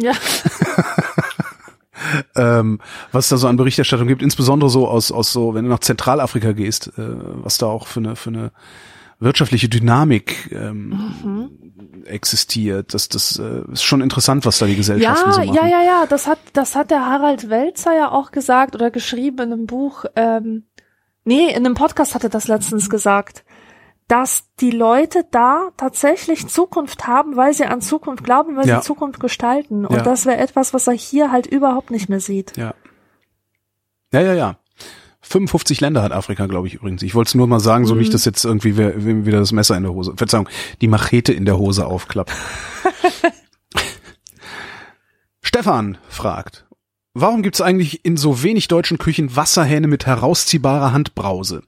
Ja. 0.00 0.12
ähm, 2.36 2.78
was 3.12 3.26
es 3.26 3.30
da 3.30 3.36
so 3.36 3.48
an 3.48 3.56
Berichterstattung 3.56 4.06
gibt, 4.06 4.22
insbesondere 4.22 4.70
so 4.70 4.88
aus, 4.88 5.10
aus 5.10 5.32
so, 5.32 5.54
wenn 5.54 5.64
du 5.64 5.70
nach 5.70 5.80
Zentralafrika 5.80 6.52
gehst, 6.52 6.92
äh, 6.96 7.16
was 7.42 7.58
da 7.58 7.66
auch 7.66 7.86
für 7.86 8.00
eine, 8.00 8.16
für 8.16 8.30
eine 8.30 8.52
wirtschaftliche 9.18 9.68
Dynamik 9.68 10.52
ähm, 10.52 11.67
existiert. 12.06 12.94
Das, 12.94 13.08
das 13.08 13.38
äh, 13.38 13.62
ist 13.72 13.82
schon 13.82 14.00
interessant, 14.00 14.44
was 14.46 14.58
da 14.58 14.66
die 14.66 14.76
Gesellschaften 14.76 15.28
Ja, 15.28 15.32
so 15.32 15.40
machen. 15.40 15.54
ja, 15.54 15.66
ja, 15.66 15.82
ja, 15.82 16.06
das 16.08 16.26
hat, 16.26 16.38
das 16.52 16.74
hat 16.76 16.90
der 16.90 17.06
Harald 17.06 17.50
Welzer 17.50 17.94
ja 17.96 18.10
auch 18.10 18.30
gesagt 18.30 18.74
oder 18.74 18.90
geschrieben 18.90 19.38
in 19.38 19.52
einem 19.52 19.66
Buch. 19.66 20.04
Ähm, 20.16 20.64
Nee, 21.24 21.50
in 21.50 21.66
einem 21.66 21.74
Podcast 21.74 22.14
hatte 22.14 22.30
das 22.30 22.48
letztens 22.48 22.88
gesagt, 22.88 23.44
dass 24.06 24.44
die 24.60 24.70
Leute 24.70 25.26
da 25.30 25.68
tatsächlich 25.76 26.48
Zukunft 26.48 27.06
haben, 27.06 27.36
weil 27.36 27.52
sie 27.52 27.66
an 27.66 27.82
Zukunft 27.82 28.24
glauben, 28.24 28.56
weil 28.56 28.66
Ja. 28.66 28.80
sie 28.80 28.86
Zukunft 28.86 29.20
gestalten. 29.20 29.84
Und 29.84 29.94
Ja. 29.96 30.02
das 30.02 30.24
wäre 30.24 30.38
etwas, 30.38 30.72
was 30.72 30.86
er 30.86 30.94
hier 30.94 31.30
halt 31.30 31.46
überhaupt 31.46 31.90
nicht 31.90 32.08
mehr 32.08 32.20
sieht. 32.20 32.56
Ja. 32.56 32.72
Ja, 34.10 34.20
ja, 34.22 34.32
ja. 34.32 34.56
55 35.20 35.80
Länder 35.80 36.02
hat 36.02 36.12
Afrika, 36.12 36.46
glaube 36.46 36.68
ich, 36.68 36.74
übrigens. 36.74 37.02
Ich 37.02 37.14
wollte 37.14 37.28
es 37.28 37.34
nur 37.34 37.46
mal 37.46 37.60
sagen, 37.60 37.86
so 37.86 37.94
nicht, 37.94 38.14
dass 38.14 38.24
jetzt 38.24 38.44
irgendwie 38.44 38.76
wer, 38.76 39.04
wem 39.04 39.26
wieder 39.26 39.40
das 39.40 39.52
Messer 39.52 39.76
in 39.76 39.82
der 39.82 39.92
Hose, 39.92 40.14
Verzeihung, 40.16 40.48
die 40.80 40.88
Machete 40.88 41.32
in 41.32 41.44
der 41.44 41.58
Hose 41.58 41.86
aufklappt. 41.86 42.32
Stefan 45.42 45.98
fragt, 46.08 46.66
warum 47.14 47.42
gibt's 47.42 47.60
eigentlich 47.60 48.04
in 48.04 48.16
so 48.16 48.42
wenig 48.42 48.68
deutschen 48.68 48.98
Küchen 48.98 49.34
Wasserhähne 49.34 49.88
mit 49.88 50.06
herausziehbarer 50.06 50.92
Handbrause? 50.92 51.62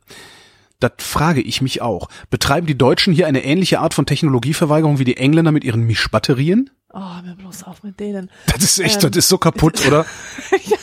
Das 0.78 0.92
frage 0.98 1.42
ich 1.42 1.61
mich 1.61 1.82
auch. 1.82 2.09
Betreiben 2.30 2.66
die 2.66 2.78
Deutschen 2.78 3.12
hier 3.12 3.26
eine 3.26 3.44
ähnliche 3.44 3.80
Art 3.80 3.92
von 3.94 4.07
Technologieverweigerung 4.07 4.98
wie 4.98 5.05
die 5.05 5.18
Engländer 5.18 5.53
mit 5.53 5.64
ihren 5.64 5.82
Mischbatterien? 5.82 6.70
Oh, 6.92 7.22
mir 7.22 7.36
bloß 7.36 7.64
auf 7.64 7.82
mit 7.82 8.01
denen. 8.01 8.30
Das 8.46 8.64
ist 8.64 8.78
echt, 8.78 9.05
Ähm. 9.05 9.11
das 9.11 9.18
ist 9.18 9.28
so 9.28 9.38
kaputt, 9.38 9.86
oder? 9.86 10.07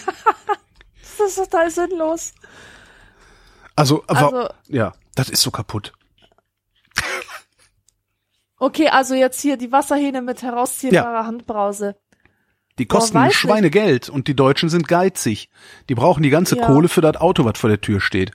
Das 1.17 1.29
ist 1.29 1.35
total 1.37 1.69
sinnlos. 1.71 2.33
Also, 3.75 4.03
aber, 4.07 4.33
Also- 4.33 4.49
ja, 4.67 4.93
das 5.15 5.29
ist 5.29 5.41
so 5.41 5.51
kaputt. 5.51 5.93
Okay, 8.59 8.89
also 8.89 9.13
jetzt 9.13 9.39
hier 9.41 9.57
die 9.57 9.71
Wasserhähne 9.71 10.21
mit 10.21 10.41
herausziehbarer 10.41 11.25
Handbrause. 11.25 11.95
Die 12.79 12.87
kosten 12.87 13.15
weiß 13.17 13.33
Schweinegeld 13.33 14.09
und 14.09 14.27
die 14.27 14.35
Deutschen 14.35 14.69
sind 14.69 14.87
geizig. 14.87 15.49
Die 15.89 15.95
brauchen 15.95 16.23
die 16.23 16.29
ganze 16.29 16.57
Ja. 16.57 16.65
Kohle 16.65 16.89
für 16.89 17.01
das 17.01 17.17
Auto, 17.17 17.45
was 17.45 17.57
vor 17.59 17.69
der 17.69 17.81
Tür 17.81 17.99
steht. 18.01 18.31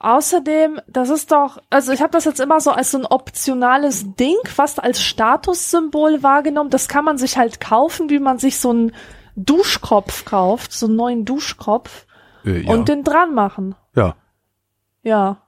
Außerdem, 0.00 0.80
das 0.86 1.08
ist 1.10 1.30
doch, 1.32 1.58
also 1.70 1.92
ich 1.92 2.02
habe 2.02 2.10
das 2.10 2.24
jetzt 2.24 2.40
immer 2.40 2.60
so 2.60 2.72
als 2.72 2.90
so 2.90 2.98
ein 2.98 3.06
optionales 3.06 4.04
Ding, 4.16 4.36
fast 4.44 4.82
als 4.82 5.02
Statussymbol 5.02 6.22
wahrgenommen. 6.22 6.70
Das 6.70 6.88
kann 6.88 7.04
man 7.04 7.16
sich 7.18 7.38
halt 7.38 7.60
kaufen, 7.60 8.10
wie 8.10 8.18
man 8.18 8.38
sich 8.38 8.58
so 8.58 8.70
einen 8.70 8.92
Duschkopf 9.36 10.24
kauft, 10.24 10.72
so 10.72 10.86
einen 10.86 10.96
neuen 10.96 11.24
Duschkopf 11.24 12.06
Äh, 12.44 12.60
ja. 12.62 12.70
und 12.72 12.88
den 12.88 13.04
dran 13.04 13.34
machen. 13.34 13.74
ja. 13.94 14.14
Ja. 15.02 15.42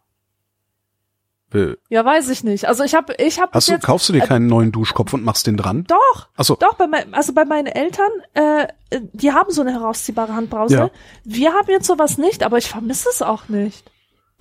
Äh, 1.55 1.77
Ja, 1.89 2.05
weiß 2.05 2.29
ich 2.31 2.45
nicht. 2.45 2.67
Also 2.67 2.83
ich 2.85 2.95
habe 2.95 3.15
ich 3.19 3.41
habe 3.41 3.53
hast 3.55 3.69
du, 3.69 3.73
jetzt 3.73 3.85
kaufst 3.87 4.09
du 4.09 4.13
dir 4.13 4.21
keinen 4.21 4.49
neuen 4.49 4.73
Duschkopf 4.73 5.13
und 5.15 5.25
machst 5.25 5.47
den 5.47 5.57
dran? 5.57 5.85
doch 5.85 6.29
Achso, 6.37 6.57
Doch, 6.57 6.75
bei 6.75 6.87
mein, 6.87 7.15
also 7.15 7.33
bei 7.33 7.45
meinen 7.45 7.67
Eltern, 7.67 8.11
äh, 8.35 8.65
äh, 8.91 9.01
die 9.13 9.33
haben 9.33 9.51
so 9.53 9.63
eine 9.63 9.73
herausziehbare 9.73 10.35
Handbrause. 10.35 10.75
Ja. 10.75 10.91
Wir 11.25 11.53
haben 11.55 11.71
jetzt 11.71 11.87
sowas 11.87 12.19
nicht, 12.19 12.43
aber 12.43 12.59
ich 12.59 12.69
vermisse 12.69 13.09
es 13.09 13.23
auch 13.23 13.49
nicht. 13.49 13.91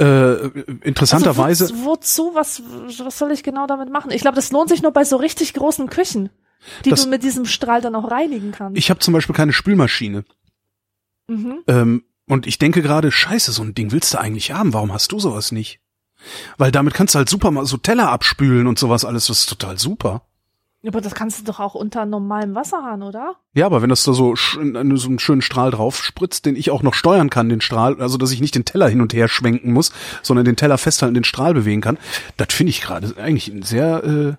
äh, 0.02 0.48
interessanterweise, 0.84 1.66
Also 1.66 1.76
wo, 1.86 1.92
wozu? 1.92 2.32
Was, 2.34 2.62
was 3.00 3.18
soll 3.18 3.32
ich 3.32 3.44
genau 3.44 3.68
damit 3.68 3.90
machen? 3.90 4.12
Ich 4.12 4.22
glaube, 4.22 4.36
das 4.36 4.52
lohnt 4.52 4.68
sich 4.70 4.82
nur 4.82 4.92
bei 4.92 5.06
so 5.06 5.16
richtig 5.18 5.54
großen 5.54 5.88
Küchen, 5.90 6.30
die 6.86 6.90
Das- 6.90 7.04
du 7.04 7.10
mit 7.10 7.24
diesem 7.24 7.46
Strahl 7.46 7.82
dann 7.82 7.96
auch 7.96 8.10
reinigen 8.12 8.52
kannst. 8.52 8.78
ich 8.78 8.90
habe 8.90 9.00
zum 9.00 9.14
Beispiel 9.14 9.36
keine 9.36 9.54
Spülmaschine. 9.54 10.24
mhm. 11.28 11.60
Ähm, 11.68 12.04
und 12.28 12.48
ich 12.48 12.58
denke 12.58 12.82
gerade, 12.82 13.12
scheiße, 13.12 13.52
so 13.52 13.62
ein 13.62 13.76
Ding 13.76 13.92
willst 13.92 14.14
du 14.14 14.20
eigentlich 14.20 14.52
haben. 14.52 14.74
Warum 14.74 14.92
hast 14.92 15.12
du 15.12 15.20
sowas 15.20 15.52
nicht? 15.52 15.80
Weil 16.58 16.72
damit 16.72 16.96
kannst 16.96 17.14
du 17.14 17.18
halt 17.20 17.30
super 17.30 17.52
mal 17.52 17.66
so 17.68 17.78
Teller 17.78 18.10
abspülen 18.10 18.66
und 18.66 18.80
sowas 18.80 19.06
alles. 19.06 19.28
Das 19.28 19.40
ist 19.42 19.46
total 19.50 19.78
super. 19.78 20.24
Aber 20.88 21.02
das 21.02 21.16
kannst 21.16 21.40
du 21.40 21.44
doch 21.44 21.60
auch 21.60 21.74
unter 21.76 22.06
normalem 22.06 22.54
Wasserhahn, 22.54 23.02
oder? 23.04 23.36
Ja, 23.56 23.66
aber 23.66 23.82
wenn 23.82 23.90
das 23.90 24.04
da 24.04 24.14
so, 24.14 24.36
so 24.36 24.60
einen 24.60 25.20
schönen 25.20 25.42
Strahl 25.42 25.72
drauf 25.72 26.04
spritzt, 26.04 26.46
den 26.46 26.56
ich 26.56 26.70
auch 26.70 26.84
noch 26.84 26.94
steuern 26.94 27.32
kann, 27.32 27.50
den 27.50 27.62
Strahl, 27.62 28.00
also 28.02 28.18
dass 28.18 28.32
ich 28.32 28.40
nicht 28.42 28.54
den 28.56 28.66
Teller 28.66 28.88
hin 28.88 29.02
und 29.02 29.12
her 29.14 29.28
schwenken 29.28 29.72
muss, 29.74 29.92
sondern 30.22 30.46
den 30.46 30.56
Teller 30.58 30.78
festhalten, 30.78 31.16
den 31.16 31.24
Strahl 31.24 31.54
bewegen 31.56 31.82
kann, 31.82 31.98
das 32.38 32.54
finde 32.54 32.70
ich 32.70 32.82
gerade 32.82 33.16
eigentlich 33.18 33.52
eine 33.52 33.66
sehr 33.66 34.04
äh, 34.04 34.34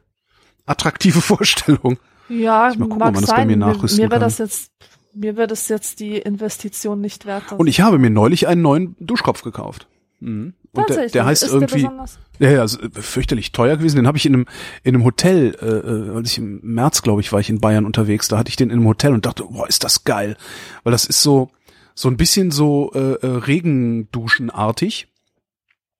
attraktive 0.67 1.21
Vorstellung. 1.21 1.99
Ja, 2.29 2.73
mal 2.77 2.89
gucken, 2.89 2.99
mag 2.99 3.13
man 3.13 3.15
das 3.15 3.31
bei 3.31 3.37
sein. 3.37 3.47
mir 3.47 3.57
mir 3.57 3.67
nachrüsten 3.67 4.05
mir 4.05 4.11
wäre 4.11 4.21
kann. 4.21 4.29
das 4.29 4.39
jetzt, 4.39 4.73
mir 5.15 5.37
wäre 5.37 5.47
das 5.47 5.69
jetzt 5.69 6.01
die 6.01 6.19
Investition 6.19 7.01
nicht 7.01 7.27
wert. 7.27 7.53
Und 7.53 7.67
ich 7.67 7.81
habe 7.81 7.99
mir 7.99 8.11
neulich 8.11 8.49
einen 8.49 8.63
neuen 8.63 8.97
Duschkopf 9.01 9.43
gekauft. 9.43 9.87
Mhm. 10.21 10.55
Und 10.73 10.77
der, 10.77 10.87
Tatsächlich, 10.87 11.13
der 11.13 11.25
heißt 11.25 11.43
ist 11.43 11.53
der 11.53 11.61
irgendwie, 11.61 11.75
besonders? 11.83 12.19
ja, 12.39 12.51
ja, 12.51 12.65
ist, 12.65 12.83
äh, 12.83 12.91
fürchterlich 13.01 13.53
teuer 13.53 13.77
gewesen. 13.77 13.97
Den 13.97 14.07
habe 14.07 14.19
ich 14.19 14.27
in 14.27 14.35
einem 14.35 14.47
in 14.83 14.95
einem 14.95 15.05
Hotel, 15.05 15.57
äh, 15.61 15.67
äh, 15.67 16.17
als 16.17 16.33
ich 16.33 16.39
im 16.39 16.61
März, 16.63 17.03
glaube 17.03 17.21
ich, 17.23 17.33
war 17.33 17.41
ich 17.41 17.49
in 17.49 17.61
Bayern 17.61 17.87
unterwegs. 17.87 18.29
Da 18.29 18.37
hatte 18.39 18.51
ich 18.51 18.57
den 18.57 18.71
in 18.71 18.79
einem 18.79 18.87
Hotel 18.87 19.15
und 19.15 19.25
dachte, 19.25 19.45
boah, 19.45 19.67
ist 19.67 19.85
das 19.85 20.05
geil, 20.05 20.37
weil 20.85 20.93
das 20.93 21.07
ist 21.07 21.23
so 21.23 21.51
so 21.95 22.09
ein 22.09 22.19
bisschen 22.19 22.51
so 22.51 22.93
äh, 22.95 22.99
äh, 23.15 23.27
Regenduschenartig. 23.27 25.09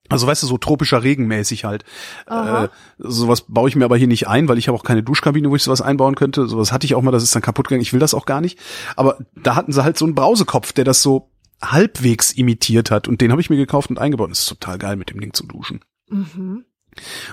Also 0.09 0.27
weißt 0.27 0.43
du, 0.43 0.47
so 0.47 0.59
tropischer 0.59 1.03
Regenmäßig 1.03 1.65
halt. 1.65 1.85
Aha. 2.27 2.65
Äh, 2.65 2.69
sowas 2.99 3.43
baue 3.49 3.69
ich 3.69 3.77
mir 3.77 3.85
aber 3.85 3.97
hier 3.97 4.07
nicht 4.07 4.29
ein, 4.29 4.49
weil 4.49 4.59
ich 4.59 4.69
habe 4.69 4.79
auch 4.79 4.85
keine 4.85 5.03
Duschkabine, 5.03 5.51
wo 5.51 5.57
ich 5.57 5.63
sowas 5.63 5.81
einbauen 5.83 6.15
könnte. 6.15 6.47
Sowas 6.49 6.73
hatte 6.73 6.87
ich 6.87 6.95
auch 6.95 7.03
mal, 7.03 7.11
das 7.11 7.23
ist 7.23 7.35
dann 7.35 7.43
kaputt 7.43 7.69
gegangen. 7.69 7.83
Ich 7.83 7.93
will 7.93 8.01
das 8.01 8.15
auch 8.15 8.27
gar 8.27 8.41
nicht. 8.41 8.59
Aber 8.97 9.19
da 9.35 9.55
hatten 9.55 9.73
sie 9.73 9.83
halt 9.85 9.97
so 9.99 10.05
einen 10.05 10.15
Brausekopf, 10.15 10.73
der 10.73 10.85
das 10.85 11.03
so 11.03 11.31
halbwegs 11.63 12.33
imitiert 12.33 12.91
hat. 12.91 13.09
Und 13.09 13.21
den 13.21 13.31
habe 13.33 13.41
ich 13.41 13.51
mir 13.51 13.57
gekauft 13.57 13.91
und 13.91 13.99
eingebaut. 13.99 14.31
Das 14.31 14.41
ist 14.41 14.49
total 14.49 14.79
geil, 14.79 14.97
mit 14.97 15.11
dem 15.11 15.21
Ding 15.21 15.33
zu 15.33 15.47
duschen. 15.47 15.81
Mhm. 16.09 16.65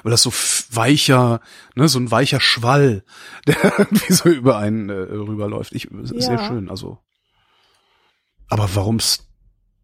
Weil 0.04 0.12
das 0.12 0.24
so 0.24 0.32
weicher, 0.76 1.40
ne, 1.76 1.88
so 1.88 1.98
ein 2.00 2.12
weicher 2.12 2.40
Schwall, 2.42 3.04
der 3.48 3.56
irgendwie 3.80 4.12
so 4.14 4.30
über 4.30 4.58
einen 4.58 4.90
äh, 4.90 4.94
rüberläuft. 4.94 5.74
Ich, 5.74 5.86
ist 5.92 6.10
sehr 6.22 6.36
Ja. 6.36 6.48
schön, 6.48 6.70
also. 6.70 7.00
Aber 8.50 8.76
warum's, 8.76 9.28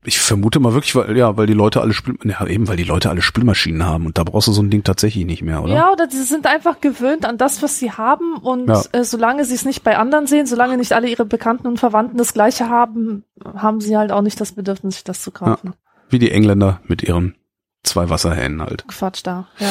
ich 0.04 0.18
vermute 0.20 0.60
mal 0.60 0.74
wirklich, 0.74 0.95
weil, 0.95 1.16
ja, 1.18 1.36
weil 1.36 1.45
die 1.45 1.54
Leute 1.54 1.82
alle 1.82 1.93
Spül, 1.93 2.18
ja, 2.24 2.45
eben, 2.47 2.68
weil 2.68 2.78
die 2.78 2.84
Leute 2.86 3.10
alle 3.10 3.22
Spülmaschinen 3.22 3.86
haben 3.86 4.06
und 4.06 4.18
da 4.18 4.24
brauchst 4.24 4.47
du 4.47 4.54
so 4.54 4.62
ein 4.62 4.70
Ding 4.70 4.84
tatsächlich 4.84 5.26
nicht 5.26 5.41
mehr, 5.41 5.62
oder? 5.62 5.74
Ja, 5.76 5.91
oder 5.91 6.10
sie 6.10 6.24
sind 6.24 6.47
einfach 6.47 6.80
gewöhnt 6.80 7.26
an 7.26 7.38
das, 7.38 7.62
was 7.62 7.80
sie 7.80 7.91
haben 7.91 8.36
und 8.36 8.68
Ja. 8.70 8.82
äh, 8.93 9.04
solange 9.04 9.43
sie 9.43 9.56
es 9.56 9.66
nicht 9.66 9.84
bei 9.84 9.97
anderen 9.97 10.26
sehen, 10.26 10.45
solange 10.45 10.78
nicht 10.78 10.93
alle 10.93 11.10
ihre 11.10 11.26
Bekannten 11.26 11.68
und 11.68 11.80
Verwandten 11.80 12.18
das 12.18 12.34
Gleiche 12.34 12.70
haben, 12.70 13.24
haben 13.56 13.82
sie 13.82 13.97
halt 13.97 14.12
auch 14.12 14.22
nicht 14.22 14.39
das 14.39 14.54
Bedürfnis, 14.54 14.95
sich 14.95 15.04
das 15.04 15.22
zu 15.22 15.32
kaufen. 15.32 15.74
Wie 16.10 16.20
die 16.20 16.32
Engländer 16.32 16.80
mit 16.88 17.04
ihren 17.04 17.36
zwei 17.84 18.10
Wasserhähnen 18.10 18.62
halt. 18.62 18.88
Quatsch 18.88 19.22
da, 19.24 19.47
ja. 19.60 19.70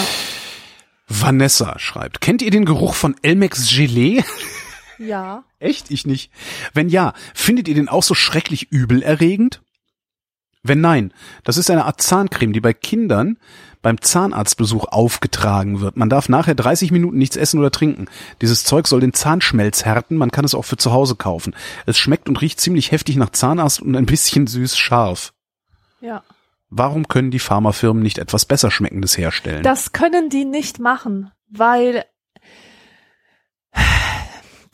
Vanessa 1.09 1.79
schreibt, 1.79 2.21
kennt 2.21 2.43
ihr 2.43 2.51
den 2.51 2.67
Geruch 2.67 2.95
von 2.95 3.17
Elmex 3.23 3.69
Gelee? 3.75 4.23
Ja. 5.01 5.45
Echt? 5.61 5.93
Ich 5.93 6.07
nicht. 6.07 6.33
Wenn 6.75 6.89
ja, 6.89 7.13
findet 7.33 7.69
ihr 7.69 7.77
den 7.77 7.89
auch 7.89 8.03
so 8.03 8.15
schrecklich 8.15 8.73
übelerregend? 8.73 9.63
Wenn 10.69 10.81
nein, 10.81 11.13
das 11.45 11.57
ist 11.57 11.71
eine 11.71 11.85
Art 11.85 12.01
Zahncreme, 12.01 12.53
die 12.53 12.61
bei 12.61 12.73
Kindern 12.73 13.39
beim 13.83 14.01
Zahnarztbesuch 14.01 14.87
aufgetragen 14.87 15.81
wird. 15.81 15.97
Man 15.97 16.11
darf 16.11 16.29
nachher 16.29 16.55
30 16.55 16.91
Minuten 16.91 17.19
nichts 17.19 17.37
essen 17.37 17.59
oder 17.59 17.71
trinken. 17.71 18.07
Dieses 18.43 18.65
Zeug 18.65 18.87
soll 18.87 19.01
den 19.01 19.15
Zahnschmelz 19.15 19.85
härten, 19.85 20.17
man 20.17 20.31
kann 20.31 20.45
es 20.45 20.55
auch 20.55 20.65
für 20.65 20.77
zu 20.77 20.93
Hause 20.93 21.17
kaufen. 21.17 21.55
Es 21.87 21.99
schmeckt 21.99 22.29
und 22.29 22.41
riecht 22.41 22.61
ziemlich 22.61 22.93
heftig 22.93 23.17
nach 23.17 23.31
Zahnarzt 23.31 23.81
und 23.81 23.97
ein 23.97 24.07
bisschen 24.07 24.47
süß 24.47 24.77
scharf. 24.77 25.33
Ja. 26.01 26.23
Warum 26.71 27.09
können 27.09 27.31
die 27.31 27.39
Pharmafirmen 27.39 28.03
nicht 28.03 28.19
etwas 28.19 28.45
besser 28.45 28.71
schmeckendes 28.71 29.17
herstellen? 29.17 29.63
Das 29.63 29.93
können 29.93 30.29
die 30.29 30.45
nicht 30.45 30.81
machen, 30.81 31.31
weil 31.49 32.05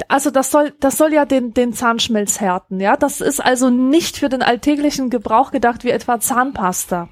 also 0.08 0.30
das 0.30 0.50
soll 0.50 0.72
das 0.80 0.96
soll 0.96 1.12
ja 1.12 1.24
den 1.24 1.54
den 1.54 1.72
Zahnschmelz 1.72 2.40
härten, 2.40 2.80
ja? 2.80 2.96
Das 2.96 3.20
ist 3.20 3.44
also 3.44 3.70
nicht 3.70 4.18
für 4.18 4.28
den 4.28 4.42
alltäglichen 4.42 5.10
Gebrauch 5.10 5.50
gedacht 5.50 5.84
wie 5.84 5.90
etwa 5.90 6.20
Zahnpasta. 6.20 7.08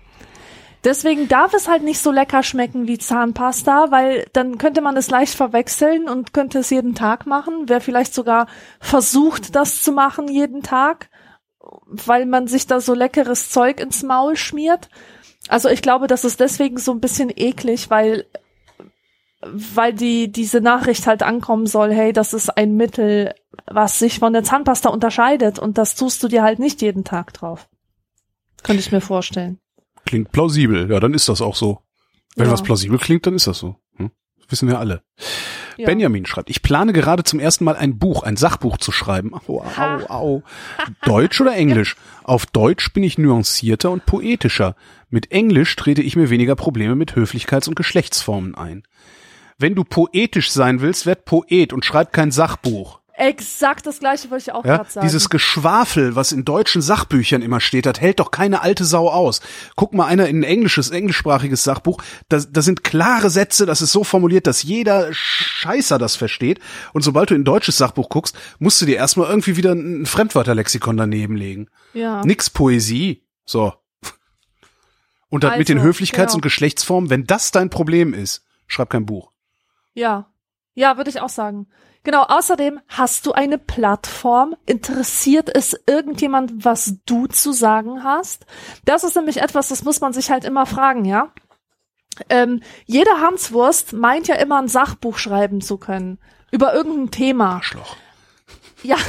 Deswegen 0.85 1.29
darf 1.29 1.55
es 1.55 1.69
halt 1.69 1.85
nicht 1.85 2.01
so 2.01 2.11
lecker 2.11 2.43
schmecken 2.43 2.89
wie 2.89 2.99
Zahnpasta, 2.99 3.91
weil 3.91 4.27
dann 4.33 4.59
könnte 4.59 4.81
man 4.81 4.97
es 4.97 5.11
leicht 5.11 5.35
verwechseln 5.35 6.09
und 6.09 6.33
könnte 6.33 6.59
es 6.59 6.71
jeden 6.71 6.97
Tag 6.97 7.25
machen. 7.25 7.65
Wer 7.69 7.81
vielleicht 7.81 8.13
sogar 8.13 8.49
versucht, 8.81 9.55
das 9.55 9.83
zu 9.83 9.93
machen 9.93 10.27
jeden 10.27 10.63
Tag, 10.63 11.09
weil 11.87 12.27
man 12.27 12.49
sich 12.49 12.67
da 12.67 12.81
so 12.81 12.95
leckeres 12.95 13.51
Zeug 13.51 13.79
ins 13.79 14.03
Maul 14.03 14.35
schmiert. 14.37 14.89
Also 15.49 15.69
ich 15.69 15.83
glaube, 15.83 16.09
das 16.09 16.25
ist 16.25 16.41
deswegen 16.41 16.79
so 16.79 16.91
ein 16.93 17.01
bisschen 17.01 17.31
eklig, 17.35 17.89
weil 17.91 18.27
weil 19.45 19.93
die 19.93 20.31
diese 20.31 20.61
Nachricht 20.61 21.07
halt 21.07 21.23
ankommen 21.23 21.67
soll, 21.67 21.93
hey, 21.93 22.13
das 22.13 22.33
ist 22.33 22.51
ein 22.57 22.77
Mittel, 22.77 23.35
was 23.67 23.99
sich 23.99 24.19
von 24.19 24.33
der 24.33 24.45
Zahnpasta 24.45 24.89
unterscheidet 24.89 25.59
und 25.59 25.79
das 25.79 25.95
tust 25.95 26.23
du 26.23 26.29
dir 26.29 26.43
halt 26.43 26.59
nicht 26.59 26.83
jeden 26.83 27.05
Tag 27.05 27.33
drauf. 27.33 27.69
Könnte 28.63 28.81
ich 28.81 28.93
mir 28.93 29.01
vorstellen. 29.01 29.59
Klingt 30.07 30.31
plausibel. 30.33 30.91
Ja, 30.91 31.01
dann 31.01 31.15
ist 31.15 31.29
das 31.29 31.43
auch 31.43 31.57
so. 31.57 31.81
Wenn 32.37 32.47
Ja. 32.47 32.53
was 32.53 32.63
plausibel 32.63 32.99
klingt, 32.99 33.27
dann 33.27 33.35
ist 33.35 33.47
das 33.47 33.59
so. 33.59 33.77
Hm? 33.97 34.11
Das 34.39 34.51
wissen 34.53 34.69
wir 34.69 34.79
alle. 34.79 35.03
Ja. 35.77 35.87
Benjamin 35.87 36.27
schreibt, 36.27 36.51
ich 36.51 36.63
plane 36.63 36.93
gerade 36.93 37.25
zum 37.25 37.41
ersten 37.41 37.65
Mal 37.65 37.77
ein 37.77 37.99
Buch, 37.99 38.23
ein 38.23 38.37
Sachbuch 38.37 38.77
zu 38.77 38.93
schreiben. 38.93 39.33
Au, 39.35 39.63
au, 39.63 40.07
au. 40.09 40.43
Deutsch 41.05 41.41
oder 41.41 41.55
Englisch? 41.55 41.97
Auf 42.23 42.47
Deutsch 42.47 42.93
bin 42.93 43.03
ich 43.03 43.19
nuancierter 43.19 43.91
und 43.91 44.05
poetischer. 44.07 44.77
Mit 45.09 45.33
Englisch 45.33 45.75
trete 45.77 46.03
ich 46.03 46.15
mir 46.15 46.31
weniger 46.31 46.57
Probleme 46.57 46.95
mit 46.95 47.15
Höflichkeits- 47.15 47.69
und 47.69 47.75
Geschlechtsformen 47.75 48.55
ein. 48.55 48.83
Wenn 49.63 49.75
du 49.75 49.85
poetisch 49.85 50.51
sein 50.51 50.81
willst, 50.81 51.07
werd 51.07 51.25
Poet 51.25 51.73
und 51.73 51.85
schreib 51.85 52.13
kein 52.13 52.31
Sachbuch. 52.31 53.01
Exakt 53.15 53.87
das 53.87 54.01
gleiche 54.01 54.31
wollte 54.31 54.45
ich 54.49 54.53
auch 54.53 54.65
Ja, 54.65 54.79
gerade 54.79 54.91
sagen. 54.91 55.07
dieses 55.07 55.29
Geschwafel, 55.29 56.17
was 56.17 56.33
in 56.33 56.45
deutschen 56.45 56.81
Sachbüchern 56.83 57.43
immer 57.43 57.61
steht, 57.61 57.85
das 57.87 58.01
hält 58.01 58.19
doch 58.21 58.31
keine 58.31 58.63
alte 58.63 58.85
Sau 58.85 59.09
aus. 59.09 59.41
Guck 59.77 59.93
mal 59.95 60.07
einer 60.07 60.27
in 60.29 60.41
ein 60.41 60.43
englisches, 60.43 60.91
englischsprachiges 60.91 61.63
Sachbuch, 61.63 62.03
da, 62.31 62.39
da 62.41 62.63
sind 62.63 62.83
klare 62.83 63.29
Sätze, 63.31 63.67
das 63.67 63.83
ist 63.83 63.93
so 63.93 64.03
formuliert, 64.03 64.47
dass 64.47 64.63
jeder 64.63 65.09
Scheißer 65.13 65.99
das 65.99 66.17
versteht. 66.17 66.59
Und 66.95 67.03
sobald 67.03 67.31
du 67.31 67.35
in 67.35 67.43
ein 67.43 67.45
deutsches 67.45 67.77
Sachbuch 67.77 68.09
guckst, 68.09 68.35
musst 68.59 68.81
du 68.81 68.87
dir 68.87 68.97
erstmal 68.97 69.29
irgendwie 69.29 69.57
wieder 69.57 69.73
ein 69.73 70.07
Fremdwörterlexikon 70.07 70.97
daneben 70.97 71.37
legen. 71.37 71.69
ja. 71.93 72.25
Nix 72.25 72.49
Poesie. 72.51 73.23
So. 73.45 73.75
Und 75.29 75.45
das 75.45 75.57
mit 75.59 75.69
den 75.69 75.79
Also, 75.79 75.91
Höflichkeits- 75.91 76.17
genau. 76.17 76.35
und 76.37 76.43
Geschlechtsformen, 76.43 77.11
wenn 77.11 77.25
das 77.25 77.53
dein 77.53 77.71
Problem 77.71 78.15
ist, 78.15 78.43
schreib 78.67 78.91
kein 78.91 79.07
Buch. 79.07 79.32
Ja. 79.95 80.33
Ja, 80.75 80.97
würde 80.97 81.11
ich 81.11 81.21
auch 81.21 81.29
sagen. 81.29 81.67
Genau, 82.05 82.23
außerdem 82.23 82.81
hast 82.89 83.27
du 83.27 83.33
eine 83.33 83.59
Plattform, 83.59 84.57
interessiert 84.67 85.55
es 85.55 85.77
irgendjemand, 85.87 86.65
was 86.65 86.97
du 87.07 87.27
zu 87.27 87.53
sagen 87.53 88.03
hast? 88.03 88.47
Das 88.85 89.05
ist 89.05 89.15
nämlich 89.15 89.41
etwas, 89.41 89.69
das 89.69 89.85
muss 89.85 90.01
man 90.01 90.13
sich 90.13 90.31
halt 90.31 90.45
immer 90.45 90.67
fragen, 90.67 91.05
ja? 91.05 91.33
Ähm, 92.29 92.61
jeder 92.87 93.21
Hanswurst 93.21 93.93
meint 93.93 94.27
ja 94.27 94.35
immer 94.35 94.61
ein 94.61 94.69
Sachbuch 94.69 95.19
schreiben 95.19 95.61
zu 95.61 95.79
können. 95.79 96.19
Über 96.51 96.75
irgendein 96.75 97.11
Thema. 97.11 97.55
Arschloch. 97.55 97.97
Ja. 98.83 98.97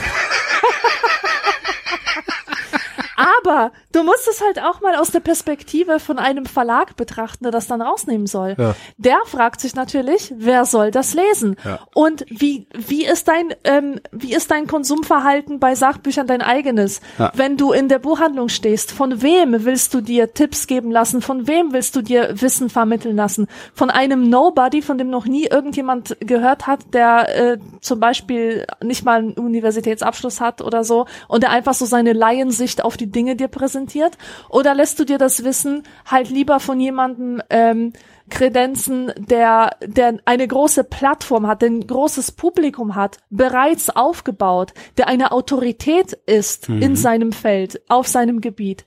Aber 3.15 3.71
du 3.91 4.03
musst 4.03 4.27
es 4.27 4.41
halt 4.41 4.59
auch 4.59 4.81
mal 4.81 4.95
aus 4.95 5.11
der 5.11 5.19
Perspektive 5.19 5.99
von 5.99 6.19
einem 6.19 6.45
Verlag 6.45 6.95
betrachten, 6.95 7.43
der 7.43 7.51
das 7.51 7.67
dann 7.67 7.81
rausnehmen 7.81 8.27
soll. 8.27 8.55
Ja. 8.57 8.75
Der 8.97 9.17
fragt 9.25 9.61
sich 9.61 9.75
natürlich, 9.75 10.33
wer 10.37 10.65
soll 10.65 10.91
das 10.91 11.13
lesen? 11.13 11.55
Ja. 11.63 11.79
Und 11.93 12.25
wie, 12.29 12.67
wie 12.73 13.05
ist 13.05 13.27
dein, 13.27 13.53
ähm, 13.63 13.99
wie 14.11 14.33
ist 14.33 14.51
dein 14.51 14.67
Konsumverhalten 14.67 15.59
bei 15.59 15.75
Sachbüchern 15.75 16.27
dein 16.27 16.41
eigenes? 16.41 17.01
Ja. 17.17 17.31
Wenn 17.35 17.57
du 17.57 17.71
in 17.71 17.87
der 17.87 17.99
Buchhandlung 17.99 18.49
stehst, 18.49 18.91
von 18.91 19.21
wem 19.21 19.65
willst 19.65 19.93
du 19.93 20.01
dir 20.01 20.33
Tipps 20.33 20.67
geben 20.67 20.91
lassen? 20.91 21.21
Von 21.21 21.47
wem 21.47 21.73
willst 21.73 21.95
du 21.95 22.01
dir 22.01 22.41
Wissen 22.41 22.69
vermitteln 22.69 23.15
lassen? 23.15 23.47
Von 23.73 23.89
einem 23.89 24.29
Nobody, 24.29 24.81
von 24.81 24.97
dem 24.97 25.09
noch 25.09 25.25
nie 25.25 25.45
irgendjemand 25.45 26.17
gehört 26.19 26.67
hat, 26.67 26.93
der 26.93 27.53
äh, 27.53 27.57
zum 27.81 27.99
Beispiel 27.99 28.65
nicht 28.83 29.05
mal 29.05 29.19
einen 29.19 29.33
Universitätsabschluss 29.33 30.41
hat 30.41 30.61
oder 30.61 30.83
so 30.83 31.05
und 31.27 31.43
der 31.43 31.51
einfach 31.51 31.73
so 31.73 31.85
seine 31.85 32.13
Laiensicht 32.13 32.83
auf 32.83 32.97
die 32.97 33.02
Dinge 33.07 33.35
dir 33.35 33.47
präsentiert? 33.47 34.17
Oder 34.49 34.73
lässt 34.75 34.99
du 34.99 35.05
dir 35.05 35.17
das 35.17 35.43
Wissen 35.43 35.83
halt 36.05 36.29
lieber 36.29 36.59
von 36.59 36.79
jemandem 36.79 37.41
ähm, 37.49 37.93
kredenzen, 38.29 39.11
der, 39.17 39.71
der 39.85 40.19
eine 40.25 40.47
große 40.47 40.83
Plattform 40.83 41.47
hat, 41.47 41.61
der 41.61 41.69
ein 41.69 41.85
großes 41.85 42.31
Publikum 42.31 42.95
hat, 42.95 43.17
bereits 43.29 43.89
aufgebaut, 43.89 44.73
der 44.97 45.07
eine 45.07 45.31
Autorität 45.31 46.13
ist 46.25 46.69
in 46.69 46.95
seinem 46.95 47.31
Feld, 47.31 47.81
auf 47.89 48.07
seinem 48.07 48.39
Gebiet. 48.41 48.85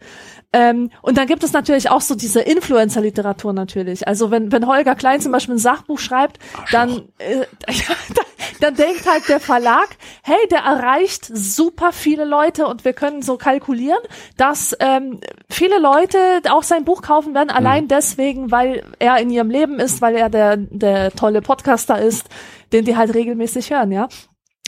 Ähm, 0.52 0.90
und 1.02 1.18
dann 1.18 1.26
gibt 1.26 1.44
es 1.44 1.52
natürlich 1.52 1.90
auch 1.90 2.00
so 2.00 2.14
diese 2.14 2.40
Influencer-Literatur 2.40 3.52
natürlich. 3.52 4.08
Also 4.08 4.30
wenn, 4.30 4.52
wenn 4.52 4.66
Holger 4.66 4.94
Klein 4.94 5.20
zum 5.20 5.32
Beispiel 5.32 5.56
ein 5.56 5.58
Sachbuch 5.58 5.98
schreibt, 5.98 6.38
dann, 6.72 7.02
äh, 7.18 7.44
dann 7.66 8.24
denkt 8.60 9.06
halt 9.06 9.28
der 9.28 9.40
Verlag, 9.40 9.88
hey, 10.22 10.38
der 10.50 10.60
erreicht 10.60 11.26
super 11.26 11.92
viele 11.92 12.24
Leute 12.24 12.66
und 12.66 12.84
wir 12.84 12.92
können 12.92 13.22
so 13.22 13.36
kalkulieren, 13.36 14.00
dass 14.36 14.76
ähm, 14.80 15.20
viele 15.48 15.78
Leute 15.78 16.18
auch 16.50 16.62
sein 16.62 16.84
Buch 16.84 17.02
kaufen 17.02 17.34
werden, 17.34 17.50
allein 17.50 17.88
deswegen, 17.88 18.50
weil 18.50 18.84
er 18.98 19.18
in 19.18 19.30
ihrem 19.30 19.50
Leben 19.50 19.78
ist, 19.78 20.00
weil 20.00 20.16
er 20.16 20.28
der, 20.28 20.56
der 20.56 21.12
tolle 21.12 21.42
Podcaster 21.42 22.00
ist, 22.00 22.26
den 22.72 22.84
die 22.84 22.96
halt 22.96 23.14
regelmäßig 23.14 23.70
hören, 23.70 23.92
ja. 23.92 24.08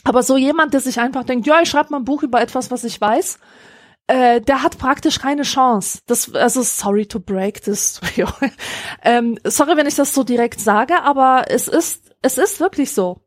Aber 0.05 0.23
so 0.23 0.37
jemand, 0.37 0.75
der 0.75 0.81
sich 0.81 1.01
einfach 1.01 1.25
denkt, 1.25 1.47
ja, 1.47 1.61
ich 1.61 1.69
schreibe 1.69 1.91
mal 1.91 1.99
ein 1.99 2.05
Buch 2.05 2.23
über 2.23 2.41
etwas, 2.41 2.71
was 2.71 2.85
ich 2.85 3.01
weiß, 3.01 3.39
äh, 4.09 4.41
der 4.41 4.63
hat 4.63 4.79
praktisch 4.79 5.21
keine 5.21 5.43
Chance. 5.43 6.01
Das, 6.07 6.35
also 6.35 6.63
sorry 6.63 7.07
to 7.07 7.21
break 7.21 7.63
this. 7.63 8.01
ähm, 9.03 9.39
sorry, 9.45 9.77
wenn 9.77 9.87
ich 9.87 9.97
das 9.97 10.15
so 10.15 10.25
direkt 10.25 10.61
sage, 10.61 11.03
aber 11.03 11.45
es 11.49 11.69
ist, 11.69 12.15
es 12.23 12.39
ist 12.39 12.59
wirklich 12.59 12.93
so. 12.93 13.21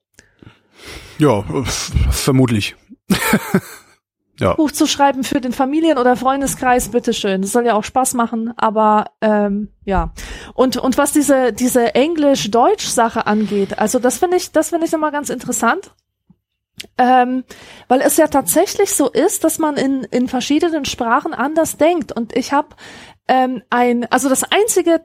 Ja, 1.18 1.44
vermutlich. 2.12 2.76
ja. 4.40 4.54
Buch 4.54 4.72
zu 4.72 4.88
schreiben 4.88 5.24
für 5.24 5.42
den 5.42 5.54
Familien- 5.54 5.98
oder 5.98 6.16
Freundeskreis, 6.16 6.90
bitteschön. 6.90 7.42
Das 7.42 7.52
soll 7.52 7.66
ja 7.66 7.74
auch 7.76 7.84
Spaß 7.84 8.14
machen, 8.14 8.54
aber 8.58 9.06
ähm, 9.22 9.70
ja. 9.86 10.14
Und 10.54 10.78
und 10.78 10.98
was 10.98 11.12
diese 11.12 11.54
diese 11.54 11.96
Englisch-Deutsch-Sache 11.96 13.28
angeht, 13.28 13.80
also 13.80 14.00
das 14.00 14.18
finde 14.18 14.38
ich, 14.38 14.52
das 14.52 14.70
finde 14.70 14.88
ich 14.88 14.94
immer 14.94 15.12
ganz 15.12 15.30
interessant. 15.30 15.94
Ähm, 16.98 17.44
weil 17.88 18.02
es 18.02 18.18
ja 18.18 18.28
tatsächlich 18.28 18.96
so 18.96 19.10
ist, 19.10 19.44
dass 19.44 19.60
man 19.60 19.78
in, 19.78 20.04
in 20.06 20.28
verschiedenen 20.28 20.86
Sprachen 20.86 21.34
anders 21.34 21.78
denkt. 21.78 22.12
Und 22.12 22.36
ich 22.36 22.54
habe 22.54 22.70
ähm, 23.28 23.62
ein, 23.70 24.06
also 24.12 24.30
das 24.30 24.44
einzige 24.44 25.02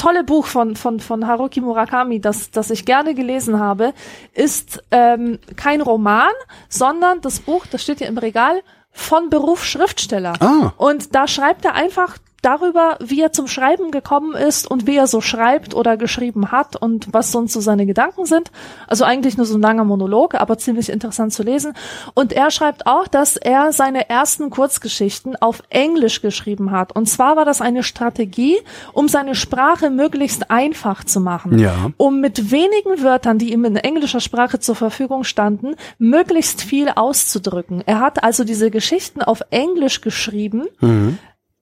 tolle 0.00 0.24
Buch 0.24 0.46
von, 0.46 0.76
von, 0.76 0.98
von 0.98 1.26
Haruki 1.26 1.60
Murakami, 1.60 2.20
das, 2.20 2.50
das 2.50 2.70
ich 2.70 2.84
gerne 2.84 3.14
gelesen 3.14 3.58
habe, 3.58 3.92
ist 4.34 4.82
ähm, 4.90 5.38
kein 5.56 5.82
Roman, 5.82 6.30
sondern 6.68 7.20
das 7.20 7.40
Buch, 7.40 7.66
das 7.66 7.82
steht 7.82 7.98
hier 7.98 8.08
im 8.08 8.18
Regal, 8.18 8.62
von 8.92 9.30
Beruf 9.30 9.64
Schriftsteller. 9.64 10.32
Ah. 10.40 10.72
Und 10.76 11.14
da 11.14 11.28
schreibt 11.28 11.64
er 11.64 11.74
einfach 11.74 12.16
darüber, 12.42 12.96
wie 13.00 13.20
er 13.20 13.32
zum 13.32 13.46
Schreiben 13.46 13.90
gekommen 13.90 14.34
ist 14.34 14.70
und 14.70 14.86
wie 14.86 14.96
er 14.96 15.06
so 15.06 15.20
schreibt 15.20 15.74
oder 15.74 15.96
geschrieben 15.96 16.50
hat 16.50 16.76
und 16.76 17.12
was 17.12 17.32
sonst 17.32 17.52
so 17.52 17.60
seine 17.60 17.86
Gedanken 17.86 18.24
sind. 18.24 18.50
Also 18.86 19.04
eigentlich 19.04 19.36
nur 19.36 19.46
so 19.46 19.56
ein 19.56 19.62
langer 19.62 19.84
Monolog, 19.84 20.34
aber 20.34 20.58
ziemlich 20.58 20.90
interessant 20.90 21.32
zu 21.32 21.42
lesen. 21.42 21.74
Und 22.14 22.32
er 22.32 22.50
schreibt 22.50 22.86
auch, 22.86 23.08
dass 23.08 23.36
er 23.36 23.72
seine 23.72 24.08
ersten 24.08 24.50
Kurzgeschichten 24.50 25.36
auf 25.36 25.62
Englisch 25.68 26.22
geschrieben 26.22 26.70
hat. 26.70 26.94
Und 26.94 27.06
zwar 27.06 27.36
war 27.36 27.44
das 27.44 27.60
eine 27.60 27.82
Strategie, 27.82 28.56
um 28.92 29.08
seine 29.08 29.34
Sprache 29.34 29.90
möglichst 29.90 30.50
einfach 30.50 31.04
zu 31.04 31.20
machen. 31.20 31.58
Ja. 31.58 31.90
Um 31.96 32.20
mit 32.20 32.50
wenigen 32.50 33.02
Wörtern, 33.02 33.38
die 33.38 33.52
ihm 33.52 33.64
in 33.64 33.76
englischer 33.76 34.20
Sprache 34.20 34.58
zur 34.60 34.74
Verfügung 34.74 35.24
standen, 35.24 35.74
möglichst 35.98 36.62
viel 36.62 36.88
auszudrücken. 36.88 37.82
Er 37.86 38.00
hat 38.00 38.22
also 38.22 38.44
diese 38.44 38.70
Geschichten 38.70 39.22
auf 39.22 39.42
Englisch 39.50 40.00
geschrieben, 40.00 40.66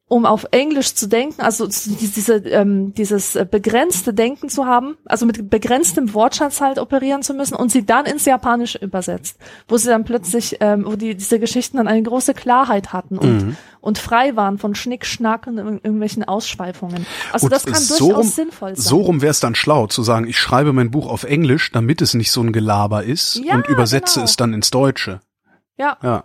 um 0.08 0.24
auf 0.24 0.46
Englisch 0.52 0.94
zu 0.94 1.06
denken, 1.06 1.40
also 1.42 1.66
diese, 1.66 2.36
ähm, 2.36 2.94
dieses 2.94 3.36
äh, 3.36 3.46
begrenzte 3.50 4.14
Denken 4.14 4.48
zu 4.48 4.64
haben, 4.64 4.96
also 5.04 5.26
mit 5.26 5.50
begrenztem 5.50 6.14
Wortschatz 6.14 6.60
halt 6.62 6.78
operieren 6.78 7.22
zu 7.22 7.34
müssen 7.34 7.54
und 7.54 7.70
sie 7.70 7.84
dann 7.84 8.06
ins 8.06 8.24
Japanische 8.24 8.78
übersetzt, 8.78 9.36
wo 9.68 9.76
sie 9.76 9.88
dann 9.90 10.04
plötzlich, 10.04 10.56
ähm, 10.60 10.86
wo 10.86 10.96
die 10.96 11.14
diese 11.14 11.38
Geschichten 11.38 11.76
dann 11.76 11.88
eine 11.88 12.02
große 12.02 12.32
Klarheit 12.32 12.92
hatten 12.94 13.18
und, 13.18 13.56
und 13.82 13.98
frei 13.98 14.34
waren 14.34 14.56
von 14.58 14.74
Schnick, 14.74 15.04
Schnack 15.04 15.46
und 15.46 15.58
ir- 15.58 15.66
irgendwelchen 15.84 16.24
Ausschweifungen. 16.24 17.04
Also 17.32 17.46
Gut, 17.48 17.52
das 17.52 17.66
kann 17.66 17.74
so 17.74 17.98
durchaus 18.06 18.24
rum, 18.24 18.32
sinnvoll 18.32 18.76
sein. 18.76 18.84
So 18.86 18.96
rum 19.02 19.20
wäre 19.20 19.30
es 19.32 19.40
dann 19.40 19.54
schlau, 19.54 19.88
zu 19.88 20.02
sagen, 20.02 20.26
ich 20.26 20.38
schreibe 20.38 20.72
mein 20.72 20.90
Buch 20.90 21.06
auf 21.06 21.24
Englisch, 21.24 21.70
damit 21.70 22.00
es 22.00 22.14
nicht 22.14 22.30
so 22.30 22.40
ein 22.40 22.52
Gelaber 22.52 23.04
ist 23.04 23.36
Ja, 23.44 23.56
und 23.56 23.68
übersetze 23.68 24.14
genau. 24.14 24.24
es 24.24 24.36
dann 24.36 24.54
ins 24.54 24.70
Deutsche. 24.70 25.20
ja, 25.76 25.98
Ja, 26.02 26.24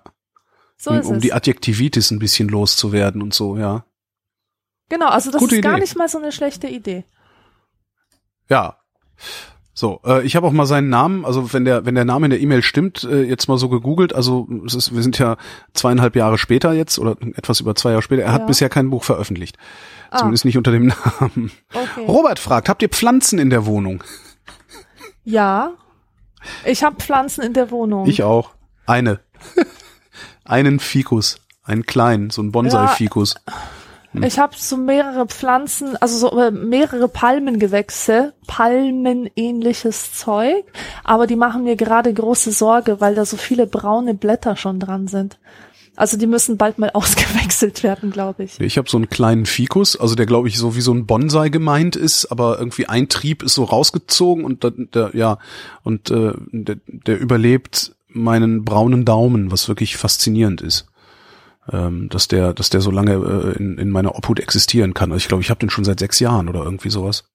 so 0.78 0.92
um, 0.92 1.00
um 1.02 1.20
die 1.20 1.34
Adjektivitis 1.34 2.12
ein 2.12 2.20
bisschen 2.20 2.50
loszuwerden 2.50 3.22
und 3.22 3.34
so, 3.34 3.58
ja. 3.58 3.86
genau, 4.90 5.08
also 5.08 5.32
das 5.32 5.40
Gute 5.40 5.56
ist 5.56 5.62
gar 5.62 5.74
Idee. 5.74 5.82
nicht 5.82 5.96
mal 5.98 6.08
so 6.10 6.18
eine 6.18 6.32
schlechte 6.32 6.68
Idee. 6.68 7.06
Ja. 8.50 8.78
So, 9.76 10.02
äh, 10.06 10.22
ich 10.24 10.36
habe 10.36 10.46
auch 10.46 10.52
mal 10.52 10.68
seinen 10.68 10.90
Namen, 10.90 11.26
also 11.26 11.52
wenn 11.52 11.66
der 11.66 11.84
wenn 11.86 11.96
der 11.96 12.06
Name 12.06 12.28
in 12.28 12.30
der 12.30 12.40
E-Mail 12.40 12.62
stimmt, 12.62 13.04
äh, 13.06 13.24
jetzt 13.24 13.48
mal 13.48 13.58
so 13.58 13.70
gegoogelt. 13.70 14.14
Also 14.14 14.48
es 14.68 14.76
ist, 14.76 14.94
wir 14.94 15.02
sind 15.02 15.18
ja 15.18 15.36
zweieinhalb 15.74 16.16
Jahre 16.16 16.38
später 16.38 16.74
jetzt 16.74 17.00
oder 17.00 17.16
etwas 17.36 17.60
über 17.60 17.74
zwei 17.74 17.90
Jahre 17.92 18.04
später. 18.04 18.22
Er 18.22 18.28
Ja. 18.28 18.34
hat 18.34 18.46
bisher 18.46 18.70
kein 18.70 18.92
Buch 18.92 19.04
veröffentlicht, 19.04 19.58
Ah. 20.12 20.18
zumindest 20.20 20.46
nicht 20.46 20.58
unter 20.60 20.72
dem 20.72 20.88
Namen. 21.20 21.52
Okay. 21.74 22.06
Robert 22.08 22.38
fragt: 22.38 22.70
Habt 22.70 22.84
ihr 22.84 22.90
Pflanzen 22.90 23.40
in 23.40 23.50
der 23.50 23.66
Wohnung? 23.66 24.04
Ja. 25.24 25.74
Ich 26.66 26.84
habe 26.84 26.98
Pflanzen 26.98 27.42
in 27.44 27.54
der 27.54 27.72
Wohnung. 27.72 28.06
Ich 28.08 28.22
auch. 28.22 28.52
Eine. 28.86 29.22
Einen 30.46 30.80
Fikus, 30.80 31.38
einen 31.64 31.86
kleinen, 31.86 32.30
so 32.30 32.42
ein 32.42 32.52
Bonsai-Fikus. 32.52 33.36
Ich 34.22 34.38
habe 34.38 34.54
so 34.56 34.78
mehrere 34.78 35.26
Pflanzen, 35.26 35.96
also 35.98 36.18
so 36.18 36.40
äh, 36.40 36.52
mehrere 36.52 37.08
Palmengewächse, 37.08 38.34
palmenähnliches 38.46 40.14
Zeug, 40.14 40.66
aber 41.04 41.26
die 41.26 41.36
machen 41.36 41.64
mir 41.64 41.76
gerade 41.76 42.14
große 42.14 42.52
Sorge, 42.52 43.02
weil 43.02 43.16
da 43.16 43.26
so 43.26 43.38
viele 43.38 43.66
braune 43.66 44.14
Blätter 44.14 44.56
schon 44.56 44.80
dran 44.80 45.08
sind. 45.08 45.40
Also 45.96 46.18
die 46.18 46.28
müssen 46.28 46.58
bald 46.58 46.78
mal 46.78 46.90
ausgewechselt 46.94 47.82
werden, 47.82 48.12
glaube 48.12 48.44
ich. 48.44 48.60
Ich 48.60 48.78
habe 48.78 48.90
so 48.90 48.98
einen 48.98 49.10
kleinen 49.10 49.46
Fikus, 49.48 50.00
also 50.00 50.14
der 50.14 50.28
glaube 50.28 50.48
ich 50.48 50.58
so 50.58 50.76
wie 50.76 50.82
so 50.82 50.94
ein 50.94 51.08
Bonsai 51.08 51.50
gemeint 51.50 51.96
ist, 51.96 52.28
aber 52.28 52.60
irgendwie 52.60 52.88
ein 52.88 53.10
Trieb 53.10 53.42
ist 53.42 53.56
so 53.56 53.64
rausgezogen 53.64 54.46
und 54.46 54.64
der, 54.64 54.72
der 54.72 55.12
ja 55.16 55.40
und 55.84 56.12
äh, 56.12 56.34
der, 56.52 56.78
der 56.88 57.20
überlebt 57.20 57.96
meinen 58.14 58.64
braunen 58.64 59.06
Daumen, 59.06 59.52
was 59.52 59.68
wirklich 59.68 59.98
faszinierend 59.98 60.62
ist, 60.62 60.88
ähm, 61.72 62.10
dass 62.10 62.28
der 62.28 62.54
dass 62.54 62.70
der 62.70 62.82
so 62.82 62.92
lange 62.92 63.14
äh, 63.14 63.58
in, 63.58 63.78
in 63.78 63.90
meiner 63.90 64.16
Obhut 64.16 64.40
existieren 64.40 64.94
kann. 64.94 65.12
Also 65.12 65.24
ich 65.24 65.28
glaube, 65.28 65.42
ich 65.42 65.50
habe 65.50 65.60
den 65.60 65.70
schon 65.70 65.86
seit 65.86 66.00
sechs 66.00 66.20
Jahren 66.20 66.50
oder 66.50 66.64
irgendwie 66.64 66.90
sowas. 66.90 67.26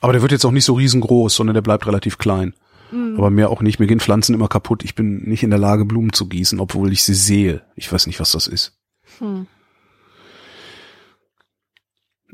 Aber 0.00 0.12
der 0.12 0.22
wird 0.22 0.32
jetzt 0.32 0.44
auch 0.44 0.50
nicht 0.50 0.64
so 0.64 0.74
riesengroß, 0.74 1.34
sondern 1.34 1.54
der 1.54 1.62
bleibt 1.62 1.86
relativ 1.86 2.18
klein. 2.18 2.54
Mhm. 2.90 3.16
Aber 3.16 3.30
mehr 3.30 3.50
auch 3.50 3.62
nicht. 3.62 3.78
Mir 3.78 3.86
gehen 3.86 4.00
Pflanzen 4.00 4.34
immer 4.34 4.48
kaputt. 4.48 4.84
Ich 4.84 4.94
bin 4.94 5.22
nicht 5.24 5.42
in 5.42 5.50
der 5.50 5.58
Lage, 5.58 5.84
Blumen 5.84 6.12
zu 6.12 6.28
gießen, 6.28 6.60
obwohl 6.60 6.92
ich 6.92 7.04
sie 7.04 7.14
sehe. 7.14 7.62
Ich 7.76 7.90
weiß 7.90 8.06
nicht, 8.06 8.20
was 8.20 8.32
das 8.32 8.46
ist. 8.46 8.76
Hm. 9.18 9.46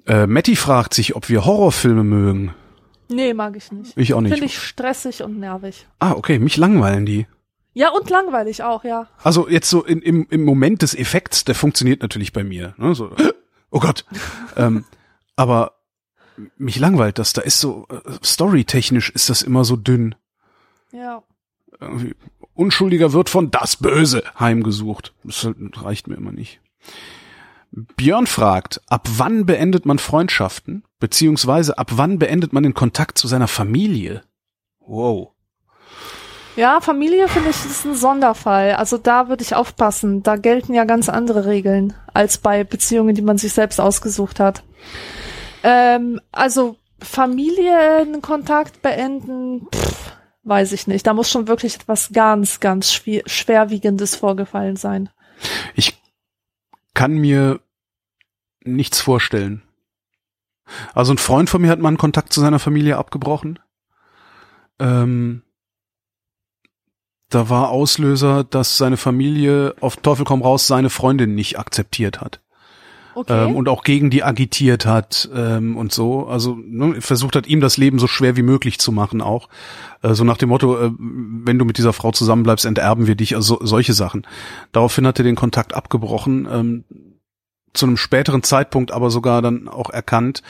Äh, 0.07 0.27
Matti 0.27 0.57
fragt 0.57 0.95
sich, 0.95 1.15
ob 1.15 1.29
wir 1.29 1.45
Horrorfilme 1.45 2.03
mögen. 2.03 2.55
Nee, 3.11 3.35
mag 3.35 3.57
ich 3.57 3.71
nicht. 3.73 3.97
Ich 3.97 4.15
auch 4.15 4.21
nicht. 4.21 4.33
Finde 4.33 4.47
ich 4.47 4.59
stressig 4.59 5.23
und 5.23 5.39
nervig. 5.39 5.87
Ah, 5.99 6.13
okay, 6.13 6.39
mich 6.39 6.57
langweilen 6.57 7.07
die. 7.07 7.27
Ja, 7.79 7.91
und 7.91 8.11
langweilig 8.11 8.65
auch, 8.65 8.83
ja. 8.83 9.07
Also 9.23 9.49
jetzt 9.49 9.71
so 9.71 9.85
in, 9.85 10.03
im, 10.03 10.27
im 10.31 10.45
Moment 10.45 10.83
des 10.83 10.97
Effekts, 10.97 11.45
der 11.45 11.55
funktioniert 11.55 12.03
natürlich 12.03 12.33
bei 12.33 12.43
mir. 12.43 12.75
Ne? 12.77 12.93
So, 12.97 13.13
oh 13.71 13.79
Gott. 13.79 14.05
ähm, 14.57 14.85
aber 15.37 15.75
mich 16.57 16.81
langweilt 16.81 17.21
das. 17.21 17.35
Da 17.35 17.43
ist 17.43 17.61
so, 17.61 17.87
äh, 17.89 18.01
storytechnisch 18.21 19.11
ist 19.11 19.31
das 19.31 19.43
immer 19.43 19.65
so 19.65 19.77
dünn. 19.77 20.17
Ja. 20.91 21.23
Irgendwie, 21.79 22.17
Unschuldiger 22.55 23.13
wird 23.13 23.31
von 23.31 23.53
das 23.53 23.77
Böse 23.77 24.25
heimgesucht. 24.37 25.15
Das 25.23 25.49
reicht 25.75 26.09
mir 26.09 26.17
immer 26.17 26.33
nicht. 26.33 26.61
Björn 27.71 28.27
fragt, 28.27 28.81
ab 28.89 29.07
wann 29.19 29.47
beendet 29.47 29.87
man 29.87 30.01
Freundschaften? 30.01 30.83
Beziehungsweise 30.99 31.79
ab 31.79 31.93
wann 31.95 32.19
beendet 32.19 32.53
man 32.53 32.65
den 32.65 32.75
Kontakt 32.75 33.19
zu 33.19 33.29
seiner 33.29 33.47
Familie? 33.47 34.25
Wow. 34.81 35.35
Ja, 36.59 36.81
Familie 36.81 37.29
finde 37.29 37.51
ich 37.51 37.65
ist 37.65 37.85
ein 37.85 37.95
Sonderfall. 37.95 38.73
Also 38.73 38.99
da 38.99 39.29
würde 39.29 39.45
ich 39.45 39.55
aufpassen. 39.55 40.25
Da 40.25 40.35
gelten 40.35 40.75
ja 40.75 40.85
ganz 40.87 41.09
andere 41.09 41.47
Regeln 41.47 41.95
als 42.13 42.39
bei 42.39 42.65
Beziehungen, 42.65 43.15
die 43.15 43.23
man 43.23 43.39
sich 43.39 43.53
selbst 43.53 43.81
ausgesucht 43.81 44.41
hat. 44.41 44.65
Ähm, 45.63 46.21
also 46.33 46.75
Familienkontakt 46.99 48.83
beenden, 48.83 49.69
pff, 49.73 50.17
weiß 50.43 50.73
ich 50.73 50.89
nicht. 50.89 51.07
Da 51.07 51.15
muss 51.15 51.31
schon 51.31 51.47
wirklich 51.47 51.77
etwas 51.77 52.11
ganz, 52.13 52.59
ganz 52.59 52.93
schwer, 52.93 53.23
schwerwiegendes 53.27 54.17
vorgefallen 54.17 54.75
sein. 54.75 55.11
Ich 55.77 56.03
kann 56.93 57.13
mir 57.13 57.61
nichts 58.65 59.01
vorstellen. 59.01 59.63
Also 60.93 61.15
ein 61.15 61.19
Freund 61.19 61.49
von 61.51 61.63
mir 61.63 61.71
hat 61.71 61.79
mal 61.79 61.87
einen 61.87 61.99
Kontakt 61.99 62.33
zu 62.33 62.41
seiner 62.41 62.59
Familie 62.59 62.99
abgebrochen. 62.99 63.61
Ähm, 64.81 65.45
da 67.31 67.51
war 67.51 67.71
Auslöser, 67.71 68.45
dass 68.45 68.79
seine 68.79 68.97
Familie 68.97 69.75
auf 69.81 69.97
Teufel 69.97 70.25
komm 70.25 70.43
raus 70.43 70.67
seine 70.67 70.91
Freundin 70.91 71.35
nicht 71.35 71.59
akzeptiert 71.59 72.21
hat. 72.21 72.41
Okay. 73.15 73.47
Ähm, 73.47 73.57
und 73.57 73.69
auch 73.69 73.83
gegen 73.83 74.11
die 74.11 74.23
agitiert 74.23 74.87
hat 74.87 75.29
ähm, 75.35 75.77
und 75.77 75.93
so. 75.93 76.29
Also 76.29 76.57
ne, 76.57 77.01
versucht 77.01 77.35
hat, 77.35 77.49
ihm 77.49 77.61
das 77.61 77.77
Leben 77.77 77.99
so 77.99 78.07
schwer 78.07 78.37
wie 78.37 78.43
möglich 78.43 78.79
zu 78.79 78.93
machen 78.93 79.21
auch. 79.21 79.49
Äh, 80.03 80.15
so 80.15 80.23
nach 80.23 80.37
dem 80.37 80.51
Motto, 80.51 80.79
äh, 80.79 80.91
wenn 80.99 81.59
du 81.59 81.65
mit 81.65 81.79
dieser 81.79 81.93
Frau 81.93 82.13
zusammenbleibst, 82.13 82.65
enterben 82.65 83.09
wir 83.09 83.17
dich. 83.17 83.35
Also 83.35 83.59
solche 83.61 83.93
Sachen. 83.93 84.25
Daraufhin 84.71 85.07
hat 85.07 85.19
er 85.19 85.25
den 85.25 85.35
Kontakt 85.35 85.75
abgebrochen. 85.75 86.47
Ähm, 86.51 86.85
zu 87.75 87.87
einem 87.87 87.97
späteren 87.97 88.45
Zeitpunkt 88.45 88.93
aber 88.93 89.11
sogar 89.11 89.43
dann 89.43 89.69
auch 89.69 89.91
erkannt, 89.91 90.43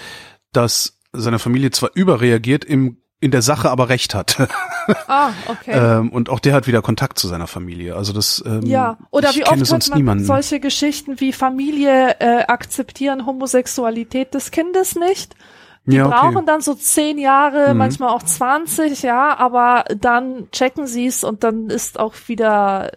dass 0.52 0.98
seine 1.12 1.38
Familie 1.38 1.70
zwar 1.70 1.90
überreagiert, 1.94 2.64
im 2.64 2.98
in 3.20 3.30
der 3.30 3.42
Sache 3.42 3.70
aber 3.70 3.88
recht 3.88 4.14
hat. 4.14 4.48
ah, 5.08 5.30
okay. 5.46 5.72
ähm, 5.72 6.10
und 6.10 6.28
auch 6.30 6.38
der 6.38 6.54
hat 6.54 6.66
wieder 6.66 6.82
Kontakt 6.82 7.18
zu 7.18 7.26
seiner 7.26 7.46
Familie. 7.48 7.96
Also 7.96 8.12
das 8.12 8.42
ähm, 8.46 8.62
ja, 8.64 8.96
oder 9.10 9.34
wie 9.34 9.44
oft 9.44 9.70
hört 9.70 9.88
man 9.88 9.98
niemanden. 9.98 10.24
solche 10.24 10.60
Geschichten 10.60 11.18
wie 11.20 11.32
Familie 11.32 12.16
äh, 12.20 12.44
akzeptieren 12.46 13.26
Homosexualität 13.26 14.34
des 14.34 14.50
Kindes 14.50 14.94
nicht. 14.94 15.34
Die 15.84 15.96
ja, 15.96 16.06
okay. 16.06 16.14
brauchen 16.14 16.46
dann 16.46 16.60
so 16.60 16.74
zehn 16.74 17.18
Jahre, 17.18 17.72
Mhm. 17.72 17.78
manchmal 17.78 18.10
auch 18.10 18.22
20, 18.22 19.02
ja, 19.02 19.36
aber 19.36 19.84
dann 19.96 20.50
checken 20.52 20.86
sie 20.86 21.06
es 21.06 21.24
und 21.24 21.44
dann 21.44 21.70
ist 21.70 21.98
auch 21.98 22.14
wieder 22.26 22.92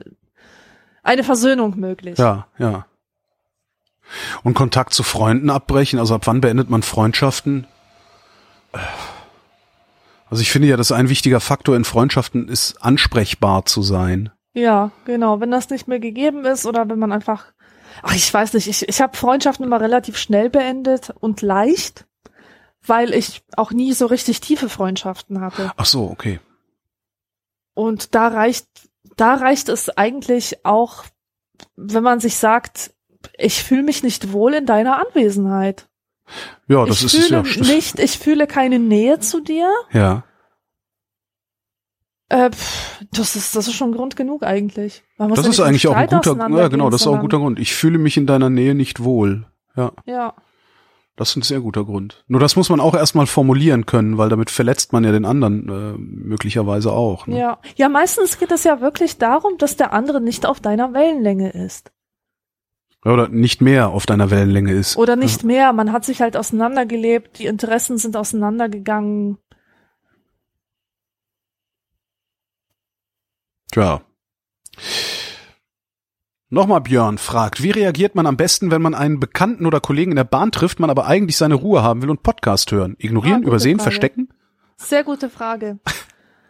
eine 1.01 1.23
Versöhnung 1.23 1.79
möglich. 1.79 2.17
Ja, 2.19 2.47
ja. 2.57 2.85
Und 4.43 4.55
Kontakt 4.55 4.93
zu 4.93 5.03
Freunden 5.03 5.49
abbrechen, 5.49 5.99
also 5.99 6.13
ab 6.15 6.23
wann 6.25 6.41
beendet 6.41 6.69
man 6.69 6.83
Freundschaften? 6.83 7.65
Also 10.31 10.43
ich 10.43 10.51
finde 10.51 10.69
ja, 10.69 10.77
dass 10.77 10.93
ein 10.93 11.09
wichtiger 11.09 11.41
Faktor 11.41 11.75
in 11.75 11.83
Freundschaften 11.83 12.47
ist, 12.47 12.77
ansprechbar 12.81 13.65
zu 13.65 13.81
sein. 13.81 14.31
Ja, 14.53 14.91
genau. 15.03 15.41
Wenn 15.41 15.51
das 15.51 15.69
nicht 15.69 15.89
mehr 15.89 15.99
gegeben 15.99 16.45
ist 16.45 16.65
oder 16.65 16.87
wenn 16.87 16.99
man 16.99 17.11
einfach, 17.11 17.51
ach, 18.01 18.15
ich 18.15 18.33
weiß 18.33 18.53
nicht, 18.53 18.67
ich, 18.67 18.87
ich 18.87 19.01
habe 19.01 19.17
Freundschaften 19.17 19.65
immer 19.65 19.81
relativ 19.81 20.17
schnell 20.17 20.49
beendet 20.49 21.13
und 21.19 21.41
leicht, 21.41 22.07
weil 22.81 23.13
ich 23.13 23.43
auch 23.57 23.71
nie 23.71 23.91
so 23.91 24.05
richtig 24.05 24.39
tiefe 24.39 24.69
Freundschaften 24.69 25.41
hatte. 25.41 25.73
Ach 25.75 25.85
so, 25.85 26.09
okay. 26.09 26.39
Und 27.73 28.15
da 28.15 28.29
reicht, 28.29 28.67
da 29.17 29.33
reicht 29.33 29.67
es 29.67 29.89
eigentlich 29.89 30.65
auch, 30.65 31.03
wenn 31.75 32.03
man 32.03 32.21
sich 32.21 32.37
sagt, 32.37 32.93
ich 33.37 33.61
fühle 33.61 33.83
mich 33.83 34.01
nicht 34.01 34.31
wohl 34.31 34.53
in 34.53 34.65
deiner 34.65 35.05
Anwesenheit. 35.05 35.89
Ja, 36.67 36.85
das 36.85 36.99
ich 36.99 37.13
ist 37.13 37.27
fühle 37.27 37.43
ja. 37.45 37.61
nicht, 37.73 37.99
ich 37.99 38.19
fühle 38.19 38.47
keine 38.47 38.79
Nähe 38.79 39.19
zu 39.19 39.41
dir. 39.41 39.69
Ja. 39.91 40.23
Äh, 42.29 42.49
pff, 42.51 43.05
das 43.11 43.35
ist, 43.35 43.55
das 43.55 43.67
ist 43.67 43.75
schon 43.75 43.91
Grund 43.91 44.15
genug 44.15 44.43
eigentlich. 44.43 45.03
Das 45.17 45.43
ja 45.43 45.49
ist 45.49 45.59
eigentlich 45.59 45.87
auch 45.87 45.95
ein 45.95 46.07
guter, 46.07 46.49
ja 46.49 46.67
genau, 46.69 46.89
das 46.89 47.01
ist 47.01 47.07
auch 47.07 47.15
ein 47.15 47.21
guter 47.21 47.39
Grund. 47.39 47.59
Ich 47.59 47.73
fühle 47.73 47.97
mich 47.97 48.15
in 48.15 48.25
deiner 48.25 48.49
Nähe 48.49 48.73
nicht 48.73 49.03
wohl. 49.03 49.47
Ja, 49.75 49.91
Ja, 50.05 50.33
das 51.21 51.29
ist 51.29 51.35
ein 51.35 51.41
sehr 51.41 51.59
guter 51.59 51.85
Grund. 51.85 52.23
Nur 52.27 52.39
das 52.39 52.55
muss 52.55 52.69
man 52.69 52.79
auch 52.79 52.95
erstmal 52.95 53.27
formulieren 53.27 53.85
können, 53.85 54.17
weil 54.17 54.29
damit 54.29 54.49
verletzt 54.49 54.93
man 54.93 55.03
ja 55.03 55.11
den 55.11 55.25
anderen 55.25 55.69
äh, 55.69 55.97
möglicherweise 55.97 56.91
auch. 56.91 57.27
Ne? 57.27 57.37
ja. 57.37 57.59
Ja, 57.75 57.89
meistens 57.89 58.39
geht 58.39 58.51
es 58.51 58.63
ja 58.63 58.81
wirklich 58.81 59.17
darum, 59.17 59.57
dass 59.57 59.75
der 59.75 59.93
andere 59.93 60.21
nicht 60.21 60.45
auf 60.45 60.61
deiner 60.61 60.93
Wellenlänge 60.93 61.51
ist. 61.51 61.91
Oder 63.03 63.29
nicht 63.29 63.61
mehr 63.61 63.89
auf 63.89 64.05
deiner 64.05 64.29
Wellenlänge 64.29 64.73
ist. 64.73 64.95
Oder 64.95 65.15
nicht 65.15 65.43
mehr. 65.43 65.73
Man 65.73 65.91
hat 65.91 66.05
sich 66.05 66.21
halt 66.21 66.37
auseinandergelebt, 66.37 67.39
die 67.39 67.47
Interessen 67.47 67.97
sind 67.97 68.15
auseinandergegangen. 68.15 69.37
Tja. 73.71 74.01
Nochmal 76.49 76.81
Björn 76.81 77.17
fragt, 77.17 77.63
wie 77.63 77.71
reagiert 77.71 78.13
man 78.13 78.27
am 78.27 78.35
besten, 78.35 78.71
wenn 78.71 78.81
man 78.81 78.93
einen 78.93 79.21
Bekannten 79.21 79.65
oder 79.65 79.79
Kollegen 79.79 80.11
in 80.11 80.17
der 80.17 80.25
Bahn 80.25 80.51
trifft, 80.51 80.81
man 80.81 80.89
aber 80.89 81.07
eigentlich 81.07 81.37
seine 81.37 81.55
Ruhe 81.55 81.81
haben 81.81 82.01
will 82.01 82.09
und 82.09 82.23
Podcast 82.23 82.71
hören? 82.73 82.95
Ah, 82.99 83.03
Ignorieren, 83.05 83.37
gute 83.37 83.47
übersehen, 83.47 83.77
Frage. 83.79 83.83
verstecken? 83.83 84.29
Sehr 84.75 85.03
gute 85.05 85.29
Frage. 85.29 85.79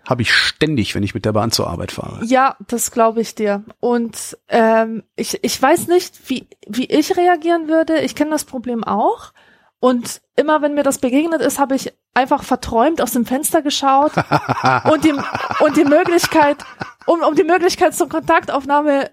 Habe 0.07 0.23
ich 0.23 0.33
ständig, 0.33 0.95
wenn 0.95 1.03
ich 1.03 1.13
mit 1.13 1.25
der 1.25 1.33
Bahn 1.33 1.51
zur 1.51 1.67
Arbeit 1.67 1.91
fahre. 1.91 2.23
Ja, 2.25 2.55
das 2.67 2.91
glaube 2.91 3.21
ich 3.21 3.35
dir. 3.35 3.63
Und 3.79 4.37
ähm, 4.49 5.03
ich, 5.15 5.43
ich 5.43 5.61
weiß 5.61 5.87
nicht, 5.87 6.29
wie, 6.29 6.47
wie 6.67 6.85
ich 6.85 7.15
reagieren 7.17 7.67
würde. 7.67 7.99
Ich 8.01 8.15
kenne 8.15 8.31
das 8.31 8.45
Problem 8.45 8.83
auch. 8.83 9.31
Und 9.79 10.21
immer 10.35 10.61
wenn 10.61 10.73
mir 10.73 10.83
das 10.83 10.99
begegnet 10.99 11.41
ist, 11.41 11.59
habe 11.59 11.75
ich 11.75 11.93
einfach 12.13 12.43
verträumt 12.43 13.01
aus 13.01 13.11
dem 13.11 13.25
Fenster 13.25 13.61
geschaut 13.61 14.11
und 14.91 15.03
die, 15.03 15.13
und 15.63 15.77
die 15.77 15.85
Möglichkeit, 15.85 16.57
um, 17.05 17.21
um 17.21 17.35
die 17.35 17.43
Möglichkeit 17.43 17.95
zur 17.95 18.09
Kontaktaufnahme 18.09 19.11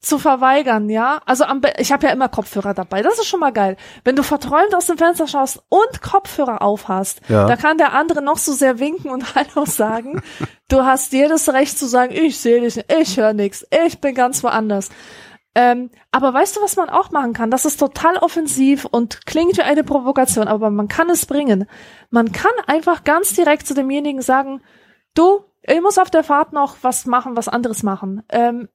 zu 0.00 0.18
verweigern, 0.18 0.88
ja. 0.88 1.20
Also 1.26 1.44
am, 1.44 1.60
be- 1.60 1.74
ich 1.78 1.92
habe 1.92 2.06
ja 2.06 2.12
immer 2.12 2.28
Kopfhörer 2.30 2.72
dabei. 2.72 3.02
Das 3.02 3.18
ist 3.18 3.26
schon 3.26 3.40
mal 3.40 3.52
geil. 3.52 3.76
Wenn 4.02 4.16
du 4.16 4.22
verträumt 4.22 4.74
aus 4.74 4.86
dem 4.86 4.96
Fenster 4.96 5.26
schaust 5.26 5.62
und 5.68 6.00
Kopfhörer 6.00 6.62
aufhast, 6.62 7.20
Ja. 7.28 7.46
da 7.46 7.56
kann 7.56 7.76
der 7.76 7.92
andere 7.92 8.22
noch 8.22 8.38
so 8.38 8.52
sehr 8.52 8.78
winken 8.78 9.10
und 9.10 9.34
Hallo 9.34 9.66
sagen. 9.66 10.22
du 10.68 10.84
hast 10.84 11.12
jedes 11.12 11.52
Recht 11.52 11.78
zu 11.78 11.86
sagen, 11.86 12.12
ich 12.14 12.38
sehe 12.40 12.60
dich, 12.62 12.76
nicht, 12.76 12.90
ich 12.92 13.16
höre 13.18 13.34
nichts, 13.34 13.66
ich 13.86 14.00
bin 14.00 14.14
ganz 14.14 14.42
woanders. 14.42 14.88
Ähm, 15.54 15.90
aber 16.12 16.32
weißt 16.32 16.56
du, 16.56 16.62
was 16.62 16.76
man 16.76 16.88
auch 16.88 17.10
machen 17.10 17.32
kann? 17.32 17.50
Das 17.50 17.64
ist 17.64 17.78
total 17.78 18.16
offensiv 18.18 18.84
und 18.86 19.26
klingt 19.26 19.56
wie 19.58 19.62
eine 19.62 19.82
Provokation, 19.84 20.46
aber 20.48 20.70
man 20.70 20.86
kann 20.88 21.10
es 21.10 21.26
bringen. 21.26 21.68
Man 22.08 22.30
kann 22.32 22.52
einfach 22.68 23.02
ganz 23.04 23.34
direkt 23.34 23.66
zu 23.66 23.74
demjenigen 23.74 24.22
sagen, 24.22 24.62
du, 25.14 25.44
ich 25.62 25.80
muss 25.82 25.98
auf 25.98 26.08
der 26.08 26.22
Fahrt 26.22 26.52
noch 26.52 26.76
was 26.82 27.04
machen, 27.04 27.36
was 27.36 27.48
anderes 27.48 27.82
machen. 27.82 28.22
Ähm, 28.30 28.68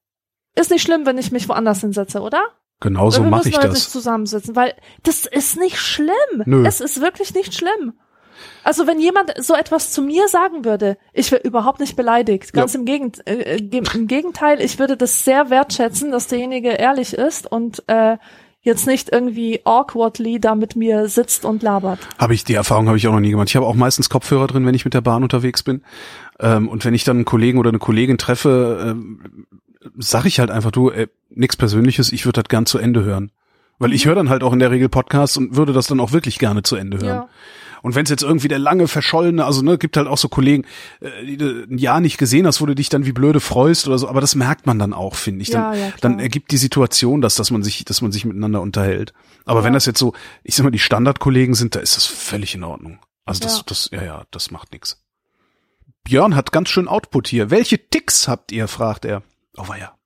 ist 0.56 0.70
nicht 0.70 0.82
schlimm, 0.82 1.06
wenn 1.06 1.18
ich 1.18 1.32
mich 1.32 1.48
woanders 1.48 1.80
hinsetze, 1.80 2.20
oder? 2.20 2.42
Genau 2.80 3.10
so 3.10 3.20
Weil 3.20 3.26
wir 3.26 3.30
mache 3.30 3.48
ich 3.48 3.56
halt 3.56 3.70
nicht 3.70 3.86
das. 3.86 3.92
zusammensitzen, 3.92 4.54
weil 4.54 4.74
das 5.02 5.24
ist 5.26 5.58
nicht 5.58 5.78
schlimm. 5.78 6.42
Nö. 6.44 6.66
Es 6.66 6.80
ist 6.80 7.00
wirklich 7.00 7.34
nicht 7.34 7.54
schlimm. 7.54 7.94
Also 8.64 8.86
wenn 8.86 9.00
jemand 9.00 9.32
so 9.38 9.54
etwas 9.54 9.92
zu 9.92 10.02
mir 10.02 10.28
sagen 10.28 10.64
würde, 10.64 10.98
ich 11.14 11.32
wäre 11.32 11.42
überhaupt 11.42 11.80
nicht 11.80 11.96
beleidigt. 11.96 12.52
Ganz 12.52 12.74
im, 12.74 12.84
Gegend, 12.84 13.26
äh, 13.26 13.56
äh, 13.56 13.78
im 13.94 14.06
Gegenteil, 14.06 14.60
ich 14.60 14.78
würde 14.78 14.96
das 14.96 15.24
sehr 15.24 15.48
wertschätzen, 15.48 16.10
dass 16.10 16.26
derjenige 16.26 16.70
ehrlich 16.70 17.14
ist 17.14 17.50
und 17.50 17.82
äh, 17.86 18.18
jetzt 18.60 18.86
nicht 18.86 19.10
irgendwie 19.12 19.60
awkwardly 19.64 20.40
da 20.40 20.54
mit 20.54 20.76
mir 20.76 21.08
sitzt 21.08 21.44
und 21.44 21.62
labert. 21.62 22.00
Habe 22.18 22.34
ich 22.34 22.44
die 22.44 22.54
Erfahrung 22.54 22.88
habe 22.88 22.98
ich 22.98 23.06
auch 23.06 23.12
noch 23.12 23.20
nie 23.20 23.30
gemacht. 23.30 23.48
Ich 23.48 23.56
habe 23.56 23.64
auch 23.64 23.76
meistens 23.76 24.10
Kopfhörer 24.10 24.48
drin, 24.48 24.66
wenn 24.66 24.74
ich 24.74 24.84
mit 24.84 24.92
der 24.92 25.00
Bahn 25.00 25.22
unterwegs 25.22 25.62
bin. 25.62 25.82
Ähm, 26.40 26.68
und 26.68 26.84
wenn 26.84 26.92
ich 26.92 27.04
dann 27.04 27.18
einen 27.18 27.24
Kollegen 27.24 27.58
oder 27.58 27.70
eine 27.70 27.78
Kollegin 27.78 28.18
treffe, 28.18 28.84
ähm, 28.90 29.46
sag 29.98 30.24
ich 30.26 30.38
halt 30.40 30.50
einfach, 30.50 30.70
du, 30.70 30.90
äh, 30.90 31.08
nix 31.30 31.56
Persönliches, 31.56 32.12
ich 32.12 32.24
würde 32.26 32.42
das 32.42 32.48
gern 32.48 32.66
zu 32.66 32.78
Ende 32.78 33.04
hören. 33.04 33.30
Weil 33.78 33.90
Mhm. 33.90 33.94
ich 33.94 34.06
höre 34.06 34.14
dann 34.14 34.30
halt 34.30 34.42
auch 34.42 34.52
in 34.52 34.58
der 34.58 34.70
Regel 34.70 34.88
Podcasts 34.88 35.36
und 35.36 35.54
würde 35.56 35.72
das 35.72 35.86
dann 35.86 36.00
auch 36.00 36.12
wirklich 36.12 36.38
gerne 36.38 36.62
zu 36.62 36.76
Ende 36.76 36.96
hören. 36.98 37.06
Ja. 37.06 37.28
Und 37.82 37.94
wenn 37.94 38.04
es 38.04 38.10
jetzt 38.10 38.22
irgendwie 38.22 38.48
der 38.48 38.58
lange 38.58 38.88
verschollene, 38.88 39.44
also 39.44 39.60
ne, 39.62 39.76
gibt 39.78 39.96
halt 39.98 40.08
auch 40.08 40.16
so 40.18 40.28
Kollegen, 40.28 40.64
äh, 41.00 41.24
die 41.24 41.36
du 41.36 41.64
ein 41.70 41.76
Jahr 41.78 42.00
nicht 42.00 42.16
gesehen 42.18 42.46
hast, 42.46 42.60
wo 42.60 42.66
du 42.66 42.74
dich 42.74 42.88
dann 42.88 43.04
wie 43.04 43.12
blöde 43.12 43.38
freust 43.38 43.86
oder 43.86 43.98
so, 43.98 44.08
aber 44.08 44.20
das 44.22 44.34
merkt 44.34 44.66
man 44.66 44.78
dann 44.78 44.92
auch, 44.94 45.14
finde 45.14 45.42
ich. 45.42 45.50
Dann, 45.50 45.74
Ja, 45.74 45.78
ja, 45.88 45.92
dann 46.00 46.18
ergibt 46.18 46.50
die 46.50 46.56
Situation 46.56 47.20
das, 47.20 47.34
dass 47.34 47.50
man 47.50 47.62
sich, 47.62 47.84
dass 47.84 48.00
man 48.00 48.12
sich 48.12 48.24
miteinander 48.24 48.62
unterhält. 48.62 49.12
Aber 49.44 49.62
wenn 49.62 49.74
das 49.74 49.84
jetzt 49.86 49.98
so, 49.98 50.14
ich 50.42 50.56
sag 50.56 50.64
mal, 50.64 50.70
die 50.70 50.78
Standardkollegen 50.78 51.54
sind, 51.54 51.74
da 51.76 51.80
ist 51.80 51.96
das 51.96 52.06
völlig 52.06 52.54
in 52.54 52.64
Ordnung. 52.64 52.98
Also 53.26 53.40
das, 53.42 53.58
Ja. 53.58 53.62
das, 53.66 53.90
ja, 53.92 54.02
ja, 54.02 54.24
das 54.30 54.50
macht 54.50 54.72
nix. 54.72 55.02
Björn 56.02 56.34
hat 56.34 56.52
ganz 56.52 56.68
schön 56.70 56.88
Output 56.88 57.28
hier. 57.28 57.50
Welche 57.50 57.78
Ticks 57.90 58.26
habt 58.26 58.52
ihr? 58.52 58.68
fragt 58.68 59.04
er. 59.04 59.22
Oh 59.56 59.74
ja. 59.74 59.96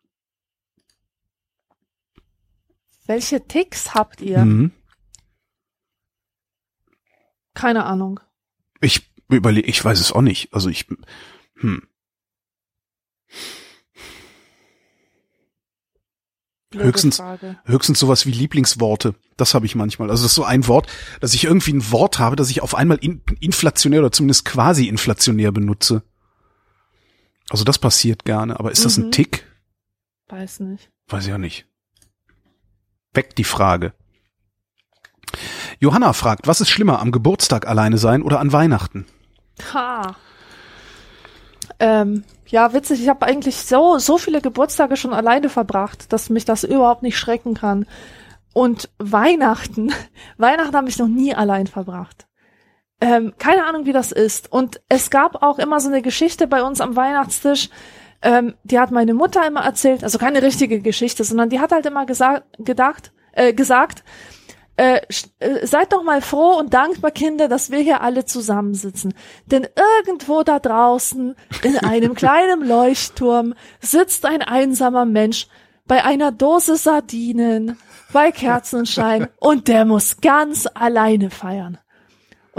Welche 3.06 3.46
Ticks 3.46 3.94
habt 3.94 4.20
ihr? 4.20 4.44
Mhm. 4.44 4.72
Keine 7.54 7.84
Ahnung. 7.84 8.20
Ich 8.80 9.12
überlege, 9.28 9.68
ich 9.68 9.84
weiß 9.84 10.00
es 10.00 10.12
auch 10.12 10.22
nicht. 10.22 10.54
Also 10.54 10.68
ich, 10.68 10.86
hm. 11.56 11.86
Blöde 16.70 16.86
Höchstens- 16.86 17.16
Frage. 17.16 17.58
Höchstens 17.64 17.98
sowas 17.98 18.26
wie 18.26 18.30
Lieblingsworte. 18.30 19.16
Das 19.36 19.54
habe 19.54 19.66
ich 19.66 19.74
manchmal. 19.74 20.08
Also 20.08 20.22
das 20.22 20.30
ist 20.30 20.36
so 20.36 20.44
ein 20.44 20.68
Wort, 20.68 20.86
dass 21.20 21.34
ich 21.34 21.44
irgendwie 21.44 21.72
ein 21.72 21.90
Wort 21.90 22.20
habe, 22.20 22.36
das 22.36 22.48
ich 22.48 22.62
auf 22.62 22.76
einmal 22.76 22.98
in, 22.98 23.22
inflationär 23.40 24.00
oder 24.00 24.12
zumindest 24.12 24.44
quasi 24.44 24.86
inflationär 24.86 25.50
benutze. 25.50 26.04
Also 27.50 27.64
das 27.64 27.78
passiert 27.78 28.24
gerne. 28.24 28.58
Aber 28.58 28.70
ist 28.70 28.84
das 28.84 28.96
ein 28.96 29.06
Mhm. 29.06 29.12
Tick? 29.12 29.46
Weiß 30.28 30.60
nicht. 30.60 30.90
Weiß 31.08 31.24
ich 31.24 31.30
ja 31.30 31.38
nicht. 31.38 31.66
Weg 33.12 33.34
die 33.36 33.44
Frage. 33.44 33.92
Johanna 35.80 36.12
fragt, 36.12 36.46
was 36.46 36.60
ist 36.60 36.70
schlimmer, 36.70 37.00
am 37.00 37.10
Geburtstag 37.12 37.66
alleine 37.66 37.98
sein 37.98 38.22
oder 38.22 38.40
an 38.40 38.52
Weihnachten? 38.52 39.06
Ha. 39.74 40.14
Ähm, 41.78 42.24
ja, 42.46 42.72
witzig, 42.72 43.02
ich 43.02 43.08
habe 43.08 43.26
eigentlich 43.26 43.56
so, 43.56 43.98
so 43.98 44.18
viele 44.18 44.40
Geburtstage 44.40 44.96
schon 44.96 45.14
alleine 45.14 45.48
verbracht, 45.48 46.12
dass 46.12 46.30
mich 46.30 46.44
das 46.44 46.64
überhaupt 46.64 47.02
nicht 47.02 47.18
schrecken 47.18 47.54
kann. 47.54 47.86
Und 48.52 48.90
Weihnachten, 48.98 49.92
Weihnachten 50.36 50.76
habe 50.76 50.88
ich 50.88 50.98
noch 50.98 51.08
nie 51.08 51.34
allein 51.34 51.66
verbracht. 51.66 52.26
Ähm, 53.00 53.32
keine 53.38 53.64
Ahnung, 53.64 53.86
wie 53.86 53.92
das 53.92 54.12
ist. 54.12 54.52
Und 54.52 54.80
es 54.88 55.10
gab 55.10 55.42
auch 55.42 55.58
immer 55.58 55.80
so 55.80 55.88
eine 55.88 56.02
Geschichte 56.02 56.46
bei 56.46 56.62
uns 56.62 56.80
am 56.80 56.96
Weihnachtstisch, 56.96 57.70
ähm, 58.22 58.54
die 58.64 58.78
hat 58.78 58.90
meine 58.90 59.14
Mutter 59.14 59.46
immer 59.46 59.62
erzählt, 59.62 60.04
also 60.04 60.18
keine 60.18 60.42
richtige 60.42 60.80
Geschichte, 60.80 61.24
sondern 61.24 61.48
die 61.48 61.60
hat 61.60 61.72
halt 61.72 61.86
immer 61.86 62.04
gesagt, 62.04 62.44
gedacht, 62.58 63.12
äh, 63.32 63.54
gesagt, 63.54 64.04
äh, 64.76 65.00
äh, 65.38 65.66
seid 65.66 65.92
doch 65.92 66.02
mal 66.02 66.20
froh 66.20 66.58
und 66.58 66.74
dankbar, 66.74 67.10
Kinder, 67.10 67.48
dass 67.48 67.70
wir 67.70 67.80
hier 67.80 68.02
alle 68.02 68.24
zusammensitzen. 68.24 69.14
Denn 69.46 69.66
irgendwo 70.04 70.42
da 70.42 70.58
draußen, 70.58 71.34
in 71.62 71.78
einem 71.78 72.14
kleinen 72.14 72.66
Leuchtturm, 72.66 73.54
sitzt 73.80 74.26
ein 74.26 74.42
einsamer 74.42 75.04
Mensch 75.06 75.48
bei 75.86 76.04
einer 76.04 76.32
Dose 76.32 76.76
Sardinen, 76.76 77.78
bei 78.12 78.32
Kerzenschein 78.32 79.28
und 79.38 79.68
der 79.68 79.84
muss 79.84 80.20
ganz 80.20 80.66
alleine 80.72 81.30
feiern. 81.30 81.78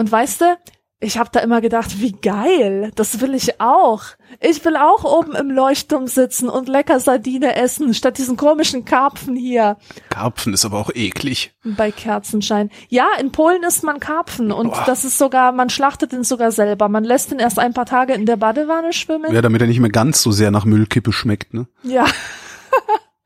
Und 0.02 0.12
weißt 0.12 0.42
du, 0.42 0.58
ich 1.00 1.20
habe 1.20 1.30
da 1.32 1.42
immer 1.42 1.62
gedacht, 1.62 2.02
wie 2.02 2.12
geil, 2.12 2.92
das 2.96 3.22
will 3.22 3.36
ich 3.36 3.62
auch. 3.62 4.02
Ich 4.40 4.66
will 4.66 4.76
auch 4.76 5.04
oben 5.04 5.36
im 5.36 5.52
Leuchtturm 5.52 6.08
sitzen 6.08 6.50
und 6.50 6.68
lecker 6.68 7.00
Sardine 7.00 7.56
essen, 7.56 7.94
statt 7.94 8.18
diesen 8.18 8.36
komischen 8.36 8.84
Karpfen 8.84 9.36
hier 9.36 9.78
Karpfen 10.10 10.56
ist 10.56 10.66
aber 10.66 10.80
auch 10.80 10.90
eklig. 10.96 11.54
bei 11.64 11.92
Kerzenschein. 11.92 12.72
Ja, 12.90 13.06
in 13.20 13.32
Polen 13.32 13.62
isst 13.62 13.84
man 13.84 14.00
Karpfen 14.00 14.52
und 14.52 14.72
Boah. 14.72 14.86
das 14.88 15.06
ist 15.06 15.20
sogar, 15.20 15.52
man 15.52 15.70
schlachtet 15.70 16.14
ihn 16.14 16.24
sogar 16.24 16.52
selber. 16.52 16.90
Man 16.90 17.04
lässt 17.04 17.32
ihn 17.32 17.38
erst 17.38 17.60
ein 17.60 17.76
paar 17.76 17.86
Tage 17.86 18.14
in 18.14 18.26
der 18.26 18.38
Badewanne 18.38 18.92
schwimmen. 18.92 19.32
Ja, 19.32 19.44
damit 19.44 19.62
er 19.62 19.68
nicht 19.68 19.82
mehr 19.82 19.92
ganz 19.92 20.24
so 20.24 20.32
sehr 20.32 20.50
nach 20.50 20.66
Müllkippe 20.66 21.14
schmeckt, 21.14 21.54
ne? 21.54 21.68
Ja. 21.84 22.08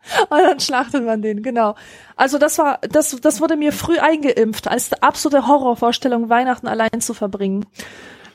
Und 0.29 0.39
dann 0.39 0.59
schlachtet 0.59 1.05
man 1.05 1.21
den, 1.21 1.41
genau. 1.43 1.75
Also 2.15 2.37
das 2.37 2.57
war, 2.57 2.79
das, 2.81 3.15
das 3.21 3.41
wurde 3.41 3.57
mir 3.57 3.71
früh 3.71 3.97
eingeimpft, 3.97 4.67
als 4.67 4.93
absolute 4.93 5.47
Horrorvorstellung, 5.47 6.29
Weihnachten 6.29 6.67
allein 6.67 7.01
zu 7.01 7.13
verbringen. 7.13 7.65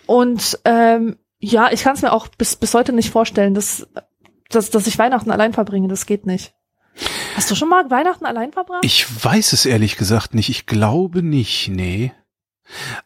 Und 0.06 0.58
ähm, 0.64 1.16
ja, 1.38 1.70
ich 1.72 1.82
kann 1.82 1.94
es 1.94 2.02
mir 2.02 2.12
auch 2.12 2.28
bis, 2.28 2.56
bis 2.56 2.74
heute 2.74 2.92
nicht 2.92 3.10
vorstellen, 3.10 3.54
dass, 3.54 3.86
dass, 4.50 4.70
dass 4.70 4.86
ich 4.86 4.98
Weihnachten 4.98 5.30
allein 5.30 5.52
verbringe. 5.52 5.88
Das 5.88 6.06
geht 6.06 6.26
nicht. 6.26 6.54
Hast 7.36 7.50
du 7.50 7.54
schon 7.54 7.68
mal 7.68 7.90
Weihnachten 7.90 8.26
allein 8.26 8.52
verbracht? 8.52 8.84
Ich 8.84 9.06
weiß 9.24 9.52
es 9.52 9.64
ehrlich 9.64 9.96
gesagt 9.96 10.34
nicht. 10.34 10.50
Ich 10.50 10.66
glaube 10.66 11.22
nicht, 11.22 11.68
nee. 11.68 12.12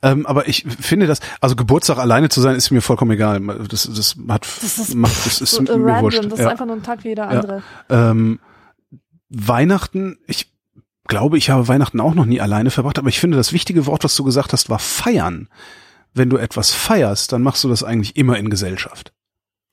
Ähm, 0.03 0.27
aber 0.27 0.49
ich 0.49 0.65
finde 0.81 1.07
das, 1.07 1.21
also 1.41 1.57
Geburtstag 1.57 1.99
alleine 1.99 2.29
zu 2.29 2.41
sein, 2.41 2.57
ist 2.57 2.71
mir 2.71 2.81
vollkommen 2.81 3.13
egal. 3.13 3.41
Das, 3.69 3.89
das 3.91 4.17
hat, 4.29 4.47
das 4.63 4.79
ist, 4.79 4.95
macht, 4.95 5.25
das 5.25 5.41
ist 5.41 5.51
so, 5.53 5.63
mir 5.63 5.71
random, 5.71 6.03
wurscht. 6.03 6.25
das 6.25 6.33
ist 6.33 6.39
ja. 6.41 6.49
einfach 6.49 6.67
nur 6.67 6.77
ein 6.77 6.83
Tag 6.83 7.05
wie 7.05 7.09
jeder 7.09 7.25
Ja. 7.25 7.41
andere. 7.41 7.63
ähm, 7.89 8.41
Weihnachten, 9.37 10.19
ich 10.27 10.51
glaube, 11.07 11.37
ich 11.39 11.51
habe 11.51 11.69
Weihnachten 11.69 12.01
auch 12.01 12.15
noch 12.15 12.25
nie 12.25 12.41
alleine 12.41 12.71
verbracht, 12.71 12.99
aber 12.99 13.09
ich 13.09 13.21
finde, 13.21 13.37
das 13.37 13.53
wichtige 13.53 13.87
Wort, 13.87 14.05
was 14.05 14.15
du 14.17 14.25
gesagt 14.25 14.53
hast, 14.53 14.71
war 14.71 14.79
feiern. 14.79 15.49
Wenn 16.15 16.31
du 16.31 16.37
etwas 16.37 16.71
feierst, 16.73 17.33
dann 17.33 17.43
machst 17.43 17.65
du 17.65 17.69
das 17.69 17.83
eigentlich 17.83 18.17
immer 18.17 18.39
in 18.39 18.49
Gesellschaft. 18.51 19.13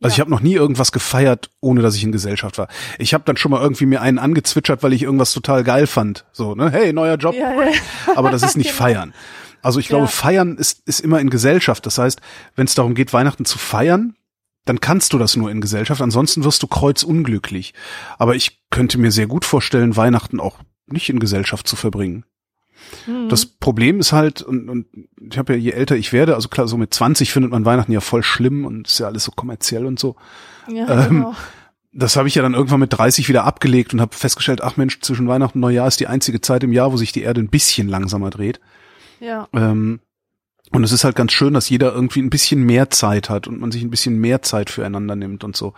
Also 0.02 0.14
Ja. 0.14 0.16
ich 0.16 0.20
habe 0.22 0.32
noch 0.32 0.40
nie 0.42 0.54
irgendwas 0.56 0.92
gefeiert, 0.92 1.52
ohne 1.60 1.82
dass 1.84 1.96
ich 1.96 2.04
in 2.04 2.12
Gesellschaft 2.12 2.58
war. 2.58 2.68
Ich 2.98 3.14
habe 3.14 3.24
dann 3.26 3.38
schon 3.38 3.52
mal 3.52 3.62
irgendwie 3.62 3.86
mir 3.86 4.02
einen 4.02 4.18
angezwitschert, 4.18 4.82
weil 4.82 4.94
ich 4.94 5.04
irgendwas 5.04 5.32
total 5.34 5.64
geil 5.64 5.86
fand. 5.86 6.26
So, 6.32 6.56
ne, 6.56 6.72
hey, 6.72 6.92
neuer 6.92 7.18
Job. 7.18 7.36
Ja, 7.36 7.54
ja. 7.54 7.72
Aber 8.16 8.32
das 8.32 8.42
ist 8.42 8.58
nicht 8.58 8.72
Genau. 8.72 8.78
feiern. 8.80 9.14
Also 9.62 9.80
ich 9.80 9.88
glaube, 9.90 10.08
feiern 10.08 10.58
ist, 10.58 10.82
ist 10.88 11.02
immer 11.02 11.20
in 11.20 11.30
Gesellschaft. 11.30 11.86
Das 11.86 12.00
heißt, 12.00 12.20
wenn 12.56 12.66
es 12.66 12.74
darum 12.74 12.96
geht, 12.96 13.14
Weihnachten 13.14 13.46
zu 13.46 13.60
feiern, 13.60 14.16
dann 14.66 14.80
kannst 14.80 15.14
du 15.14 15.18
das 15.18 15.36
nur 15.36 15.50
in 15.50 15.62
Gesellschaft. 15.62 16.02
Ansonsten 16.02 16.44
wirst 16.44 16.62
du 16.64 16.68
kreuzunglücklich. 16.68 17.74
Aber 18.18 18.36
ich 18.36 18.62
könnte 18.70 18.98
mir 18.98 19.12
sehr 19.12 19.28
gut 19.28 19.46
vorstellen, 19.46 19.96
Weihnachten 19.96 20.40
auch 20.40 20.58
nicht 20.88 21.10
in 21.10 21.20
Gesellschaft 21.20 21.68
zu 21.68 21.76
verbringen. 21.76 22.26
Mhm. 23.08 23.30
Das 23.30 23.46
Problem 23.46 24.00
ist 24.00 24.12
halt, 24.12 24.42
und, 24.42 24.70
und 24.70 24.86
ich 25.20 25.38
habe 25.38 25.54
ja, 25.54 25.60
je 25.60 25.72
älter 25.72 25.96
ich 25.96 26.14
werde, 26.14 26.36
also 26.36 26.50
klar, 26.50 26.68
so 26.68 26.78
mit 26.78 26.94
20 26.94 27.32
findet 27.32 27.52
man 27.52 27.66
Weihnachten 27.66 27.92
ja 27.92 28.02
voll 28.02 28.24
schlimm 28.24 28.66
und 28.66 28.88
ist 28.88 29.00
ja 29.00 29.08
alles 29.08 29.24
so 29.24 29.32
kommerziell 29.32 29.86
und 29.86 30.00
so. 30.00 30.16
ja, 30.68 31.06
ähm, 31.06 31.10
genau. 31.10 31.36
Das 31.94 32.16
habe 32.16 32.30
ich 32.30 32.36
ja 32.36 32.42
dann 32.42 32.54
irgendwann 32.54 32.80
mit 32.80 32.94
30 32.94 33.28
wieder 33.28 33.44
abgelegt 33.44 33.94
und 33.94 34.00
habe 34.00 34.16
festgestellt, 34.16 34.62
ach 34.62 34.78
Mensch, 34.78 35.02
zwischen 35.02 35.28
Weihnachten 35.28 35.58
und 35.58 35.62
Neujahr 35.62 35.90
ist 35.90 36.00
die 36.00 36.08
einzige 36.08 36.40
Zeit 36.40 36.64
im 36.64 36.72
Jahr, 36.72 36.94
wo 36.94 36.98
sich 36.98 37.12
die 37.12 37.22
Erde 37.22 37.42
ein 37.42 37.50
bisschen 37.50 37.90
langsamer 37.90 38.30
dreht. 38.30 38.62
ja. 39.20 39.48
Ähm, 39.54 40.00
und 40.72 40.84
es 40.84 40.92
ist 40.92 41.04
halt 41.04 41.16
ganz 41.16 41.32
schön, 41.34 41.54
dass 41.54 41.70
jeder 41.70 41.94
irgendwie 41.94 42.22
ein 42.22 42.30
bisschen 42.30 42.64
mehr 42.64 42.90
Zeit 42.90 43.30
hat 43.30 43.48
und 43.48 43.60
man 43.60 43.72
sich 43.72 43.84
ein 43.84 43.90
bisschen 43.90 44.18
mehr 44.18 44.42
Zeit 44.42 44.70
füreinander 44.70 45.16
nimmt 45.16 45.44
und 45.44 45.56
so. 45.56 45.74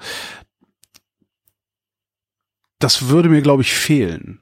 Das 2.79 3.07
würde 3.07 3.29
mir, 3.29 3.41
glaube 3.41 3.61
ich, 3.61 3.73
fehlen, 3.73 4.39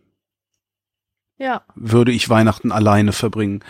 Ja. 1.37 1.63
würde 1.75 2.11
ich 2.11 2.29
Weihnachten 2.29 2.71
alleine 2.71 3.13
verbringen. 3.13 3.63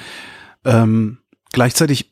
Ähm, 0.64 1.18
gleichzeitig 1.52 2.12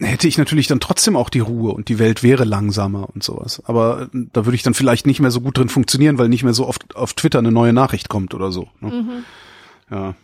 hätte 0.00 0.26
ich 0.26 0.38
natürlich 0.38 0.66
dann 0.66 0.80
trotzdem 0.80 1.16
auch 1.16 1.28
die 1.30 1.40
Ruhe 1.40 1.72
und 1.72 1.88
die 1.88 1.98
Welt 1.98 2.22
wäre 2.22 2.44
langsamer 2.44 3.08
und 3.10 3.22
sowas. 3.22 3.62
Aber 3.66 4.02
äh, 4.02 4.26
da 4.32 4.44
würde 4.46 4.56
ich 4.56 4.62
dann 4.62 4.74
vielleicht 4.74 5.06
nicht 5.06 5.20
mehr 5.20 5.30
so 5.30 5.40
gut 5.40 5.58
drin 5.58 5.68
funktionieren, 5.68 6.18
weil 6.18 6.28
nicht 6.28 6.44
mehr 6.44 6.54
so 6.54 6.66
oft 6.66 6.96
auf 6.96 7.12
Twitter 7.14 7.38
eine 7.38 7.52
neue 7.52 7.72
Nachricht 7.72 8.08
kommt 8.08 8.34
oder 8.34 8.50
so. 8.50 8.68
Ne? 8.80 8.90
Mhm. 8.90 9.24
Ja. 9.90 10.14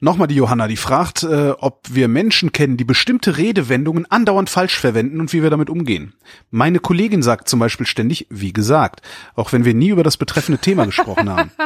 Nochmal 0.00 0.28
die 0.28 0.36
Johanna, 0.36 0.68
die 0.68 0.76
fragt, 0.76 1.24
äh, 1.24 1.50
ob 1.58 1.82
wir 1.90 2.06
Menschen 2.06 2.52
kennen, 2.52 2.76
die 2.76 2.84
bestimmte 2.84 3.36
Redewendungen 3.36 4.06
andauernd 4.08 4.48
falsch 4.48 4.78
verwenden 4.78 5.20
und 5.20 5.32
wie 5.32 5.42
wir 5.42 5.50
damit 5.50 5.70
umgehen. 5.70 6.14
Meine 6.50 6.78
Kollegin 6.78 7.22
sagt 7.22 7.48
zum 7.48 7.58
Beispiel 7.58 7.86
ständig, 7.86 8.26
wie 8.30 8.52
gesagt, 8.52 9.02
auch 9.34 9.52
wenn 9.52 9.64
wir 9.64 9.74
nie 9.74 9.88
über 9.88 10.04
das 10.04 10.16
betreffende 10.16 10.60
Thema 10.60 10.86
gesprochen 10.86 11.28
haben. 11.28 11.50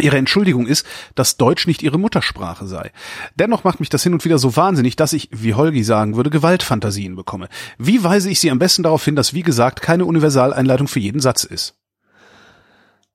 Ihre 0.00 0.16
Entschuldigung 0.16 0.68
ist, 0.68 0.86
dass 1.16 1.36
Deutsch 1.36 1.66
nicht 1.66 1.82
ihre 1.82 1.98
Muttersprache 1.98 2.68
sei. 2.68 2.92
Dennoch 3.34 3.64
macht 3.64 3.80
mich 3.80 3.88
das 3.88 4.04
hin 4.04 4.12
und 4.12 4.24
wieder 4.24 4.38
so 4.38 4.54
wahnsinnig, 4.54 4.94
dass 4.94 5.12
ich, 5.12 5.28
wie 5.32 5.54
Holgi 5.54 5.82
sagen 5.82 6.14
würde, 6.14 6.30
Gewaltfantasien 6.30 7.16
bekomme. 7.16 7.48
Wie 7.78 8.04
weise 8.04 8.30
ich 8.30 8.38
sie 8.38 8.52
am 8.52 8.60
besten 8.60 8.84
darauf 8.84 9.04
hin, 9.04 9.16
dass, 9.16 9.34
wie 9.34 9.42
gesagt, 9.42 9.82
keine 9.82 10.04
Universaleinleitung 10.04 10.86
für 10.86 11.00
jeden 11.00 11.20
Satz 11.20 11.42
ist? 11.42 11.74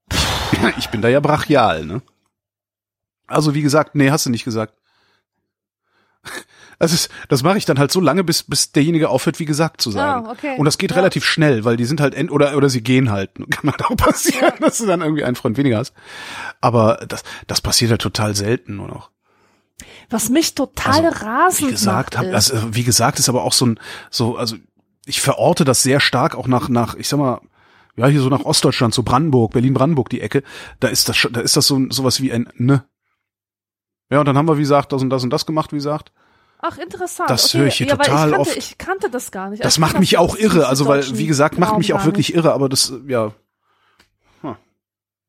Ich 0.78 0.90
bin 0.90 1.02
da 1.02 1.10
ja 1.10 1.20
brachial, 1.20 1.86
ne? 1.86 2.04
Also 3.34 3.54
wie 3.54 3.62
gesagt, 3.62 3.96
nee, 3.96 4.12
hast 4.12 4.26
du 4.26 4.30
nicht 4.30 4.46
gesagt. 4.46 4.74
Das 6.80 6.92
ist, 6.92 7.10
das 7.30 7.44
mache 7.44 7.58
ich 7.58 7.66
dann 7.66 7.80
halt 7.80 7.92
so 7.92 8.00
lange, 8.02 8.24
bis 8.24 8.44
bis 8.44 8.72
derjenige 8.72 9.10
aufhört, 9.10 9.40
wie 9.40 9.46
gesagt 9.46 9.80
zu 9.82 9.92
sagen. 9.92 10.26
Ah, 10.26 10.32
okay. 10.32 10.56
Und 10.58 10.66
das 10.66 10.78
geht 10.78 10.92
Ja. 10.92 10.98
relativ 10.98 11.24
schnell, 11.26 11.64
weil 11.66 11.78
die 11.78 11.86
sind 11.86 12.02
halt 12.02 12.14
end 12.14 12.32
oder 12.32 12.58
oder 12.58 12.70
sie 12.70 12.82
gehen 12.82 13.10
halt. 13.12 13.32
Kann 13.52 13.72
halt 13.72 13.86
auch 13.86 13.96
passieren, 13.96 14.54
dass 14.60 14.80
du 14.80 14.86
dann 14.86 15.02
irgendwie 15.02 15.24
einen 15.24 15.36
Freund 15.36 15.58
weniger 15.58 15.78
hast. 15.78 15.94
Aber 16.62 17.06
das 17.08 17.24
das 17.48 17.62
passiert 17.62 17.92
ja 17.92 17.98
total 17.98 18.36
selten 18.36 18.76
nur 18.76 18.88
noch. 18.88 19.12
Was 20.10 20.30
mich 20.30 20.56
total 20.56 21.06
Also, 21.06 21.26
rasend 21.26 21.68
Wie 21.68 21.72
gesagt, 21.72 22.16
macht, 22.16 22.26
hab, 22.28 22.34
ist, 22.34 22.52
also, 22.52 22.76
wie 22.76 22.84
gesagt, 22.84 23.20
ist 23.20 23.30
aber 23.30 23.44
auch 23.44 23.54
so 23.54 23.66
ein 23.68 23.80
so 24.10 24.36
also 24.38 24.56
ich 25.06 25.22
verorte 25.22 25.66
das 25.66 25.84
sehr 25.84 26.00
stark 26.00 26.36
auch 26.36 26.48
nach 26.48 26.70
nach 26.70 26.96
ich 26.96 27.08
sag 27.08 27.18
mal 27.18 27.42
ja 27.96 28.08
hier 28.08 28.22
so 28.22 28.30
nach 28.30 28.44
Ostdeutschland, 28.46 28.94
so 28.94 29.04
Brandenburg, 29.04 29.54
Berlin 29.54 29.74
Brandenburg 29.74 30.10
die 30.10 30.22
Ecke, 30.22 30.44
da 30.80 30.88
ist 30.88 31.08
das 31.08 31.16
schon, 31.18 31.32
da 31.34 31.42
ist 31.42 31.56
das 31.56 31.68
so 31.68 31.80
sowas 31.90 32.22
wie 32.22 32.32
ein 32.32 32.50
ne 32.56 32.84
Ja, 34.10 34.20
und 34.20 34.26
dann 34.28 34.38
haben 34.38 34.48
wir, 34.48 34.58
wie 34.58 34.62
gesagt, 34.62 34.92
das 34.92 35.02
und 35.02 35.10
das 35.10 35.24
und 35.24 35.30
das 35.32 35.46
gemacht, 35.46 35.72
wie 35.72 35.78
gesagt. 35.78 36.12
Ach, 36.60 36.78
interessant. 36.78 37.30
Das 37.30 37.50
okay. 37.50 37.58
höre 37.58 37.68
ich 37.68 37.76
hier 37.76 37.88
ja, 37.88 37.98
total 37.98 38.16
ich 38.16 38.22
kannte, 38.22 38.40
oft. 38.40 38.58
Ich 38.58 38.78
kannte 38.78 39.10
das 39.10 39.32
gar 39.32 39.50
nicht. 39.50 39.60
Das 39.64 39.74
Also, 39.74 39.82
macht 39.82 39.94
ich 39.96 40.00
mich 40.00 40.18
auch 40.18 40.38
irre, 40.38 40.68
also 40.68 40.88
weil, 40.88 41.18
wie 41.18 41.28
gesagt, 41.28 41.58
macht 41.58 41.78
mich 41.78 41.94
auch 41.94 42.06
wirklich 42.06 42.30
nicht. 42.30 42.38
irre, 42.38 42.54
aber 42.54 42.70
das, 42.70 42.94
ja, 43.08 43.34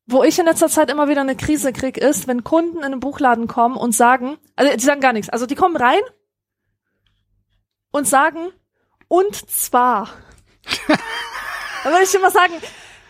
Wo 0.07 0.23
ich 0.23 0.39
in 0.39 0.45
letzter 0.45 0.69
Zeit 0.69 0.91
immer 0.91 1.09
wieder 1.09 1.23
eine 1.23 1.35
Krise 1.35 1.73
krieg, 1.73 1.97
ist, 1.97 2.29
wenn 2.29 2.45
Kunden 2.45 2.79
in 2.79 2.85
einen 2.85 3.01
Buchladen 3.01 3.49
kommen 3.49 3.77
und 3.77 3.93
sagen, 3.93 4.37
also 4.55 4.77
die 4.77 4.85
sagen 4.85 5.01
gar 5.01 5.15
nichts, 5.15 5.31
also 5.31 5.47
die 5.47 5.55
kommen 5.55 5.77
rein 5.77 6.03
und 7.91 8.07
sagen, 8.07 8.51
und 9.09 9.35
zwar. 9.51 10.11
Dann 11.85 11.93
würde 11.93 12.05
ich 12.05 12.15
immer 12.15 12.31
sagen, 12.31 12.55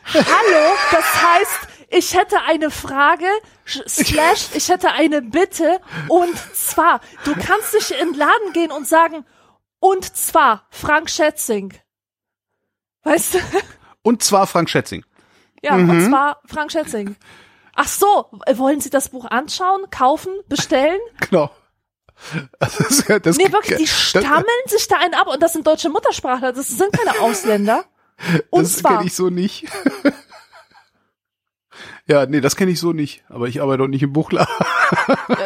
hallo, 0.04 0.74
das 0.92 1.22
heißt, 1.22 1.73
ich 1.89 2.15
hätte 2.15 2.40
eine 2.43 2.70
Frage, 2.70 3.27
slash, 3.66 4.48
ich 4.55 4.69
hätte 4.69 4.90
eine 4.93 5.23
Bitte, 5.23 5.81
und 6.09 6.36
zwar, 6.55 7.01
du 7.24 7.35
kannst 7.35 7.74
nicht 7.74 7.90
in 7.93 8.12
den 8.12 8.15
Laden 8.19 8.52
gehen 8.52 8.70
und 8.73 8.86
sagen, 8.89 9.24
und 9.81 10.16
zwar, 10.16 10.66
Frank 10.70 11.11
Schätzing. 11.11 11.74
Weißt 13.02 13.35
du? 13.35 13.39
und 14.02 14.23
zwar 14.23 14.47
Frank 14.47 14.70
Schätzing. 14.70 15.05
Ja, 15.62 15.77
Mhm. 15.77 15.90
und 15.90 16.09
zwar 16.09 16.40
Frank 16.47 16.73
Schätzing. 16.73 17.16
Ach 17.74 17.89
so, 17.89 18.31
wollen 18.55 18.81
Sie 18.81 18.90
das 18.90 19.09
Buch 19.09 19.24
anschauen, 19.27 19.90
kaufen, 19.90 20.32
bestellen? 20.48 21.01
Genau. 21.28 21.51
Das 22.61 23.05
das 23.23 23.36
Nee, 23.36 23.51
wirklich, 23.51 23.77
die 23.77 23.85
das- 23.85 24.01
stammeln 24.01 24.47
sich 24.66 24.86
da 24.86 24.98
einen 24.98 25.15
ab 25.15 25.27
und 25.27 25.43
das 25.43 25.52
sind 25.52 25.66
deutsche 25.66 25.89
Muttersprachler, 25.90 26.52
das 26.52 26.69
sind 26.69 26.93
keine 26.93 27.19
Ausländer. 27.20 27.85
Und 28.51 28.62
das 28.62 28.77
zwar, 28.77 28.98
kenne 28.98 29.06
ich 29.09 29.15
so 29.16 29.28
nicht. 29.28 29.66
Ja, 32.09 32.26
nee, 32.26 32.40
das 32.40 32.56
kenne 32.56 32.70
ich 32.70 32.81
so 32.81 32.93
nicht. 32.93 33.24
Aber 33.28 33.48
ich 33.48 33.60
arbeite 33.62 33.78
doch 33.78 33.89
nicht 33.89 34.02
im 34.02 34.12
Buchladen. 34.12 34.52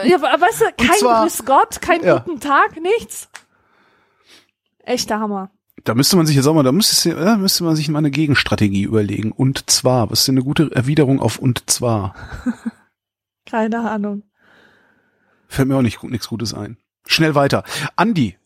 äh, 0.02 0.09
ja, 0.10 0.20
weißt 0.20 0.60
du, 0.62 0.64
kein 0.86 0.97
zwar- 0.98 1.22
Grüß 1.22 1.44
Gott, 1.44 1.80
kein 1.80 2.02
Ja. 2.05 2.18
guten 2.18 2.40
Tag, 2.40 2.80
nichts. 2.80 3.28
Echter 4.80 5.20
Hammer. 5.20 5.51
Da 5.85 5.94
müsste 5.94 6.16
man 6.16 6.26
sich 6.26 6.35
jetzt 6.36 6.47
auch 6.47 6.55
mal, 6.55 6.64
da 6.64 6.72
müsste, 6.72 7.14
da 7.14 7.36
müsste 7.36 7.62
man 7.64 7.76
sich 7.76 7.89
mal 7.89 7.98
eine 7.98 8.10
Gegenstrategie 8.10 8.82
überlegen. 8.82 9.30
Und 9.32 9.70
zwar, 9.70 10.10
was 10.10 10.20
ist 10.20 10.28
denn 10.28 10.35
eine 10.36 10.44
gute 10.44 10.70
Erwiderung 10.74 11.20
auf 11.20 11.39
und 11.39 11.70
zwar? 11.70 12.14
Keine 13.47 13.89
Ahnung. 13.90 14.24
Fällt 15.47 15.68
mir 15.68 15.76
auch 15.76 15.82
nicht 15.82 16.02
nichts 16.02 16.28
Gutes 16.28 16.52
ein. 16.52 16.76
Schnell 17.06 17.35
weiter. 17.35 17.62
Andi 17.97 18.36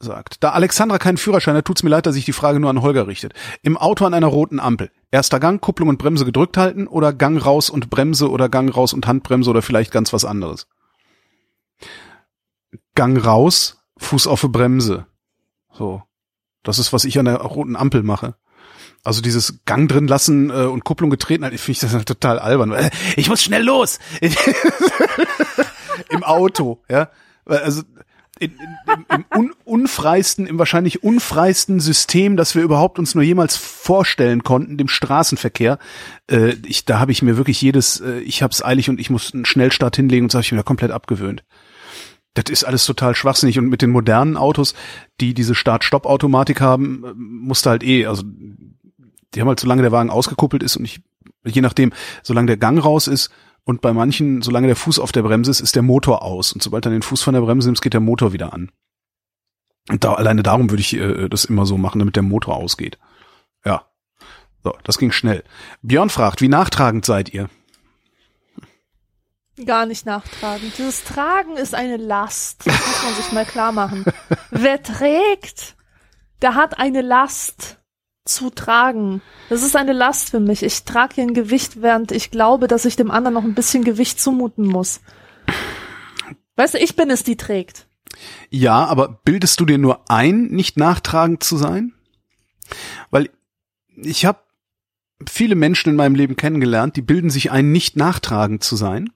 sagt, 0.00 0.42
da 0.42 0.50
Alexandra 0.50 0.98
keinen 0.98 1.16
Führerschein 1.16 1.54
hat, 1.56 1.64
tut's 1.64 1.82
mir 1.82 1.88
leid, 1.90 2.04
dass 2.06 2.14
sich 2.14 2.24
die 2.24 2.32
Frage 2.32 2.60
nur 2.60 2.68
an 2.68 2.82
Holger 2.82 3.06
richtet. 3.06 3.32
Im 3.62 3.78
Auto 3.78 4.04
an 4.04 4.12
einer 4.14 4.26
roten 4.26 4.60
Ampel. 4.60 4.90
Erster 5.12 5.40
Gang, 5.40 5.60
Kupplung 5.60 5.90
und 5.90 5.98
Bremse 5.98 6.24
gedrückt 6.24 6.56
halten 6.56 6.86
oder 6.86 7.12
Gang 7.12 7.44
raus 7.44 7.68
und 7.68 7.90
Bremse 7.90 8.30
oder 8.30 8.48
Gang 8.48 8.74
raus 8.74 8.94
und 8.94 9.06
Handbremse 9.06 9.50
oder 9.50 9.60
vielleicht 9.60 9.92
ganz 9.92 10.12
was 10.14 10.24
anderes. 10.24 10.66
Gang 12.94 13.22
raus, 13.22 13.84
Fuß 13.98 14.26
auf 14.26 14.40
die 14.40 14.48
Bremse. 14.48 15.06
So. 15.70 16.02
Das 16.62 16.78
ist, 16.78 16.94
was 16.94 17.04
ich 17.04 17.18
an 17.18 17.26
der 17.26 17.36
roten 17.36 17.76
Ampel 17.76 18.02
mache. 18.02 18.36
Also 19.04 19.20
dieses 19.20 19.62
Gang 19.66 19.86
drin 19.86 20.06
lassen 20.06 20.48
äh, 20.48 20.64
und 20.64 20.84
Kupplung 20.84 21.10
getreten, 21.10 21.44
halt, 21.44 21.60
finde 21.60 21.72
ich 21.72 21.92
das 21.92 22.04
total 22.06 22.38
albern. 22.38 22.90
Ich 23.16 23.28
muss 23.28 23.42
schnell 23.42 23.64
los. 23.64 23.98
Im 26.08 26.22
Auto, 26.24 26.82
ja. 26.88 27.10
Also 27.44 27.82
in, 28.38 28.52
in, 28.52 29.04
im, 29.14 29.24
un, 29.36 29.54
unfreisten, 29.64 30.46
im 30.46 30.58
wahrscheinlich 30.58 31.02
unfreisten 31.02 31.80
System, 31.80 32.36
das 32.36 32.54
wir 32.54 32.62
überhaupt 32.62 32.98
uns 32.98 33.14
nur 33.14 33.22
jemals 33.22 33.56
vorstellen 33.56 34.42
konnten, 34.42 34.78
dem 34.78 34.88
Straßenverkehr. 34.88 35.78
Äh, 36.30 36.54
ich, 36.66 36.84
da 36.84 36.98
habe 36.98 37.12
ich 37.12 37.22
mir 37.22 37.36
wirklich 37.36 37.60
jedes, 37.60 38.00
äh, 38.00 38.20
ich 38.20 38.42
hab's 38.42 38.64
eilig 38.64 38.88
und 38.88 38.98
ich 38.98 39.10
muss 39.10 39.32
einen 39.34 39.44
Schnellstart 39.44 39.96
hinlegen 39.96 40.26
und 40.26 40.32
so 40.32 40.38
habe 40.38 40.44
ich 40.44 40.52
mir 40.52 40.58
da 40.58 40.64
komplett 40.64 40.90
abgewöhnt. 40.90 41.44
Das 42.34 42.44
ist 42.48 42.64
alles 42.64 42.86
total 42.86 43.14
schwachsinnig 43.14 43.58
und 43.58 43.68
mit 43.68 43.82
den 43.82 43.90
modernen 43.90 44.38
Autos, 44.38 44.74
die 45.20 45.34
diese 45.34 45.54
Start-Stopp-Automatik 45.54 46.60
haben, 46.60 47.04
äh, 47.04 47.12
musste 47.14 47.70
halt 47.70 47.82
eh, 47.84 48.06
also 48.06 48.22
die 49.34 49.40
haben 49.40 49.48
halt, 49.48 49.60
solange 49.60 49.82
der 49.82 49.92
Wagen 49.92 50.10
ausgekuppelt 50.10 50.62
ist 50.62 50.76
und 50.76 50.84
ich, 50.84 51.00
je 51.44 51.60
nachdem, 51.60 51.92
solange 52.22 52.46
der 52.46 52.56
Gang 52.56 52.82
raus 52.82 53.06
ist 53.06 53.30
und 53.64 53.80
bei 53.80 53.92
manchen, 53.92 54.42
solange 54.42 54.66
der 54.66 54.76
Fuß 54.76 54.98
auf 54.98 55.12
der 55.12 55.22
Bremse 55.22 55.50
ist, 55.50 55.60
ist 55.60 55.76
der 55.76 55.82
Motor 55.82 56.22
aus 56.22 56.52
und 56.52 56.62
sobald 56.62 56.84
du 56.84 56.90
den 56.90 57.02
Fuß 57.02 57.22
von 57.22 57.34
der 57.34 57.42
Bremse 57.42 57.68
nimmst, 57.68 57.82
geht 57.82 57.94
der 57.94 58.00
Motor 58.00 58.32
wieder 58.32 58.52
an. 58.52 58.70
Und 59.88 60.04
da, 60.04 60.14
alleine 60.14 60.42
darum 60.42 60.70
würde 60.70 60.80
ich 60.80 60.94
äh, 60.94 61.28
das 61.28 61.44
immer 61.44 61.66
so 61.66 61.76
machen, 61.76 61.98
damit 61.98 62.16
der 62.16 62.22
Motor 62.22 62.56
ausgeht. 62.56 62.98
Ja. 63.64 63.86
So, 64.64 64.74
das 64.84 64.98
ging 64.98 65.10
schnell. 65.10 65.42
Björn 65.82 66.10
fragt, 66.10 66.40
wie 66.40 66.48
nachtragend 66.48 67.04
seid 67.04 67.32
ihr? 67.34 67.48
Gar 69.66 69.86
nicht 69.86 70.06
nachtragen. 70.06 70.72
Dieses 70.78 71.04
Tragen 71.04 71.56
ist 71.56 71.74
eine 71.74 71.96
Last. 71.96 72.66
Das 72.66 72.86
muss 72.86 73.02
man 73.02 73.14
sich 73.14 73.32
mal 73.32 73.44
klar 73.44 73.72
machen. 73.72 74.04
Wer 74.50 74.82
trägt, 74.82 75.76
der 76.42 76.54
hat 76.54 76.78
eine 76.78 77.02
Last 77.02 77.81
zu 78.24 78.50
tragen. 78.50 79.20
Das 79.48 79.62
ist 79.62 79.76
eine 79.76 79.92
Last 79.92 80.30
für 80.30 80.40
mich. 80.40 80.62
Ich 80.62 80.84
trage 80.84 81.14
hier 81.16 81.24
ein 81.24 81.34
Gewicht, 81.34 81.82
während 81.82 82.12
ich 82.12 82.30
glaube, 82.30 82.68
dass 82.68 82.84
ich 82.84 82.96
dem 82.96 83.10
anderen 83.10 83.34
noch 83.34 83.44
ein 83.44 83.54
bisschen 83.54 83.84
Gewicht 83.84 84.20
zumuten 84.20 84.66
muss. 84.66 85.00
Weißt 86.56 86.74
du, 86.74 86.78
ich 86.78 86.94
bin 86.96 87.10
es, 87.10 87.24
die 87.24 87.36
trägt. 87.36 87.86
Ja, 88.50 88.84
aber 88.84 89.20
bildest 89.24 89.58
du 89.58 89.64
dir 89.64 89.78
nur 89.78 90.10
ein, 90.10 90.48
nicht 90.48 90.76
nachtragend 90.76 91.42
zu 91.42 91.56
sein? 91.56 91.94
Weil 93.10 93.30
ich 93.96 94.24
habe 94.24 94.38
viele 95.28 95.54
Menschen 95.54 95.90
in 95.90 95.96
meinem 95.96 96.14
Leben 96.14 96.36
kennengelernt, 96.36 96.96
die 96.96 97.02
bilden 97.02 97.30
sich 97.30 97.50
ein, 97.50 97.72
nicht 97.72 97.96
nachtragend 97.96 98.62
zu 98.62 98.76
sein 98.76 99.10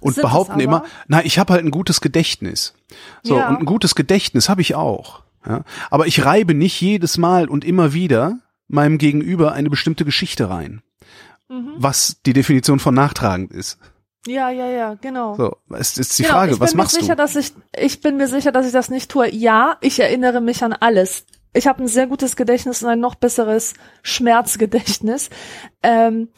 und 0.00 0.14
Sind 0.14 0.22
behaupten 0.22 0.60
immer, 0.60 0.84
na, 1.08 1.24
ich 1.24 1.38
habe 1.38 1.52
halt 1.54 1.64
ein 1.64 1.70
gutes 1.70 2.00
Gedächtnis. 2.00 2.74
So, 3.22 3.38
Ja. 3.38 3.48
und 3.48 3.60
ein 3.60 3.64
gutes 3.64 3.94
Gedächtnis 3.94 4.48
habe 4.48 4.60
ich 4.60 4.74
auch. 4.74 5.23
Ja? 5.46 5.64
Aber 5.90 6.06
ich 6.06 6.24
reibe 6.24 6.54
nicht 6.54 6.80
jedes 6.80 7.18
Mal 7.18 7.48
und 7.48 7.64
immer 7.64 7.92
wieder 7.92 8.38
meinem 8.68 8.98
Gegenüber 8.98 9.52
eine 9.52 9.70
bestimmte 9.70 10.04
Geschichte 10.04 10.48
rein, 10.50 10.82
Mhm. 11.48 11.74
was 11.76 12.20
die 12.24 12.32
Definition 12.32 12.78
von 12.78 12.94
nachtragend 12.94 13.52
ist. 13.52 13.78
Ja, 14.26 14.48
ja, 14.48 14.66
ja, 14.70 14.94
genau. 14.94 15.34
So, 15.34 15.56
es 15.76 15.98
ist 15.98 16.18
die 16.18 16.22
genau, 16.22 16.34
Frage, 16.34 16.52
ich 16.54 16.60
was 16.60 16.70
bin 16.70 16.78
machst 16.78 16.96
mir 16.96 17.02
sicher, 17.02 17.14
du? 17.14 17.22
Dass 17.22 17.36
ich, 17.36 17.52
ich 17.76 18.00
bin 18.00 18.16
mir 18.16 18.26
sicher, 18.26 18.52
dass 18.52 18.64
ich 18.64 18.72
das 18.72 18.88
nicht 18.88 19.10
tue. 19.10 19.28
Ja, 19.34 19.76
ich 19.82 20.00
erinnere 20.00 20.40
mich 20.40 20.64
an 20.64 20.72
alles. 20.72 21.26
Ich 21.52 21.66
habe 21.66 21.82
ein 21.84 21.88
sehr 21.88 22.06
gutes 22.06 22.34
Gedächtnis 22.34 22.82
und 22.82 22.88
ein 22.88 23.00
noch 23.00 23.14
besseres 23.16 23.74
Schmerzgedächtnis. 24.02 25.28
Ähm, 25.82 26.28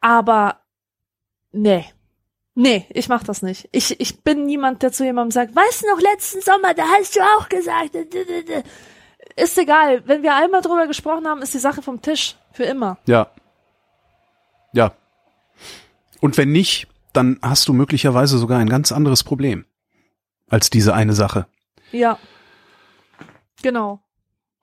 aber 0.00 0.60
nee. 1.52 1.84
Nee, 2.54 2.86
ich 2.90 3.08
mach 3.08 3.22
das 3.22 3.42
nicht. 3.42 3.68
Ich, 3.72 3.98
ich 4.00 4.22
bin 4.22 4.44
niemand, 4.44 4.82
der 4.82 4.92
zu 4.92 5.04
jemandem 5.04 5.30
sagt, 5.30 5.54
weißt 5.54 5.82
du 5.82 5.86
noch, 5.88 6.00
letzten 6.00 6.40
Sommer, 6.42 6.74
da 6.74 6.82
hast 6.98 7.16
du 7.16 7.20
auch 7.20 7.48
gesagt. 7.48 7.94
d- 7.94 8.04
d- 8.04 8.24
d- 8.24 8.42
d-" 8.42 8.62
Ist 9.36 9.56
egal. 9.56 10.02
Wenn 10.06 10.22
wir 10.22 10.34
einmal 10.34 10.60
drüber 10.60 10.86
gesprochen 10.86 11.26
haben, 11.26 11.42
ist 11.42 11.54
die 11.54 11.58
Sache 11.58 11.82
vom 11.82 12.02
Tisch. 12.02 12.36
Für 12.52 12.64
immer. 12.64 12.98
Ja. 13.06 13.30
Ja. 14.72 14.92
Und 16.20 16.36
wenn 16.36 16.50
nicht, 16.52 16.88
dann 17.12 17.38
hast 17.40 17.68
du 17.68 17.72
möglicherweise 17.72 18.38
sogar 18.38 18.58
ein 18.58 18.68
ganz 18.68 18.92
anderes 18.92 19.22
Problem 19.24 19.64
als 20.48 20.68
diese 20.70 20.92
eine 20.94 21.12
Sache. 21.12 21.46
Ja. 21.92 22.18
Genau. 23.62 24.00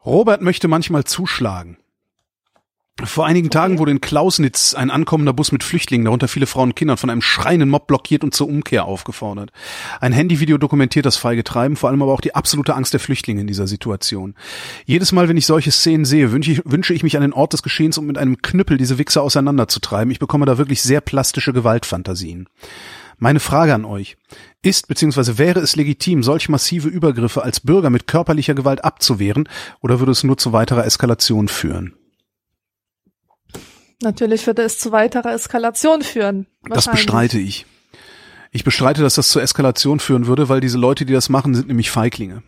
Robert 0.05 0.41
möchte 0.41 0.67
manchmal 0.67 1.05
zuschlagen. 1.05 1.77
Vor 3.03 3.27
einigen 3.27 3.51
Tagen 3.51 3.77
wurde 3.77 3.91
in 3.91 4.01
Klausnitz 4.01 4.73
ein 4.73 4.89
ankommender 4.89 5.31
Bus 5.31 5.51
mit 5.51 5.63
Flüchtlingen, 5.63 6.05
darunter 6.05 6.27
viele 6.27 6.47
Frauen 6.47 6.69
und 6.69 6.75
Kinder, 6.75 6.97
von 6.97 7.11
einem 7.11 7.21
schreienden 7.21 7.69
Mob 7.69 7.85
blockiert 7.85 8.23
und 8.23 8.33
zur 8.33 8.47
Umkehr 8.47 8.85
aufgefordert. 8.85 9.51
Ein 10.01 10.13
Handyvideo 10.13 10.57
dokumentiert 10.57 11.05
das 11.05 11.15
feige 11.15 11.43
Treiben, 11.43 11.75
vor 11.75 11.89
allem 11.89 12.01
aber 12.01 12.11
auch 12.11 12.21
die 12.21 12.33
absolute 12.33 12.73
Angst 12.73 12.93
der 12.93 12.99
Flüchtlinge 12.99 13.41
in 13.41 13.47
dieser 13.47 13.67
Situation. 13.67 14.33
Jedes 14.85 15.11
Mal, 15.11 15.29
wenn 15.29 15.37
ich 15.37 15.45
solche 15.45 15.69
Szenen 15.69 16.05
sehe, 16.05 16.31
wünsche 16.31 16.51
ich, 16.51 16.61
wünsche 16.65 16.95
ich 16.95 17.03
mich 17.03 17.15
an 17.15 17.21
den 17.21 17.33
Ort 17.33 17.53
des 17.53 17.61
Geschehens, 17.61 17.99
um 17.99 18.07
mit 18.07 18.17
einem 18.17 18.41
Knüppel 18.41 18.79
diese 18.79 18.97
Wichser 18.97 19.21
auseinanderzutreiben. 19.21 20.09
Ich 20.09 20.19
bekomme 20.19 20.47
da 20.47 20.57
wirklich 20.57 20.81
sehr 20.81 21.01
plastische 21.01 21.53
Gewaltfantasien. 21.53 22.47
Meine 23.19 23.39
Frage 23.39 23.75
an 23.75 23.85
euch. 23.85 24.17
Ist 24.63 24.87
bzw. 24.87 25.37
wäre 25.37 25.59
es 25.59 25.75
legitim, 25.75 26.23
solch 26.23 26.49
massive 26.49 26.87
Übergriffe 26.87 27.43
als 27.43 27.59
Bürger 27.59 27.91
mit 27.91 28.07
körperlicher 28.07 28.55
Gewalt 28.55 28.83
abzuwehren 28.83 29.47
oder 29.81 29.99
würde 29.99 30.13
es 30.13 30.23
nur 30.23 30.37
zu 30.37 30.51
weiterer 30.51 30.85
Eskalation 30.85 31.47
führen? 31.47 31.93
Natürlich 34.01 34.45
würde 34.45 34.61
es 34.61 34.77
zu 34.77 34.91
weiterer 34.91 35.33
Eskalation 35.33 36.01
führen. 36.01 36.47
Das 36.69 36.89
bestreite 36.89 37.39
ich. 37.39 37.65
Ich 38.51 38.63
bestreite, 38.63 39.01
dass 39.01 39.15
das 39.15 39.29
zur 39.29 39.41
Eskalation 39.41 39.99
führen 39.99 40.27
würde, 40.27 40.49
weil 40.49 40.61
diese 40.61 40.77
Leute, 40.77 41.05
die 41.05 41.13
das 41.13 41.29
machen, 41.29 41.55
sind 41.55 41.67
nämlich 41.67 41.91
Feiglinge. 41.91 42.43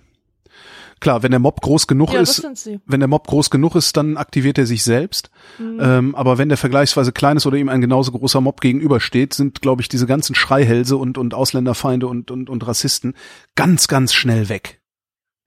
Klar, 1.00 1.24
wenn 1.24 1.32
der 1.32 1.40
Mob 1.40 1.62
groß 1.62 1.88
genug 1.88 2.14
Ja, 2.14 2.20
ist, 2.20 2.46
wenn 2.86 3.00
der 3.00 3.08
Mob 3.08 3.26
groß 3.28 3.50
genug 3.50 3.76
ist, 3.76 3.96
dann 3.96 4.18
aktiviert 4.18 4.58
er 4.58 4.66
sich 4.66 4.84
selbst. 4.84 5.30
Mhm. 5.58 5.80
Ähm, 5.82 6.16
aber 6.16 6.38
wenn 6.38 6.50
der 6.50 6.58
vergleichsweise 6.58 7.14
klein 7.14 7.38
ist 7.38 7.46
oder 7.46 7.58
ihm 7.58 7.70
ein 7.70 7.80
genauso 7.80 8.12
großer 8.12 8.42
Mob 8.42 8.60
gegenübersteht, 8.60 9.34
sind, 9.34 9.62
glaube 9.62 9.82
ich, 9.82 9.88
diese 9.88 10.08
ganzen 10.08 10.36
Schreihälse 10.36 10.98
und, 10.98 11.18
und 11.18 11.34
Ausländerfeinde 11.34 12.08
und, 12.08 12.32
und, 12.32 12.50
und 12.50 12.68
Rassisten 12.68 13.16
ganz, 13.56 13.88
ganz 13.88 14.14
schnell 14.14 14.50
weg. 14.50 14.82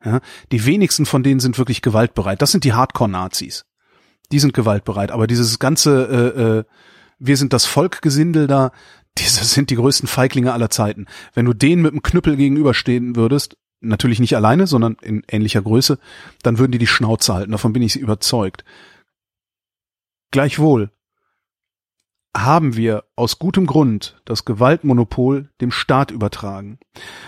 Ja? 0.05 0.20
Die 0.53 0.65
wenigsten 0.65 1.05
von 1.05 1.23
denen 1.23 1.41
sind 1.41 1.59
wirklich 1.59 1.83
gewaltbereit. 1.83 2.41
Das 2.41 2.51
sind 2.51 2.65
die 2.65 2.73
Hardcore-Nazis. 2.73 3.65
Die 4.32 4.38
sind 4.38 4.54
gewaltbereit. 4.54 5.10
Aber 5.10 5.26
dieses 5.26 5.59
ganze, 5.59 6.06
äh, 6.36 6.40
äh, 6.40 6.64
wir 7.18 7.36
sind 7.36 7.52
das 7.52 7.66
Volkgesindel 7.66 8.46
da, 8.46 8.72
diese 9.18 9.44
sind 9.44 9.70
die 9.70 9.76
größten 9.76 10.09
Feiglinge 10.09 10.52
aller 10.52 10.70
Zeiten. 10.70 11.06
Wenn 11.34 11.44
du 11.44 11.52
denen 11.52 11.82
mit 11.82 11.92
dem 11.92 12.02
Knüppel 12.02 12.36
gegenüberstehen 12.36 13.14
würdest, 13.14 13.56
natürlich 13.80 14.20
nicht 14.20 14.36
alleine, 14.36 14.66
sondern 14.66 14.96
in 15.02 15.22
ähnlicher 15.28 15.62
Größe, 15.62 15.98
dann 16.42 16.59
würden 16.59 16.72
die 16.72 16.78
die 16.78 16.86
Schnauze 16.86 17.34
halten. 17.34 17.52
Davon 17.52 17.72
bin 17.72 17.82
ich 17.82 17.96
überzeugt. 17.96 18.64
Gleichwohl 20.30 20.90
haben 22.34 22.76
wir 22.76 23.04
aus 23.14 23.38
gutem 23.38 23.66
Grund 23.66 24.20
das 24.24 24.44
Gewaltmonopol 24.44 25.50
dem 25.60 25.70
Staat 25.70 26.10
übertragen. 26.10 26.78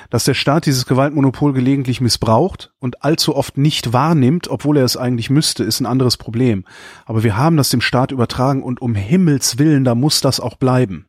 Dass 0.08 0.24
der 0.24 0.34
Staat 0.34 0.64
dieses 0.64 0.86
Gewaltmonopol 0.86 1.52
gelegentlich 1.52 2.00
missbraucht 2.00 2.72
und 2.78 3.04
allzu 3.04 3.36
oft 3.36 3.58
nicht 3.58 3.92
wahrnimmt, 3.92 4.48
obwohl 4.48 4.78
er 4.78 4.84
es 4.84 4.96
eigentlich 4.96 5.28
müsste, 5.28 5.62
ist 5.62 5.80
ein 5.80 5.86
anderes 5.86 6.16
Problem. 6.16 6.64
Aber 7.04 7.22
wir 7.22 7.36
haben 7.36 7.58
das 7.58 7.68
dem 7.68 7.82
Staat 7.82 8.12
übertragen 8.12 8.62
und 8.62 8.80
um 8.80 8.94
Himmels 8.94 9.58
willen, 9.58 9.84
da 9.84 9.94
muss 9.94 10.22
das 10.22 10.40
auch 10.40 10.56
bleiben. 10.56 11.06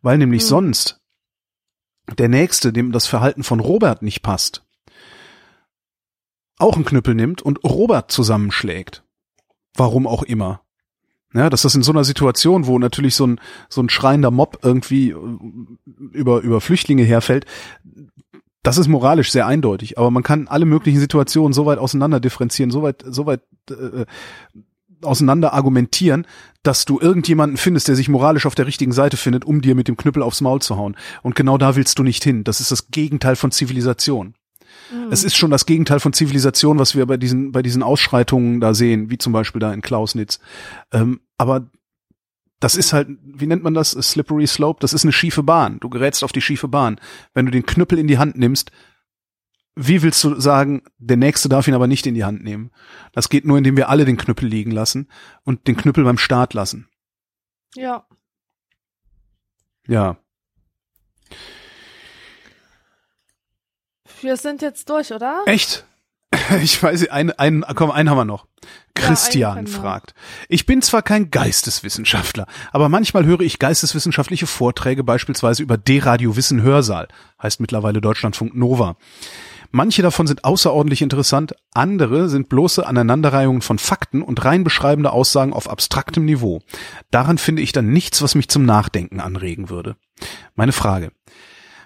Weil 0.00 0.18
nämlich 0.18 0.42
hm. 0.42 0.48
sonst 0.48 1.00
der 2.18 2.28
Nächste, 2.28 2.72
dem 2.72 2.90
das 2.90 3.06
Verhalten 3.06 3.44
von 3.44 3.60
Robert 3.60 4.02
nicht 4.02 4.22
passt, 4.22 4.64
auch 6.58 6.74
einen 6.74 6.84
Knüppel 6.84 7.14
nimmt 7.14 7.40
und 7.42 7.62
Robert 7.64 8.10
zusammenschlägt. 8.10 9.04
Warum 9.74 10.06
auch 10.06 10.22
immer. 10.22 10.62
Ja, 11.34 11.48
dass 11.48 11.62
das 11.62 11.74
in 11.74 11.82
so 11.82 11.92
einer 11.92 12.04
Situation, 12.04 12.66
wo 12.66 12.78
natürlich 12.78 13.14
so 13.14 13.26
ein, 13.26 13.40
so 13.68 13.82
ein 13.82 13.88
schreiender 13.88 14.30
Mob 14.30 14.58
irgendwie 14.62 15.10
äh, 15.10 15.16
über, 16.12 16.40
über 16.40 16.60
Flüchtlinge 16.60 17.04
herfällt, 17.04 17.46
das 18.62 18.78
ist 18.78 18.88
moralisch 18.88 19.32
sehr 19.32 19.46
eindeutig. 19.46 19.98
Aber 19.98 20.10
man 20.10 20.22
kann 20.22 20.46
alle 20.48 20.66
möglichen 20.66 21.00
Situationen 21.00 21.52
so 21.52 21.66
weit 21.66 21.78
auseinander 21.78 22.20
differenzieren, 22.20 22.70
so 22.70 22.82
weit, 22.82 23.02
so 23.06 23.26
weit 23.26 23.40
äh, 23.70 24.04
auseinander 25.02 25.52
argumentieren, 25.52 26.26
dass 26.62 26.84
du 26.84 27.00
irgendjemanden 27.00 27.56
findest, 27.56 27.88
der 27.88 27.96
sich 27.96 28.08
moralisch 28.08 28.46
auf 28.46 28.54
der 28.54 28.66
richtigen 28.66 28.92
Seite 28.92 29.16
findet, 29.16 29.44
um 29.44 29.60
dir 29.60 29.74
mit 29.74 29.88
dem 29.88 29.96
Knüppel 29.96 30.22
aufs 30.22 30.40
Maul 30.40 30.62
zu 30.62 30.76
hauen. 30.76 30.96
Und 31.22 31.34
genau 31.34 31.58
da 31.58 31.74
willst 31.76 31.98
du 31.98 32.04
nicht 32.04 32.22
hin. 32.22 32.44
Das 32.44 32.60
ist 32.60 32.70
das 32.70 32.88
Gegenteil 32.90 33.36
von 33.36 33.50
Zivilisation. 33.50 34.34
Es 35.10 35.24
ist 35.24 35.36
schon 35.36 35.50
das 35.50 35.66
Gegenteil 35.66 36.00
von 36.00 36.12
Zivilisation, 36.12 36.78
was 36.78 36.94
wir 36.94 37.06
bei 37.06 37.16
diesen, 37.16 37.52
bei 37.52 37.62
diesen 37.62 37.82
Ausschreitungen 37.82 38.60
da 38.60 38.74
sehen, 38.74 39.10
wie 39.10 39.18
zum 39.18 39.32
Beispiel 39.32 39.60
da 39.60 39.72
in 39.72 39.80
Klausnitz. 39.80 40.38
Ähm, 40.92 41.20
aber 41.38 41.70
das 42.60 42.76
ist 42.76 42.92
halt, 42.92 43.08
wie 43.24 43.46
nennt 43.46 43.64
man 43.64 43.74
das? 43.74 43.96
A 43.96 44.02
slippery 44.02 44.46
slope. 44.46 44.80
Das 44.80 44.92
ist 44.92 45.04
eine 45.04 45.12
schiefe 45.12 45.42
Bahn. 45.42 45.80
Du 45.80 45.88
gerätst 45.88 46.22
auf 46.22 46.32
die 46.32 46.40
schiefe 46.40 46.68
Bahn. 46.68 47.00
Wenn 47.34 47.46
du 47.46 47.52
den 47.52 47.66
Knüppel 47.66 47.98
in 47.98 48.06
die 48.06 48.18
Hand 48.18 48.36
nimmst, 48.36 48.70
wie 49.74 50.02
willst 50.02 50.22
du 50.22 50.38
sagen, 50.38 50.82
der 50.98 51.16
Nächste 51.16 51.48
darf 51.48 51.66
ihn 51.66 51.74
aber 51.74 51.86
nicht 51.86 52.06
in 52.06 52.14
die 52.14 52.24
Hand 52.24 52.44
nehmen? 52.44 52.70
Das 53.12 53.28
geht 53.28 53.44
nur, 53.44 53.58
indem 53.58 53.76
wir 53.76 53.88
alle 53.88 54.04
den 54.04 54.16
Knüppel 54.16 54.46
liegen 54.46 54.70
lassen 54.70 55.08
und 55.44 55.66
den 55.66 55.76
Knüppel 55.76 56.04
beim 56.04 56.18
Start 56.18 56.54
lassen. 56.54 56.88
Ja. 57.74 58.06
Ja. 59.88 60.18
Wir 64.22 64.36
sind 64.36 64.62
jetzt 64.62 64.88
durch, 64.88 65.12
oder? 65.12 65.42
Echt? 65.46 65.84
Ich 66.62 66.82
weiß, 66.82 67.08
einen, 67.10 67.30
einen, 67.32 67.64
komm, 67.74 67.90
einen 67.90 68.08
haben 68.08 68.16
wir 68.16 68.24
noch. 68.24 68.46
Christian 68.94 69.66
ja, 69.66 69.72
fragt. 69.72 70.14
Ich 70.48 70.66
bin 70.66 70.82
zwar 70.82 71.02
kein 71.02 71.30
Geisteswissenschaftler, 71.30 72.46
aber 72.72 72.88
manchmal 72.88 73.24
höre 73.26 73.40
ich 73.40 73.58
geisteswissenschaftliche 73.58 74.46
Vorträge 74.46 75.04
beispielsweise 75.04 75.62
über 75.62 75.76
D-Radio 75.76 76.36
Wissen 76.36 76.62
Hörsaal, 76.62 77.08
heißt 77.42 77.60
mittlerweile 77.60 78.00
Deutschlandfunk 78.00 78.54
Nova. 78.54 78.96
Manche 79.70 80.02
davon 80.02 80.26
sind 80.26 80.44
außerordentlich 80.44 81.00
interessant, 81.00 81.54
andere 81.72 82.28
sind 82.28 82.50
bloße 82.50 82.86
Aneinanderreihungen 82.86 83.62
von 83.62 83.78
Fakten 83.78 84.22
und 84.22 84.44
rein 84.44 84.64
beschreibende 84.64 85.12
Aussagen 85.12 85.54
auf 85.54 85.68
abstraktem 85.68 86.26
Niveau. 86.26 86.60
Daran 87.10 87.38
finde 87.38 87.62
ich 87.62 87.72
dann 87.72 87.90
nichts, 87.90 88.20
was 88.20 88.34
mich 88.34 88.48
zum 88.48 88.66
Nachdenken 88.66 89.20
anregen 89.20 89.70
würde. 89.70 89.96
Meine 90.54 90.72
Frage. 90.72 91.12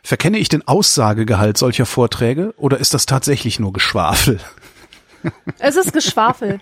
Verkenne 0.07 0.39
ich 0.39 0.49
den 0.49 0.69
Aussagegehalt 0.69 1.59
solcher 1.59 1.85
Vorträge 1.85 2.55
oder 2.59 2.79
ist 2.79 2.95
das 2.95 3.07
tatsächlich 3.07 3.59
nur 3.59 3.73
Geschwafel? 3.73 4.39
Es 5.59 5.75
ist 5.75 5.93
Geschwafel. 5.93 6.61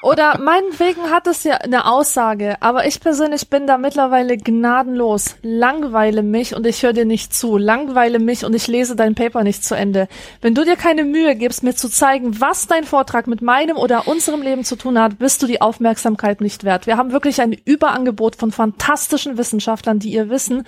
Oder 0.00 0.38
meinetwegen 0.38 1.10
hat 1.10 1.26
es 1.26 1.44
ja 1.44 1.56
eine 1.56 1.84
Aussage, 1.84 2.56
aber 2.60 2.86
ich 2.86 2.98
persönlich 3.00 3.50
bin 3.50 3.66
da 3.66 3.76
mittlerweile 3.76 4.38
gnadenlos. 4.38 5.36
Langweile 5.42 6.22
mich 6.22 6.56
und 6.56 6.66
ich 6.66 6.82
höre 6.82 6.94
dir 6.94 7.04
nicht 7.04 7.34
zu. 7.34 7.58
Langweile 7.58 8.18
mich 8.18 8.46
und 8.46 8.54
ich 8.54 8.68
lese 8.68 8.96
dein 8.96 9.14
Paper 9.14 9.44
nicht 9.44 9.62
zu 9.62 9.74
Ende. 9.74 10.08
Wenn 10.40 10.54
du 10.54 10.64
dir 10.64 10.76
keine 10.76 11.04
Mühe 11.04 11.36
gibst, 11.36 11.62
mir 11.62 11.74
zu 11.74 11.90
zeigen, 11.90 12.40
was 12.40 12.68
dein 12.68 12.84
Vortrag 12.84 13.26
mit 13.26 13.42
meinem 13.42 13.76
oder 13.76 14.08
unserem 14.08 14.40
Leben 14.40 14.64
zu 14.64 14.76
tun 14.76 14.98
hat, 14.98 15.18
bist 15.18 15.42
du 15.42 15.46
die 15.46 15.60
Aufmerksamkeit 15.60 16.40
nicht 16.40 16.64
wert. 16.64 16.86
Wir 16.86 16.96
haben 16.96 17.12
wirklich 17.12 17.42
ein 17.42 17.52
Überangebot 17.52 18.36
von 18.36 18.50
fantastischen 18.50 19.36
Wissenschaftlern, 19.36 19.98
die 19.98 20.14
ihr 20.14 20.30
Wissen 20.30 20.64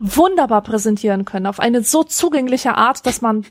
wunderbar 0.00 0.62
präsentieren 0.62 1.26
können, 1.26 1.46
auf 1.46 1.60
eine 1.60 1.84
so 1.84 2.02
zugängliche 2.02 2.74
Art, 2.74 3.04
dass 3.04 3.20
man 3.20 3.44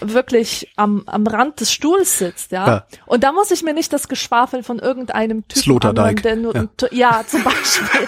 wirklich 0.00 0.70
am, 0.76 1.02
am 1.06 1.26
Rand 1.26 1.58
des 1.60 1.72
Stuhls 1.72 2.18
sitzt, 2.18 2.52
ja. 2.52 2.66
ja. 2.66 2.86
Und 3.06 3.24
da 3.24 3.32
muss 3.32 3.50
ich 3.50 3.62
mir 3.62 3.72
nicht 3.72 3.92
das 3.94 4.06
Geschwafel 4.06 4.62
von 4.62 4.78
irgendeinem 4.78 5.48
Typen 5.48 5.62
Sloterdijk. 5.62 6.22
der 6.22 6.36
nur, 6.36 6.54
ja. 6.54 6.68
ja, 6.92 7.24
zum 7.26 7.42
Beispiel. 7.42 8.06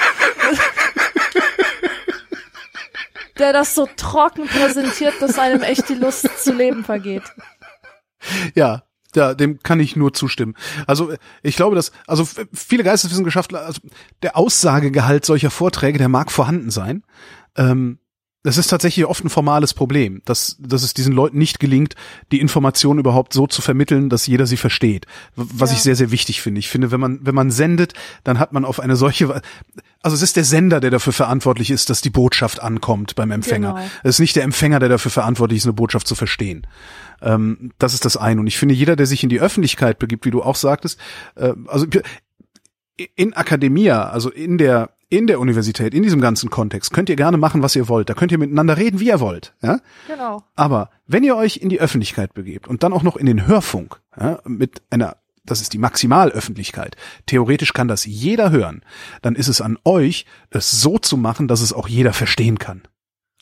der 3.38 3.54
das 3.54 3.74
so 3.74 3.88
trocken 3.96 4.46
präsentiert, 4.46 5.14
dass 5.20 5.38
einem 5.38 5.62
echt 5.62 5.88
die 5.88 5.94
Lust 5.94 6.28
zu 6.42 6.52
leben 6.52 6.84
vergeht. 6.84 7.22
Ja, 8.54 8.82
ja, 9.14 9.32
dem 9.32 9.60
kann 9.62 9.80
ich 9.80 9.96
nur 9.96 10.12
zustimmen. 10.12 10.54
Also 10.86 11.12
ich 11.42 11.56
glaube, 11.56 11.74
dass 11.74 11.92
also 12.06 12.28
viele 12.52 12.84
Geisteswissenschaftler, 12.84 13.64
also 13.64 13.80
der 14.22 14.36
Aussagegehalt 14.36 15.24
solcher 15.24 15.50
Vorträge, 15.50 15.98
der 15.98 16.08
mag 16.08 16.30
vorhanden 16.30 16.70
sein. 16.70 17.02
Ähm, 17.58 17.98
das 18.44 18.56
ist 18.56 18.68
tatsächlich 18.68 19.04
oft 19.04 19.24
ein 19.24 19.30
formales 19.30 19.74
Problem, 19.74 20.22
dass, 20.24 20.56
dass 20.60 20.84
es 20.84 20.94
diesen 20.94 21.12
Leuten 21.12 21.38
nicht 21.38 21.58
gelingt, 21.58 21.96
die 22.30 22.40
Informationen 22.40 23.00
überhaupt 23.00 23.32
so 23.32 23.48
zu 23.48 23.60
vermitteln, 23.60 24.08
dass 24.08 24.28
jeder 24.28 24.46
sie 24.46 24.56
versteht. 24.56 25.06
Was 25.34 25.70
ja. 25.70 25.76
ich 25.76 25.82
sehr, 25.82 25.96
sehr 25.96 26.12
wichtig 26.12 26.40
finde. 26.40 26.60
Ich 26.60 26.68
finde, 26.68 26.92
wenn 26.92 27.00
man, 27.00 27.18
wenn 27.22 27.34
man 27.34 27.50
sendet, 27.50 27.94
dann 28.22 28.38
hat 28.38 28.52
man 28.52 28.64
auf 28.64 28.78
eine 28.78 28.94
solche, 28.94 29.42
also 30.02 30.14
es 30.14 30.22
ist 30.22 30.36
der 30.36 30.44
Sender, 30.44 30.78
der 30.78 30.90
dafür 30.90 31.12
verantwortlich 31.12 31.70
ist, 31.70 31.90
dass 31.90 32.00
die 32.00 32.10
Botschaft 32.10 32.62
ankommt 32.62 33.16
beim 33.16 33.32
Empfänger. 33.32 33.74
Genau. 33.74 33.86
Es 34.04 34.16
ist 34.16 34.20
nicht 34.20 34.36
der 34.36 34.44
Empfänger, 34.44 34.78
der 34.78 34.88
dafür 34.88 35.10
verantwortlich 35.10 35.58
ist, 35.58 35.66
eine 35.66 35.72
Botschaft 35.72 36.06
zu 36.06 36.14
verstehen. 36.14 36.64
Ähm, 37.20 37.72
das 37.78 37.92
ist 37.92 38.04
das 38.04 38.16
eine. 38.16 38.40
Und 38.40 38.46
ich 38.46 38.56
finde, 38.56 38.74
jeder, 38.74 38.94
der 38.94 39.06
sich 39.06 39.24
in 39.24 39.30
die 39.30 39.40
Öffentlichkeit 39.40 39.98
begibt, 39.98 40.24
wie 40.24 40.30
du 40.30 40.42
auch 40.42 40.56
sagtest, 40.56 40.98
äh, 41.34 41.54
also 41.66 41.86
in 43.16 43.34
Akademia, 43.34 44.08
also 44.08 44.30
in 44.30 44.58
der 44.58 44.90
in 45.10 45.26
der 45.26 45.40
Universität, 45.40 45.94
in 45.94 46.02
diesem 46.02 46.20
ganzen 46.20 46.50
Kontext, 46.50 46.92
könnt 46.92 47.08
ihr 47.08 47.16
gerne 47.16 47.38
machen, 47.38 47.62
was 47.62 47.74
ihr 47.74 47.88
wollt. 47.88 48.10
Da 48.10 48.14
könnt 48.14 48.32
ihr 48.32 48.38
miteinander 48.38 48.76
reden, 48.76 49.00
wie 49.00 49.08
ihr 49.08 49.20
wollt. 49.20 49.54
Ja? 49.62 49.80
Genau. 50.06 50.42
Aber 50.54 50.90
wenn 51.06 51.24
ihr 51.24 51.36
euch 51.36 51.56
in 51.58 51.68
die 51.68 51.80
Öffentlichkeit 51.80 52.34
begebt 52.34 52.68
und 52.68 52.82
dann 52.82 52.92
auch 52.92 53.02
noch 53.02 53.16
in 53.16 53.26
den 53.26 53.46
Hörfunk, 53.46 54.00
ja, 54.18 54.40
mit 54.44 54.82
einer, 54.90 55.16
das 55.44 55.62
ist 55.62 55.72
die 55.72 55.78
Maximalöffentlichkeit, 55.78 56.96
theoretisch 57.26 57.72
kann 57.72 57.88
das 57.88 58.04
jeder 58.04 58.50
hören, 58.50 58.82
dann 59.22 59.34
ist 59.34 59.48
es 59.48 59.60
an 59.62 59.78
euch, 59.84 60.26
es 60.50 60.70
so 60.70 60.98
zu 60.98 61.16
machen, 61.16 61.48
dass 61.48 61.62
es 61.62 61.72
auch 61.72 61.88
jeder 61.88 62.12
verstehen 62.12 62.58
kann. 62.58 62.82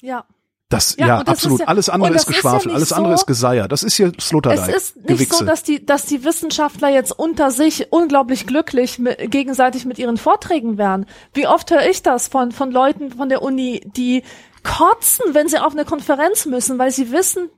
Ja. 0.00 0.24
Das, 0.68 0.96
ja, 0.98 1.06
ja 1.06 1.24
das 1.24 1.34
absolut. 1.34 1.60
Ja, 1.60 1.66
alles 1.66 1.88
andere 1.88 2.14
ist 2.14 2.26
Geschwafel, 2.26 2.70
ja 2.70 2.74
alles 2.74 2.92
andere 2.92 3.14
ist 3.14 3.26
Geseier. 3.26 3.68
Das 3.68 3.84
ist 3.84 3.94
hier 3.94 4.12
Sloterdijk. 4.20 4.68
Es 4.68 4.74
ist 4.74 4.96
nicht 4.96 5.06
Gewichse. 5.06 5.38
so, 5.38 5.44
dass 5.44 5.62
die, 5.62 5.86
dass 5.86 6.06
die 6.06 6.24
Wissenschaftler 6.24 6.88
jetzt 6.88 7.16
unter 7.16 7.52
sich 7.52 7.92
unglaublich 7.92 8.48
glücklich 8.48 8.98
mit, 8.98 9.30
gegenseitig 9.30 9.84
mit 9.84 9.98
ihren 9.98 10.16
Vorträgen 10.16 10.76
wären. 10.76 11.06
Wie 11.34 11.46
oft 11.46 11.70
höre 11.70 11.88
ich 11.88 12.02
das 12.02 12.26
von, 12.26 12.50
von 12.50 12.72
Leuten 12.72 13.12
von 13.12 13.28
der 13.28 13.42
Uni, 13.42 13.80
die 13.96 14.24
kotzen, 14.64 15.34
wenn 15.34 15.46
sie 15.46 15.58
auf 15.58 15.72
eine 15.72 15.84
Konferenz 15.84 16.46
müssen, 16.46 16.78
weil 16.80 16.90
sie 16.90 17.12
wissen, 17.12 17.48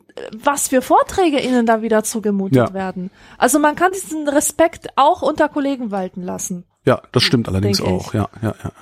was 0.42 0.68
für 0.68 0.82
Vorträge 0.82 1.40
ihnen 1.40 1.64
da 1.64 1.80
wieder 1.80 2.04
zugemutet 2.04 2.74
werden. 2.74 3.10
Also 3.38 3.58
man 3.58 3.76
kann 3.76 3.92
diesen 3.92 4.28
Respekt 4.28 4.88
auch 4.96 5.22
unter 5.22 5.48
Kollegen 5.48 5.90
walten 5.90 6.22
lassen. 6.22 6.64
Ja, 6.84 7.02
das 7.12 7.22
stimmt 7.22 7.48
allerdings 7.48 7.82
auch. 7.82 8.14
Ja, 8.14 8.30
ja, 8.40 8.54
ja. 8.62 8.72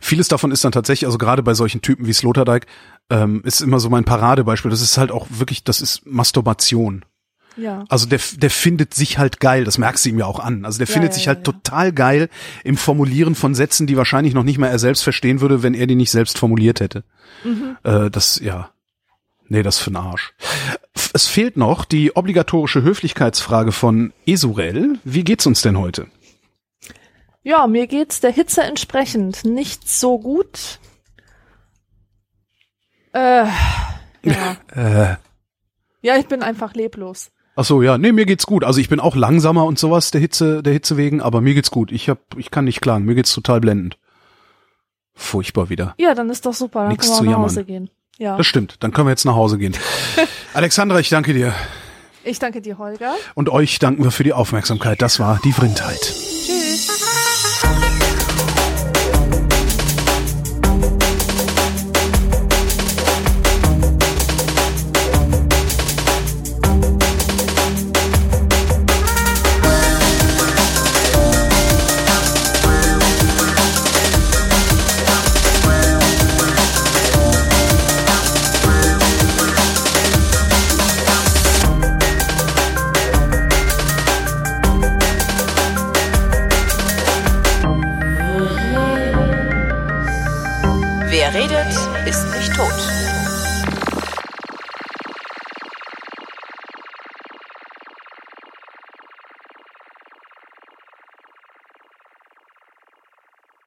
Vieles 0.00 0.26
davon 0.26 0.50
ist 0.50 0.64
dann 0.64 0.72
tatsächlich, 0.72 1.06
also 1.06 1.18
gerade 1.18 1.44
bei 1.44 1.54
solchen 1.54 1.80
Typen 1.80 2.06
wie 2.06 2.12
Sloterdijk, 2.12 2.66
ähm, 3.12 3.42
ist 3.44 3.60
immer 3.60 3.78
so 3.78 3.90
mein 3.90 4.04
Paradebeispiel. 4.04 4.70
Das 4.70 4.80
ist 4.80 4.96
halt 4.96 5.12
auch 5.12 5.26
wirklich, 5.30 5.62
das 5.64 5.80
ist 5.80 6.06
Masturbation. 6.06 7.04
Ja. 7.58 7.84
Also 7.90 8.06
der, 8.06 8.18
der 8.36 8.48
findet 8.48 8.94
sich 8.94 9.18
halt 9.18 9.38
geil, 9.38 9.64
das 9.64 9.76
merkst 9.76 10.06
du 10.06 10.08
ihm 10.08 10.18
ja 10.18 10.24
auch 10.24 10.40
an. 10.40 10.64
Also 10.64 10.78
der 10.78 10.86
ja, 10.86 10.92
findet 10.94 11.10
ja, 11.10 11.14
sich 11.14 11.28
halt 11.28 11.46
ja, 11.46 11.52
total 11.52 11.92
geil 11.92 12.30
im 12.64 12.78
Formulieren 12.78 13.34
von 13.34 13.54
Sätzen, 13.54 13.86
die 13.86 13.98
wahrscheinlich 13.98 14.32
noch 14.32 14.42
nicht 14.42 14.56
mal 14.56 14.68
er 14.68 14.78
selbst 14.78 15.02
verstehen 15.02 15.42
würde, 15.42 15.62
wenn 15.62 15.74
er 15.74 15.86
die 15.86 15.94
nicht 15.94 16.10
selbst 16.10 16.38
formuliert 16.38 16.80
hätte. 16.80 17.04
Mhm. 17.44 17.76
Äh, 17.82 18.10
das, 18.10 18.40
ja. 18.40 18.70
Nee, 19.48 19.62
das 19.62 19.78
für 19.78 19.90
ein 19.90 19.96
Arsch. 19.96 20.32
Es 21.12 21.26
fehlt 21.26 21.58
noch 21.58 21.84
die 21.84 22.16
obligatorische 22.16 22.82
Höflichkeitsfrage 22.82 23.72
von 23.72 24.14
Esurel. 24.24 24.98
Wie 25.04 25.24
geht's 25.24 25.46
uns 25.46 25.60
denn 25.60 25.78
heute? 25.78 26.06
Ja, 27.42 27.66
mir 27.66 27.86
geht's 27.86 28.20
der 28.20 28.30
Hitze 28.30 28.62
entsprechend 28.62 29.44
nicht 29.44 29.86
so 29.86 30.18
gut. 30.18 30.78
Äh, 33.12 33.46
ja. 34.24 34.56
äh. 34.74 35.16
Ja, 36.02 36.16
ich 36.16 36.26
bin 36.26 36.42
einfach 36.42 36.74
leblos. 36.74 37.30
Ach 37.54 37.64
so, 37.64 37.82
ja, 37.82 37.98
nee, 37.98 38.12
mir 38.12 38.24
geht's 38.24 38.46
gut. 38.46 38.64
Also 38.64 38.80
ich 38.80 38.88
bin 38.88 38.98
auch 38.98 39.14
langsamer 39.14 39.64
und 39.64 39.78
sowas 39.78 40.10
der 40.10 40.20
Hitze, 40.20 40.62
der 40.62 40.72
Hitze 40.72 40.96
wegen, 40.96 41.20
aber 41.20 41.40
mir 41.40 41.54
geht's 41.54 41.70
gut. 41.70 41.92
Ich 41.92 42.08
hab, 42.08 42.18
ich 42.36 42.50
kann 42.50 42.64
nicht 42.64 42.80
klagen. 42.80 43.04
Mir 43.04 43.14
geht's 43.14 43.32
total 43.32 43.60
blendend. 43.60 43.98
Furchtbar 45.14 45.68
wieder. 45.68 45.94
Ja, 45.98 46.14
dann 46.14 46.30
ist 46.30 46.46
doch 46.46 46.54
super. 46.54 46.80
Dann 46.80 46.88
Nix 46.88 47.06
können 47.06 47.18
wir 47.18 47.24
zu 47.24 47.30
nach. 47.30 47.44
Hause 47.44 47.64
gehen. 47.64 47.90
Ja. 48.18 48.36
Das 48.36 48.46
stimmt. 48.46 48.76
Dann 48.80 48.92
können 48.92 49.06
wir 49.06 49.10
jetzt 49.10 49.26
nach 49.26 49.34
Hause 49.34 49.58
gehen. 49.58 49.76
Alexandra, 50.54 50.98
ich 50.98 51.10
danke 51.10 51.34
dir. 51.34 51.54
Ich 52.24 52.38
danke 52.38 52.62
dir, 52.62 52.78
Holger. 52.78 53.14
Und 53.34 53.48
euch 53.48 53.78
danken 53.78 54.04
wir 54.04 54.10
für 54.10 54.24
die 54.24 54.32
Aufmerksamkeit. 54.32 55.02
Das 55.02 55.18
war 55.18 55.40
die 55.44 55.52
Vrindheit. 55.52 56.31